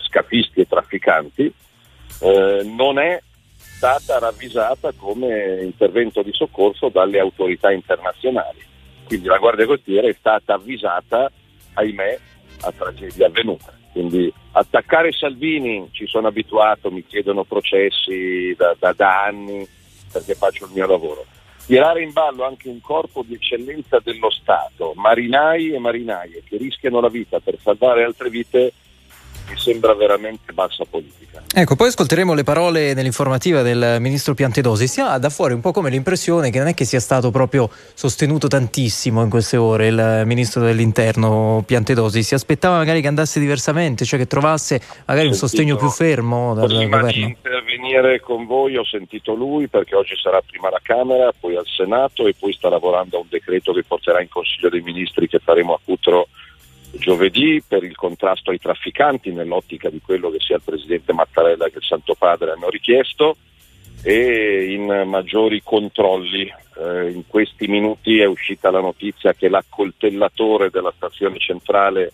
scafisti 0.00 0.60
e 0.60 0.66
trafficanti, 0.66 1.52
eh, 2.22 2.62
non 2.64 2.98
è 2.98 3.20
stata 3.82 4.20
ravvisata 4.20 4.92
come 4.96 5.60
intervento 5.64 6.22
di 6.22 6.30
soccorso 6.32 6.88
dalle 6.88 7.18
autorità 7.18 7.72
internazionali. 7.72 8.60
Quindi 9.04 9.26
la 9.26 9.38
Guardia 9.38 9.66
Costiera 9.66 10.06
è 10.06 10.14
stata 10.16 10.54
avvisata, 10.54 11.28
ahimè, 11.74 12.18
a 12.60 12.70
tragedia 12.70 13.26
avvenuta. 13.26 13.76
Quindi 13.90 14.32
attaccare 14.52 15.10
Salvini, 15.10 15.88
ci 15.90 16.06
sono 16.06 16.28
abituato, 16.28 16.92
mi 16.92 17.04
chiedono 17.04 17.42
processi 17.42 18.54
da, 18.56 18.76
da- 18.78 18.92
da 18.92 19.24
anni 19.24 19.66
perché 20.12 20.34
faccio 20.34 20.66
il 20.66 20.72
mio 20.74 20.86
lavoro. 20.86 21.26
Tirare 21.66 22.04
in 22.04 22.12
ballo 22.12 22.44
anche 22.44 22.68
un 22.68 22.80
corpo 22.80 23.24
di 23.26 23.34
eccellenza 23.34 23.98
dello 23.98 24.30
Stato, 24.30 24.92
marinai 24.94 25.72
e 25.72 25.80
marinaie 25.80 26.44
che 26.48 26.56
rischiano 26.56 27.00
la 27.00 27.08
vita 27.08 27.40
per 27.40 27.58
salvare 27.60 28.04
altre 28.04 28.30
vite, 28.30 28.74
mi 29.48 29.56
sembra 29.58 29.94
veramente 29.94 30.52
bassa 30.52 30.84
politica. 30.88 31.42
Ecco, 31.54 31.76
poi 31.76 31.88
ascolteremo 31.88 32.32
le 32.32 32.44
parole 32.44 32.94
nell'informativa 32.94 33.60
del 33.60 33.98
ministro 34.00 34.32
Piantedosi. 34.32 34.86
Si 34.86 35.00
ha 35.00 35.18
da 35.18 35.28
fuori 35.28 35.52
un 35.52 35.60
po' 35.60 35.70
come 35.70 35.90
l'impressione 35.90 36.50
che 36.50 36.58
non 36.58 36.68
è 36.68 36.74
che 36.74 36.84
sia 36.84 37.00
stato 37.00 37.30
proprio 37.30 37.68
sostenuto 37.92 38.48
tantissimo 38.48 39.22
in 39.22 39.28
queste 39.28 39.58
ore 39.58 39.88
il 39.88 40.22
ministro 40.24 40.62
dell'interno 40.62 41.62
Piantedosi. 41.66 42.22
Si 42.22 42.34
aspettava 42.34 42.78
magari 42.78 43.02
che 43.02 43.08
andasse 43.08 43.38
diversamente, 43.38 44.04
cioè 44.04 44.18
che 44.18 44.26
trovasse 44.26 44.80
magari 45.06 45.26
un 45.26 45.34
sostegno 45.34 45.76
più 45.76 45.88
fermo 45.90 46.54
dal 46.54 46.68
Prima 46.68 46.82
di 46.82 46.88
governo. 46.88 47.26
intervenire 47.26 48.20
con 48.20 48.46
voi 48.46 48.76
ho 48.76 48.84
sentito 48.84 49.34
lui 49.34 49.68
perché 49.68 49.94
oggi 49.94 50.14
sarà 50.16 50.40
prima 50.40 50.68
alla 50.68 50.80
Camera, 50.82 51.32
poi 51.38 51.56
al 51.56 51.66
Senato 51.66 52.26
e 52.26 52.34
poi 52.38 52.52
sta 52.54 52.70
lavorando 52.70 53.18
a 53.18 53.20
un 53.20 53.26
decreto 53.28 53.72
che 53.72 53.84
porterà 53.84 54.22
in 54.22 54.28
Consiglio 54.28 54.70
dei 54.70 54.80
Ministri 54.80 55.28
che 55.28 55.38
faremo 55.38 55.74
a 55.74 55.80
Cutro 55.84 56.28
giovedì 56.98 57.62
per 57.66 57.84
il 57.84 57.96
contrasto 57.96 58.50
ai 58.50 58.58
trafficanti 58.58 59.32
nell'ottica 59.32 59.88
di 59.88 60.00
quello 60.00 60.30
che 60.30 60.40
sia 60.40 60.56
il 60.56 60.62
Presidente 60.64 61.12
Mattarella 61.12 61.68
che 61.68 61.78
il 61.78 61.84
Santo 61.84 62.14
Padre 62.14 62.52
hanno 62.52 62.68
richiesto 62.68 63.36
e 64.02 64.72
in 64.72 65.04
maggiori 65.06 65.62
controlli. 65.62 66.52
Eh, 66.78 67.10
in 67.10 67.26
questi 67.26 67.66
minuti 67.68 68.18
è 68.20 68.26
uscita 68.26 68.70
la 68.70 68.80
notizia 68.80 69.32
che 69.32 69.48
l'accoltellatore 69.48 70.70
della 70.70 70.92
stazione 70.96 71.38
centrale 71.38 72.12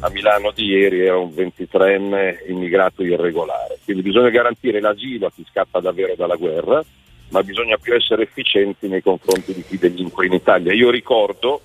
a 0.00 0.10
Milano 0.10 0.50
di 0.50 0.66
ieri 0.66 1.00
era 1.00 1.16
un 1.16 1.30
23enne 1.30 2.48
immigrato 2.48 3.02
irregolare. 3.02 3.78
Quindi 3.84 4.02
bisogna 4.02 4.30
garantire 4.30 4.80
l'asilo 4.80 5.26
a 5.26 5.32
chi 5.32 5.46
scappa 5.48 5.80
davvero 5.80 6.14
dalla 6.14 6.36
guerra, 6.36 6.82
ma 7.30 7.42
bisogna 7.42 7.78
più 7.78 7.94
essere 7.94 8.24
efficienti 8.24 8.88
nei 8.88 9.02
confronti 9.02 9.54
di 9.54 9.62
chi 9.62 9.78
delinque 9.78 10.26
in 10.26 10.34
Italia. 10.34 10.72
Io 10.72 10.90
ricordo 10.90 11.60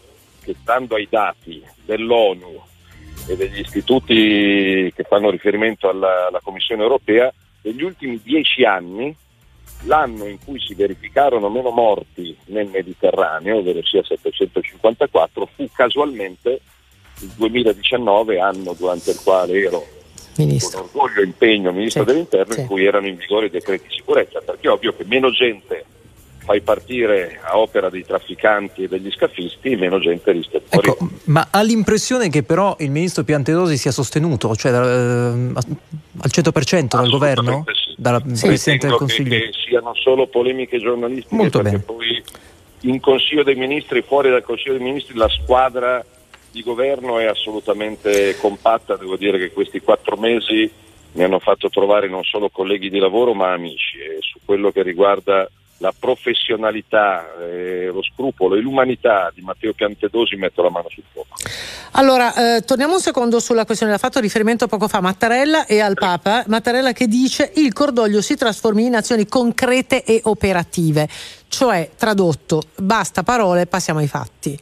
che 0.50 0.56
stando 0.61 0.95
ai 0.95 1.08
dati 1.08 1.64
dell'ONU 1.86 2.60
e 3.28 3.36
degli 3.36 3.60
istituti 3.60 4.92
che 4.95 5.03
fanno 5.03 5.30
riferimento 5.30 5.90
alla, 5.90 6.28
alla 6.28 6.40
Commissione 6.42 6.82
europea, 6.82 7.32
negli 7.61 7.84
ultimi 7.84 8.19
dieci 8.24 8.64
anni 8.64 9.16
l'anno 9.84 10.26
in 10.26 10.40
cui 10.44 10.60
si 10.60 10.74
verificarono 10.74 11.50
meno 11.50 11.69
morti 11.69 12.36
nel 12.45 12.68
Mediterraneo, 12.68 13.58
ovvero 13.58 13.84
sia 13.84 14.03
754, 14.03 15.50
fu 15.56 15.69
casualmente 15.72 16.61
il 17.22 17.32
2019, 17.36 18.40
anno 18.40 18.74
durante 18.74 19.11
il 19.11 19.22
quale 19.22 19.53
ero 19.53 19.86
con 20.36 20.58
orgoglio 20.74 21.22
e 21.22 21.26
impegno 21.26 21.72
ministro 21.72 22.06
dell'interno 22.06 22.56
in 22.56 22.66
cui 22.66 22.86
erano 22.86 23.08
in 23.08 23.18
vigore 23.18 23.48
i 23.48 23.50
decreti 23.52 23.88
di 23.88 23.94
sicurezza, 23.94 24.40
perché 24.40 24.68
è 24.68 24.72
ovvio 24.72 24.95
che 24.95 25.03
meno 25.06 25.30
gente 25.30 25.86
fai 26.40 26.61
partire 26.61 27.40
a 27.43 27.58
opera 27.59 27.90
dei 27.90 28.06
trafficanti 28.06 28.84
e 28.84 28.88
degli 28.88 29.11
scafisti, 29.11 29.76
meno 29.76 30.00
gente 30.00 30.32
rischia 30.32 30.61
morire. 30.72 30.93
Ecco, 30.93 31.09
ma 31.26 31.48
ha 31.51 31.61
l'impressione 31.61 32.30
che 32.30 32.43
però 32.43 32.76
il 32.80 32.90
ministro 32.90 33.24
Piantedosi 33.24 33.77
sia 33.77 33.92
sostenuto, 33.92 34.56
cioè 34.56 34.72
eh, 34.72 34.76
al 34.76 36.32
100% 36.32 36.88
dal 36.88 37.09
governo? 37.09 37.66
Dalla 37.98 38.19
Presidente 38.22 38.88
del 38.88 38.95
Consiglio? 38.95 39.30
Che, 39.30 39.50
che 39.50 39.51
siano 39.68 39.93
solo 39.95 40.27
polemiche 40.27 40.80
giornalistiche 40.80 41.35
Molto 41.35 41.59
perché 41.61 41.77
bene. 41.77 41.84
poi 41.84 42.24
in 42.82 43.00
Consiglio 43.00 43.43
dei 43.43 43.56
Ministri, 43.56 44.01
fuori 44.01 44.30
dal 44.30 44.43
Consiglio 44.43 44.77
dei 44.77 44.85
Ministri, 44.85 45.16
la 45.16 45.30
squadra 45.30 46.03
di 46.51 46.64
governo 46.64 47.19
è 47.19 47.26
assolutamente 47.26 48.35
compatta. 48.40 48.95
Devo 48.95 49.18
dire 49.18 49.38
che 49.38 49.51
questi 49.51 49.82
quattro 49.82 50.16
mesi 50.16 50.72
mi 51.11 51.24
hanno 51.24 51.40
fatto 51.40 51.69
trovare 51.69 52.08
non 52.08 52.24
solo 52.24 52.50
colleghi 52.50 52.90
di 52.90 53.00
lavoro 53.00 53.34
ma 53.34 53.51
amici 53.51 53.98
e 53.98 54.18
su 54.19 54.40
quello 54.45 54.72
che 54.72 54.84
riguarda 54.84 55.50
la 55.80 55.93
professionalità, 55.98 57.35
eh, 57.40 57.90
lo 57.91 58.01
scrupolo 58.03 58.56
e 58.56 58.59
l'umanità 58.59 59.32
di 59.33 59.41
Matteo 59.41 59.74
Piantedosi 59.74 60.35
metto 60.35 60.61
la 60.61 60.69
mano 60.69 60.90
sul 60.90 61.03
fuoco. 61.11 61.35
Allora, 61.91 62.58
eh, 62.58 62.61
torniamo 62.61 62.93
un 62.93 62.99
secondo 62.99 63.40
sulla 63.40 63.66
questione. 63.66 63.93
Ha 63.93 63.98
fatto 63.98 64.19
riferimento 64.19 64.67
poco 64.67 64.88
fa 64.88 64.98
a 64.98 65.01
Mattarella 65.01 65.66
e 65.66 65.80
al 65.80 65.95
Papa. 65.95 66.43
Mattarella 66.48 66.91
che 66.91 67.08
dice 67.08 67.51
il 67.56 67.74
cordoglio 67.74 68.22
si 68.22 68.35
trasformi 68.35 68.85
in 68.85 68.95
azioni 68.95 69.25
concrete 69.25 70.03
e 70.03 70.22
operative. 70.25 71.08
Cioè, 71.48 71.90
tradotto, 71.98 72.61
basta 72.77 73.24
parole, 73.24 73.66
passiamo 73.66 73.99
ai 73.99 74.08
fatti. 74.08 74.58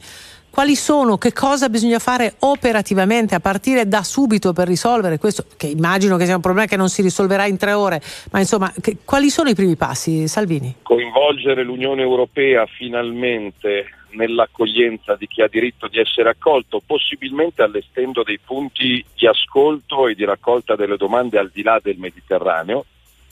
Quali 0.50 0.74
sono, 0.74 1.18
che 1.18 1.32
cosa 1.32 1.68
bisogna 1.68 1.98
fare 1.98 2.34
operativamente 2.40 3.34
a 3.34 3.40
partire 3.40 3.86
da 3.86 4.02
subito 4.02 4.52
per 4.52 4.66
risolvere 4.66 5.18
questo? 5.18 5.44
Che 5.56 5.68
immagino 5.68 6.16
che 6.16 6.24
sia 6.24 6.34
un 6.34 6.40
problema 6.40 6.66
che 6.66 6.76
non 6.76 6.88
si 6.88 7.00
risolverà 7.02 7.46
in 7.46 7.56
tre 7.56 7.72
ore, 7.72 8.02
ma 8.32 8.40
insomma, 8.40 8.72
che- 8.80 8.96
quali 9.04 9.30
sono 9.30 9.48
i 9.50 9.54
primi 9.54 9.76
passi, 9.76 10.26
Salvini? 10.26 10.76
coinvolgere 10.82 11.62
l'Unione 11.62 12.02
Europea 12.02 12.66
finalmente 12.66 13.86
nell'accoglienza 14.10 15.14
di 15.16 15.26
chi 15.26 15.42
ha 15.42 15.48
diritto 15.48 15.86
di 15.88 15.98
essere 15.98 16.30
accolto, 16.30 16.80
possibilmente 16.84 17.62
allestendo 17.62 18.22
dei 18.22 18.38
punti 18.38 19.04
di 19.14 19.26
ascolto 19.26 20.08
e 20.08 20.14
di 20.14 20.24
raccolta 20.24 20.76
delle 20.76 20.96
domande 20.96 21.38
al 21.38 21.50
di 21.52 21.62
là 21.62 21.78
del 21.82 21.98
Mediterraneo 21.98 22.84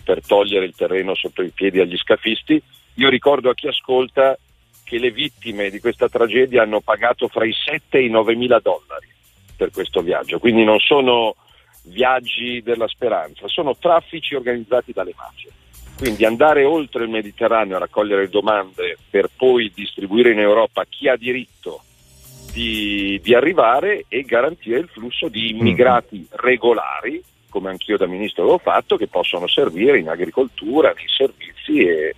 per 0.04 0.24
togliere 0.24 0.66
il 0.66 0.74
terreno 0.76 1.14
sotto 1.14 1.42
i 1.42 1.50
piedi 1.50 1.80
agli 1.80 1.96
scafisti. 1.96 2.62
Io 2.94 3.08
ricordo 3.08 3.50
a 3.50 3.54
chi 3.54 3.66
ascolta 3.66 4.38
che 4.86 4.98
le 4.98 5.10
vittime 5.10 5.68
di 5.68 5.80
questa 5.80 6.08
tragedia 6.08 6.62
hanno 6.62 6.80
pagato 6.80 7.26
fra 7.26 7.44
i 7.44 7.52
7 7.52 7.98
e 7.98 8.04
i 8.04 8.08
9 8.08 8.36
mila 8.36 8.60
dollari 8.60 9.08
per 9.56 9.72
questo 9.72 10.00
viaggio, 10.00 10.38
quindi 10.38 10.62
non 10.62 10.78
sono 10.78 11.34
viaggi 11.86 12.62
della 12.62 12.86
speranza, 12.86 13.48
sono 13.48 13.76
traffici 13.76 14.36
organizzati 14.36 14.92
dalle 14.92 15.14
mafie. 15.16 15.50
Quindi 15.98 16.24
andare 16.24 16.62
oltre 16.62 17.02
il 17.02 17.10
Mediterraneo 17.10 17.76
a 17.76 17.80
raccogliere 17.80 18.28
domande 18.28 18.96
per 19.10 19.28
poi 19.34 19.72
distribuire 19.74 20.30
in 20.30 20.38
Europa 20.38 20.84
chi 20.88 21.08
ha 21.08 21.16
diritto 21.16 21.82
di, 22.52 23.18
di 23.22 23.34
arrivare 23.34 24.04
e 24.08 24.22
garantire 24.22 24.78
il 24.78 24.88
flusso 24.88 25.28
di 25.28 25.50
immigrati 25.50 26.26
regolari, 26.30 27.20
come 27.48 27.70
anch'io 27.70 27.96
da 27.96 28.06
ministro 28.06 28.42
avevo 28.42 28.58
fatto, 28.58 28.96
che 28.96 29.08
possono 29.08 29.48
servire 29.48 29.98
in 29.98 30.08
agricoltura, 30.08 30.92
nei 30.94 31.08
servizi 31.08 31.80
e, 31.80 32.14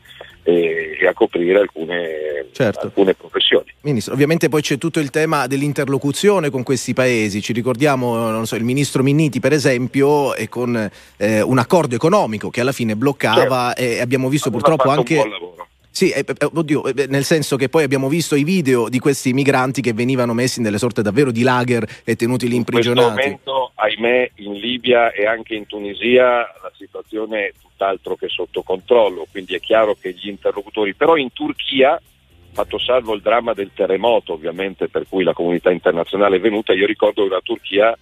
e- 0.49 0.97
e 1.01 1.07
a 1.07 1.13
coprire 1.13 1.59
alcune, 1.61 2.47
Certo. 2.53 2.87
alcune 2.87 3.15
professioni. 3.15 3.67
Ministro, 3.83 4.15
ovviamente 4.15 4.49
poi 4.49 4.63
c'è 4.63 4.79
tutto 4.79 4.99
il 5.01 5.11
tema 5.11 5.47
dell'interlocuzione 5.47 6.51
con 6.51 6.63
questi 6.63 6.93
paesi. 6.95 7.41
Ci 7.41 7.53
ricordiamo, 7.53 8.17
non 8.31 8.47
so, 8.47 8.57
il 8.57 8.65
ministro 8.65 9.03
Minniti, 9.03 9.41
per 9.41 9.53
esempio, 9.53 10.35
e 10.35 10.49
con 10.49 10.91
eh, 11.19 11.41
un 11.41 11.59
accordo 11.59 11.95
economico 11.95 12.51
che 12.51 12.61
alla 12.61 12.73
fine 12.73 12.97
bloccava 12.97 13.75
e 13.75 14.01
abbiamo 14.01 14.29
visto 14.29 14.49
Aveva 14.49 14.63
purtroppo 14.65 14.91
anche. 14.91 15.15
un 15.15 15.21
buon 15.21 15.31
lavoro. 15.31 15.67
Sì, 15.91 16.11
eh, 16.11 16.25
eh, 16.27 16.51
oddio, 16.53 16.87
eh, 16.87 17.07
nel 17.09 17.25
senso 17.25 17.57
che 17.57 17.69
poi 17.69 17.83
abbiamo 17.83 18.09
visto 18.09 18.37
i 18.37 18.45
video 18.45 18.89
di 18.89 18.99
questi 19.01 19.33
migranti 19.33 19.81
che 19.81 19.93
venivano 19.93 20.33
messi 20.33 20.61
nelle 20.61 20.79
sorte 20.79 21.03
davvero 21.03 21.33
di 21.33 21.43
lager 21.43 21.85
e 22.05 22.15
tenuti 22.15 22.49
lì 22.49 22.55
In 22.57 22.65
questo 22.65 22.91
imprigionati. 22.91 23.21
momento, 23.29 23.73
ahimè, 23.75 24.31
in 24.37 24.53
Libia 24.55 25.11
e 25.13 25.27
anche 25.27 25.55
in 25.55 25.67
Tunisia 25.67 26.25
la 26.63 26.73
situazione 26.77 27.53
tutt'altro 27.79 28.17
che 28.17 28.29
sotto 28.29 28.63
controllo, 28.63 29.27
quindi 29.31 29.55
è 29.55 29.61
chiaro 29.61 29.95
che 29.95 30.13
gli 30.13 30.29
interlocutori, 30.29 30.95
però 30.95 31.17
in 31.17 31.33
Turchia, 31.33 32.01
fatto 32.53 32.79
salvo 32.79 33.15
il 33.15 33.23
dramma 33.23 33.53
del 33.53 33.71
terremoto 33.73 34.33
ovviamente 34.33 34.89
per 34.89 35.07
cui 35.09 35.23
la 35.23 35.33
comunità 35.33 35.71
internazionale 35.71 36.37
è 36.37 36.41
venuta, 36.41 36.73
io 36.73 36.87
ricordo 36.87 37.23
che 37.23 37.31
la 37.31 37.41
Turchia 37.41 37.97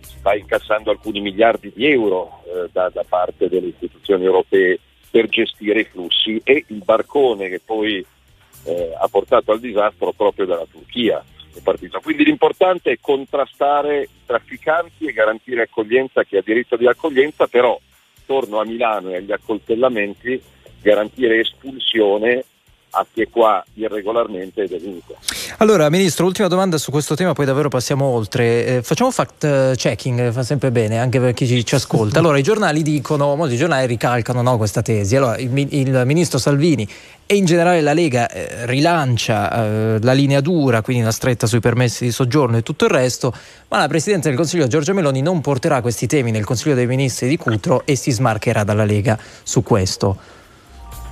sta 0.00 0.36
incassando 0.36 0.90
alcuni 0.90 1.20
miliardi 1.20 1.72
di 1.74 1.86
euro 1.86 2.42
eh, 2.44 2.68
da, 2.70 2.88
da 2.88 3.04
parte 3.06 3.48
delle 3.48 3.68
istituzioni 3.68 4.24
europee 4.24 4.78
per 5.10 5.28
gestire 5.28 5.80
i 5.80 5.84
flussi 5.84 6.40
e 6.44 6.64
il 6.68 6.82
barcone 6.84 7.48
che 7.48 7.60
poi 7.64 8.04
eh, 8.64 8.92
ha 8.96 9.08
portato 9.08 9.50
al 9.50 9.60
disastro 9.60 10.12
proprio 10.12 10.46
dalla 10.46 10.66
Turchia 10.70 11.24
è 11.52 11.62
partito. 11.62 12.00
Quindi 12.00 12.24
l'importante 12.24 12.92
è 12.92 12.98
contrastare 13.00 14.02
i 14.02 14.08
trafficanti 14.26 15.06
e 15.06 15.12
garantire 15.12 15.62
accoglienza 15.62 16.20
a 16.20 16.24
chi 16.24 16.36
ha 16.36 16.42
diritto 16.42 16.76
di 16.76 16.86
accoglienza, 16.86 17.46
però 17.46 17.80
torno 18.26 18.60
a 18.60 18.64
Milano 18.64 19.10
e 19.10 19.16
agli 19.16 19.32
accoltellamenti, 19.32 20.40
garantire 20.82 21.40
espulsione 21.40 22.44
a 22.98 23.06
chi 23.12 23.22
è 23.22 23.28
qua 23.28 23.62
irregolarmente 23.74 24.62
ed 24.62 24.72
è 24.72 24.78
venuto. 24.78 25.16
Allora, 25.58 25.88
Ministro, 25.90 26.24
ultima 26.24 26.48
domanda 26.48 26.78
su 26.78 26.90
questo 26.90 27.14
tema, 27.14 27.34
poi 27.34 27.44
davvero 27.44 27.68
passiamo 27.68 28.06
oltre. 28.06 28.66
Eh, 28.66 28.82
facciamo 28.82 29.10
fact 29.10 29.44
eh, 29.44 29.72
checking, 29.76 30.20
eh, 30.20 30.32
fa 30.32 30.42
sempre 30.42 30.70
bene 30.70 30.98
anche 30.98 31.20
per 31.20 31.34
chi 31.34 31.46
ci, 31.46 31.64
ci 31.64 31.74
ascolta. 31.74 32.18
Allora, 32.18 32.38
i 32.38 32.42
giornali 32.42 32.82
dicono, 32.82 33.36
molti 33.36 33.56
giornali 33.56 33.86
ricalcano 33.86 34.40
no, 34.40 34.56
questa 34.56 34.80
tesi. 34.80 35.14
Allora, 35.16 35.36
il, 35.36 35.50
il 35.54 36.02
Ministro 36.04 36.38
Salvini 36.38 36.88
e 37.26 37.34
in 37.34 37.44
generale 37.44 37.80
la 37.80 37.92
Lega 37.92 38.30
eh, 38.30 38.66
rilancia 38.66 39.50
eh, 39.52 39.98
la 40.00 40.12
linea 40.12 40.40
dura, 40.40 40.80
quindi 40.80 41.02
la 41.02 41.10
stretta 41.10 41.46
sui 41.46 41.60
permessi 41.60 42.04
di 42.04 42.12
soggiorno 42.12 42.56
e 42.56 42.62
tutto 42.62 42.84
il 42.84 42.90
resto, 42.90 43.32
ma 43.68 43.78
la 43.78 43.88
Presidente 43.88 44.28
del 44.28 44.36
Consiglio 44.36 44.66
Giorgia 44.68 44.94
Meloni 44.94 45.20
non 45.20 45.40
porterà 45.40 45.80
questi 45.80 46.06
temi 46.06 46.30
nel 46.30 46.44
Consiglio 46.44 46.74
dei 46.74 46.86
Ministri 46.86 47.28
di 47.28 47.36
Cutro 47.36 47.82
e 47.84 47.94
si 47.96 48.10
smarcherà 48.10 48.64
dalla 48.64 48.84
Lega 48.84 49.18
su 49.42 49.62
questo. 49.62 50.16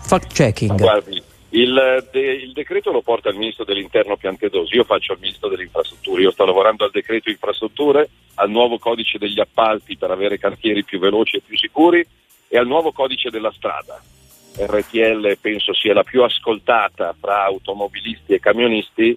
Fact 0.06 0.32
checking. 0.32 0.78
Guardi, 0.78 1.22
il, 1.54 2.08
de- 2.10 2.32
il 2.32 2.52
decreto 2.52 2.90
lo 2.90 3.00
porta 3.00 3.28
il 3.28 3.36
ministro 3.36 3.64
dell'interno 3.64 4.16
Piantedosi, 4.16 4.74
io 4.74 4.84
faccio 4.84 5.12
il 5.12 5.20
ministro 5.20 5.48
delle 5.48 5.62
infrastrutture, 5.62 6.22
io 6.22 6.32
sto 6.32 6.44
lavorando 6.44 6.84
al 6.84 6.90
decreto 6.90 7.30
infrastrutture, 7.30 8.08
al 8.34 8.50
nuovo 8.50 8.78
codice 8.78 9.18
degli 9.18 9.38
appalti 9.38 9.96
per 9.96 10.10
avere 10.10 10.38
cantieri 10.38 10.82
più 10.84 10.98
veloci 10.98 11.36
e 11.36 11.42
più 11.46 11.56
sicuri 11.56 12.04
e 12.48 12.58
al 12.58 12.66
nuovo 12.66 12.92
codice 12.92 13.30
della 13.30 13.52
strada. 13.52 14.02
RTL 14.56 15.36
penso 15.40 15.74
sia 15.74 15.94
la 15.94 16.02
più 16.04 16.22
ascoltata 16.22 17.14
fra 17.18 17.44
automobilisti 17.44 18.34
e 18.34 18.40
camionisti, 18.40 19.16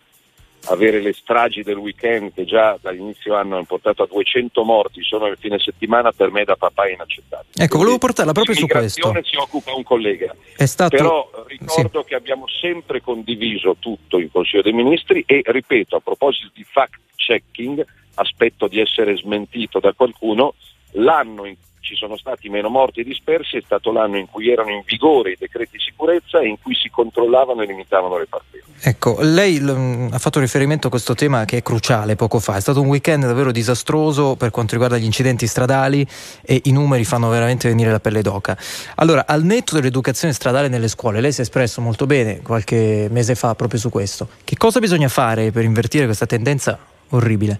avere 0.65 0.99
le 0.99 1.13
stragi 1.13 1.63
del 1.63 1.77
weekend 1.77 2.33
che 2.33 2.43
già 2.45 2.77
dall'inizio 2.81 3.35
anno 3.35 3.55
hanno 3.55 3.65
portato 3.65 4.03
a 4.03 4.07
200 4.07 4.63
morti 4.63 5.01
solo 5.03 5.27
nel 5.27 5.37
fine 5.39 5.59
settimana 5.59 6.11
per 6.11 6.31
me 6.31 6.43
da 6.43 6.55
papà 6.55 6.85
è 6.87 6.93
inaccettabile. 6.93 7.53
Ecco, 7.55 7.77
volevo 7.77 7.97
portarla 7.97 8.33
proprio 8.33 8.55
su 8.55 8.67
questo. 8.67 8.99
L'immigrazione 9.07 9.23
si 9.23 9.35
occupa 9.37 9.73
un 9.73 9.83
collega. 9.83 10.35
È 10.55 10.65
stato- 10.65 10.95
Però 10.95 11.29
ricordo 11.47 12.03
che 12.03 12.15
abbiamo 12.15 12.47
sempre 12.47 13.01
condiviso 13.01 13.77
tutto 13.79 14.19
in 14.19 14.29
Consiglio 14.31 14.61
dei 14.61 14.73
Ministri 14.73 15.23
e 15.25 15.41
ripeto, 15.45 15.95
a 15.95 15.99
proposito 16.01 16.51
di 16.53 16.65
fact 16.69 16.99
checking, 17.15 17.85
aspetto 18.15 18.67
di 18.67 18.79
essere 18.79 19.15
smentito 19.15 19.79
da 19.79 19.93
qualcuno, 19.93 20.55
l'anno 20.93 21.45
in 21.45 21.55
ci 21.87 21.95
sono 21.95 22.17
stati 22.17 22.49
meno 22.49 22.67
morti 22.67 22.99
e 22.99 23.03
dispersi 23.05 23.55
è 23.55 23.61
stato 23.63 23.93
l'anno 23.93 24.17
in 24.17 24.27
cui 24.29 24.51
erano 24.51 24.71
in 24.71 24.81
vigore 24.85 25.31
i 25.31 25.37
decreti 25.39 25.77
di 25.77 25.79
sicurezza 25.79 26.39
e 26.39 26.47
in 26.47 26.57
cui 26.61 26.75
si 26.75 26.89
controllavano 26.89 27.61
e 27.61 27.65
limitavano 27.65 28.17
le 28.17 28.27
partenze. 28.27 28.65
Ecco, 28.81 29.17
lei 29.21 29.59
l- 29.59 30.09
ha 30.11 30.19
fatto 30.19 30.41
riferimento 30.41 30.87
a 30.87 30.89
questo 30.89 31.15
tema 31.15 31.45
che 31.45 31.57
è 31.57 31.61
cruciale 31.61 32.15
poco 32.15 32.39
fa. 32.39 32.57
È 32.57 32.59
stato 32.59 32.81
un 32.81 32.87
weekend 32.87 33.25
davvero 33.25 33.51
disastroso 33.51 34.35
per 34.35 34.51
quanto 34.51 34.73
riguarda 34.73 34.97
gli 34.97 35.05
incidenti 35.05 35.47
stradali 35.47 36.05
e 36.41 36.61
i 36.65 36.71
numeri 36.71 37.05
fanno 37.05 37.29
veramente 37.29 37.69
venire 37.69 37.89
la 37.89 37.99
pelle 38.01 38.21
d'oca. 38.21 38.57
Allora, 38.95 39.25
al 39.25 39.43
netto 39.43 39.75
dell'educazione 39.75 40.33
stradale 40.33 40.67
nelle 40.67 40.89
scuole, 40.89 41.21
lei 41.21 41.31
si 41.31 41.39
è 41.39 41.43
espresso 41.43 41.79
molto 41.79 42.05
bene 42.05 42.41
qualche 42.41 43.07
mese 43.09 43.35
fa 43.35 43.55
proprio 43.55 43.79
su 43.79 43.89
questo. 43.89 44.27
Che 44.43 44.57
cosa 44.57 44.79
bisogna 44.79 45.07
fare 45.07 45.51
per 45.51 45.63
invertire 45.63 46.05
questa 46.05 46.25
tendenza 46.25 46.77
orribile? 47.09 47.59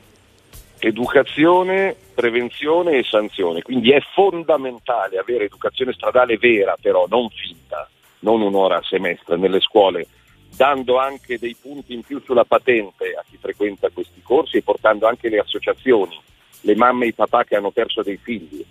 Educazione, 0.79 1.95
prevenzione 2.13 2.97
e 2.97 3.03
sanzione, 3.03 3.61
quindi 3.61 3.91
è 3.91 3.99
fondamentale 4.13 5.17
avere 5.17 5.45
educazione 5.45 5.93
stradale 5.93 6.37
vera 6.37 6.75
però, 6.79 7.05
non 7.09 7.29
finta, 7.29 7.89
non 8.19 8.41
un'ora 8.41 8.77
a 8.77 8.83
semestre 8.83 9.37
nelle 9.37 9.59
scuole, 9.59 10.07
dando 10.55 10.97
anche 10.97 11.39
dei 11.39 11.55
punti 11.59 11.93
in 11.93 12.03
più 12.03 12.21
sulla 12.23 12.45
patente 12.45 13.13
a 13.17 13.23
chi 13.27 13.37
frequenta 13.39 13.89
questi 13.89 14.21
corsi 14.21 14.57
e 14.57 14.63
portando 14.63 15.07
anche 15.07 15.29
le 15.29 15.39
associazioni, 15.39 16.19
le 16.61 16.75
mamme 16.75 17.05
e 17.05 17.09
i 17.09 17.13
papà 17.13 17.43
che 17.43 17.55
hanno 17.55 17.71
perso 17.71 18.01
dei 18.01 18.17
figli 18.17 18.63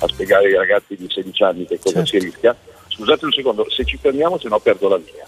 a 0.00 0.08
spiegare 0.08 0.46
ai 0.46 0.54
ragazzi 0.54 0.96
di 0.96 1.06
16 1.08 1.42
anni 1.42 1.66
che 1.66 1.78
cosa 1.78 2.04
si 2.04 2.18
rischia. 2.18 2.56
Scusate 2.88 3.24
un 3.24 3.32
secondo, 3.32 3.68
se 3.70 3.84
ci 3.84 3.96
fermiamo 3.96 4.38
se 4.38 4.48
no 4.48 4.58
perdo 4.58 4.88
la 4.88 4.96
linea. 4.96 5.26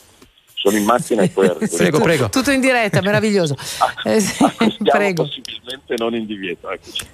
Sono 0.63 0.77
in 0.77 0.85
macchina 0.85 1.23
e 1.23 1.29
poi 1.35 1.49
arrivo. 1.49 2.29
Tutto 2.29 2.53
in 2.53 2.61
diretta, 2.61 3.01
meraviglioso. 3.03 3.57
Eh, 4.05 4.21
sì, 4.21 4.37
prego. 4.85 5.25
possibilmente 5.25 5.95
non 5.97 6.15
in 6.15 6.25
divieto. 6.25 6.71
eccoci. 6.71 7.05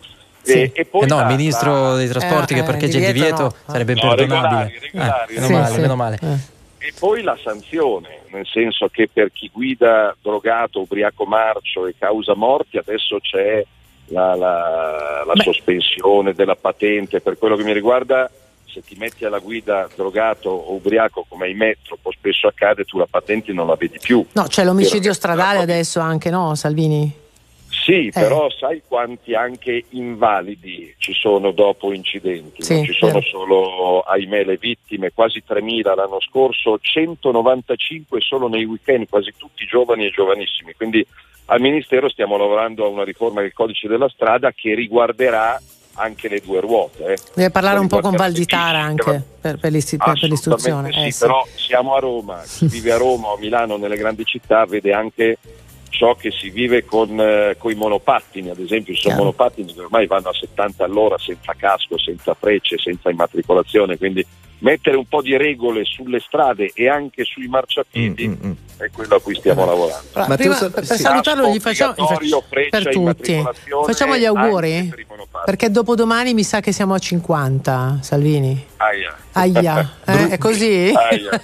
Sì. 0.43 0.53
E, 0.53 0.73
e 0.75 0.85
poi 0.85 1.05
Eh 1.05 1.07
no, 1.07 1.21
il 1.21 1.27
ministro 1.27 1.97
dei 1.97 2.09
trasporti 2.09 2.53
Eh, 2.53 2.57
che 2.57 2.63
eh, 2.63 2.67
parcheggia 2.67 2.99
in 2.99 3.05
divieto 3.07 3.15
divieto 3.37 3.43
no. 3.43 3.73
sarebbe 3.73 3.95
No, 3.95 4.01
imperdonabile. 4.11 4.79
regolari, 4.79 4.79
regolari, 4.81 5.33
Eh, 5.33 5.35
meno 5.41 5.47
sì, 5.47 5.53
male, 5.53 5.75
sì. 5.75 5.81
meno 5.81 5.97
male. 5.97 6.19
Eh. 6.23 6.87
E 6.89 6.93
poi 6.99 7.23
la 7.23 7.39
sanzione, 7.43 8.21
nel 8.33 8.47
senso 8.47 8.89
che 8.89 9.09
per 9.13 9.31
chi 9.33 9.51
guida 9.53 10.15
drogato, 10.23 10.81
ubriaco 10.81 11.25
marcio 11.25 11.87
e 11.87 11.95
causa 11.99 12.35
morti 12.35 12.77
adesso 12.77 13.19
c'è 13.21 13.65
la, 14.07 14.35
la- 14.37 15.23
la 15.27 15.35
sospensione 15.43 16.35
della 16.35 16.55
patente. 16.57 17.21
Per 17.21 17.37
quello 17.39 17.57
che 17.57 17.65
mi 17.65 17.73
riguarda, 17.73 18.31
se 18.69 18.83
ti 18.83 18.97
metti 18.97 19.25
alla 19.25 19.39
guida 19.39 19.89
drogato 19.95 20.51
o 20.51 20.75
ubriaco, 20.75 21.25
come 21.29 21.47
ahimè 21.47 21.79
troppo 21.83 22.13
spesso 22.13 22.47
accade, 22.47 22.85
tu 22.85 22.99
la 22.99 23.07
patente 23.09 23.53
non 23.53 23.67
la 23.67 23.75
vedi 23.75 23.99
più. 24.01 24.25
No, 24.33 24.45
c'è 24.45 24.65
l'omicidio 24.65 25.13
stradale 25.13 25.59
adesso 25.59 26.01
anche, 26.01 26.31
no, 26.31 26.55
Salvini? 26.55 27.27
Sì, 27.71 28.11
però 28.13 28.51
sai 28.51 28.83
quanti 28.87 29.35
anche 29.35 29.85
invalidi 29.91 30.95
ci 30.99 31.13
sono 31.13 31.53
dopo 31.53 31.93
incidenti? 31.93 32.63
Sì, 32.63 32.75
non 32.75 32.85
ci 32.85 32.93
sono 32.93 33.13
vero. 33.13 33.25
solo, 33.25 34.01
ahimè, 34.01 34.45
le 34.45 34.57
vittime, 34.57 35.13
quasi 35.13 35.43
3.000 35.47 35.95
l'anno 35.95 36.21
scorso, 36.21 36.79
195 36.79 38.21
solo 38.21 38.49
nei 38.49 38.65
weekend, 38.65 39.09
quasi 39.09 39.33
tutti 39.37 39.65
giovani 39.65 40.07
e 40.07 40.11
giovanissimi. 40.11 40.75
Quindi 40.75 41.07
al 41.47 41.61
Ministero 41.61 42.11
stiamo 42.11 42.37
lavorando 42.37 42.85
a 42.85 42.89
una 42.89 43.05
riforma 43.05 43.41
del 43.41 43.55
codice 43.55 43.89
della 43.89 44.09
strada 44.11 44.53
che 44.53 44.75
riguarderà 44.75 45.59
anche 45.99 46.29
le 46.29 46.41
due 46.41 46.61
ruote. 46.61 47.05
eh. 47.13 47.19
Deve 47.35 47.51
parlare 47.51 47.79
un 47.79 47.89
po' 47.89 48.01
con 48.01 48.15
Valditara 48.17 48.81
anche 48.81 49.23
per, 49.41 49.59
per 49.59 49.73
l'isti- 49.73 49.97
per- 49.97 50.15
l'istruzione. 50.23 50.89
Assolutamente 50.89 51.09
eh, 51.09 51.13
sì, 51.13 51.19
però 51.19 51.47
siamo 51.55 51.95
a 51.95 51.99
Roma, 51.99 52.43
chi 52.47 52.67
vive 52.69 52.93
a 52.93 52.97
Roma 52.97 53.29
o 53.29 53.35
a 53.35 53.39
Milano 53.39 53.77
nelle 53.77 53.97
grandi 53.97 54.25
città 54.25 54.65
vede 54.65 54.93
anche 54.93 55.39
ciò 55.91 56.15
che 56.15 56.31
si 56.31 56.51
vive 56.51 56.85
con, 56.85 57.09
i 57.11 57.75
monopattini, 57.75 58.51
ad 58.51 58.61
esempio 58.61 58.95
ci 58.95 59.01
sono 59.01 59.17
monopattini 59.17 59.75
che 59.75 59.81
ormai 59.81 60.07
vanno 60.07 60.29
a 60.29 60.35
70 60.35 60.85
all'ora 60.85 61.19
senza 61.19 61.55
casco, 61.57 61.99
senza 61.99 62.35
frecce, 62.35 62.79
senza 62.79 63.11
immatricolazione, 63.11 63.99
quindi 63.99 64.25
mettere 64.61 64.97
un 64.97 65.07
po' 65.07 65.23
di 65.23 65.37
regole 65.37 65.85
sulle 65.85 66.21
strade 66.21 66.71
e 66.75 66.89
anche 66.89 67.25
sui 67.25 67.47
marciapiedi 67.47 68.57
è 68.79 68.91
quello 68.93 69.17
a 69.17 69.21
cui 69.21 69.35
stiamo 69.35 69.65
lavorando. 69.65 70.07
Allora, 70.13 70.37
prima, 70.37 70.57
per, 70.57 70.71
per 70.71 70.85
salutarlo 70.85 71.51
gli 71.51 71.59
facciamo, 71.59 71.95
per 72.49 72.89
tutti. 72.89 73.45
Facciamo 73.85 74.17
gli 74.17 74.25
auguri? 74.25 74.93
Perché 75.45 75.71
dopodomani 75.71 76.35
mi 76.35 76.45
sa 76.45 76.61
che 76.61 76.73
siamo 76.73 76.95
a 76.95 76.99
50, 76.99 77.99
Salvini. 78.03 78.67
Aia. 78.77 79.17
Aia, 79.33 79.97
eh? 80.07 80.29
è 80.31 80.39
così? 80.39 80.93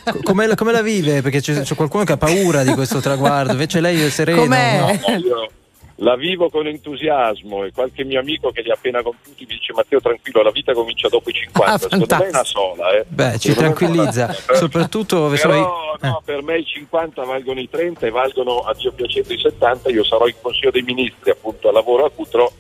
Co- 0.05 0.20
Come, 0.23 0.47
la- 0.47 0.55
come 0.55 0.73
la 0.73 0.83
vive? 0.83 1.23
Perché 1.23 1.41
c'è, 1.41 1.60
c'è 1.62 1.75
qualcuno 1.75 2.05
che 2.05 2.12
ha 2.12 2.17
paura 2.17 2.62
di 2.62 2.73
questo 2.73 3.01
traguardo, 3.01 3.52
invece 3.52 3.81
lei 3.81 4.02
è 4.02 4.10
sereno. 4.10 4.43
Com'è? 4.43 4.78
no? 4.78 4.86
No, 4.86 5.17
io 5.17 5.51
la 5.99 6.17
vivo 6.17 6.51
con 6.51 6.67
entusiasmo 6.67 7.65
e 7.65 7.73
qualche 7.73 8.03
mio 8.05 8.19
amico 8.19 8.51
che 8.51 8.63
li 8.63 8.71
ha 8.71 8.75
appena 8.75 9.01
compiuti 9.01 9.47
mi 9.49 9.55
dice 9.55 9.73
Matteo 9.73 10.01
tranquillo 10.01 10.43
la 10.43 10.51
vita 10.51 10.73
comincia 10.73 11.09
dopo 11.09 11.31
i 11.31 11.33
50 11.39 11.73
Ah, 11.73 11.79
secondo 11.79 12.07
me 12.17 12.25
è 12.25 12.29
una 12.29 12.45
sola 12.45 12.91
eh. 12.97 13.05
Beh, 13.07 13.39
ci 13.39 13.55
tranquillizza, 13.55 14.33
sola. 14.33 14.59
soprattutto 14.59 15.29
però 15.29 15.31
insomma, 15.31 15.97
no, 16.01 16.23
per 16.25 16.43
me 16.43 16.59
i 16.59 16.65
50 16.65 17.23
valgono 17.23 17.61
i 17.61 17.69
30 17.71 18.07
e 18.07 18.11
valgono 18.11 18.59
a 18.61 18.75
Dio 18.75 18.93
piacendo 18.93 19.33
i 19.33 19.39
70 19.39 19.91
io 19.91 20.03
sarò 20.05 20.27
in 20.27 20.35
Consiglio 20.41 20.71
dei 20.73 20.83
Ministri 20.83 21.31
appunto 21.31 21.69
a 21.69 21.73
lavoro 21.73 22.05
a 22.05 22.11
Cutro 22.11 22.53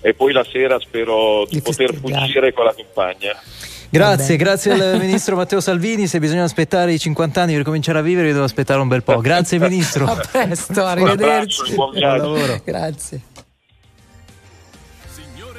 e 0.00 0.14
poi 0.14 0.32
la 0.32 0.44
sera 0.44 0.80
spero 0.80 1.46
di, 1.48 1.60
poter 1.62 1.94
fuggire 1.94 2.52
con 2.52 2.64
la 2.64 2.74
compagna 2.74 3.38
Grazie, 3.90 4.36
grazie 4.36 4.72
al 4.72 4.98
ministro 5.02 5.36
Matteo 5.36 5.60
Salvini. 5.60 6.06
Se 6.06 6.18
bisogna 6.20 6.44
aspettare 6.44 6.92
i 6.92 6.98
50 6.98 7.42
anni 7.42 7.54
per 7.54 7.64
cominciare 7.64 7.98
a 7.98 8.02
vivere, 8.02 8.28
io 8.28 8.32
devo 8.34 8.44
aspettare 8.44 8.80
un 8.80 8.88
bel 8.88 9.02
po'. 9.02 9.18
Grazie, 9.18 9.58
ministro. 9.60 10.06
A 10.06 10.16
presto, 10.30 10.84
arrivederci. 10.86 11.72
e 11.72 11.74
buon. 11.74 11.90
Buon 11.92 12.16
lavoro. 12.18 12.60
Grazie. 12.64 13.20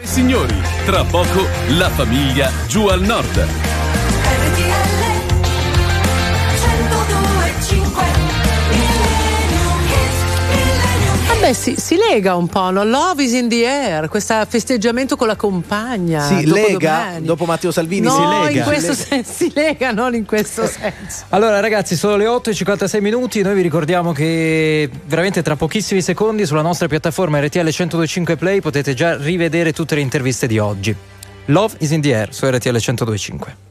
E 0.01 0.07
signori, 0.07 0.55
tra 0.85 1.03
poco 1.03 1.45
la 1.77 1.89
famiglia 1.89 2.49
giù 2.67 2.87
al 2.87 3.01
nord. 3.01 3.90
Vabbè, 11.41 11.53
si, 11.53 11.75
si 11.75 11.95
lega 11.95 12.35
un 12.35 12.45
po', 12.45 12.69
no? 12.69 12.83
Love 12.83 13.23
is 13.23 13.31
in 13.33 13.49
the 13.49 13.65
air, 13.67 14.09
questo 14.09 14.35
festeggiamento 14.47 15.15
con 15.15 15.25
la 15.25 15.35
compagna. 15.35 16.21
Si 16.27 16.43
dopo 16.43 16.53
lega, 16.53 17.05
domani. 17.05 17.25
dopo 17.25 17.45
Matteo 17.45 17.71
Salvini 17.71 18.05
no, 18.05 18.11
si 18.11 18.21
lega. 18.21 18.59
in 18.59 18.63
questo 18.63 18.93
Si 18.93 19.03
senso 19.07 19.33
si 19.33 19.51
lega, 19.55 19.91
non 19.91 20.13
in 20.13 20.25
questo 20.27 20.67
senso. 20.69 21.25
Allora 21.29 21.59
ragazzi, 21.59 21.95
sono 21.95 22.15
le 22.15 22.27
8 22.27 22.51
e 22.51 22.53
56 22.53 23.01
minuti, 23.01 23.41
noi 23.41 23.55
vi 23.55 23.63
ricordiamo 23.63 24.11
che 24.11 24.87
veramente 25.05 25.41
tra 25.41 25.55
pochissimi 25.55 26.03
secondi 26.03 26.45
sulla 26.45 26.61
nostra 26.61 26.87
piattaforma 26.87 27.39
RTL 27.39 27.57
1025 27.61 28.35
Play 28.35 28.61
potete 28.61 28.93
già 28.93 29.17
rivedere 29.17 29.73
tutte 29.73 29.95
le 29.95 30.01
interviste 30.01 30.45
di 30.45 30.59
oggi. 30.59 30.95
Love 31.45 31.73
is 31.79 31.89
in 31.89 32.01
the 32.01 32.13
air 32.15 32.31
su 32.35 32.45
RTL 32.45 32.69
1025. 32.69 33.70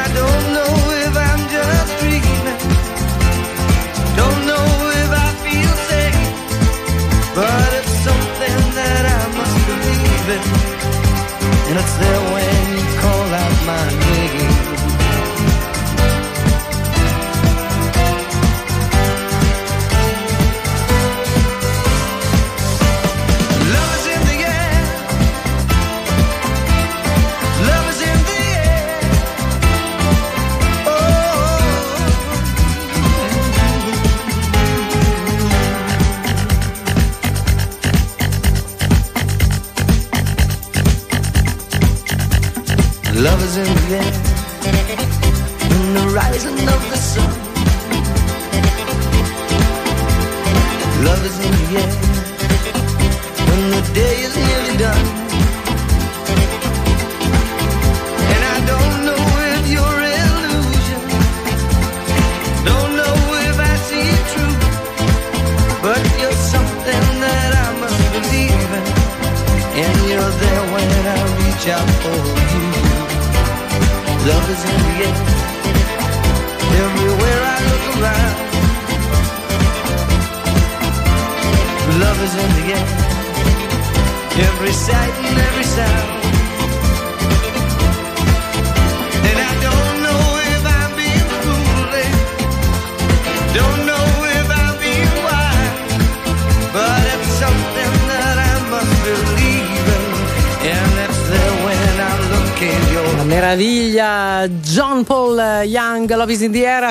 There. 12.01 12.33
way. 12.33 12.40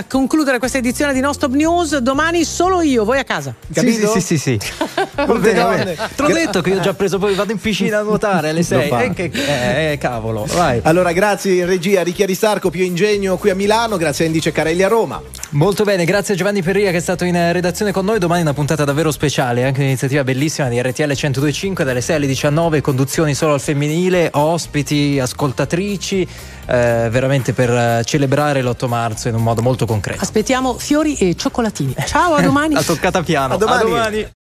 Concludere 0.05 0.59
questa 0.59 0.79
edizione 0.79 1.12
di 1.12 1.20
Non 1.20 1.35
Stop 1.35 1.53
News. 1.55 1.97
Domani 1.99 2.45
solo 2.45 2.81
io, 2.83 3.05
voi 3.05 3.19
a 3.19 3.25
casa. 3.25 3.55
Capito? 3.73 4.12
Sì, 4.12 4.20
sì, 4.20 4.39
sì, 4.39 4.59
sì. 4.59 4.69
Va 5.15 5.35
bene, 5.35 5.61
va 5.61 5.69
bene. 5.75 5.97
Te 6.15 6.23
l'ho 6.23 6.33
detto 6.33 6.61
che 6.61 6.70
io 6.70 6.79
ho 6.79 6.81
già 6.81 6.95
preso, 6.95 7.19
poi 7.19 7.35
vado 7.35 7.53
in 7.53 7.59
piscina 7.59 7.99
a 7.99 8.03
nuotare 8.03 8.51
alle 8.51 8.62
6. 8.65 8.89
fa. 8.89 9.03
Eh, 9.03 9.12
che, 9.12 9.31
eh, 9.33 9.93
eh, 9.93 9.99
cavolo, 9.99 10.47
vai. 10.55 10.81
Allora, 10.85 11.12
grazie 11.12 11.55
in 11.55 11.67
regia 11.67 12.01
a 12.01 12.03
Ricchi 12.03 12.23
Aristarco, 12.23 12.70
Pio 12.70 12.85
Ingegno 12.85 13.37
qui 13.37 13.51
a 13.51 13.55
Milano, 13.55 13.97
grazie 13.97 14.25
a 14.25 14.29
Indice 14.29 14.53
Carelli 14.53 14.83
a 14.83 14.89
Roma. 14.89 15.20
Molto 15.53 15.83
bene, 15.83 16.05
grazie 16.05 16.35
a 16.35 16.37
Giovanni 16.37 16.62
Perria 16.62 16.93
che 16.93 16.99
è 16.99 17.01
stato 17.01 17.25
in 17.25 17.35
redazione 17.53 17.91
con 17.91 18.05
noi. 18.05 18.20
Domani 18.20 18.43
una 18.43 18.53
puntata 18.53 18.85
davvero 18.85 19.11
speciale, 19.11 19.65
anche 19.65 19.81
un'iniziativa 19.81 20.23
bellissima 20.23 20.69
di 20.69 20.81
RTL 20.81 21.03
1025 21.03 21.83
dalle 21.83 22.01
6 22.01 22.17
alle 22.17 22.27
19, 22.29 22.81
conduzioni 22.81 23.35
solo 23.35 23.55
al 23.55 23.61
femminile, 23.61 24.31
ospiti, 24.35 25.19
ascoltatrici, 25.19 26.23
eh, 26.67 27.09
veramente 27.11 27.53
per 27.53 28.05
celebrare 28.05 28.62
l'8 28.62 28.87
marzo 28.87 29.27
in 29.27 29.35
un 29.35 29.43
modo 29.43 29.61
molto 29.61 29.87
concreto. 29.87 30.23
Aspettiamo 30.23 30.75
fiori 30.75 31.17
e 31.17 31.35
cioccolatini. 31.35 31.97
Ciao, 32.07 32.35
a 32.35 32.43
domani. 32.43 32.75
La 32.75 32.83
toccata 32.83 33.20
piano. 33.25 33.55
A 33.55 33.57
domani. 33.57 33.81
A 33.81 33.85
domani. 33.85 34.31